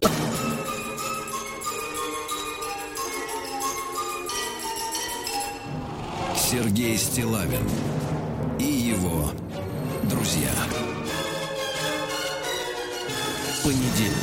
[6.36, 7.64] Сергей Стилавин
[8.60, 9.32] и его
[10.04, 10.52] друзья.
[13.64, 14.17] Понедельник.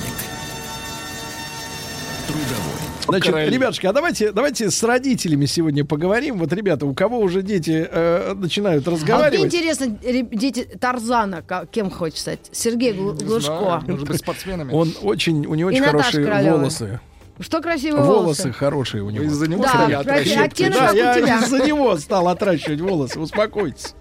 [3.07, 3.51] Значит, Короли.
[3.51, 6.39] ребятушки, а давайте, давайте с родителями сегодня поговорим.
[6.39, 9.55] Вот, ребята, у кого уже дети э, начинают А вот мне разговаривать.
[9.55, 12.41] интересно, ре- дети Тарзана, кем хочет стать?
[12.53, 13.83] Сергей Глушко.
[13.87, 14.73] может быть, спортсменами.
[14.73, 16.57] Он очень, у него очень хорошие Королева.
[16.57, 17.01] волосы.
[17.41, 18.53] Что красивые Волосы волосы?
[18.53, 19.25] хорошие у него.
[19.25, 20.53] Из-за него Да, отращивать.
[20.53, 21.39] оттенок, Да, как у я тебя.
[21.41, 23.19] из-за него стал отращивать волосы.
[23.19, 23.95] Успокойтесь.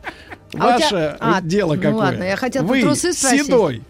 [0.53, 1.93] А тебя- Ваше а, дело ну какое.
[1.97, 3.47] ладно, я хотела Вы трусы спросить.
[3.47, 3.81] седой.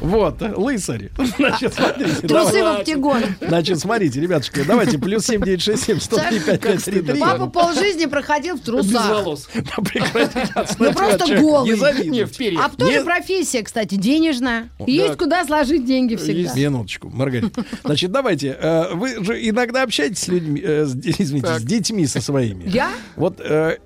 [0.00, 1.10] Вот, лысарь.
[1.36, 2.26] Значит, смотрите.
[2.26, 3.22] Трусы в оптигон.
[3.40, 7.20] Значит, смотрите, ребятушки, давайте плюс 7967 103 5533.
[7.20, 9.10] Папа полжизни проходил в Без трусах.
[9.10, 9.48] волос.
[9.54, 11.70] Прекратите Ну просто голый.
[11.70, 12.56] Не завидуйте.
[12.58, 14.70] А тоже профессия, кстати, денежная.
[14.86, 16.54] Есть куда сложить деньги всегда.
[16.54, 17.64] Минуточку, Маргарита.
[17.84, 18.56] Значит, давайте.
[18.58, 22.68] э, Вы же иногда общаетесь с людьми, э, извините, с детьми со своими.
[22.68, 22.90] Я?
[23.16, 23.78] Вот э,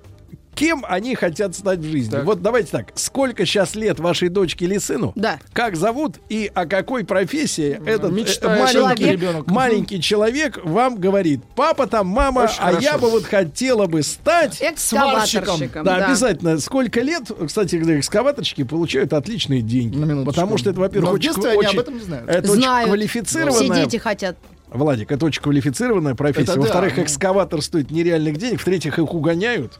[0.55, 2.11] кем они хотят стать в жизни?
[2.11, 2.25] Так.
[2.25, 2.91] Вот давайте так.
[2.95, 5.11] Сколько сейчас лет вашей дочке или сыну?
[5.15, 5.39] Да.
[5.53, 9.47] Как зовут и о какой профессии этот э, Мечтающий маленький, ребенок.
[9.47, 11.41] маленький человек вам говорит?
[11.55, 12.99] Папа там, мама, Очень а я хорошо.
[12.99, 14.61] бы вот хотела бы стать...
[14.61, 15.83] Экскаваторщиком.
[15.83, 16.59] Да, обязательно.
[16.59, 19.97] Сколько лет, кстати, экскаваторщики получают отличные деньги.
[20.25, 22.29] Потому что это, во-первых, очень, они об очень- этом не знают.
[22.29, 22.85] Это очень Знают.
[22.85, 24.37] Все квалифицированная дети хотят.
[24.69, 26.43] Владик, это очень квалифицированная профессия.
[26.43, 26.61] Это да.
[26.61, 28.59] Во-вторых, экскаватор стоит нереальных денег.
[28.59, 29.79] В-третьих, их угоняют,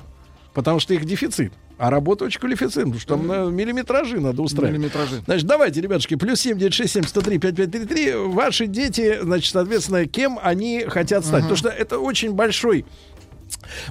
[0.55, 1.53] потому что их дефицит.
[1.77, 4.79] А работа очень квалифицированная, потому что там э, миллиметражи надо устраивать.
[4.79, 5.21] Миллиметражи.
[5.25, 8.13] Значит, давайте, ребятушки, плюс 7, 967, 103, 5533.
[8.33, 11.41] Ваши дети, значит, соответственно, кем они хотят стать.
[11.41, 12.85] Потому что это очень большой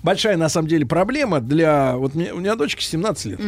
[0.03, 1.97] Большая, на самом деле, проблема для...
[1.97, 3.41] Вот мне- у меня дочке 17 лет.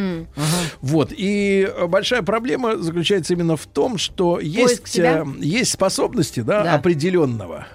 [0.81, 1.13] Вот.
[1.15, 5.23] И э, большая проблема заключается именно в том, что есть, себя?
[5.25, 6.73] э, есть способности да, Да.
[6.75, 7.67] определенного.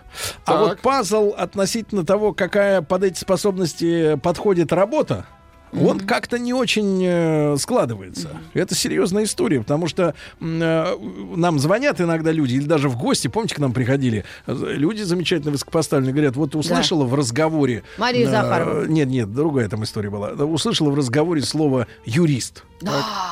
[0.44, 0.60] А Так.
[0.60, 5.26] вот пазл относительно того, какая под эти способности подходит работа,
[5.72, 8.40] он как-то не очень э, складывается.
[8.54, 10.96] Это серьезная история, потому что э,
[11.36, 16.12] нам звонят иногда люди, или даже в гости, помните, к нам приходили люди замечательно высокопоставленные,
[16.12, 17.82] говорят, вот услышала в разговоре...
[17.98, 18.84] Мария э, Захарова.
[18.86, 20.30] Нет, нет, другая там история была.
[20.30, 22.64] Услышала в разговоре слово «юрист»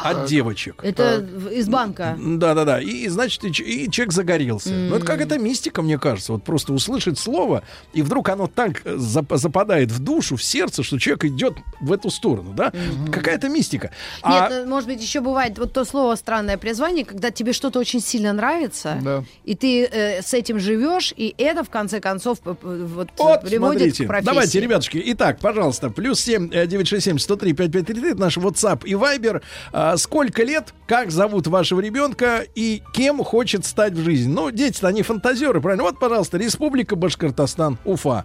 [0.04, 0.80] от девочек.
[0.84, 2.16] Это в- из банка.
[2.20, 2.80] Да, да, да.
[2.80, 4.70] И, значит, и, и человек загорелся.
[4.70, 6.32] Ну, это как это мистика, мне кажется.
[6.32, 10.98] Вот просто услышать слово, и вдруг оно так зап- западает в душу, в сердце, что
[10.98, 12.72] человек идет в эту сторону, да?
[13.12, 13.90] Какая-то мистика.
[14.22, 17.78] А- Нет, ну, может быть, еще бывает вот то слово странное призвание, когда тебе что-то
[17.78, 19.24] очень сильно нравится, Да.
[19.44, 23.08] и ты э, с этим живешь, и это в конце концов вот, Вот,
[23.42, 24.04] приводит смотрите.
[24.04, 24.26] к профессии.
[24.26, 25.02] Давайте, ребятушки.
[25.06, 29.42] Итак, пожалуйста, плюс 7 э, 967 103 5533 это наш WhatsApp и Viber.
[29.72, 34.32] А, сколько лет, как зовут вашего ребенка и кем хочет стать в жизни?
[34.32, 35.84] Ну, дети-то они фантазеры, правильно?
[35.84, 38.24] Вот, пожалуйста, Республика Башкортостан, Уфа.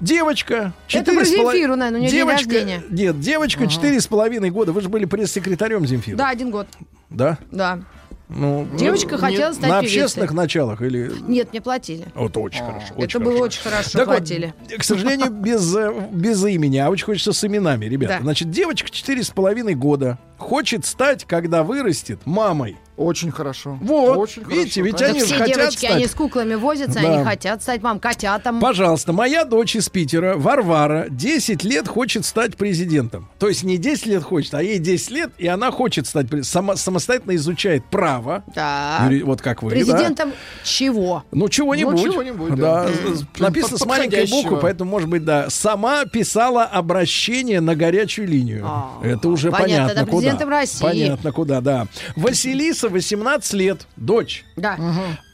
[0.00, 0.54] Девочка.
[0.88, 2.82] Это четыре про Земфиру, наверное, у нее день девочка, рождения.
[2.90, 4.72] Нет, девочка четыре с половиной года.
[4.72, 6.16] Вы же были пресс-секретарем Земфиры.
[6.16, 6.66] Да, один год.
[7.10, 7.38] Да?
[7.50, 7.80] Да.
[8.28, 10.00] Ну, Девочка ну, хотела стать На певицей.
[10.00, 11.12] общественных началах или...
[11.28, 12.06] Нет, мне платили.
[12.14, 12.86] Вот очень хорошо.
[12.94, 13.44] Это очень было хорошо.
[13.44, 14.54] очень хорошо, Так вот, платили.
[14.78, 18.14] к сожалению, без, э, без имени, а очень хочется с именами, ребята.
[18.16, 18.22] Да.
[18.22, 22.76] Значит, девочка четыре с половиной года хочет стать, когда вырастет, мамой.
[22.96, 23.76] Очень хорошо.
[23.82, 25.90] Вот, Очень видите, хорошо, ведь Да они же все хотят девочки, стать.
[25.96, 27.12] они с куклами возятся, Да.
[27.16, 28.60] они хотят стать мам, котятам.
[28.60, 33.28] Пожалуйста, моя дочь из Питера, Варвара, 10 лет хочет стать президентом.
[33.40, 36.76] То есть не 10 лет хочет, а ей 10 лет, и она хочет стать сама,
[36.76, 38.44] самостоятельно изучает право.
[38.54, 39.00] Да.
[39.10, 39.70] Юри- вот как вы.
[39.70, 39.74] да?
[39.74, 40.32] Президентом
[40.62, 41.24] чего?
[41.32, 41.96] Ну, чего-нибудь.
[41.96, 42.84] Ну, чего-нибудь, да.
[42.86, 42.90] да.
[43.40, 45.50] Написано с маленькой буквы, поэтому, может быть, да.
[45.50, 48.64] Сама писала обращение на горячую линию.
[49.02, 50.23] Это уже понятно, понятно, куда.
[50.24, 50.82] Президентом России.
[50.82, 51.86] Понятно, куда, да.
[52.16, 54.44] Василиса, 18 лет, дочь.
[54.56, 54.78] Да.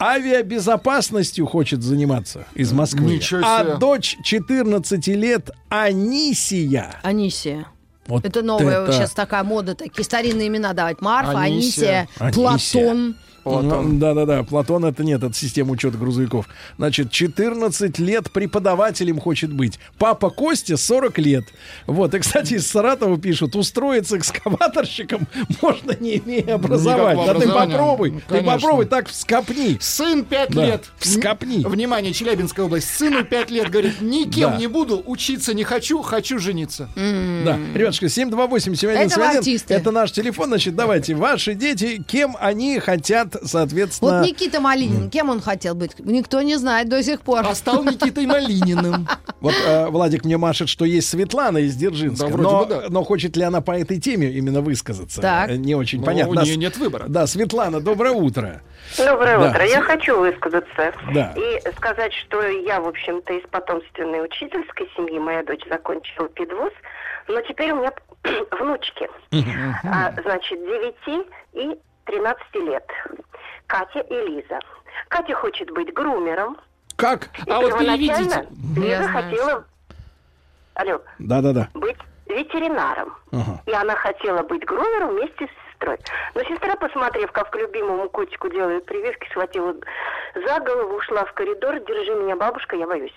[0.01, 3.15] Авиабезопасностью хочет заниматься из Москвы.
[3.17, 3.77] Ничего А себе.
[3.77, 6.95] дочь 14 лет Анисия.
[7.03, 7.67] Анисия.
[8.07, 11.01] Вот это новая это- сейчас такая мода, такие старинные имена давать.
[11.01, 12.09] Марфа, Анисия.
[12.19, 12.83] Анисия, Анисия.
[12.83, 13.17] Платон.
[13.45, 16.47] Ну, Да-да-да, Платон это нет, это система учета грузовиков.
[16.77, 19.79] Значит, 14 лет преподавателем хочет быть.
[19.99, 21.45] Папа Костя 40 лет.
[21.87, 25.27] Вот, и, кстати, из Саратова пишут, устроиться экскаваторщиком
[25.63, 27.27] можно не имея образования.
[27.27, 28.53] Да ты попробуй, ты Конечно.
[28.53, 29.77] попробуй, так вскопни.
[29.81, 30.85] Сын 5 Да, лет.
[30.99, 31.65] вскопни.
[31.65, 32.89] Внимание, Челябинская область.
[32.89, 34.57] Сыну 5 лет говорит, никем Да.
[34.57, 36.89] не буду, учиться не хочу, хочу жениться.
[36.97, 38.91] Да, ребятушки, 728-7171.
[39.07, 39.75] Это в артисты.
[39.75, 40.49] Это наш телефон.
[40.49, 44.19] Значит, давайте, ваши дети, кем они хотят, соответственно...
[44.21, 45.99] Вот Никита Малинин, кем он хотел быть?
[45.99, 47.45] Никто не знает до сих пор.
[47.47, 49.09] А стал Никитой Малининым.
[49.41, 52.83] Вот э, Владик мне машет, что есть Светлана из Дзержинска, Да, вроде но, бы да.
[52.91, 55.23] но хочет ли она по этой теме именно высказаться?
[55.23, 55.49] Так.
[55.49, 56.43] Э, Не очень Ну, понятно.
[56.43, 57.07] у нее нет выбора.
[57.09, 58.61] Да, Светлана, доброе утро.
[58.99, 59.49] Доброе Да.
[59.51, 59.67] утро.
[59.67, 61.33] Я хочу высказаться Да.
[61.39, 65.19] и сказать, что я, в общем-то, из потомственной учительской семьи.
[65.19, 66.73] Моя дочь закончила педвуз,
[67.29, 67.93] но теперь у меня
[68.61, 69.09] внучки.
[69.85, 71.25] А, значит, 9
[71.55, 72.87] и 13 лет.
[73.67, 74.59] Катя и Лиза.
[75.09, 76.57] Катя хочет быть грумером.
[76.97, 77.29] Как?
[77.47, 78.47] И А вот переведите.
[78.77, 79.65] Я Лиза знаю, хотела...
[80.75, 81.01] Алло.
[81.19, 81.69] Да-да-да.
[81.75, 83.17] быть ветеринаром.
[83.33, 83.63] Ага.
[83.67, 85.99] И она хотела быть грумером вместе с сестрой.
[86.35, 89.75] Но сестра, посмотрев, как любимому котику делают прививки, схватила
[90.35, 93.15] за голову, ушла в коридор, держи меня, бабушка, я боюсь.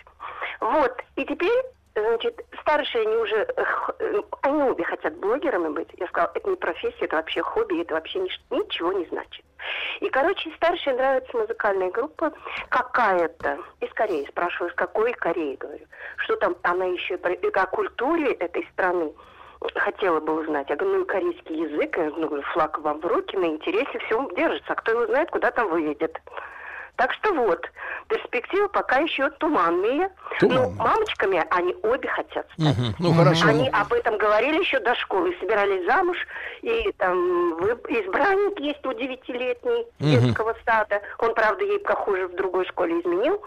[0.60, 1.02] Вот.
[1.16, 1.64] И теперь,
[1.96, 3.64] значит, старшие, они уже, э,
[4.00, 5.90] э, они обе хотят блогерами быть.
[5.98, 9.46] Я сказала, это не профессия, это вообще хобби, это вообще нич- ничего не значит.
[10.02, 12.34] И, короче, старшей нравится музыкальная группа
[12.70, 13.60] какая-то.
[13.80, 14.26] Из Кореи.
[14.30, 15.86] Спрашиваю, из какой Кореи, говорю.
[16.18, 19.14] Что там, она еще про- э, о культуре этой страны
[19.76, 20.70] хотела бы узнать.
[20.70, 24.00] Я говорю, ну и корейский язык, я ну, говорю, флаг вам в руки, на интересе
[24.00, 24.74] все держится.
[24.74, 26.20] А кто его знает, куда там выведет.
[26.96, 27.60] Так что вот,
[28.08, 30.10] перспективы пока еще туманные.
[30.40, 30.70] Туманные.
[30.70, 32.78] Но мамочками они обе хотят стать.
[32.78, 32.96] Мгм.
[33.00, 33.48] Ну, хорошо.
[33.48, 36.18] Они об этом говорили еще до школы, собирались замуж,
[36.62, 40.10] и там избранник есть у девятилетней Мгм.
[40.28, 41.02] детского сада.
[41.18, 43.42] Он, правда, ей похоже в другой школе изменил.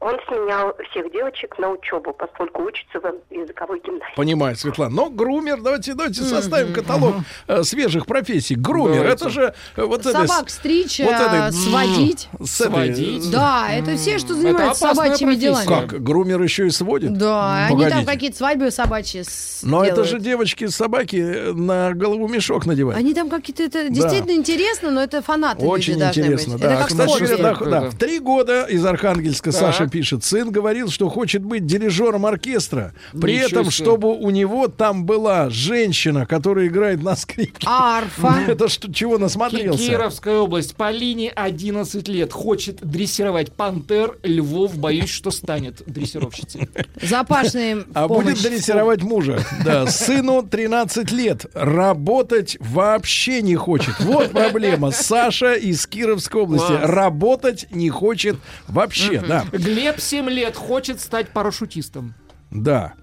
[0.00, 4.14] Он сменял всех девочек на учебу, поскольку учится в языковой гимназии.
[4.16, 4.94] Понимаю, Светлана.
[4.94, 7.16] Но грумер, давайте, давайте составим каталог
[7.46, 8.54] э, свежих профессий.
[8.54, 9.12] Грумер, Давайте.
[9.12, 10.26] это же э, вот это...
[10.26, 12.28] Собак стричь, вот э, сводить.
[12.42, 13.30] Сводить.
[13.30, 15.66] Да, это все, что занимаются собачьими делами.
[15.66, 17.12] Как, грумер еще и сводит?
[17.18, 19.22] Да, они там какие-то свадьбы собачьи
[19.62, 22.98] Но это же девочки собаки э, на голову мешок надевают.
[22.98, 23.64] Они там какие-то...
[23.64, 26.72] Это действительно интересно, но это фанаты Очень интересно, да.
[26.72, 29.52] Это как Кстати да, в три года из Архангельска.
[29.52, 33.84] Саша пишет, сын говорил, что хочет быть дирижером оркестра, при Ничего этом, себе.
[33.84, 37.66] чтобы у него там была женщина, которая играет на скрипке.
[37.68, 38.44] Арфа.
[38.48, 39.84] Это что, чего насмотрелся?
[39.86, 40.76] Кировская область.
[40.76, 42.32] Полине 11 лет.
[42.32, 44.76] Хочет дрессировать пантер, львов.
[44.76, 46.68] Боюсь, что станет дрессировщицей.
[47.02, 49.44] Запашные А будет дрессировать мужа.
[49.64, 51.46] Да, сыну 13 лет.
[51.54, 53.98] Работать вообще не хочет.
[54.00, 54.90] Вот проблема.
[54.90, 56.72] Саша из Кировской области.
[56.72, 58.36] Работать не хочет
[58.68, 59.20] вообще.
[59.26, 59.44] Да,
[59.80, 60.56] Глеб 7 лет.
[60.56, 62.14] Хочет стать парашютистом.
[62.50, 62.94] да.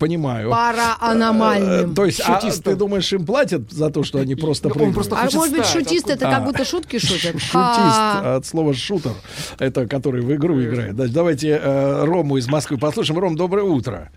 [0.00, 0.50] Понимаю.
[0.50, 1.92] Парааномальным.
[1.92, 4.74] Э, То есть, а ты думаешь, им платят за то, что они просто Ну, он
[4.78, 4.94] прыгают?
[4.94, 5.82] просто А может быть, стать.
[5.84, 6.32] шутист это А.
[6.32, 7.32] как будто шутки шутят?
[7.38, 9.12] Шутист А, от слова шутер.
[9.58, 10.96] Это который в игру играет.
[10.96, 13.20] Да, Давайте э, Рому из Москвы послушаем.
[13.20, 14.10] Ром, доброе утро.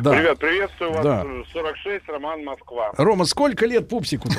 [0.00, 0.10] Да.
[0.10, 1.04] Привет, приветствую вас.
[1.04, 1.24] Да.
[1.52, 2.90] 46, Роман, Москва.
[2.96, 4.34] Рома, сколько лет пупсику-то?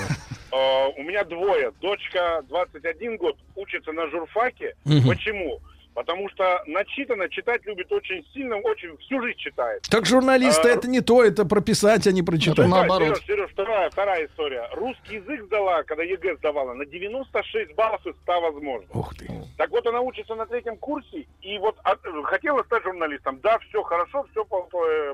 [0.52, 1.72] Э, У меня двое.
[1.80, 4.76] Дочка 21 год учится на журфаке.
[4.84, 5.60] Почему?
[5.98, 9.82] Потому что начитана, читать любит очень сильно, очень всю жизнь читает.
[9.90, 12.70] Так журналисты А, это не то, это прописать, а не прочитать.
[12.70, 14.70] Давай, Сереж, Сереж, вторая, вторая история.
[14.76, 18.96] Русский язык сдала, когда ЕГЭ сдавала, на 96 баллов из 100 возможных.
[18.96, 19.28] Ух ты.
[19.58, 23.40] Так вот, она учится на третьем курсе, и вот от- хотела стать журналистом.
[23.42, 24.46] Да, все хорошо, все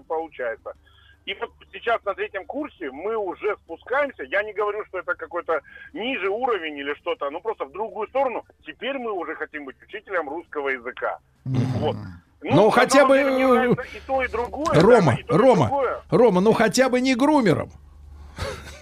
[0.06, 0.74] получается.
[1.26, 4.24] И вот сейчас на третьем курсе мы уже спускаемся.
[4.24, 5.62] Я не говорю, что это какой-то
[5.94, 8.44] ниже уровень или что-то, ну просто в другую сторону.
[8.66, 11.20] Теперь мы уже хотим быть учителем русского языка.
[11.46, 11.96] Вот.
[12.42, 14.82] Ну, на хотя бы, э, и то, и другое.
[14.82, 16.02] Рома, да, и то, и Рома, другое.
[16.10, 17.72] Рома, ну хотя бы не грумером.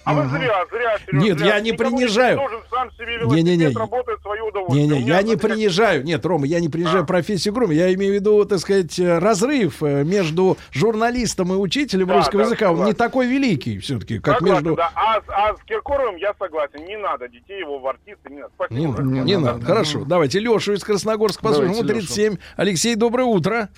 [0.04, 1.54] А вы зря, зря, Сереж, Нет, зря.
[1.54, 2.40] я не Никому принижаю.
[2.70, 4.86] сам себе работает свое удовольствие.
[4.86, 6.04] Не-не, У меня, я не принижаю.
[6.04, 6.70] Нет, Рома, я не А.
[6.70, 7.72] принижаю профессию грума.
[7.72, 12.42] Я имею в виду, так сказать, э, разрыв э, между журналистом и учителем Да, русского
[12.42, 12.66] да, языка.
[12.70, 12.98] Он не согласен.
[12.98, 14.76] такой великий все-таки, как Согласен, между...
[14.76, 14.90] да.
[14.94, 16.84] А, с- а с Киркоровым я согласен.
[16.84, 18.30] Не надо детей его в артисты.
[18.30, 18.52] Не надо.
[18.56, 18.80] Спасибо.
[18.80, 19.24] Не, надо, большое.
[19.24, 19.64] не надо.
[19.66, 21.72] Хорошо, давайте Лешу из Красногорска послушаем.
[21.72, 22.36] Ему Давайте 37.
[22.56, 23.52] Алексей, доброе утро.
[23.52, 23.68] Доброе утро,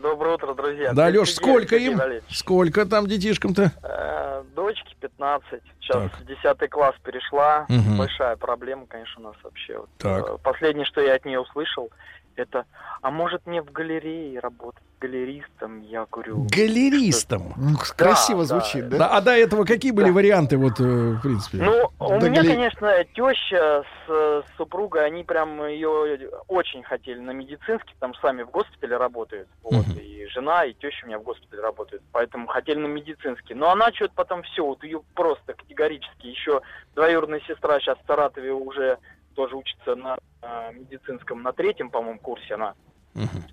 [0.00, 0.92] друзья.
[0.92, 2.00] Да, Леш, 39, сколько им?
[2.30, 3.72] Сколько там детишкам-то?
[3.82, 5.60] Э, Дочке 15.
[5.80, 7.66] Сейчас в 10 класс перешла.
[7.98, 9.80] Большая проблема, конечно, у нас вообще.
[9.98, 10.26] Так.
[10.28, 11.90] э, Последнее, что я от нее услышал,
[12.36, 12.64] это,
[13.02, 15.80] а может мне в галерее работать галеристом?
[15.82, 16.46] Я говорю...
[16.50, 17.54] Галеристом.
[17.96, 19.08] Красиво Да, звучит, Да, да?
[19.16, 21.58] а до этого какие были варианты, вот, э, в принципе?
[21.58, 27.18] Ну, у Да меня, гали- конечно, теща с, э, супругой, они прям ее очень хотели
[27.18, 29.48] на медицинский, там сами в госпитале работают.
[29.62, 33.54] Вот, и жена, и теща у меня в госпитале работают, поэтому хотели на медицинский.
[33.54, 36.26] Но она что-то потом все, вот ее просто категорически.
[36.26, 36.60] Еще
[36.94, 38.98] двоюродная сестра сейчас в Саратове уже
[39.36, 42.74] тоже учится на э, медицинском, на третьем, по-моему, курсе она.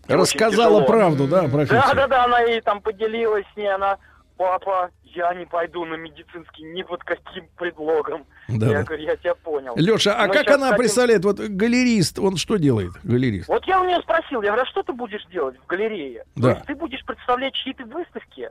[0.08, 0.86] Рассказала тяжело.
[0.86, 1.88] правду, да, профессор?
[1.90, 3.98] Да, да, да, она ей там поделилась с ней, она,
[4.38, 8.26] папа, я не пойду на медицинский ни под каким предлогом.
[8.50, 9.74] Да, я говорю, я тебя понял.
[9.78, 13.48] Леша, а Мы как она хотим- представляет, вот галерист, он что делает, галерист?
[13.48, 16.26] Вот я у нее спросил, я говорю, а что ты будешь делать в галерее?
[16.36, 16.42] Да.
[16.42, 18.50] То есть ты будешь представлять чьи-то выставки?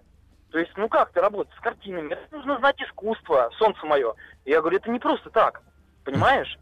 [0.51, 2.13] То есть, ну как ты работаешь с картинами?
[2.13, 4.15] Это нужно знать искусство, солнце мое.
[4.45, 5.63] Я говорю, это не просто так,
[6.05, 6.59] понимаешь?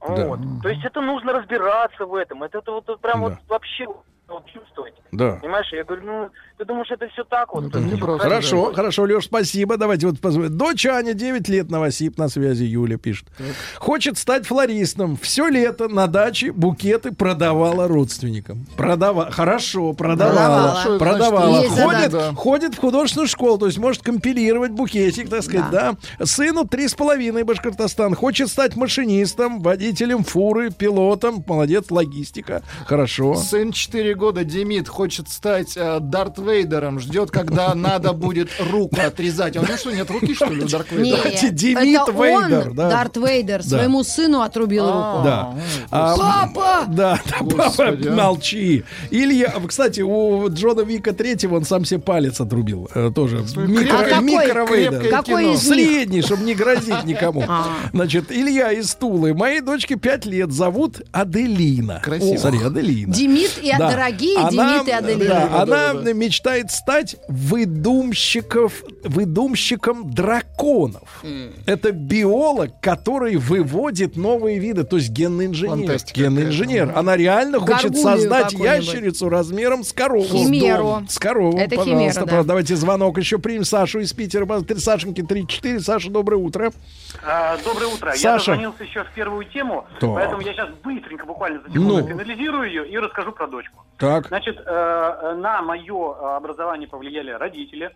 [0.00, 0.40] Вот.
[0.62, 2.42] То есть это нужно разбираться в этом.
[2.42, 3.86] Это, это вот прям вот вообще
[4.28, 4.94] вот чувствовать.
[5.12, 5.38] Да.
[5.40, 7.72] Понимаешь, я говорю, ну, ты думаешь, это все так вот?
[8.20, 9.76] Хорошо, хорошо, Леш, спасибо.
[9.76, 10.56] Давайте вот позвоним.
[10.56, 13.28] Дочь Аня, 9 лет, Новосип, на связи Юля пишет.
[13.76, 15.16] Хочет стать флористом.
[15.16, 18.66] Все лето на даче букеты продавала родственникам.
[18.76, 19.30] Продава...
[19.30, 20.98] Хорошо, продавала.
[20.98, 20.98] Продавала.
[20.98, 21.52] Продавала.
[21.52, 25.96] Значит, есть Ходит, ходит в художественную школу, то есть может компилировать букетик, так сказать, да.
[26.24, 28.14] Сыну три с половиной Башкортостан.
[28.14, 31.44] Хочет стать машинистом, водителем фуры, пилотом.
[31.46, 32.62] Молодец, логистика.
[32.86, 33.36] Хорошо.
[33.36, 36.98] Сын 4 года, Демид, хочет стать э, Дарт Вейдером.
[36.98, 39.56] Ждет, когда надо будет руку отрезать.
[39.56, 41.28] А у него что, нет руки, что ли, у Дарт Вейдера?
[41.84, 43.68] Нет, это он, Дарт Вейдер, Да.
[43.68, 45.24] своему сыну отрубил А, руку.
[45.24, 45.54] Да.
[45.90, 46.84] А, Папа!
[46.88, 48.10] Да, да, папа, а.
[48.14, 48.84] молчи.
[49.10, 52.88] Илья, кстати, у Джона Вика третьего он сам себе палец отрубил.
[52.94, 54.22] Э, Тоже микро, А какой?
[54.22, 55.08] микровейдер.
[55.10, 55.66] Какой из?
[55.66, 57.44] Средний, чтобы не грозить никому.
[57.92, 59.34] Значит, Илья из Тулы.
[59.34, 60.52] Моей дочке 5 лет.
[60.52, 62.00] Зовут Аделина.
[62.02, 62.36] Красиво.
[62.38, 63.12] Смотри, Аделина.
[63.12, 63.70] Демид и
[64.10, 64.16] Да.
[64.16, 65.66] дорогие Она, и Аделина.
[65.66, 71.24] да, она мечтает стать выдумщиков, выдумщиком драконов.
[71.66, 75.76] Это биолог, который выводит новые виды, то есть генный инженер.
[75.76, 76.92] Фантастика Генный инженер.
[76.94, 80.24] Она реально хочет создать ящерицу размером с корову.
[80.24, 81.02] Химеру.
[81.08, 82.20] С корову, Это пожалуйста.
[82.20, 82.42] химера, да.
[82.42, 84.46] Давайте звонок еще примем Сашу из Питера.
[84.62, 85.80] Три Сашеньки 3-4.
[85.80, 86.72] Саша, доброе утро.
[87.24, 88.10] А, Доброе утро.
[88.12, 88.52] Я Саша.
[88.52, 90.10] дозвонился еще в первую тему, Так.
[90.14, 92.08] поэтому я сейчас быстренько, буквально за секунду, Ну.
[92.08, 93.82] финализирую ее и расскажу про дочку.
[93.98, 94.28] Так.
[94.28, 97.94] Значит, э, на мое образование повлияли родители,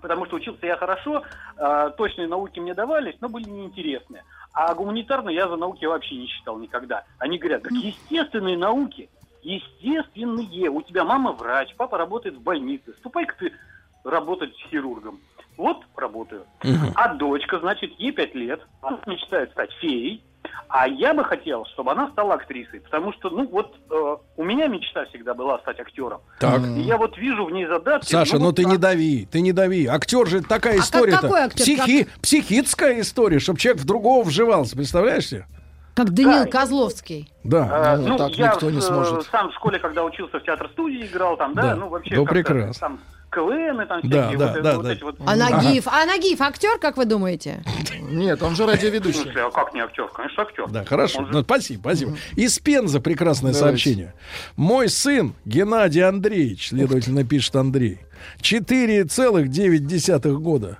[0.00, 1.22] потому что учился я хорошо,
[1.56, 4.24] э, точные науки мне давались, но были неинтересные.
[4.52, 7.04] А гуманитарные я за науки вообще не считал никогда.
[7.18, 9.08] Они говорят, так естественные науки,
[9.42, 10.70] естественные.
[10.70, 13.52] У тебя мама врач, папа работает в больнице, ступай-ка ты
[14.04, 15.20] работать хирургом.
[15.56, 16.46] Вот работаю.
[16.94, 20.24] А дочка, значит, ей пять лет, она мечтает стать феей,
[20.68, 24.68] а я бы хотел, чтобы она стала актрисой, потому что, ну, вот э, у меня
[24.68, 26.20] мечта всегда была стать актером.
[26.38, 26.60] Так.
[26.60, 28.10] И я вот вижу в ней задатки.
[28.10, 28.72] Саша, ну вот ты так.
[28.72, 29.86] не дави, ты не дави.
[29.86, 31.20] Актер же такая А как- история-то.
[31.22, 31.64] какой актер?
[31.64, 35.46] Психи- Психическая история, чтобы человек в другого вживался, представляешь себе?
[35.94, 37.30] Как Даниил Козловский.
[37.42, 37.94] Да.
[37.94, 41.62] Э, ну, я в, э, сам в школе, когда учился в театр-студии, играл там, да,
[41.62, 41.74] Да.
[41.76, 42.74] ну вообще Да, как-то прекрасно.
[42.80, 43.00] там
[43.30, 44.92] КВН и там Да, всякие да, вот, это- да, вот да.
[44.92, 45.16] эти вот...
[45.24, 45.86] А Нагиев?
[45.86, 47.62] А Нагиев актер, как вы думаете?
[48.10, 49.22] Нет, он же В радиоведущий.
[49.22, 50.08] смысле, а как не актер?
[50.08, 50.68] Конечно, актер.
[50.68, 51.24] Да, хорошо.
[51.26, 52.16] Же- Ну, спасибо, спасибо.
[52.34, 53.68] Из Пенза прекрасное Давайте.
[53.84, 54.14] сообщение.
[54.56, 58.00] Мой сын Геннадий Андреевич, следовательно, пишет Андрей,
[58.42, 60.78] 4,9 года.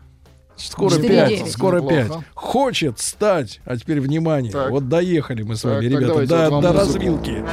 [0.57, 1.39] Скоро 4,9.
[1.39, 2.05] 5, скоро 5.
[2.05, 2.25] Неплохо.
[2.35, 4.71] Хочет стать, а теперь внимание, Так.
[4.71, 7.45] вот доехали мы с вами, так, ребята, до, вот до развилки.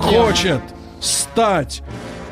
[0.30, 0.60] Хочет
[1.00, 1.82] стать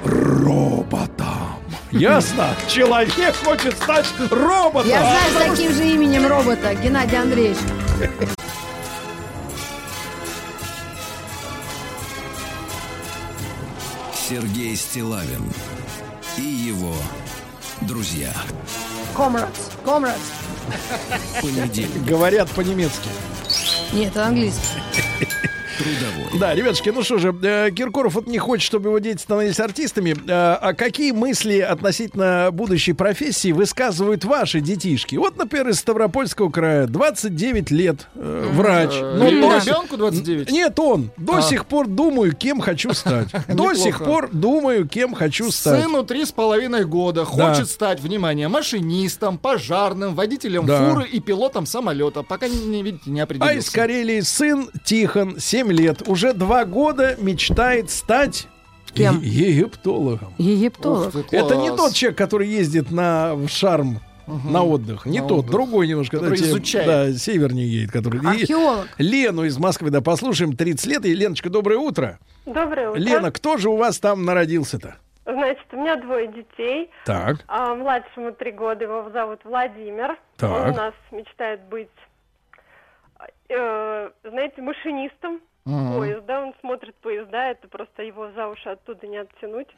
[0.04, 1.53] роботом.
[1.94, 2.48] Ясно?
[2.68, 4.90] Человек хочет стать роботом.
[4.90, 7.56] Я знаю с таким же именем робота, Геннадий Андреевич.
[14.28, 15.48] Сергей Стилавин
[16.36, 16.96] и его
[17.82, 18.32] друзья.
[19.14, 19.52] Comrades.
[19.84, 20.18] Comrades.
[21.42, 22.04] Понедельник.
[22.04, 23.08] Говорят по-немецки.
[23.92, 24.80] Нет, это английский.
[25.78, 26.38] Трудовой.
[26.38, 30.14] Да, ребятушки, ну что же, э, Киркоров вот не хочет, чтобы его дети становились артистами.
[30.26, 35.16] Э, а какие мысли относительно будущей профессии высказывают ваши детишки?
[35.16, 38.90] Вот, например, из Ставропольского края, 29 лет, э, врач.
[39.00, 40.50] Но до- ребенку 29?
[40.50, 41.10] Нет, он.
[41.16, 41.42] До А.
[41.42, 43.28] сих пор думаю, кем хочу стать.
[43.48, 45.82] До сих пор думаю, кем хочу стать.
[45.82, 47.20] Сыну три с половиной года.
[47.36, 47.48] Да.
[47.48, 52.22] Хочет стать, внимание, машинистом, пожарным, водителем фуры и пилотом самолета.
[52.22, 53.58] Пока не, не видите, не А определился.
[53.58, 58.48] из Карелии сын Тихон, 7 лет, уже два года мечтает стать
[58.94, 59.20] Кем?
[59.20, 60.34] е- египтологом.
[60.38, 61.12] Египтолог.
[61.28, 64.00] Ты, Это не тот человек, который ездит на в шарм.
[64.26, 65.04] На отдых.
[65.04, 65.50] Не На тот, отдых.
[65.50, 66.16] другой немножко.
[66.16, 66.86] Который да, изучает.
[66.86, 67.92] Да, севернее едет.
[67.92, 68.20] Который...
[68.38, 68.88] И Археолог.
[68.96, 71.04] Лену из Москвы, да, послушаем, 30 лет.
[71.04, 72.18] И, Леночка, доброе утро.
[72.46, 72.98] Доброе утро.
[72.98, 74.96] Лена, кто же у вас там народился-то?
[75.26, 76.90] Значит, у меня двое детей.
[77.04, 77.44] Так.
[77.48, 80.16] А, младшему три года, его зовут Владимир.
[80.38, 80.50] Так.
[80.68, 81.88] Он у нас мечтает быть,
[83.48, 85.98] э, знаете, машинистом Мгм.
[85.98, 86.42] поезда.
[86.42, 89.68] Он смотрит поезда, это просто его за уши оттуда не оттянуть.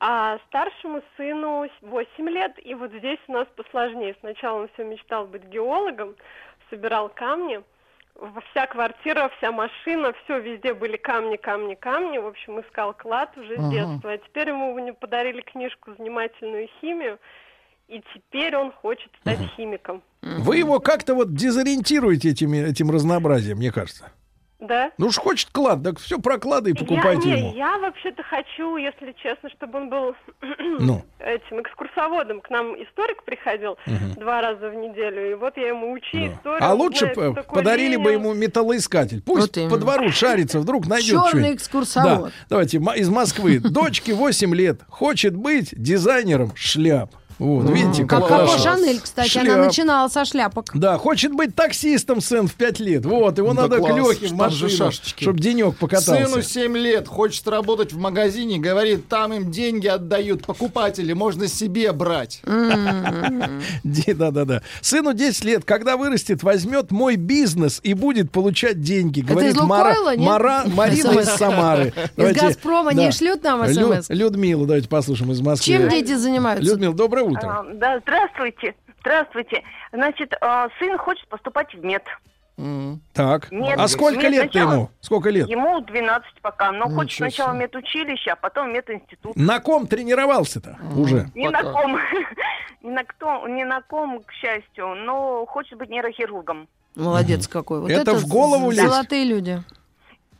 [0.00, 4.16] А старшему сыну 8 лет, и вот здесь у нас посложнее.
[4.20, 6.16] Сначала он все мечтал быть геологом,
[6.70, 7.62] собирал камни.
[8.50, 12.18] Вся квартира, вся машина, все везде были камни, камни, камни.
[12.18, 14.12] В общем, искал клад уже с детства.
[14.12, 17.18] А теперь ему подарили книжку «Занимательную химию»,
[17.88, 20.02] и теперь он хочет стать химиком.
[20.22, 24.10] Вы его как-то вот дезориентируете этими, этим разнообразием, мне кажется.
[24.62, 24.92] Да?
[24.96, 27.54] Ну уж хочет клад, так все про клады и Я, покупайте не, ему.
[27.56, 30.14] я вообще-то хочу, если честно, чтобы он был
[30.78, 31.02] Ну.
[31.18, 32.40] этим экскурсоводом.
[32.40, 34.14] К нам историк приходил Мгм.
[34.20, 36.58] два раза в неделю, и вот я ему учи историю.
[36.62, 39.20] А лучше знает, подарили бы ему металлоискатель.
[39.22, 41.56] Пусть Вот по двору шарится, вдруг найдет что-нибудь.
[41.56, 42.24] экскурсовод.
[42.26, 42.30] Да.
[42.48, 43.58] Давайте, из Москвы.
[43.58, 44.80] Дочке 8 лет.
[44.88, 47.10] Хочет быть дизайнером шляп.
[47.42, 48.62] Вот, видите, как Как Коко хорошо.
[48.62, 49.66] Шанель, кстати, она Шляп.
[49.66, 50.70] начинала со шляпок.
[50.74, 53.04] Да, хочет быть таксистом сын в 5 лет.
[53.04, 55.24] Вот, его Да надо класс, к Лехе в машину, шашечки.
[55.24, 56.28] чтобы денек покатался.
[56.28, 61.90] Сыну 7 лет, хочет работать в магазине, говорит, там им деньги отдают покупатели, можно себе
[61.90, 62.42] брать.
[63.82, 64.62] Да-да-да.
[64.80, 69.20] Сыну 10 лет, когда вырастет, возьмет мой бизнес и будет получать деньги.
[69.20, 71.28] Говорит Марина из.
[71.32, 71.92] Самары.
[72.16, 74.10] Из «Газпрома» не шлют нам СМС?
[74.10, 75.72] Людмилу, давайте послушаем из Москвы.
[75.72, 76.70] Чем дети занимаются?
[76.70, 77.31] Людмила, доброе утро.
[77.42, 78.74] А, Да, здравствуйте.
[79.00, 79.62] Здравствуйте.
[79.92, 82.04] Значит, а, сын хочет поступать в мед.
[83.12, 83.50] Так.
[83.50, 84.90] Мед- а сколько мед лет сначала- ему?
[85.00, 85.48] Сколько лет?
[85.48, 89.34] Ему 12 пока, но Ничего хочет сначала медучилище, а потом мединститут.
[89.36, 91.28] На ком тренировался-то уже?
[91.34, 91.98] Ни на ком.
[92.82, 96.68] Ни на, кто, ни на ком, к счастью, но хочет быть нейрохирургом.
[96.96, 97.80] Молодец какой.
[97.80, 98.82] Вот Это в голову лезть?
[98.82, 99.62] Золотые люди.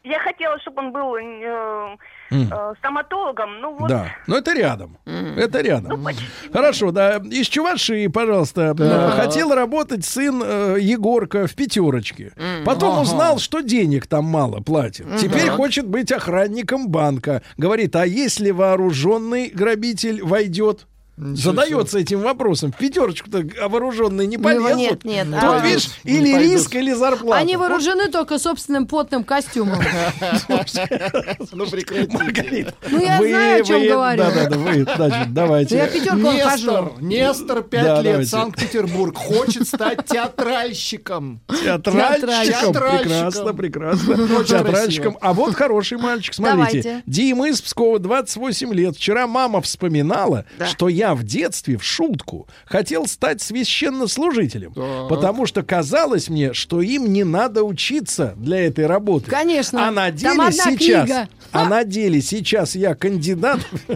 [0.04, 1.96] Я хотела, чтобы он был э,
[2.32, 3.88] э, стоматологом, ну вот.
[3.88, 4.98] Да, но это рядом.
[5.36, 6.04] Это рядом.
[6.52, 7.18] Хорошо, да.
[7.18, 8.74] Из Чувашии, пожалуйста.
[8.74, 9.08] Да.
[9.16, 12.32] Э, Хотел работать сын э, Егорка в пятерочке.
[12.64, 13.02] Потом Ага.
[13.02, 15.06] узнал, что денег там мало платят.
[15.18, 17.42] Теперь хочет быть охранником банка.
[17.56, 20.86] Говорит, а если вооруженный грабитель войдет?
[21.16, 22.72] Задается этим вопросом.
[22.72, 24.76] В пятерочку-то вооруженные не Ну, полезут.
[24.78, 26.52] нет, нет, Тут, а- видишь, Не или пойдут.
[26.52, 27.40] риск, или зарплата.
[27.42, 29.78] Они вооружены только собственным потным костюмом.
[31.52, 32.74] Ну прекратите.
[32.90, 34.22] Ну, я знаю, о чем говорю.
[34.22, 35.76] Да-да-да, вы, значит, давайте.
[35.76, 36.92] Я пятерку Нестор, хожу.
[37.00, 38.28] Нестор, 5 Да, лет.
[38.28, 41.40] Санкт-Петербург, хочет стать театральщиком.
[41.62, 42.72] Театральщиком.
[42.72, 44.44] Прекрасно, прекрасно.
[44.44, 45.18] Театральщиком.
[45.20, 47.02] А вот хороший мальчик, смотрите.
[47.06, 48.96] Дима из Пскова, 28 лет.
[48.96, 54.72] Вчера мама вспоминала, что я в детстве в шутку хотел стать священнослужителем.
[54.72, 55.08] Так.
[55.08, 59.30] Потому что казалось мне, что им не надо учиться для этой работы.
[59.30, 59.88] Конечно.
[59.88, 61.06] А на Там деле одна сейчас...
[61.06, 61.28] книга.
[61.52, 63.60] А на деле сейчас я кандидат.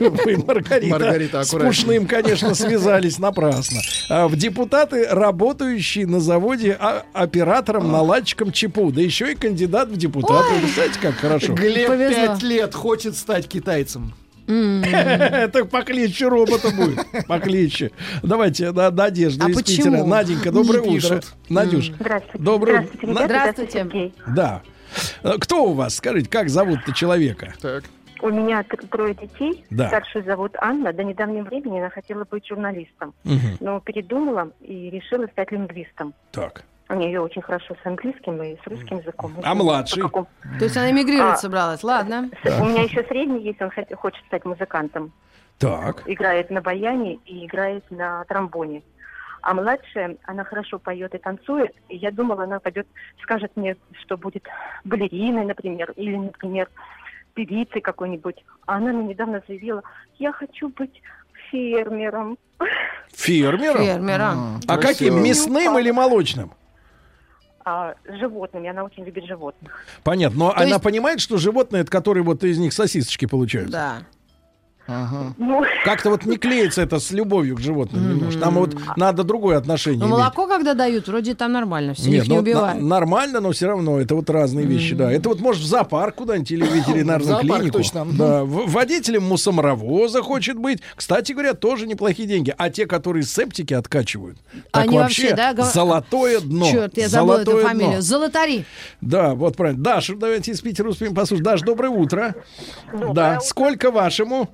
[0.00, 1.50] Вы, Маргарита, Маргарита, с.
[1.50, 3.80] Пушным, конечно, связались напрасно.
[4.10, 8.92] А В депутаты, работающие на заводе а- оператором, наладчиком ЧПУ.
[8.92, 10.60] Да еще и кандидат в депутаты.
[10.60, 11.54] Представляете, как хорошо.
[11.54, 11.88] Глеб.
[11.88, 14.14] 5 лет хочет стать китайцем.
[14.84, 17.26] Это покличе робота будет.
[17.26, 17.90] Покличе.
[18.22, 19.56] Давайте, да, Надежда А из?
[19.62, 20.04] Питера.
[20.04, 21.20] Наденька, доброе утро.
[21.48, 22.38] Надюш, Здравствуйте.
[22.44, 23.24] доброе ребята.
[23.24, 24.12] Здравствуйте.
[24.26, 24.62] Да.
[25.22, 25.94] Э, Кто у вас?
[25.96, 27.54] Скажите, как зовут-то человека?
[27.60, 27.84] Так.
[28.20, 29.64] У меня тр- трое детей.
[29.70, 29.88] Да.
[29.88, 30.92] Старшую зовут Анна.
[30.92, 33.14] До недавнего времени она хотела быть журналистом.
[33.24, 33.56] Мгм.
[33.60, 36.14] Но передумала и решила стать лингвистом.
[36.30, 36.62] Так.
[36.92, 39.32] У нее очень хорошо с английским и с русским языком.
[39.42, 40.02] А младший?
[40.02, 40.28] По какому-
[40.58, 41.38] То есть она эмигрировать А.
[41.38, 41.82] собралась.
[41.82, 42.28] Ладно.
[42.60, 45.10] У меня еще средний есть, он хот- хочет стать музыкантом.
[45.58, 46.02] Так.
[46.06, 48.82] Играет на баяне и играет на тромбоне.
[49.40, 51.72] А младшая, она хорошо поет и танцует.
[51.88, 52.86] И я думала, она пойдет,
[53.22, 54.44] скажет мне, что будет
[54.84, 56.68] балериной, например, или, например,
[57.32, 58.44] певицей какой-нибудь.
[58.66, 59.82] А она мне недавно заявила,
[60.18, 61.00] я хочу быть
[61.50, 62.36] фермером.
[63.14, 63.78] Фермером?
[63.82, 64.60] Фермером.
[64.68, 65.22] А каким?
[65.22, 66.52] Мясным или молочным?
[67.64, 68.68] А, с животными.
[68.68, 69.84] Она очень любит животных.
[70.02, 70.38] Понятно.
[70.38, 73.72] Но То она есть- понимает, что животные, это которые вот из них сосисочки получаются.
[73.72, 74.02] Да.
[74.88, 78.40] Ну, Как-то вот не клеится это с любовью к животным немножко.
[78.40, 80.18] Там вот надо другое отношение Ну, иметь.
[80.18, 82.80] молоко, когда дают, вроде там нормально, все, Нет, их не ну, убивают.
[82.80, 85.10] на- нормально, но все равно это вот разные вещи, да.
[85.12, 87.78] Это вот может в зоопарк куда-нибудь или в ветеринарную клинику.
[87.78, 88.04] точно.
[88.06, 90.80] Да, в- водителем мусоморовоза хочет быть.
[90.96, 92.52] Кстати говоря, тоже неплохие деньги.
[92.58, 94.38] А те, которые септики откачивают,
[94.72, 96.66] так Они вообще, вообще, да, гов- золотое дно.
[96.70, 97.92] Черт, я забыла эту Золотое фамилию.
[97.92, 98.00] дно.
[98.02, 98.64] Золотари.
[99.00, 99.82] Да, вот правильно.
[99.82, 101.44] Даша, давайте из Питера успеем послушать.
[101.44, 102.34] Даш, доброе утро.
[103.14, 104.50] да, сколько вашему?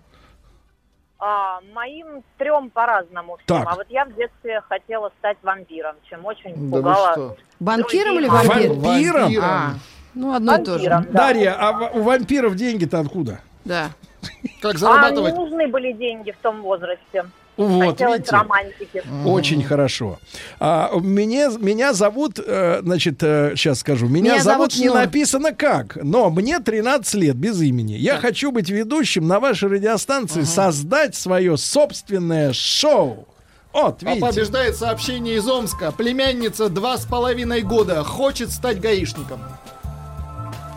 [1.20, 3.59] А, моим трем по-разному всем.
[3.59, 3.69] Так.
[3.69, 7.36] А вот я в детстве хотела стать вампиром, чем очень Да пугала.
[7.59, 8.49] Банкиром или других.
[8.49, 8.73] вампир?
[8.73, 9.45] Вампиром?
[9.45, 9.70] А,
[10.15, 10.89] ну, одно и то же.
[10.89, 11.19] Вампиром, да.
[11.19, 13.40] Дарья, а у вампиров деньги-то откуда?
[13.65, 13.90] Да.
[14.62, 17.24] Как А не нужны были деньги в том возрасте.
[17.59, 18.36] Вот, Хотелось видите?
[18.36, 19.02] романтики.
[19.26, 20.18] Очень хорошо.
[20.60, 25.97] А, меня, меня зовут, э, значит, сейчас скажу, меня, Меня зовут, зовут не написано как,
[26.02, 27.94] но мне 13 лет без имени.
[27.94, 33.26] Я хочу быть ведущим на вашей радиостанции, создать свое собственное шоу.
[33.72, 34.26] Вот, А видите.
[34.26, 35.93] побеждает сообщение из Омска.
[35.93, 39.40] Племянница два с половиной года хочет стать гаишником.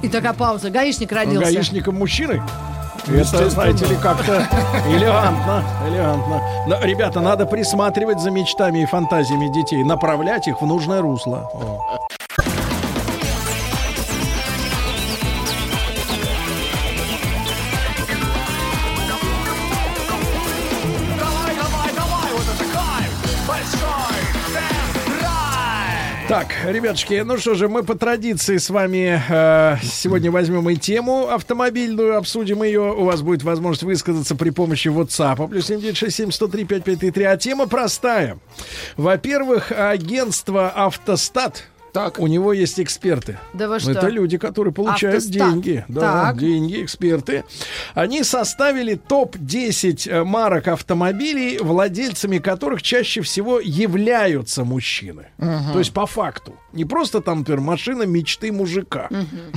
[0.01, 0.69] И такая пауза.
[0.71, 1.41] Гаишник родился.
[1.45, 2.41] Гаишником мужчиной?
[3.07, 4.47] Это, знаете ли, как-то
[4.87, 6.41] элегантно, элегантно.
[6.67, 11.49] Но, ребята, надо присматривать за мечтами и фантазиями детей, направлять их в нужное русло.
[11.53, 11.97] О.
[26.31, 31.27] Так, ребятушки, ну что же, мы по традиции с вами э, сегодня возьмем и тему
[31.27, 32.93] автомобильную, обсудим ее.
[32.93, 35.49] У вас будет возможность высказаться при помощи WhatsApp.
[35.49, 38.39] Плюс 7967 А тема простая.
[38.95, 42.19] Во-первых, агентство «Автостат» Так.
[42.19, 43.38] У него есть эксперты.
[43.53, 43.91] Да вы что?
[43.91, 45.51] Это люди, которые получают Автостат.
[45.53, 45.85] деньги.
[45.88, 46.38] Да, Так.
[46.39, 47.43] деньги, эксперты.
[47.93, 55.27] Они составили топ-10 э, марок автомобилей, владельцами которых чаще всего являются мужчины.
[55.38, 55.73] Мгм.
[55.73, 56.55] То есть по факту.
[56.73, 59.09] Не просто там, например, машина мечты мужика.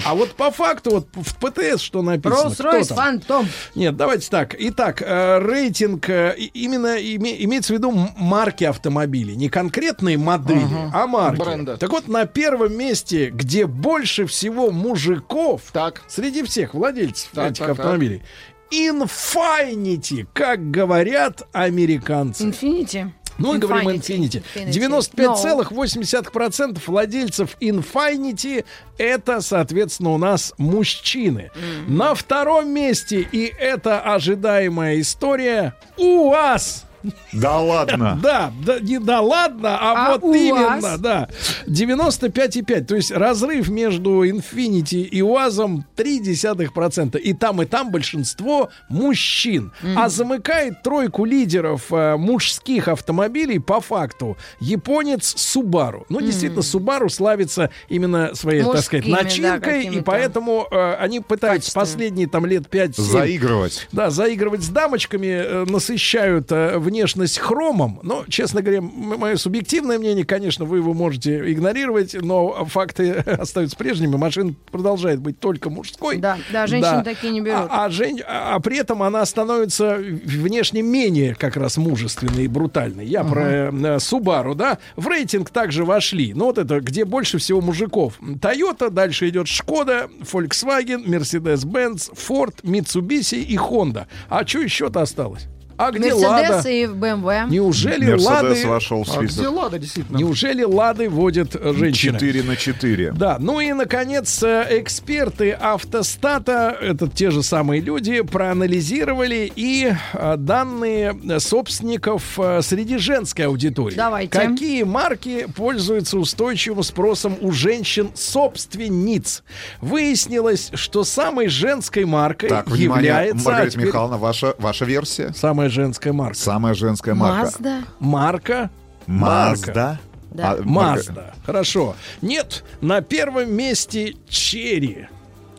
[0.05, 2.49] А вот по факту, вот в ПТС что написано?
[2.49, 2.95] Rolls-Royce?
[2.95, 3.47] Фантом.
[3.77, 4.55] Нет, давайте так.
[4.59, 9.37] Итак, э, рейтинг э, именно име- имеется в виду марки автомобилей.
[9.37, 10.91] Не конкретные модели, Ага.
[10.93, 11.39] а марки.
[11.41, 11.77] Бренда.
[11.77, 15.63] Так вот, на первом месте, где больше всего мужиков
[16.09, 17.79] среди всех владельцев Так, этих так, так.
[17.79, 18.23] автомобилей,
[18.71, 22.45] Infinity, как говорят американцы.
[22.45, 23.11] Infinity.
[23.39, 24.43] Ну, мы говорим Infinity.
[24.55, 24.69] Infinity.
[24.69, 25.71] Infinity.
[25.71, 28.65] 95,8% владельцев Infinity
[28.97, 31.51] это, соответственно, у нас мужчины.
[31.89, 36.85] На втором месте, и это ожидаемая история, УАЗ.
[37.33, 38.19] Да ладно.
[38.23, 41.29] Да, да, не да ладно, а, А вот именно, да.
[41.67, 42.85] 95,5.
[42.85, 47.19] То есть разрыв между Infinity и УАЗом 0,3%.
[47.19, 49.73] И там, и там большинство мужчин.
[49.97, 56.05] А замыкает тройку лидеров э, мужских автомобилей по факту японец Subaru.
[56.09, 59.85] Ну, действительно, Subaru славится именно своей, так сказать, Мужскими, да, начинкой.
[59.87, 63.89] и поэтому э, они пытаются последние там лет 5 Заигрывать.
[63.93, 67.99] да, заигрывать с дамочками, э, насыщают э, внешность хромом.
[68.05, 73.11] Но, честно говоря, мое субъективное мнение, конечно, вы его можете игнорировать, но факты
[73.41, 74.15] остаются прежними.
[74.17, 76.19] Машина продолжает быть только мужской.
[76.19, 77.67] Да, да, женщины такие не берут.
[77.69, 82.49] А, а жен- а- а при этом она становится внешне менее как раз мужественной и
[82.49, 83.07] брутальной.
[83.07, 83.31] Я Ага.
[83.31, 84.79] про э, Subaru, да.
[84.95, 86.33] В рейтинг также вошли.
[86.33, 88.21] Ну, вот это, где больше всего мужиков.
[88.21, 94.07] Toyota, дальше идет Шкода, Volkswagen, Mercedes-Benz, Ford, Mitsubishi и Honda.
[94.29, 95.47] А что еще-то осталось?
[95.77, 96.55] А где Лада?
[96.55, 97.51] Мерседес и БМВ.
[97.51, 98.67] Неужели Мерседес Лады...
[98.67, 99.39] вошел в А список.
[99.39, 100.17] где Лада, действительно?
[100.19, 102.19] Неужели Лады водят э, женщины?
[102.19, 103.13] 4 на 4.
[103.13, 110.37] Да, ну и, наконец, э, эксперты автостата, это те же самые люди, проанализировали и э,
[110.37, 113.97] данные собственников среди женской аудитории.
[113.97, 114.31] Давайте.
[114.31, 119.43] Какие марки пользуются устойчивым спросом у женщин-собственниц?
[119.81, 123.49] Выяснилось, что самой женской маркой Так, внимание, является...
[123.49, 125.33] а Маргарита теперь Михайловна, ваша, ваша версия?
[125.35, 126.37] Самая женская марка.
[126.37, 127.45] Самая женская марка.
[127.45, 127.81] Мазда.
[127.99, 128.71] Марка?
[129.07, 130.01] Мазда?
[130.31, 130.53] Да.
[130.53, 131.35] А, Мазда.
[131.47, 131.95] Хорошо.
[132.21, 135.09] Нет, на первом месте Черри.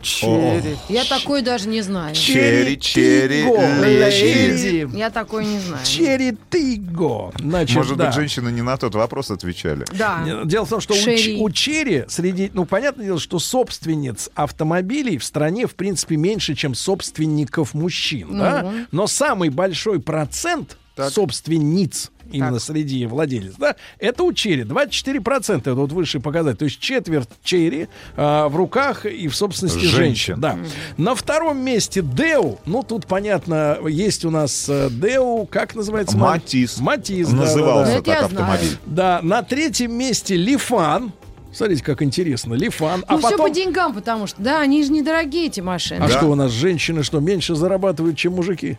[0.06, 0.78] Черри.
[0.88, 2.14] Я такой даже не знаю.
[2.16, 4.88] Cherry, cherry, lady.
[4.96, 5.84] Я такой не знаю.
[5.86, 7.32] Chery Tiggo.
[7.40, 8.06] Значит, Может да.
[8.08, 9.86] быть, женщины не на тот вопрос отвечали.
[9.94, 10.24] Да.
[10.46, 15.24] Дело в том, что у, у Черри среди, ну, понятное дело, что собственниц автомобилей в
[15.24, 18.40] стране, в принципе, меньше, чем собственников мужчин, Ну.
[18.40, 18.74] да?
[18.92, 20.78] Но самый большой процент
[21.10, 26.80] собственниц именно среди владельцев, да, это у черри 24%, это вот высший показатель, то есть
[26.80, 29.96] четверть черри а, в руках и в собственности Женщин.
[29.96, 30.40] женщин.
[30.40, 30.58] Да.
[30.98, 36.18] На втором месте Деу, ну тут понятно, есть у нас э, Деу, как называется?
[36.18, 36.80] Матис.
[36.80, 38.14] Матис, да, Назывался да, да.
[38.14, 38.78] так автомобиль.
[38.86, 41.12] Да, на третьем месте Лифан.
[41.54, 42.54] Смотрите, как интересно.
[42.54, 43.06] Лифан.
[43.08, 43.48] Ну, а все потом...
[43.48, 46.04] по деньгам, потому что, да, они же недорогие, эти машины.
[46.04, 48.78] А что у нас женщины что меньше зарабатывают, чем мужики?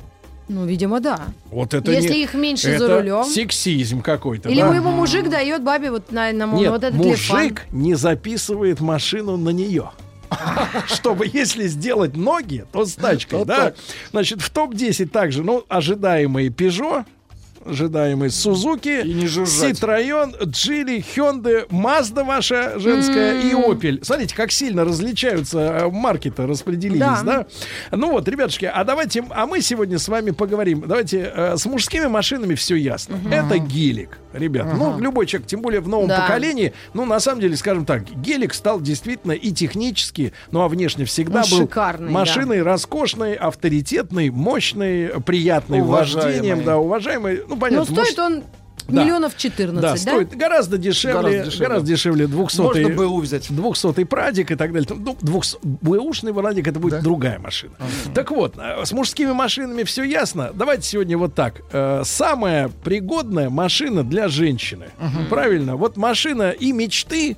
[0.49, 1.27] Ну, видимо, да.
[1.51, 3.25] Вот это Если не- их меньше это за рулем.
[3.25, 4.49] Сексизм какой-то.
[4.49, 4.75] Или да?
[4.75, 7.59] ему мужик дает бабе вот на, на Нет, вот этот мужик лифан.
[7.73, 9.91] не записывает машину на нее.
[10.87, 13.75] Чтобы, если сделать ноги, то с тачкой, да?
[14.11, 17.05] Значит, в топ-10 также, ну, ожидаемые Peugeot,
[17.69, 19.81] ожидаемые Suzuki, жужжать.
[19.81, 24.05] Citroёn, Geely, Hyundai, Mazda ваша женская и Opel.
[24.05, 27.23] Смотрите, как сильно различаются э, марки-то распределились, Да.
[27.23, 27.47] да?
[27.91, 30.85] Ну вот, ребятушки, а давайте, а мы сегодня с вами поговорим.
[30.87, 33.19] Давайте э, с мужскими машинами все ясно.
[33.31, 34.67] Это гелик, ребят.
[34.77, 36.21] Ну, любой человек, тем более в новом Да.
[36.23, 41.05] поколении, ну, на самом деле, скажем так, гелик стал действительно и технически, ну, а внешне
[41.05, 47.43] всегда Он был шикарный, машиной роскошной, авторитетной, мощной, приятной вождением, да, уважаемой.
[47.49, 47.85] Ну, Ну, понятно.
[47.85, 48.45] стоит может, он
[48.89, 49.03] Да.
[49.03, 49.97] миллионов 14, да, да?
[49.97, 52.27] стоит гораздо дешевле, Гораздо гораздо дешевле.
[52.27, 53.47] дешевле, 200 Можно БУ взять.
[53.51, 54.89] 200 прадик и так далее.
[54.97, 57.73] Ну, 200 бэушный прадик это будет другая машина.
[58.15, 60.51] Так вот, э, с мужскими машинами все ясно.
[60.55, 61.63] Давайте сегодня вот так.
[61.73, 64.87] Э, Самая пригодная машина для женщины.
[65.31, 65.75] Правильно?
[65.77, 67.37] Вот машина и мечты,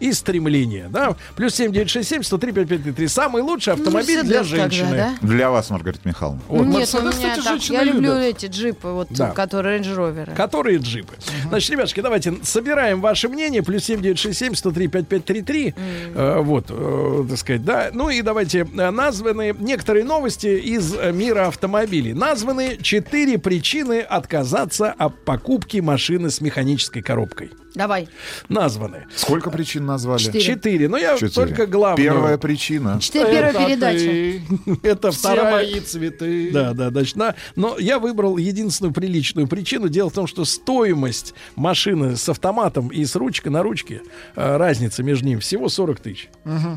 [0.00, 1.16] и стремления, да?
[1.36, 3.08] Плюс 7967 103 5533.
[3.08, 4.96] Самый лучший автомобиль для Мерседес тогда, женщины.
[4.96, 5.26] да?
[5.26, 6.40] Для вас, Маргарита Михайловна.
[6.48, 8.22] Вот, Ну, Нет, Мерседес, у меня кстати, так, женщины я люблю любят.
[8.36, 9.30] эти джипы, вот, Да.
[9.30, 10.34] которые Range Rover.
[10.34, 11.14] Которые джипы.
[11.48, 13.62] Значит, ребятушки, давайте собираем ваше мнение.
[13.62, 15.74] Плюс 7967 103 5533.
[16.14, 17.90] Э, вот, э, так сказать, да.
[17.92, 22.14] Ну и давайте э, названы некоторые новости из мира автомобилей.
[22.14, 27.50] Названы четыре причины отказаться от покупки машины с механической коробкой.
[27.78, 28.08] Давай.
[28.48, 29.06] Названы.
[29.14, 30.18] Сколько причин назвали?
[30.18, 30.44] Четыре.
[30.44, 30.88] Четыре.
[30.88, 31.30] Но я Четыре.
[31.30, 32.10] только главную.
[32.10, 32.98] Первая причина.
[33.00, 34.42] Четыре первой Это передачи.
[34.64, 35.52] ты, Это Все вторая.
[35.52, 36.50] мои цветы.
[36.52, 39.88] Да, да, значит, на- но я выбрал единственную приличную причину.
[39.88, 44.02] Дело в том, что стоимость машины с автоматом и с ручкой на ручке,
[44.34, 46.28] э, разница между ними всего 40 тысяч.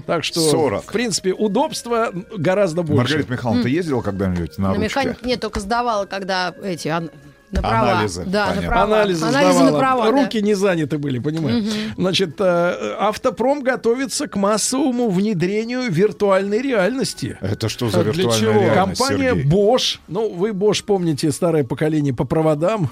[0.06, 0.84] Так что, 40.
[0.84, 3.02] в принципе, удобства гораздо больше.
[3.02, 4.84] Маргарита Михайловна, ты ездила когда-нибудь на На ручке?
[4.84, 5.26] механик...
[5.26, 6.94] Нет, только сдавала, когда эти...
[7.52, 7.91] На права.
[7.91, 8.84] Анализы, Да, на права.
[8.84, 9.72] Анализы, Анализы сдавала.
[9.72, 10.11] на права, да.
[10.11, 11.65] Руки не заняты были, понимаешь?
[11.98, 17.38] Значит, э, автопром готовится к массовому внедрению виртуальной реальности.
[17.41, 18.61] Это что за для виртуальная чего?
[18.61, 19.52] реальность, Компания Сергей?
[19.52, 22.90] Bosch, ну вы Bosch помните старое поколение по проводам,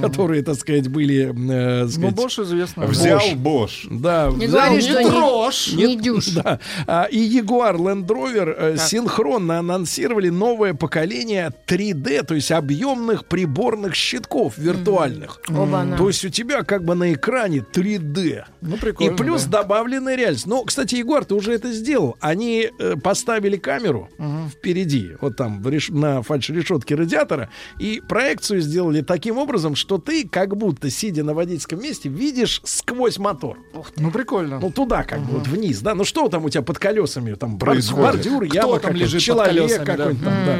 [0.00, 2.86] которые, так сказать, были, э, так Ну, сказать, Бош известно.
[2.86, 3.36] Взял Bosch.
[3.36, 3.86] Bosch.
[3.90, 5.72] да, Не взял- говори, что Не не, трожь.
[5.72, 6.26] не дюш.
[6.28, 6.60] да.
[6.86, 8.86] А, и Jaguar Land Rover э, Так.
[8.86, 15.40] синхронно анонсировали новое поколение 3D, то есть объемных приборных щитков виртуальных.
[15.48, 15.96] Оба-на.
[15.96, 18.44] То есть у тебя как бы на экране 3D.
[18.60, 19.16] Ну, И прикольно.
[19.16, 19.62] плюс да.
[19.62, 20.46] добавленная реальность.
[20.46, 22.16] Но, кстати, Егор, ты уже это сделал.
[22.20, 24.08] Они э, поставили камеру
[24.50, 30.26] впереди, вот там в реш- на фальш-решетке радиатора, и проекцию сделали таким образом, что ты,
[30.28, 33.58] как будто сидя на водительском месте, видишь сквозь мотор.
[33.96, 34.58] Ну, прикольно.
[34.60, 35.94] Ну, туда, как бы, вот вниз, да.
[35.94, 37.34] Ну, что там у тебя под колесами?
[37.34, 38.04] Там Происходит.
[38.04, 40.04] бордюр, яма там лежит под человек колесами, да?
[40.04, 40.58] там, да.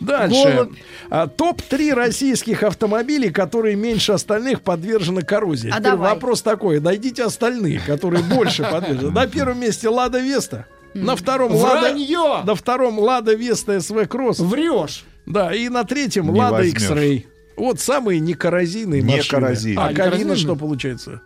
[0.00, 0.52] Дальше.
[0.54, 0.78] Голубь.
[1.10, 5.68] А, Топ-3 российских автомобилей, которые меньше остальных подвержены коррозии.
[5.68, 6.14] А Теперь давай.
[6.14, 6.80] вопрос такой.
[6.80, 9.10] Найдите остальные, которые больше подвержены.
[9.10, 10.66] На первом месте Лада Веста.
[10.94, 11.80] На втором Лада...
[11.80, 12.42] Вранье!
[12.44, 14.38] На втором Лада Веста СВ Кросс.
[14.38, 15.04] Врешь.
[15.26, 16.74] Да, и на третьем Не Лада возьмешь.
[16.82, 17.26] X-Ray.
[17.56, 19.28] Вот самые некоррозийные Не машины.
[19.40, 19.84] коррозийные.
[19.84, 20.36] А Калина коррозийные?
[20.36, 21.20] что получается?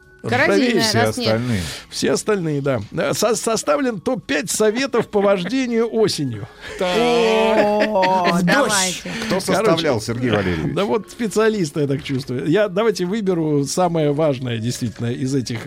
[0.82, 1.08] Все нет.
[1.08, 1.62] остальные.
[1.90, 2.80] Все остальные, да.
[2.92, 6.48] Э, со- составлен топ-5 советов по вождению осенью.
[6.78, 8.44] Дождь.
[8.44, 9.10] давайте.
[9.26, 10.74] Кто составлял, Сергей Валерьевич?
[10.74, 12.46] Да вот специалисты, я так чувствую.
[12.48, 15.66] Я давайте выберу самое важное действительно из этих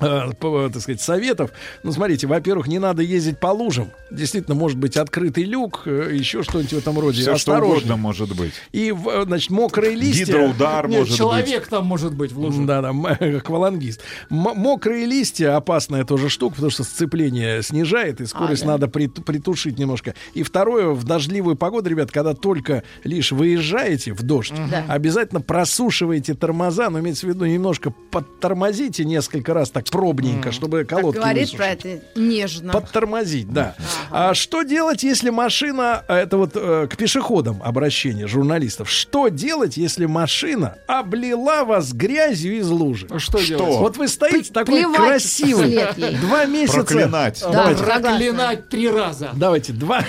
[0.00, 1.50] э, по- так сказать, советов.
[1.82, 3.90] Ну, смотрите, во-первых, не надо ездить по лужам.
[4.10, 7.16] Действительно, может быть открытый люк, э, еще что-нибудь в этом роде.
[7.22, 7.76] Все что Осторожно.
[7.76, 8.52] угодно может быть.
[8.72, 10.24] И, в- э, значит, мокрые листья...
[10.26, 11.18] Гидроудар Нет, может быть.
[11.18, 12.62] человек там может быть в луже.
[12.64, 13.06] Да, да, м-
[13.38, 14.00] аквалангист.
[14.30, 18.72] М- мокрые листья опасная тоже штука, потому что сцепление снижает, и скорость А, да.
[18.72, 20.14] надо приту- притушить немножко.
[20.34, 24.84] И второе, в дождливую погоду, ребят, когда только лишь выезжаете в дождь, Да.
[24.88, 30.88] обязательно просушивайте тормоза, но имеется в виду немножко подтормозите несколько раз так пробненько, чтобы Так
[30.98, 31.56] колодки говорит высушить.
[31.56, 32.72] про это нежно.
[32.72, 33.74] Подтормозить, да.
[34.10, 39.76] А что делать, если машина, а, это вот э, к пешеходам обращение журналистов, что делать,
[39.76, 43.06] если машина облила вас грязью из лужи?
[43.18, 43.46] Что, Что?
[43.46, 43.78] делать?
[43.78, 45.78] Вот вы стоите такой плевать красивый,
[46.20, 46.78] два месяца.
[46.78, 47.40] Проклинать.
[47.42, 47.84] Да, Давайте.
[47.84, 49.30] Проклинать три раза.
[49.34, 50.04] давайте, два,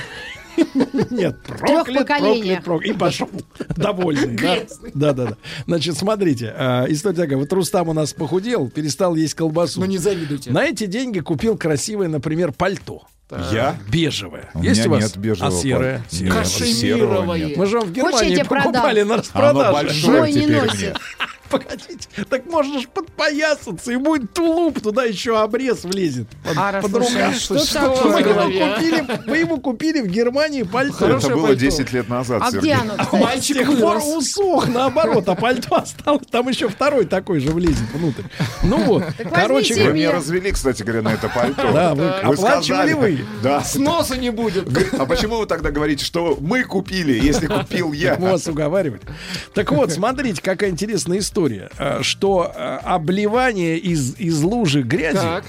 [1.11, 2.95] Нет, трех проклят, проклят, проклят.
[2.95, 3.30] И пошел
[3.76, 4.38] довольный.
[4.38, 4.56] да?
[4.94, 5.38] Да, да, да.
[5.68, 7.38] Значит, смотрите, а, история такая.
[7.38, 9.80] Вот Рустам у нас похудел, перестал есть колбасу.
[9.80, 10.52] Ну не завидуйте.
[10.52, 13.03] На эти деньги купил красивое, например, пальто.
[13.52, 13.76] Я?
[13.91, 14.49] Бежевое.
[14.53, 15.03] У Есть меня у вас?
[15.03, 16.03] нет бежевого А серое?
[16.11, 17.57] серого нет.
[17.57, 19.72] Мы же вам в Германии покупали на Оно распродаже.
[19.73, 20.98] большое Мой не теперь носит.
[21.60, 26.27] Погодите, так можно ж подпоясаться, и будет тулуп, туда еще обрез влезет.
[26.44, 27.36] Под, А, под рукав.
[27.36, 28.19] что Вы такое?
[28.19, 28.76] его а?
[28.76, 31.07] купили, вы его купили в Германии пальто.
[31.18, 32.60] Это было 10 лет назад, А Сергей.
[32.73, 33.40] где оно, А кстати?
[33.40, 36.26] С тех пор усох, наоборот, а пальто осталось.
[36.32, 38.23] Там еще второй такой же влезет внутрь.
[38.64, 41.72] Ну вот, Так короче Вы меня развели, кстати говоря, на это пальто.
[41.72, 43.19] Да, вы оплачивали сказали- вы?
[43.44, 43.64] Да.
[43.64, 44.68] Сноса не будет.
[44.99, 48.15] А почему вы тогда говорите, что мы купили, если купил я?
[48.19, 49.02] Мы вас уговаривали.
[49.53, 51.44] Так вот, смотрите, какая интересная история.
[51.77, 55.45] А, Что а, обливание из, из лужи грязи Так.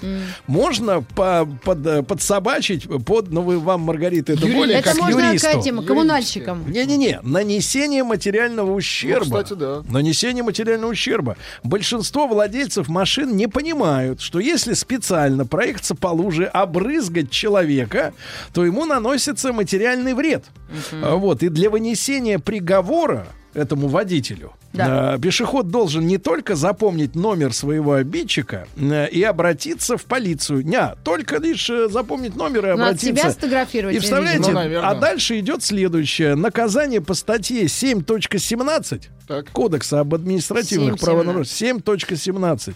[0.46, 5.00] можно по, под, э, подсобачить под, ну вы вам, Маргарита, это Юрий, более Это как
[5.00, 5.46] можно, юристу.
[5.46, 6.70] какая тема, коммунальщикам.
[6.70, 9.24] Не-не-не, нанесение материального ущерба.
[9.24, 9.82] Ну, кстати, да.
[9.88, 11.36] Нанесение материального ущерба.
[11.62, 18.12] Большинство владельцев машин не понимают, что если специально проехаться по луже, обрызгать человека,
[18.52, 20.44] то ему наносится материальный вред.
[20.92, 21.42] А, Вот.
[21.42, 25.14] И для вынесения приговора этому водителю Да.
[25.16, 30.66] э, пешеход должен не только запомнить номер своего обидчика э, и обратиться в полицию.
[30.66, 33.06] Не, только лишь э, запомнить номер и обратиться.
[33.06, 33.96] себя сфотографировать.
[33.96, 34.90] И вставляете, Ну, наверное.
[34.90, 36.34] а дальше идет следующее.
[36.34, 39.50] Наказание по статье 7.17 Так.
[39.50, 41.00] Кодекса об административных 7.17.
[41.04, 41.76] правонарушениях.
[41.78, 42.74] 7.17.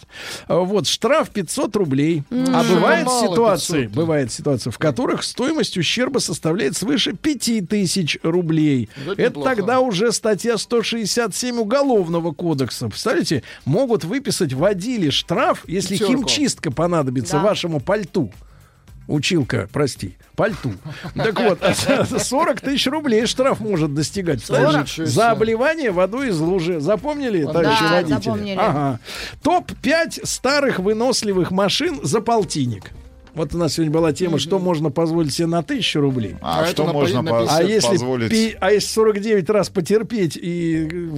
[0.48, 2.22] А, Вот, штраф 500 рублей.
[2.31, 3.94] А Что-то бывает мало ситуации, 500.
[3.97, 8.89] бывает ситуации, в которых стоимость ущерба составляет свыше 5000 рублей.
[9.05, 9.48] Это Это неплохо.
[9.55, 11.89] тогда уже статья 167 Уголовного
[12.36, 12.88] кодекса.
[12.88, 16.12] Представляете, могут выписать водиле штраф, если Пятерку.
[16.28, 17.42] химчистка понадобится Да.
[17.42, 18.30] вашему пальту.
[19.08, 20.72] Училка, прости, пальту.
[21.16, 21.58] Так вот,
[22.22, 24.40] 40 тысяч рублей штраф может достигать.
[24.46, 26.78] За обливание водой из лужи.
[26.78, 28.14] Запомнили, товарищи Да, водители?
[28.14, 28.56] запомнили.
[28.58, 29.00] Ага.
[29.42, 32.92] Топ-5 старых выносливых машин за полтинник.
[33.35, 36.36] Вот у нас сегодня была тема, что можно позволить себе на тысячу рублей.
[36.40, 38.31] А, А что на можно по- на по- 50 А если, позволить?
[38.31, 41.09] пи- а если 49 раз потерпеть и э,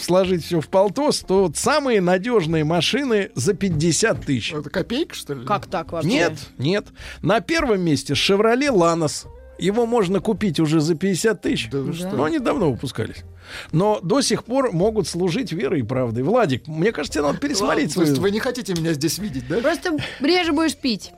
[0.00, 4.52] сложить все в полтос, то вот самые надежные машины за 50 тысяч.
[4.52, 5.44] Это копейка, что ли?
[5.46, 6.08] Как так вообще?
[6.08, 6.86] Нет, нет.
[7.22, 9.26] На первом месте Chevrolet Lanos.
[9.58, 11.68] Его можно купить уже за 50 тысяч.
[11.70, 12.10] Да что?
[12.16, 13.24] Но они давно выпускались
[13.72, 16.22] но до сих пор могут служить верой и правдой.
[16.22, 17.92] Владик, мне кажется, надо пересмотреть.
[17.92, 18.06] Свою...
[18.06, 19.58] То есть вы не хотите меня здесь видеть, да?
[19.58, 21.12] Просто реже будешь пить.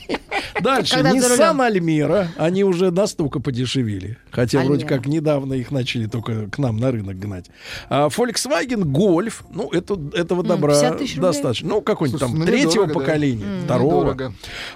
[0.60, 0.96] Дальше.
[0.96, 2.28] Nissan Альмира.
[2.36, 4.18] Они уже настолько подешевели.
[4.30, 7.46] Хотя вроде как недавно их начали только к нам на рынок гнать.
[7.88, 9.42] А Volkswagen Golf.
[9.50, 10.74] Ну, это, этого добра
[11.16, 11.68] достаточно.
[11.68, 14.14] Ну, какой-нибудь там ну, третьего поколения, второго.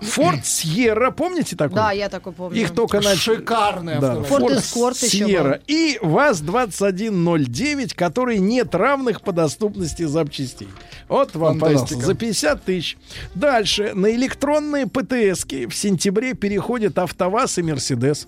[0.00, 1.10] Ford Sierra.
[1.12, 1.76] Помните такой?
[1.76, 2.60] Да, я такой помню.
[2.60, 3.36] Их только начали.
[3.36, 4.00] Шикарная.
[4.00, 5.24] Ford Escort еще.
[5.24, 5.60] Sierra.
[5.66, 10.68] И ВАЗ-21 2109, которой нет равных по доступности запчастей.
[11.08, 12.96] Вот вам, ну, пожалуйста, за 50 тысяч.
[13.34, 13.92] Дальше.
[13.94, 18.26] На электронные ПТСки в сентябре переходят АвтоВАЗ и Мерседес.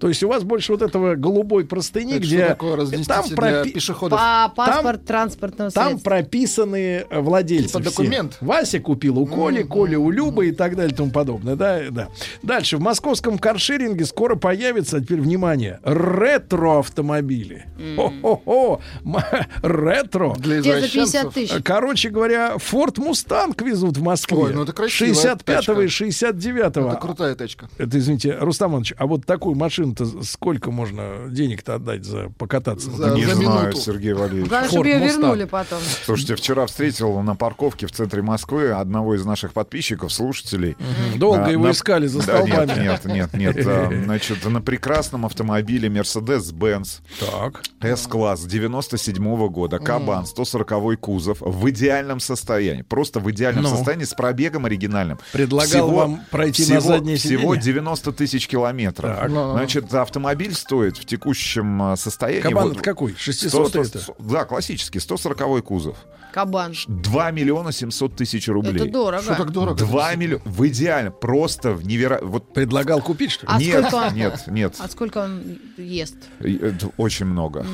[0.00, 3.24] То есть у вас больше вот этого голубой простыни, Это где что такое разъясните там,
[3.26, 4.18] пропи- пешеходов?
[4.18, 7.68] По паспорт транспортного там прописаны э, владельцы.
[7.68, 7.90] Типа все.
[7.90, 8.36] документ?
[8.40, 11.56] Вася купил у Коли, Коля у Любы и так далее и тому подобное.
[11.56, 12.08] Да, да.
[12.42, 12.76] Дальше.
[12.76, 17.66] В московском каршеринге скоро появится, теперь внимание, ретро-автомобили.
[17.96, 18.80] Хо-хо-хо.
[19.04, 19.16] М-
[19.62, 20.34] Ретро.
[20.38, 21.12] Для Где за извращенцев.
[21.22, 21.62] 50 тысяч?
[21.64, 24.36] Короче говоря, Ford Mustang везут в Москве.
[24.38, 25.80] Ой, ну это красивая 65-го тачка.
[25.82, 26.88] и 69-го.
[26.88, 27.68] Это крутая тачка.
[27.78, 29.54] Это, извините, Рустам Иванович, а вот такую
[29.88, 32.90] машину-то сколько можно денег-то отдать за покататься?
[32.90, 33.78] За- Не за знаю, минуту.
[33.80, 34.48] Сергей Валерьевич.
[34.48, 35.78] Главное, чтобы ее вернули потом.
[36.04, 40.76] Слушайте, вчера встретил на парковке в центре Москвы одного из наших подписчиков, слушателей.
[41.16, 42.80] Долго А, его на- искали за Да, столбами.
[42.80, 43.66] Нет, нет, нет, нет.
[43.66, 47.62] а, Значит, на прекрасном автомобиле Mercedes-Benz Так.
[47.80, 52.82] S-класс 97 года, Кабан, 140 кузов, в идеальном состоянии.
[52.82, 53.70] Просто в идеальном Ну.
[53.70, 55.18] состоянии, с пробегом оригинальным.
[55.32, 57.60] Предлагал вам пройти всего, на заднее Всего сиденье?
[57.62, 59.16] 90 тысяч километров.
[59.16, 59.28] Так.
[59.30, 62.42] Ну, Значит, автомобиль стоит в текущем а, состоянии...
[62.42, 63.12] Кабан вот- это какой?
[63.12, 64.00] 100, 600 это?
[64.18, 65.96] Да, классический, 140 кузов.
[66.32, 66.74] Кабан.
[66.86, 68.74] 2 миллиона 700 тысяч рублей.
[68.76, 69.22] Это дорого.
[69.22, 69.76] Что так дорого?
[69.76, 70.42] 2 миллиона.
[70.44, 71.10] В идеально.
[71.10, 72.28] Просто в невероятно.
[72.28, 73.52] Вот Предлагал купить, что ли?
[73.52, 74.74] А нет, сколько он- нет, нет.
[74.78, 76.16] А сколько он ест?
[76.40, 77.66] Это очень много.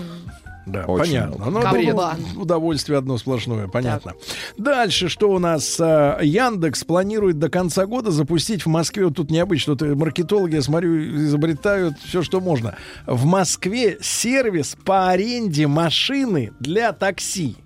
[0.66, 1.36] Да, Очень понятно.
[1.50, 1.50] много.
[1.50, 1.60] Ну,
[1.92, 2.16] Кабан.
[2.20, 2.36] бред.
[2.36, 4.14] Удовольствие одно сплошное, понятно.
[4.56, 5.76] Дальше, что у нас?
[5.78, 10.62] А, Яндекс планирует до конца года запустить в Москве, вот тут необычно, тут маркетологи, я
[10.62, 12.76] смотрю, изобретают все, что можно.
[13.06, 17.56] В Москве сервис по аренде машины для такси.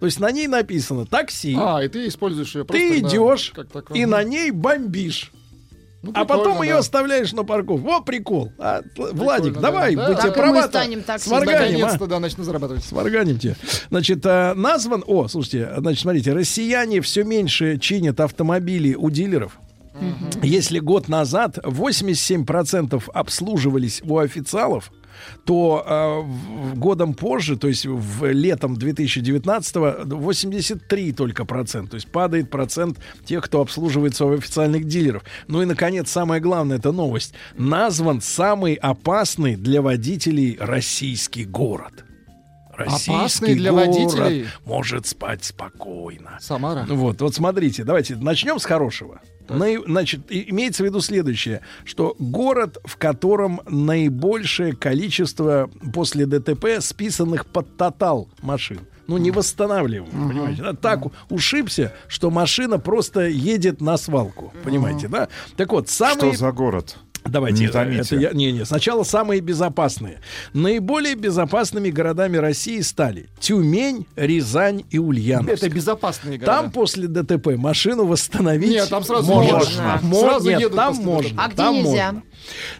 [0.00, 3.52] То есть на ней написано такси, А, и ты используешь ее просто ты на- идешь
[3.54, 3.96] как такое.
[3.96, 5.30] и на ней бомбишь.
[6.14, 6.78] А потом прикольно, ее да.
[6.80, 7.86] оставляешь на парковке.
[7.86, 8.52] Во прикол.
[8.58, 10.08] А, Владик, давай, да.
[10.08, 10.14] Да.
[10.14, 12.06] тебе мы права сварганим, а?
[12.06, 12.84] Да, начну зарабатывать.
[12.84, 13.56] Сварганим тебе.
[13.88, 15.04] Значит, э, назван...
[15.06, 19.58] О, слушайте, значит, смотрите, россияне все меньше чинят автомобили у дилеров.
[20.42, 24.90] Если год назад 87% обслуживались у официалов,
[25.44, 32.50] то э, годом позже, то есть в летом 2019 83 только процент, то есть падает
[32.50, 35.24] процент тех, кто обслуживается у официальных дилеров.
[35.48, 37.34] Ну и, наконец, самое главное, это новость.
[37.56, 42.04] Назван самый опасный для водителей российский город.
[42.76, 44.46] Российский Опасный для город водителей?
[44.64, 46.38] может спать спокойно.
[46.40, 46.86] Самара.
[46.88, 49.20] Вот, вот смотрите, давайте начнем с хорошего.
[49.48, 56.80] Наи- значит, и- имеется в виду следующее, что город, в котором наибольшее количество после ДТП
[56.80, 58.80] списанных под тотал машин.
[59.08, 60.62] Ну, не восстанавливаем, понимаете?
[60.62, 60.72] да?
[60.74, 65.28] Так у- ушибся, что машина просто едет на свалку, понимаете, да?
[65.56, 66.30] Так вот, самый...
[66.30, 66.96] Что за город?
[67.24, 68.00] Давайте, Не томите.
[68.00, 70.20] это я, не, не, сначала самые безопасные.
[70.52, 75.50] Наиболее безопасными городами России стали Тюмень, Рязань и Ульяновск.
[75.64, 76.62] Это безопасные города.
[76.62, 79.58] Там после ДТП машину восстановить Нет, там сразу можно.
[79.58, 80.00] можно.
[80.02, 81.42] Мо- Сразу Нет, едут там можно.
[81.42, 82.12] А где там нельзя?
[82.12, 82.22] можно.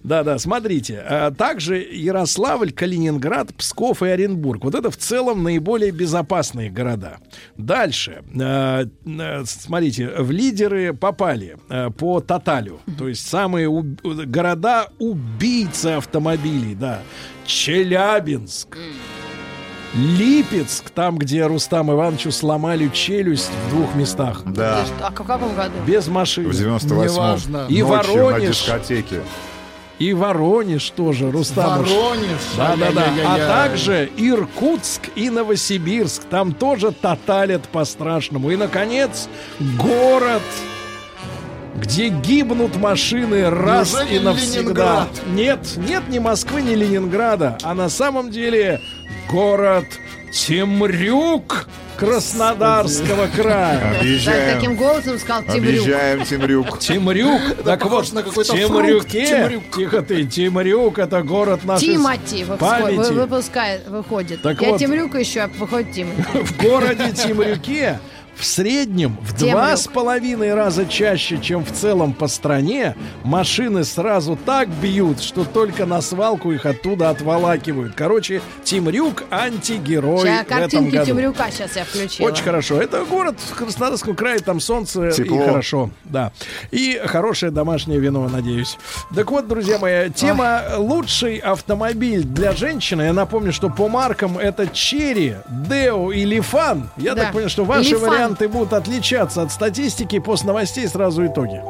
[0.02, 1.02] Да, да, смотрите.
[1.09, 4.64] а, Также Ярославль, Калининград, Псков и Оренбург.
[4.64, 7.18] Вот это в целом наиболее безопасные города.
[7.56, 8.22] Дальше.
[8.40, 12.80] а, а, Смотрите, в лидеры попали а, по тоталю.
[12.98, 17.01] То есть самые уб- города убийцы автомобилей, да.
[17.47, 18.76] Челябинск.
[19.94, 24.43] Липецк, там, где Рустам Ивановичу сломали челюсть в двух местах.
[24.47, 24.86] Да.
[25.02, 25.72] А в каком году?
[25.86, 26.48] Без машины.
[26.48, 27.66] В 98-м.
[27.68, 28.48] И Ночью на Воронеж.
[28.62, 29.20] дискотеке.
[29.98, 31.85] И Воронеж тоже, Рустам.
[31.85, 32.40] Воронеж.
[32.56, 33.05] Да, да, да.
[33.27, 36.24] А также Иркутск и Новосибирск.
[36.24, 38.51] Там тоже тоталят по-страшному.
[38.51, 39.28] И, наконец,
[39.78, 40.43] город,
[41.77, 44.60] где гибнут машины раз Неужели и навсегда.
[44.62, 45.09] Ленинград?
[45.28, 47.59] Нет, нет ни Москвы, ни Ленинграда.
[47.62, 48.81] А на самом деле
[49.31, 49.85] город
[50.32, 51.68] Темрюк
[51.98, 53.78] Краснодарского края.
[53.92, 54.54] Так, Объезжаем.
[54.56, 55.59] таким голосом сказал Тимрюк.
[55.82, 56.78] Объезжаем Темрюк.
[56.78, 57.40] Темрюк.
[57.64, 59.62] Так вот, на какой-то Темрюке, Темрюк.
[59.76, 62.96] тихо ты, Темрюк, это город нашей Тимати памяти.
[63.12, 64.42] вы- выпускает, выходит.
[64.42, 64.80] Так Я вот.
[64.80, 66.22] Темрюка еще, а выходит Тимати.
[66.44, 68.00] В городе Темрюке
[68.43, 74.36] в среднем в два с половиной раза чаще, чем в целом по стране, машины сразу
[74.36, 77.94] так бьют, что только на свалку их оттуда отволакивают.
[77.94, 81.06] Короче, Темрюк антигерой Сейчас в этом картинки году.
[81.06, 82.27] Темрюка сейчас я включила.
[82.27, 82.82] Очень хорошо.
[82.82, 85.40] Это город в Краснодарском крае, там солнце Тепло.
[85.40, 85.90] и хорошо.
[86.02, 86.32] Да.
[86.73, 88.77] И хорошее домашнее вино, надеюсь.
[89.14, 93.02] Так вот, друзья мои, тема лучший автомобиль для женщины.
[93.02, 96.90] Я напомню, что по маркам это Черри, Део и Лифан.
[96.97, 97.23] Я Да.
[97.23, 98.10] так понял, что ваши Лифан.
[98.10, 100.18] варианты будут отличаться от статистики.
[100.18, 101.62] После новостей сразу итоги.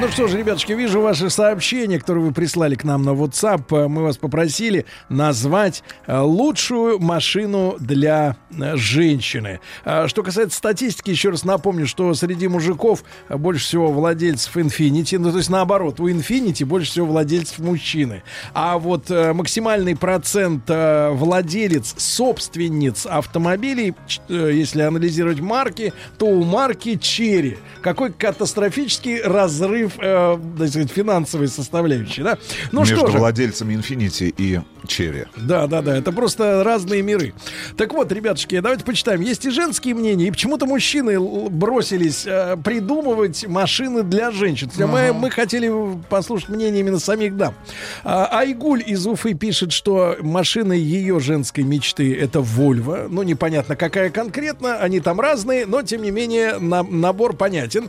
[0.00, 3.64] Ну что же, ребятушки, вижу ваши сообщения, которые вы прислали к нам на WhatsApp.
[3.72, 9.58] Э, Мы вас попросили назвать э, лучшую машину для э, женщины.
[10.06, 15.38] Что касается статистики, еще раз напомню, что среди мужиков больше всего владельцев Infiniti, ну то
[15.38, 18.22] есть наоборот, у Infiniti больше всего владельцев мужчины.
[18.54, 23.94] А вот максимальный процент владелец, собственниц автомобилей,
[24.28, 27.58] если анализировать марки, то у марки Черри.
[27.82, 32.38] Какой катастрофический разрыв, э, так сказать, финансовой составляющей, да?
[32.72, 35.26] Ну Между что же, владельцами Infinity и Черри.
[35.36, 37.34] да, да, да, это просто разные миры.
[37.76, 39.20] Так вот, ребятушки, давайте почитаем.
[39.20, 44.70] Есть и женские мнения, и почему-то мужчины бросились э, придумывать машины для женщин.
[44.78, 45.70] Мы, мы хотели
[46.08, 47.54] послушать мнение именно самих дам.
[48.02, 53.06] А, Айгуль из Уфы пишет, что машина ее женской мечты это Вольво.
[53.10, 54.76] Ну, непонятно, какая конкретно.
[54.76, 57.88] Они там разные, но, тем не менее, на- набор понятен.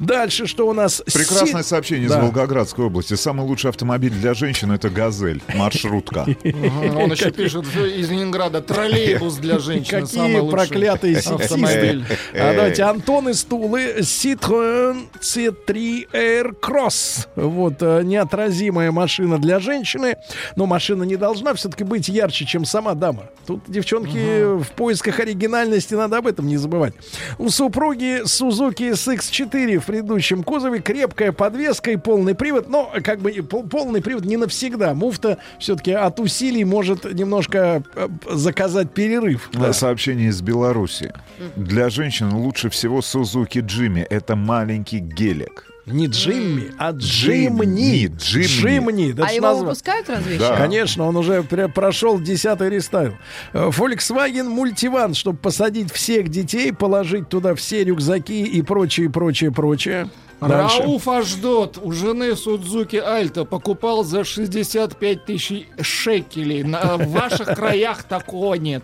[0.00, 1.02] Дальше, что у нас...
[1.12, 2.18] Прекрасное Си- сообщение Да.
[2.18, 3.14] из Волгоградской области.
[3.14, 5.40] Самый лучший автомобиль для женщин это «Газель».
[5.54, 6.26] Маршрутка.
[6.44, 10.00] Он еще пишет из Ленинграда троллейбус для женщин.
[10.02, 12.04] Какие проклятые автомобиль.
[12.04, 12.18] сексисты.
[12.34, 13.96] А, давайте, Антон из Тулы.
[14.00, 17.26] Citroen C3 Air Cross.
[17.36, 20.16] Вот, э, неотразимая машина для женщины.
[20.56, 23.24] Но машина не должна все-таки быть ярче, чем сама дама.
[23.46, 26.94] Тут, девчонки, в поисках оригинальности надо об этом не забывать.
[27.38, 32.68] У супруги Suzuki SX4 в предыдущем кузове крепкая подвеска и полный привод.
[32.68, 34.94] Но, как бы, пол- полный привод не навсегда.
[34.94, 39.50] Муфта все-таки от усилий может немножко э, заказать перерыв.
[39.52, 39.72] Да.
[39.72, 41.12] Сообщение из Беларуси.
[41.56, 44.06] Для женщин лучше всего Suzuki Jimmy.
[44.08, 45.66] Это маленький гелик.
[45.84, 48.06] Не Джимми, а Джимни.
[48.06, 48.46] Джимни.
[48.46, 49.20] Джимни.
[49.20, 50.56] А его назва- выпускают разве Да.
[50.56, 53.14] Конечно, он уже прошел десятый рестайл.
[53.52, 60.08] Э, Volkswagen Multivan, чтобы посадить всех детей, положить туда все рюкзаки и прочее, прочее, прочее.
[60.48, 60.80] Дальше.
[60.82, 61.78] Рауф аж ждет.
[61.82, 66.62] У жены Судзуки Альта покупал за 65 тысяч шекелей.
[66.62, 68.82] На, в ваших краях такого нет.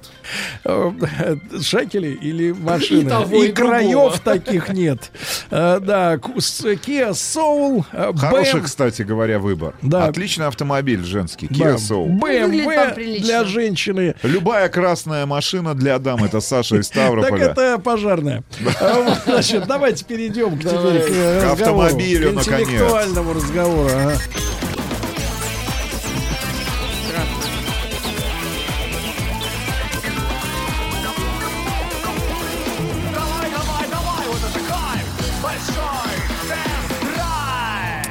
[0.64, 0.90] Э,
[1.60, 3.00] Шекели или машины?
[3.02, 4.18] И того, и краев другого.
[4.18, 5.10] таких нет.
[5.50, 9.74] Э, Да, Kia Soul, э, Хороший, кстати говоря, выбор.
[9.82, 10.04] Да.
[10.06, 11.46] Отличный автомобиль женский.
[11.46, 12.18] Kia Soul.
[12.18, 13.24] BMW прилично.
[13.26, 14.14] для женщины.
[14.22, 16.24] Любая красная машина для дам.
[16.24, 17.44] Это Саша из Так Ставрополя.
[17.46, 18.42] это пожарная.
[18.80, 21.02] А Значит, давайте перейдем к, теперь
[21.52, 22.68] разговору, автомобилю, к наконец.
[22.68, 23.88] интеллектуальному разговору.
[23.94, 24.18] ага.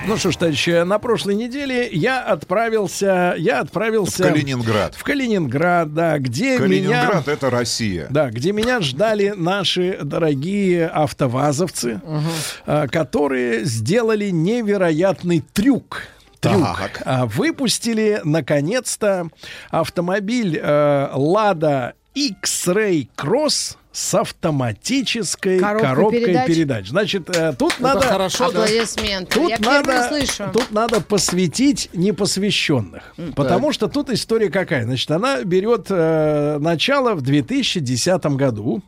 [0.08, 4.96] Ну что ж, товарищи, на прошлой неделе я отправился, я отправился В Калининград.
[4.96, 8.08] в Калининград, да, где меня, Калининград это Россия.
[8.10, 12.00] да, где меня ждали наши дорогие автовазовцы,
[12.66, 16.04] а, которые сделали невероятный трюк.
[16.40, 16.64] Трюк.
[16.64, 17.02] Так.
[17.04, 19.28] А, Выпустили наконец-то
[19.72, 26.48] автомобиль э, Lada X-Ray Cross с автоматической Коробкой коробкой передач.
[26.48, 26.90] передач.
[26.90, 28.46] Значит, э, тут Это надо хорошо?
[28.46, 29.34] Аплодисменты.
[29.34, 30.52] Тут Я надо, слышу.
[30.54, 33.16] тут надо посвятить непосвященных.
[33.36, 34.84] Потому что тут история какая?
[34.84, 38.84] Значит, она берет э, начало в 2010 году,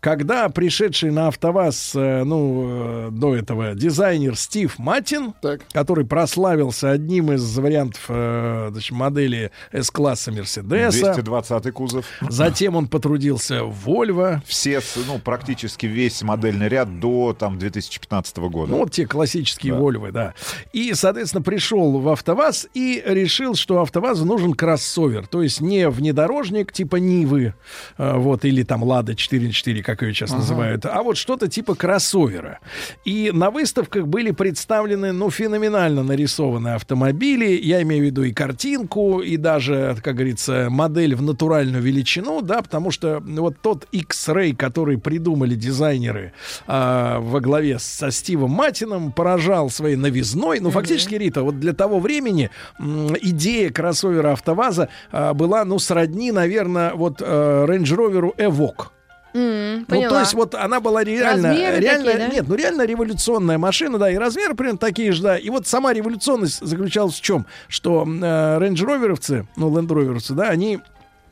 [0.00, 5.60] когда пришедший на АвтоВАЗ, э, ну, э, до этого дизайнер Стив Матин, Так.
[5.72, 11.14] который прославился одним из вариантов э, значит, модели S-класса Мерседеса.
[11.14, 12.04] 220 кузов.
[12.28, 14.40] Затем он потрудился в Volvo.
[14.50, 18.72] Все, ну, практически весь модельный ряд до там 2015 года.
[18.72, 19.78] Ну, вот те классические Да.
[19.78, 20.34] Вольвы, да.
[20.72, 25.28] И, соответственно, пришел в АвтоВАЗ и решил, что АвтоВАЗу нужен кроссовер.
[25.28, 27.54] То есть не внедорожник типа Нивы,
[27.96, 32.58] э, вот, или там Лада 4.4, как ее сейчас называют, а вот что-то типа кроссовера.
[33.04, 37.56] И на выставках были представлены, ну, феноменально нарисованные автомобили.
[37.62, 42.62] Я имею в виду и картинку, и даже, как говорится, модель в натуральную величину, да,
[42.62, 43.86] потому что вот тот
[44.30, 46.32] X-Ray, который придумали дизайнеры
[46.66, 50.60] а, во главе со Стивом Матином, поражал своей новизной.
[50.60, 56.32] Ну, фактически, Рита, вот для того времени м, идея кроссовера АвтоВАЗа а, была, ну, сродни,
[56.32, 58.88] наверное, вот э, Range Rover Evoque.
[59.32, 60.08] Ну, поняла.
[60.08, 62.34] то есть вот она была реально, Размеры реально, такие, да?
[62.34, 65.38] нет, ну реально революционная машина, да, и размеры примерно такие же, да.
[65.38, 67.46] И вот сама революционность заключалась в чем?
[67.68, 70.80] Что э, рейндж-роверовцы, ну, ленд-роверовцы, да, они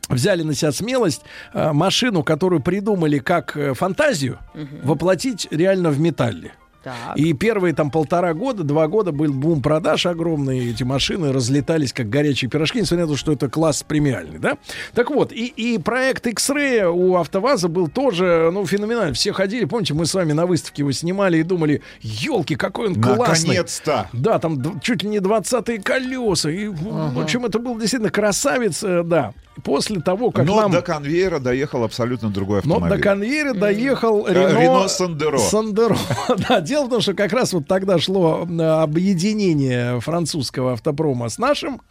[0.09, 1.21] взяли на себя смелость
[1.53, 4.39] э, машину, которую придумали как э, фантазию,
[4.83, 6.53] воплотить реально в металле.
[6.83, 7.17] Так.
[7.17, 12.09] И первые там полтора года, два года был бум продаж огромный, эти машины разлетались как
[12.09, 14.57] горячие пирожки, несмотря на то, что это класс премиальный, да?
[14.93, 19.13] Так вот, и, и проект X-Ray у АвтоВАЗа был тоже, ну, феноменальный.
[19.13, 23.01] Все ходили, помните, мы с вами на выставке его снимали и думали, елки, какой он
[23.01, 23.49] классный.
[23.49, 24.09] Наконец-то!
[24.13, 26.49] Да, там чуть ли не 20-е колеса.
[26.49, 29.33] И, В общем, это был действительно красавец, э, да.
[29.63, 30.71] После того, как Но нам...
[30.71, 32.97] до конвейера доехал абсолютно другой Но автомобиль.
[32.97, 35.37] до конвейера доехал Э, Рено, Рено Сандеро.
[35.37, 35.97] Сандеро.
[36.49, 38.47] да, дело в том, что как раз вот тогда шло
[38.81, 41.81] объединение французского автопрома с нашим.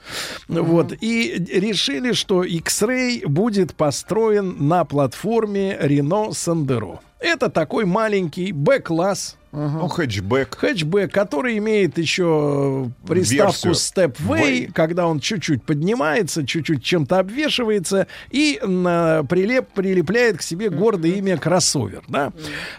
[0.49, 7.01] Вот, и решили, что X-Ray будет построен на платформе Рено Сандеро.
[7.21, 9.37] Это такой маленький Б-класс.
[9.51, 10.57] Ну, хэтчбэк.
[10.57, 13.73] Хэтчбэк, который имеет еще приставку Версию.
[13.73, 14.73] Stepway, Way.
[14.73, 21.37] когда он чуть-чуть поднимается, чуть-чуть чем-то обвешивается и на прилеп прилепляет к себе гордое имя
[21.39, 22.33] кроссовер, да?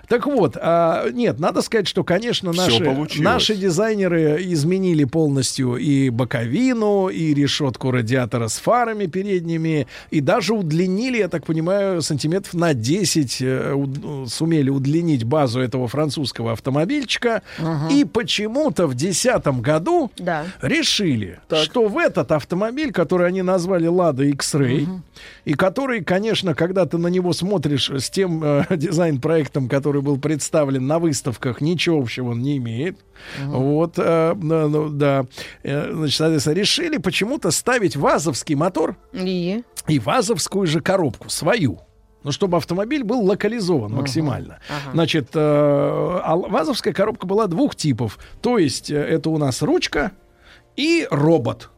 [0.07, 3.25] Так вот, а, нет, надо сказать, что, конечно, Всё наши, получилось.
[3.25, 11.17] наши дизайнеры изменили полностью и боковину, и решетку радиатора с фарами передними, и даже удлинили,
[11.17, 17.41] я так понимаю, сантиметров на 10 э, уд- сумели удлинить базу этого французского автомобильчика.
[17.89, 20.45] И почему-то в 2010 году Да.
[20.61, 24.87] решили, что в этот автомобиль, который они назвали Lada X-Ray,
[25.45, 30.85] и который, конечно, когда ты на него смотришь с тем э, дизайн-проектом, который был представлен
[30.85, 32.97] на выставках, ничего общего он не имеет.
[33.45, 35.25] Вот, э, ну, ну, да.
[35.63, 39.63] Э, значит, соответственно, решили почему-то ставить вазовский мотор И?
[39.87, 41.79] и вазовскую же коробку, свою.
[42.23, 44.59] Ну, чтобы автомобиль был локализован максимально.
[44.93, 48.19] Значит, э, а вазовская коробка была двух типов.
[48.41, 50.11] То есть, э, это у нас ручка
[50.75, 51.69] и робот.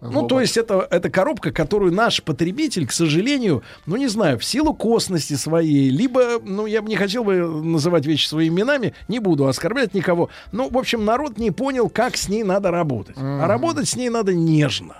[0.00, 4.44] Ну, то есть это, это коробка, которую наш потребитель, к сожалению, ну, не знаю, в
[4.44, 9.18] силу косности своей, либо, ну, я бы не хотел бы называть вещи своими именами, не
[9.18, 13.16] буду оскорблять никого, ну, в общем, народ не понял, как с ней надо работать.
[13.18, 14.96] А работать с ней надо нежно.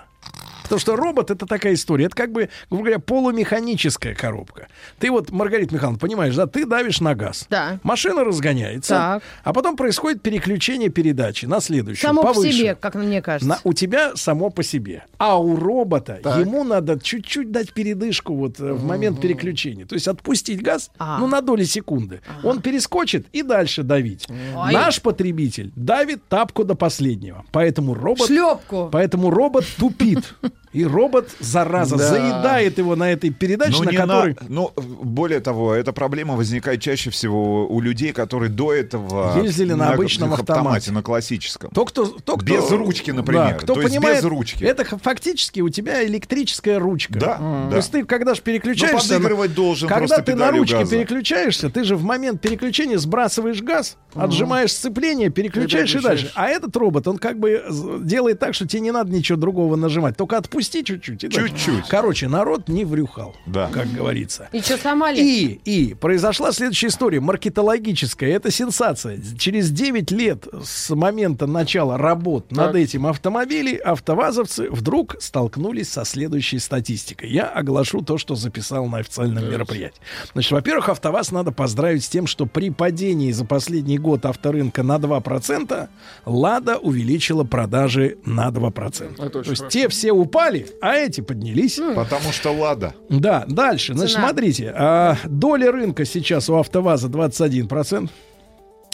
[0.67, 2.05] Потому что робот это такая история.
[2.05, 4.67] Это как бы, грубо говоря, полумеханическая коробка.
[4.99, 7.45] Ты вот, Маргарита Михайловна, понимаешь, да, ты давишь на газ.
[7.49, 7.79] Да.
[7.83, 8.93] Машина разгоняется.
[8.93, 9.23] Так.
[9.43, 12.01] А потом происходит переключение передачи на следующую.
[12.07, 12.57] Само по повыше.
[12.57, 13.47] себе, как мне кажется.
[13.47, 15.05] На- у тебя само по себе.
[15.17, 19.85] А у робота ему надо чуть-чуть дать передышку вот э, в момент переключения.
[19.85, 21.19] То есть отпустить газ, А.
[21.19, 22.21] ну, на доли секунды.
[22.43, 24.27] Он перескочит и дальше давить.
[24.29, 24.73] Ой.
[24.73, 27.45] Наш потребитель давит тапку до последнего.
[27.51, 28.27] Поэтому робот...
[28.27, 28.89] Шлепку.
[28.91, 30.33] Поэтому робот тупит.
[30.77, 32.07] И робот, зараза, Да.
[32.07, 34.33] заедает его на этой передаче, Ну, на которой...
[34.35, 39.73] на- ну, более того, эта проблема возникает чаще всего у людей, которые до этого Ездили
[39.73, 40.91] на обычном автомате.
[40.91, 41.71] на классическом.
[41.71, 43.47] То, кто, то, кто, Без ручки, например.
[43.47, 44.63] Да, кто То понимает, без ручки.
[44.63, 47.17] Это фактически у тебя электрическая ручка.
[47.19, 47.77] Да, То да.
[47.77, 49.13] есть ты, когда же переключаешься...
[49.13, 50.95] Ну, подыгрывать должен Когда ты на ручке газа.
[50.95, 56.21] переключаешься, ты же в момент переключения сбрасываешь газ, отжимаешь сцепление, переключаешь и переключаешь.
[56.23, 56.33] дальше.
[56.35, 57.63] А этот робот, он как бы
[58.03, 60.15] делает так, что тебе не надо ничего другого нажимать.
[60.17, 61.23] Только отпусти чуть-чуть.
[61.23, 61.49] и дальше.
[61.49, 61.87] Чуть-чуть.
[61.87, 63.69] Короче, народ не врюхал, Да.
[63.73, 64.49] как говорится.
[64.51, 65.19] И что, сломали?
[65.19, 68.29] И, и произошла следующая история, маркетологическая.
[68.31, 69.19] Это сенсация.
[69.37, 76.59] Через 9 лет с момента начала работ над этим автомобилем, автовазовцы вдруг столкнулись со следующей
[76.59, 77.29] статистикой.
[77.29, 79.99] Я оглашу то, что записал на официальном мероприятии.
[80.33, 84.97] Значит, во-первых, АвтоВАЗ надо поздравить с тем, что при падении за последний год авторынка на
[84.97, 85.87] 2%,
[86.25, 89.13] «Лада» увеличила продажи на 2%.
[89.17, 89.67] Это То есть хорошо.
[89.69, 90.46] те все упали,
[90.81, 91.79] а эти поднялись.
[91.95, 92.93] Потому что Лада.
[93.09, 93.93] Да, дальше.
[93.93, 94.27] Значит, Цена.
[94.27, 94.73] смотрите.
[94.75, 98.09] а, доля рынка сейчас у АвтоВАЗа 21%.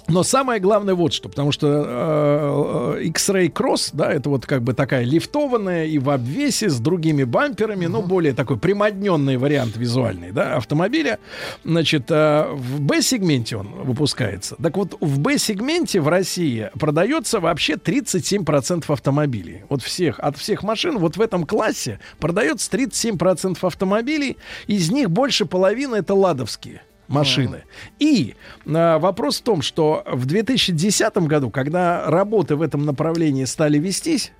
[0.07, 4.61] Но самое главное вот что, потому что э, э, X-Ray Cross, да, это вот как
[4.61, 10.31] бы такая лифтованная и в обвесе с другими бамперами, ну, более такой примодненный вариант визуальный,
[10.31, 11.19] да, автомобиля.
[11.63, 14.55] Значит, э, в B-сегменте он выпускается.
[14.61, 19.63] Так вот, в B-сегменте в России продается вообще 37% автомобилей.
[19.69, 25.45] Вот всех, от всех машин вот в этом классе продается 37% автомобилей, из них больше
[25.45, 26.81] половины это ладовские
[27.13, 27.63] машины.
[27.99, 28.35] И
[28.65, 34.31] а, вопрос в том, что в 2010 году, когда работы в этом направлении стали вестись,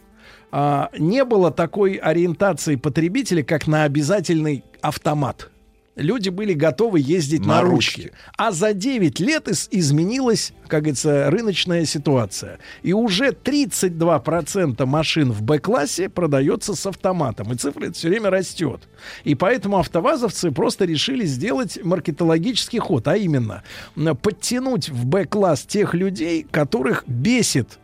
[0.52, 5.50] а, не было такой ориентации потребителя, как на обязательный автомат.
[5.96, 8.02] Люди были готовы ездить на, На ручке.
[8.04, 8.18] ручке.
[8.36, 12.58] А за 9 лет из- изменилась, как говорится, рыночная ситуация.
[12.82, 17.52] И уже 32% машин в Б-классе продается с автоматом.
[17.54, 18.82] И цифра все время растет.
[19.24, 23.08] И поэтому автовазовцы просто решили сделать маркетологический ход.
[23.08, 23.64] А именно,
[24.22, 27.80] подтянуть в Б-класс тех людей, которых бесит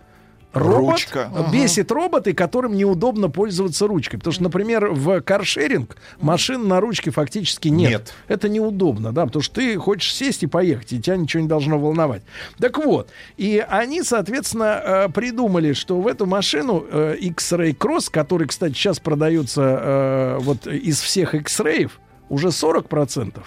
[0.53, 1.32] робот, Ручка.
[1.52, 4.18] бесит роботы, которым неудобно пользоваться ручкой.
[4.18, 7.90] Потому что, например, в каршеринг машин на ручке фактически нет.
[7.92, 8.14] Нет.
[8.28, 11.78] Это неудобно, да, потому что ты хочешь сесть и поехать, и тебя ничего не должно
[11.78, 12.24] волновать.
[12.58, 18.48] Так вот, и они, соответственно, э, придумали, что в эту машину э, X-Ray Cross, который,
[18.48, 21.90] кстати, сейчас продается э, вот из всех X-Ray,
[22.30, 23.42] уже 40%.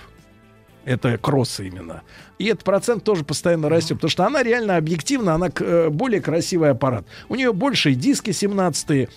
[0.85, 2.03] Это кроссы именно.
[2.39, 6.71] И этот процент тоже постоянно растет, потому что она реально объективно, она э, более красивый
[6.71, 7.05] аппарат.
[7.29, 9.09] У нее большие диски 17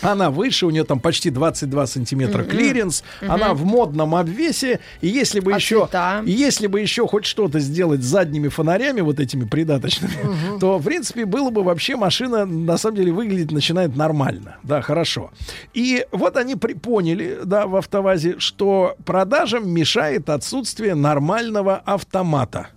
[0.00, 5.40] она выше, у нее там почти 22 сантиметра клиренс, она в модном обвесе, и если
[5.40, 6.22] бы А еще, цвета?
[6.26, 11.24] если бы еще хоть что-то сделать с задними фонарями вот этими придаточными, то в принципе
[11.24, 15.30] было бы вообще машина на самом деле выглядеть начинает нормально, да, хорошо.
[15.74, 22.68] И вот они при- поняли, да, в автовазе, что продажам мешает отсутствие нормального автомата.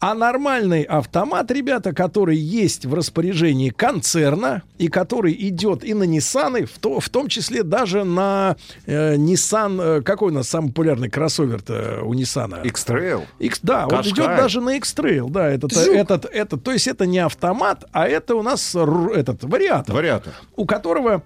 [0.00, 6.64] А нормальный автомат, ребята, который есть в распоряжении концерна и который идет и на Nissan,
[6.64, 8.56] в, то, в том числе даже на
[8.86, 12.66] э, Nissan, э, какой у нас самый популярный кроссовер-то у Nissan?
[12.66, 13.24] X-Trail.
[13.40, 15.94] X, да, он идет даже на X-Trail, да, этот, Жук.
[15.94, 20.32] этот, этот, то есть это не автомат, а это у нас р- этот вариатор, Вариатор.
[20.56, 21.22] у которого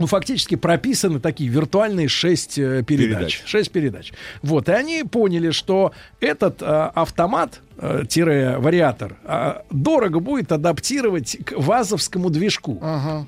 [0.00, 3.08] ну, фактически прописаны такие виртуальные шесть э, передач.
[3.10, 3.42] Передач.
[3.44, 4.12] Шесть передач.
[4.40, 7.69] Вот, и они поняли, что этот э, автомат, э,
[8.08, 12.82] тире вариатор, э, дорого будет адаптировать к вазовскому движку.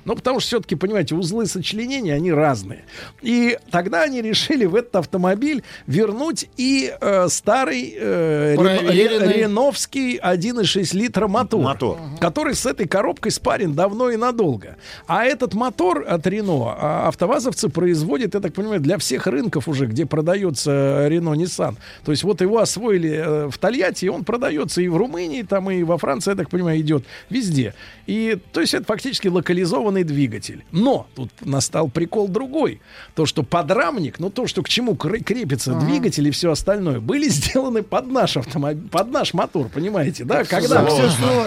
[0.05, 2.85] Ну, потому что все-таки, понимаете, узлы сочленения, они разные.
[3.21, 9.27] И тогда они решили в этот автомобиль вернуть и э, старый э, Проверенный.
[9.33, 11.97] ре- реновский 1,6 литра мотор, Мотор.
[12.19, 14.75] который с этой коробкой спарен давно и надолго.
[15.07, 19.85] А этот мотор от Рено а, автовазовцы производят, я так понимаю, для всех рынков уже,
[19.87, 21.75] где продается Рено Nissan.
[22.05, 25.41] То есть вот его освоили э, в Тольятти, и он продается продается и в Румынии,
[25.43, 27.73] там и во Франции, я так понимаю, идет везде.
[28.07, 30.65] И то есть это фактически локализованный двигатель.
[30.71, 32.81] Но тут настал прикол другой.
[33.15, 35.85] То, что подрамник, ну то, что к чему кр- крепится Ага.
[35.85, 40.43] двигатель и все остальное, были сделаны под наш автомобиль, под наш мотор, понимаете, да?
[40.43, 40.85] Когда,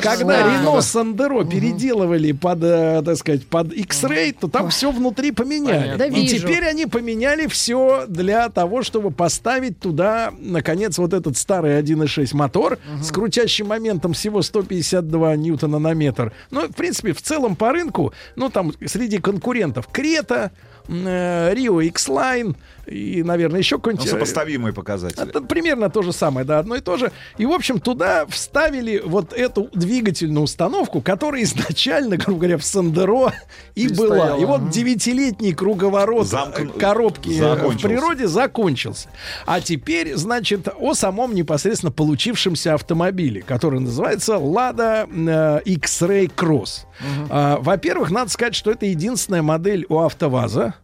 [0.03, 0.63] когда Да.
[0.65, 5.97] Renault Сандеро переделывали под, э, так сказать, под X-Ray, то там все внутри поменяли.
[5.99, 11.79] Да И теперь они поменяли все для того, чтобы поставить туда, наконец, вот этот старый
[11.79, 16.33] 1.6 мотор с крутящим моментом всего 152 ньютона на метр.
[16.51, 20.53] Ну, в принципе, в целом по рынку, ну, там среди конкурентов Крета,
[20.89, 22.55] Рио X-Line
[22.87, 24.07] и, наверное, еще Ну, какой-нибудь...
[24.07, 25.23] э, сопоставимые показатели.
[25.29, 27.13] это примерно то же самое, да, одно и то же.
[27.39, 33.33] И, в общем, туда вставили вот эту двигательную установку, которая изначально, грубо говоря, в Сандеро
[33.75, 34.07] и И была.
[34.17, 34.41] стояла.
[34.41, 37.89] И вот девятилетний круговорот э, коробки э, в закончился.
[37.89, 39.09] природе закончился.
[39.47, 45.07] А теперь, значит, о самом непосредственно получившемся автомобиле, который называется Lada
[45.65, 46.85] X-Ray Cross.
[47.31, 50.75] А, Во-первых, надо сказать, что это единственная модель у АвтоВАЗа,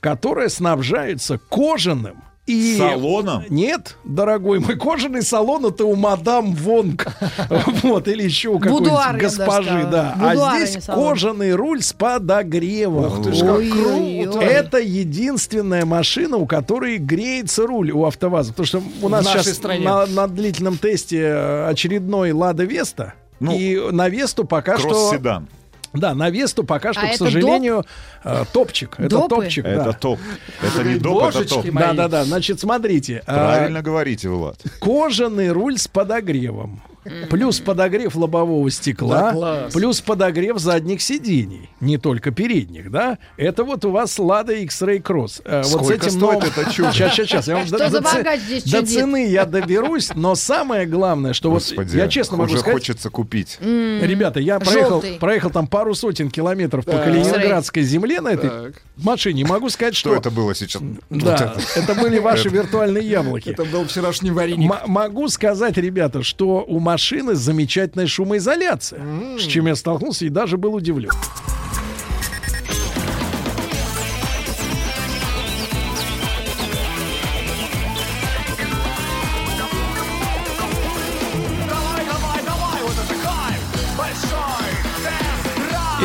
[0.00, 2.76] которая снабжается кожаным и...
[2.78, 3.44] Салоном?
[3.50, 7.06] Нет, дорогой мой, кожаный салон это у мадам Вонг.
[7.82, 10.16] Вот, или еще у какой-нибудь госпожи, да.
[10.20, 13.04] А а здесь кожаный руль с подогревом.
[13.04, 14.24] Ух ты ж, как Ой-ой-ой.
[14.24, 14.40] круто.
[14.40, 18.52] Это единственная машина, у которой греется руль у АвтоВАЗа.
[18.52, 19.62] Потому что у нас сейчас
[20.08, 23.14] на, длительном тесте э, очередной Лада Веста.
[23.40, 24.88] Ну, и на Весту пока что...
[24.88, 25.48] Кросс-седан.
[25.92, 27.84] Да, на Весту пока что, А к сожалению,
[28.24, 28.94] э, топчик.
[28.98, 29.36] Это Допы?
[29.36, 29.70] топчик, да.
[29.70, 30.18] Это топ.
[30.62, 31.64] Это не доп, это топ.
[31.66, 31.84] мои.
[31.84, 32.24] Да, да, да.
[32.24, 33.22] Значит, смотрите.
[33.26, 34.62] а, Правильно говорите, Влад.
[34.80, 36.82] Кожаный руль с подогревом.
[37.30, 43.18] Плюс подогрев лобового стекла, Да, плюс подогрев задних сидений, не только передних, да?
[43.36, 45.42] Это вот у вас Lada X-Ray Cross.
[45.44, 46.92] Э, вот с Сколько этим стоит новым- это чудо?
[46.92, 47.48] Сейчас, сейчас, сейчас.
[47.48, 48.88] Я вам Что до, за богач здесь до чудит?
[48.88, 53.58] цены я доберусь, но самое главное, что Господи, вот я честно могу сказать, хочется купить.
[53.60, 56.92] ребята, я проехал, проехал там пару сотен километров по.
[56.98, 58.82] Калининградской земле на этой Так.
[58.96, 59.44] машине.
[59.44, 60.82] Могу сказать, Что что это было сейчас?
[60.82, 61.60] да, Вот это.
[61.76, 63.50] это были ваши виртуальные яблоки.
[63.50, 64.70] Это был вчерашний вареник.
[64.70, 66.97] М- могу сказать, ребята, что у машины
[67.34, 69.00] замечательная шумоизоляция,
[69.38, 71.10] с чем я столкнулся и даже был удивлен.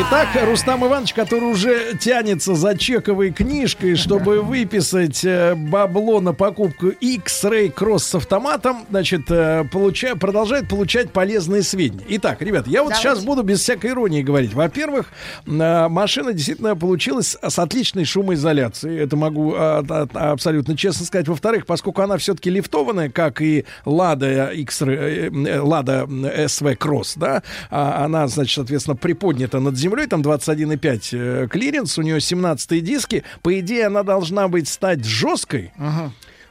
[0.06, 6.88] Итак, Рустам Иванович, который уже тянется за чековой книжкой, чтобы выписать э, бабло на покупку
[6.88, 12.04] X-Ray Cross с автоматом, значит, э, получа- продолжает получать полезные сведения.
[12.10, 13.08] Итак, ребят, я вот Давайте.
[13.08, 14.52] сейчас буду без всякой иронии говорить.
[14.52, 15.10] Во-первых,
[15.46, 19.00] э, машина действительно получилась с отличной шумоизоляцией.
[19.00, 19.78] Это могу а,
[20.12, 21.28] абсолютно честно сказать.
[21.28, 28.28] Во-вторых, поскольку она все-таки лифтованная, как и Lada X-Ray, Lada SW Cross, да, а она,
[28.28, 33.24] значит, соответственно, приподнята над землей, там 21,5 э, клиренс, у нее 17 диски.
[33.42, 35.72] По идее, она должна быть стать жесткой.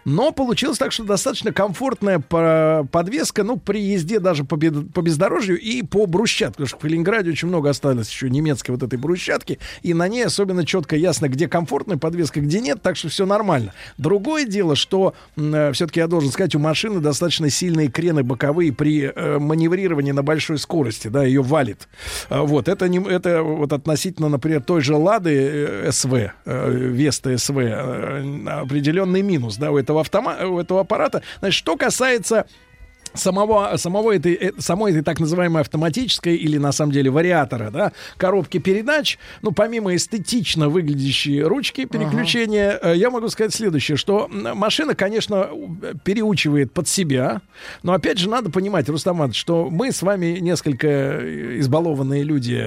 [0.06, 5.60] Но получилось так, что достаточно комфортная по- подвеска, ну, при езде даже по, по бездорожью
[5.60, 6.54] и по брусчатке.
[6.54, 10.26] Потому что в Калининграде очень много осталось еще немецкой вот этой брусчатки, и на ней
[10.26, 13.74] особенно четко ясно, где комфортная подвеска, где нет, так что все нормально.
[13.98, 19.40] Другое дело, что все-таки я должен сказать, у машины достаточно сильные крены боковые при э,
[19.40, 21.88] маневрировании на большой скорости, да, ее валит.
[22.30, 26.14] А, Вот, это, не, это вот относительно, например, той же Лады э, СВ,
[26.46, 31.22] э, Веста СВ, э, определенный минус, да, у этого автома, у этого аппарата.
[31.40, 32.46] Значит, что касается
[33.14, 37.92] самого, самого этой, э, самой этой так называемой автоматической или на самом деле вариатора, да,
[38.18, 44.96] коробки передач, ну, помимо эстетично выглядящей ручки переключения, э, я могу сказать следующее, что машина,
[44.96, 45.50] конечно,
[46.04, 47.42] переучивает под себя,
[47.84, 52.62] но опять же надо понимать, Рустам Иванович, что мы с вами несколько э, избалованные люди,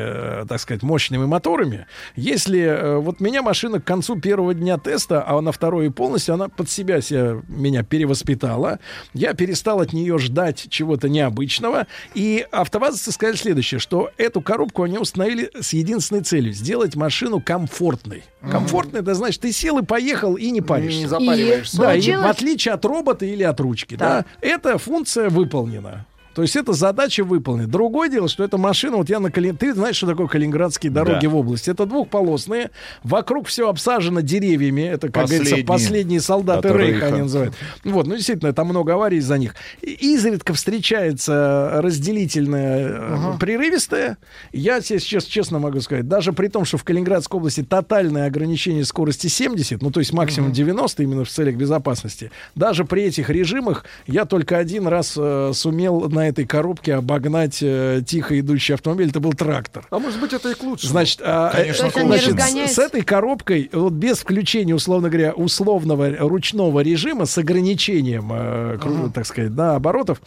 [0.48, 1.86] так сказать, мощными моторами.
[2.14, 6.70] Если вот меня машина к концу первого дня теста, а на второй полностью, она под
[6.70, 8.78] себя, себя меня перевоспитала,
[9.12, 10.35] я перестал от нее ждать
[10.68, 16.96] чего-то необычного, и автовазовцы сказали следующее, что эту коробку они установили с единственной целью— сделать
[16.96, 18.24] машину комфортной.
[18.50, 21.00] Комфортной, это значит, ты сел и поехал, и не паришься.
[21.00, 21.78] Не запариваешься.
[21.78, 26.06] Да, и в отличие от робота или от ручки, да, эта функция выполнена.
[26.36, 27.66] То есть эта задача выполнена.
[27.66, 29.56] Другое дело, что эта машина, вот я на Калин...
[29.56, 31.30] Ты знаешь, что такое калининградские дороги Да.
[31.30, 31.70] в области?
[31.70, 32.70] Это двухполосные.
[33.02, 34.82] Вокруг все обсажено деревьями.
[34.82, 35.66] Это, как говорится, Последние.
[35.66, 37.06] последние солдаты Рейха, Рейха.
[37.06, 37.54] они называют.
[37.84, 39.54] Вот, ну действительно, там много аварий из-за них.
[39.80, 42.88] Изредка встречается разделительная
[43.34, 44.18] э, прерывистая.
[44.52, 48.84] Я тебе сейчас честно могу сказать, даже при том, что в Калининградской области тотальное ограничение
[48.84, 53.86] скорости 70, ну то есть максимум 90 именно в целях безопасности, даже при этих режимах
[54.06, 59.08] я только один раз э, сумел на на этой коробке обогнать э, тихо идущий автомобиль.
[59.10, 59.86] Это был трактор.
[59.90, 60.90] А может быть, это и к лучшему.
[60.90, 61.94] Значит, а, э, Конечно, значит,
[62.34, 62.66] к лучшему.
[62.68, 68.76] с- с, этой коробкой, вот без включения, условно говоря, условного ручного режима с ограничением, э,
[68.80, 70.20] кру- так сказать, да, оборотов,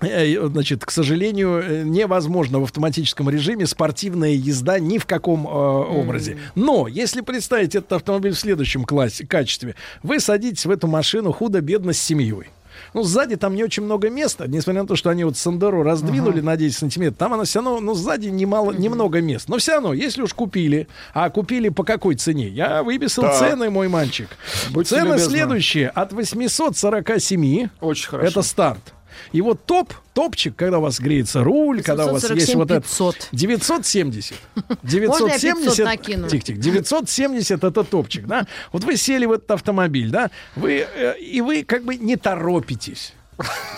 [0.00, 5.50] э, Значит, к сожалению, э, невозможно в автоматическом режиме спортивная езда ни в каком э,
[5.50, 6.38] образе.
[6.54, 11.92] Но если представить этот автомобиль в следующем классе, качестве, вы садитесь в эту машину худо-бедно
[11.92, 12.48] с семьей.
[12.94, 16.40] Ну, сзади там не очень много места, несмотря на то, что они вот Сандеру раздвинули
[16.40, 19.48] на 10 сантиметров, там она все равно, ну, сзади немало, немного мест.
[19.48, 22.48] Но все равно, если уж купили, а купили по какой цене?
[22.48, 23.38] Я выписал Так.
[23.38, 24.28] цены, мой мальчик.
[24.70, 25.30] Будьте Цены любезны.
[25.30, 25.88] следующие.
[25.88, 27.68] От 847.
[27.80, 28.28] Очень хорошо.
[28.28, 28.94] Это старт.
[29.32, 32.70] И вот топ, топчик, когда у вас греется руль, когда у вас есть 847 вот
[32.70, 32.80] это...
[32.80, 33.28] 500.
[33.32, 34.36] 970.
[35.08, 35.64] Можно я 970.
[35.64, 36.28] 500 накину?
[36.28, 36.60] Тихо, тихо.
[36.60, 38.46] 970 это топчик, да?
[38.72, 40.30] Вот вы сели в этот автомобиль, да?
[40.56, 43.12] Вы, э, и вы как бы не торопитесь.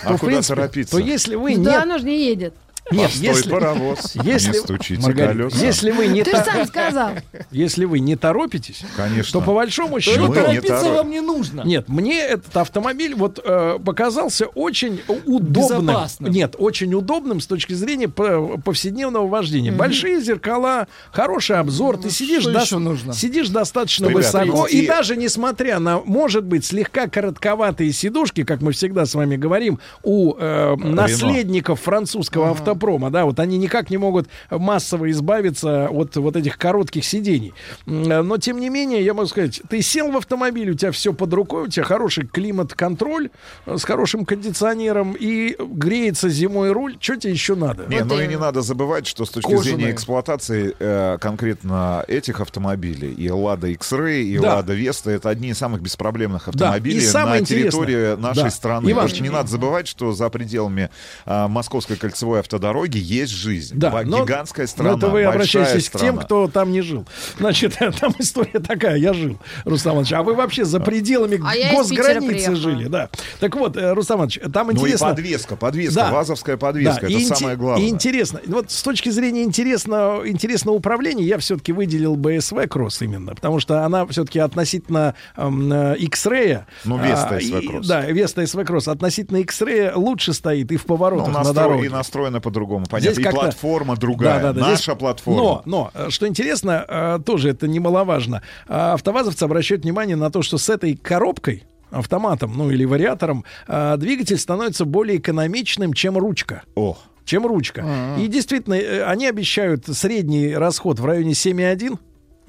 [0.03, 0.97] А куда торопиться?
[0.97, 1.65] То если вы не...
[1.65, 2.53] Да, оно же не едет.
[2.91, 5.65] Нет, Постой, если, паровоз, если, не стучите Маргарита, колеса.
[5.65, 7.11] если вы не Ты то- сам сказал.
[7.51, 9.39] если вы не торопитесь, Конечно.
[9.39, 10.93] то по большому счету мы не Торопиться торопим.
[10.95, 11.61] вам не нужно.
[11.61, 15.51] нет, мне этот автомобиль вот э, показался очень удобным.
[15.87, 16.31] Безопасным.
[16.31, 19.71] Нет, очень удобным с точки зрения по- повседневного вождения.
[19.71, 23.13] Большие зеркала, хороший обзор, ты сидишь, еще нужно?
[23.13, 24.77] сидишь достаточно Ребята, высоко, ну и...
[24.83, 29.79] и- даже несмотря на, может быть, слегка коротковатые сидушки, как мы всегда с вами говорим,
[30.03, 36.35] у э, наследников французского автопрома, да, вот они никак не могут массово избавиться от вот
[36.35, 37.53] этих коротких сидений.
[37.85, 41.13] Э, Но, тем не менее, я могу сказать, ты сел в автомобиль, у тебя все
[41.13, 43.29] под рукой, у тебя хороший климат-контроль
[43.65, 47.85] э, с хорошим кондиционером, и греется зимой руль, что тебе еще надо?
[47.87, 49.75] Не, ну и не надо забывать, что с точки Кожаные.
[49.75, 54.59] зрения эксплуатации э, конкретно этих автомобилей, и Lada X-Ray, и Да.
[54.59, 58.49] Lada Vesta, это одни из самых беспроблемных Да, автомобилей и на территории нашей да.
[58.49, 58.85] страны.
[58.85, 60.89] Иван, Потому что не надо забывать, что за пределами
[61.25, 63.75] а, Московской кольцевой автодороги есть жизнь.
[63.77, 66.21] Да, но- Гигантская но страна, это вы обращаетесь к тем, страна.
[66.23, 67.05] кто там не жил.
[67.39, 70.13] Значит, там история такая, я жил, Рустам Иванович.
[70.13, 73.09] А вы вообще за пределами А госграницы жили, да.
[73.39, 75.07] Так вот, э, Рустам Иванович, там Ну и интересно...
[75.09, 76.11] подвеска, подвеска, Да.
[76.11, 77.85] вазовская подвеска, Да, это инте- самое главное.
[77.85, 83.35] И интересно, вот с точки зрения интересного, интересного управления, я все-таки выделил BSV Cross именно,
[83.35, 86.63] потому что она все-таки относительно эм, э, X-Ray...
[86.85, 87.87] Ну, Vesta а, SV и- Cross.
[87.87, 91.85] Да, Vesta SV Cross относительно X-Ray лучше стоит и в поворотах Ну, на настро- дороге.
[91.87, 92.85] и настроена по-другому.
[92.89, 93.13] Понятно.
[93.13, 94.41] Здесь и платформа другая.
[94.41, 95.41] Да, да, да, Наша здесь- платформа.
[95.41, 98.41] Но, но, э, что интересно, э, тоже это немаловажно.
[98.67, 103.95] А, Автовазовцы обращают внимание на то, что с этой коробкой, автоматом, ну или вариатором, э,
[103.97, 106.63] двигатель становится более экономичным, чем ручка.
[106.75, 107.85] О, Чем ручка.
[108.19, 108.75] И действительно,
[109.07, 111.99] они обещают средний расход в районе 7,1.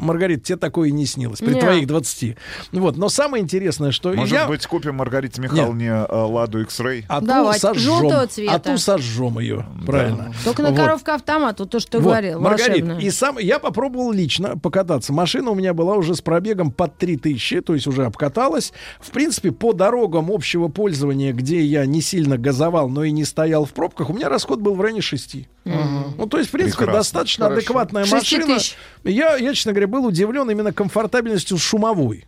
[0.03, 1.39] Маргарита, тебе такое и не снилось.
[1.39, 1.61] При Не.
[1.61, 2.37] твоих 20.
[2.73, 2.97] Вот.
[2.97, 4.47] Но самое интересное, что может я...
[4.47, 7.05] быть, купим Маргарите Михайловне э, Ладу X-Ray?
[7.09, 7.61] А ту Давайте.
[7.61, 8.01] сожжем.
[8.01, 8.55] Желтого цвета.
[8.55, 9.65] А ту сожжем ее.
[9.87, 10.33] Правильно.
[10.45, 10.79] Только на Вот.
[10.79, 13.01] коровка автомат, вот то, что ты Вот, говорил, Маргарит, волшебно.
[13.01, 15.13] и сам я попробовал лично покататься.
[15.13, 18.73] Машина у меня была уже с пробегом под 3000, то есть уже обкаталась.
[19.01, 23.65] В принципе, по дорогам общего пользования, где я не сильно газовал, но и не стоял
[23.65, 25.37] в пробках, у меня расход был в районе 6.
[25.65, 26.99] Ну, то есть, в принципе, Прекрасно.
[27.01, 27.59] достаточно Хорошо.
[27.59, 28.59] адекватная 6 машина.
[29.05, 32.27] Я, я, честно говоря, был удивлен именно комфортабельностью шумовой.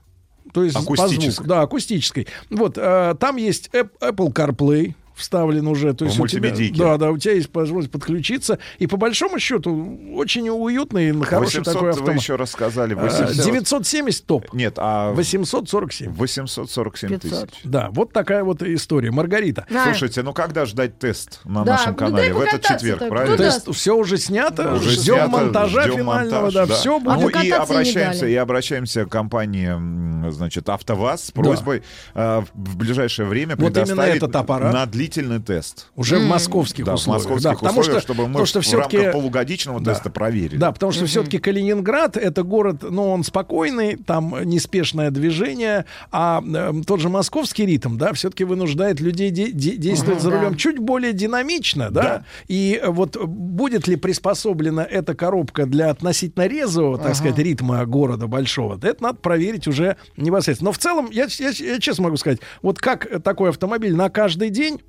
[0.53, 1.31] То есть по Акустической.
[1.31, 1.49] звуку.
[1.49, 2.27] Да, акустической.
[2.51, 5.95] Вот, э, там есть App- Apple CarPlay вставлен уже.
[5.95, 8.59] То есть у тебя, да, да, у тебя есть возможность подключиться.
[8.79, 12.17] И по большому счету очень уютный, хороший 800 такой вы автомат.
[12.21, 12.95] еще рассказали.
[12.95, 13.45] А, 800.
[13.45, 14.53] 970 топ.
[14.53, 16.13] Нет, а 847.
[16.13, 17.21] 847 500.
[17.51, 17.61] тысяч.
[17.65, 19.11] Да, вот такая вот история.
[19.11, 19.67] Маргарита.
[19.71, 19.85] Да.
[19.85, 22.23] Слушайте, ну когда ждать тест на Да, нашем ну канале?
[22.25, 23.09] дай В этот четверг, так.
[23.09, 23.37] правильно?
[23.37, 23.51] Ну да.
[23.51, 24.75] Тест все уже снято.
[24.75, 26.43] Уже ждем снято, монтажа ждем финального.
[26.45, 27.21] монтаж, да, все А Ну будет.
[27.21, 31.83] и покататься не обращаемся, и обращаемся к компании, значит, АвтоВАЗ с просьбой
[32.15, 34.73] э, в ближайшее время Вот именно предоставить этот аппарат.
[34.73, 35.89] на длительный тест.
[35.97, 37.25] Уже в московских Да, в условиях.
[37.25, 39.93] московских Да, потому условиях, что, чтобы мы потому что в все-таки рамках полугодичного Да.
[39.95, 40.57] теста проверили.
[40.57, 46.73] Да, потому что все-таки Калининград это город, ну, он спокойный, там неспешное движение, а э,
[46.87, 50.39] тот же московский ритм, да, все-таки вынуждает людей де- де- действовать за да.
[50.41, 52.03] рулем чуть более динамично, да?
[52.03, 52.25] Да.
[52.49, 58.79] И вот будет ли приспособлена эта коробка для относительно резвого, так сказать, ритма города большого,
[58.83, 60.69] это надо проверить уже непосредственно.
[60.69, 64.51] Но в целом, я, я- я честно могу сказать, вот как такой автомобиль на каждый
[64.51, 64.81] день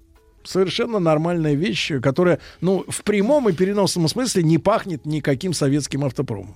[0.46, 6.56] совершенно нормальная вещь, которая, ну, в прямом и переносном смысле не пахнет никаким советским автопромом.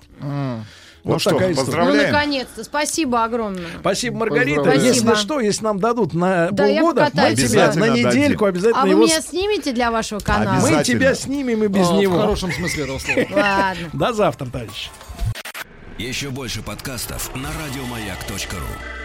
[1.06, 1.84] Ну что, история.
[1.86, 3.66] Ну, наконец-то, спасибо огромное.
[3.80, 4.58] Спасибо, Маргарита.
[4.58, 4.88] Поздравляю.
[4.88, 5.16] Если Спасибо.
[5.16, 9.04] что, если нам дадут на Да, полгода, мы тебя на недельку обязательно А вы его...
[9.04, 10.60] меня снимете для вашего канала?
[10.60, 12.20] Мы тебя снимем и без А, В него.
[12.20, 13.20] хорошем смысле этого слова.
[13.32, 13.90] Ладно.
[13.94, 14.90] До завтра, товарищи.
[15.98, 18.99] Еще больше подкастов на радиомаяк.ру.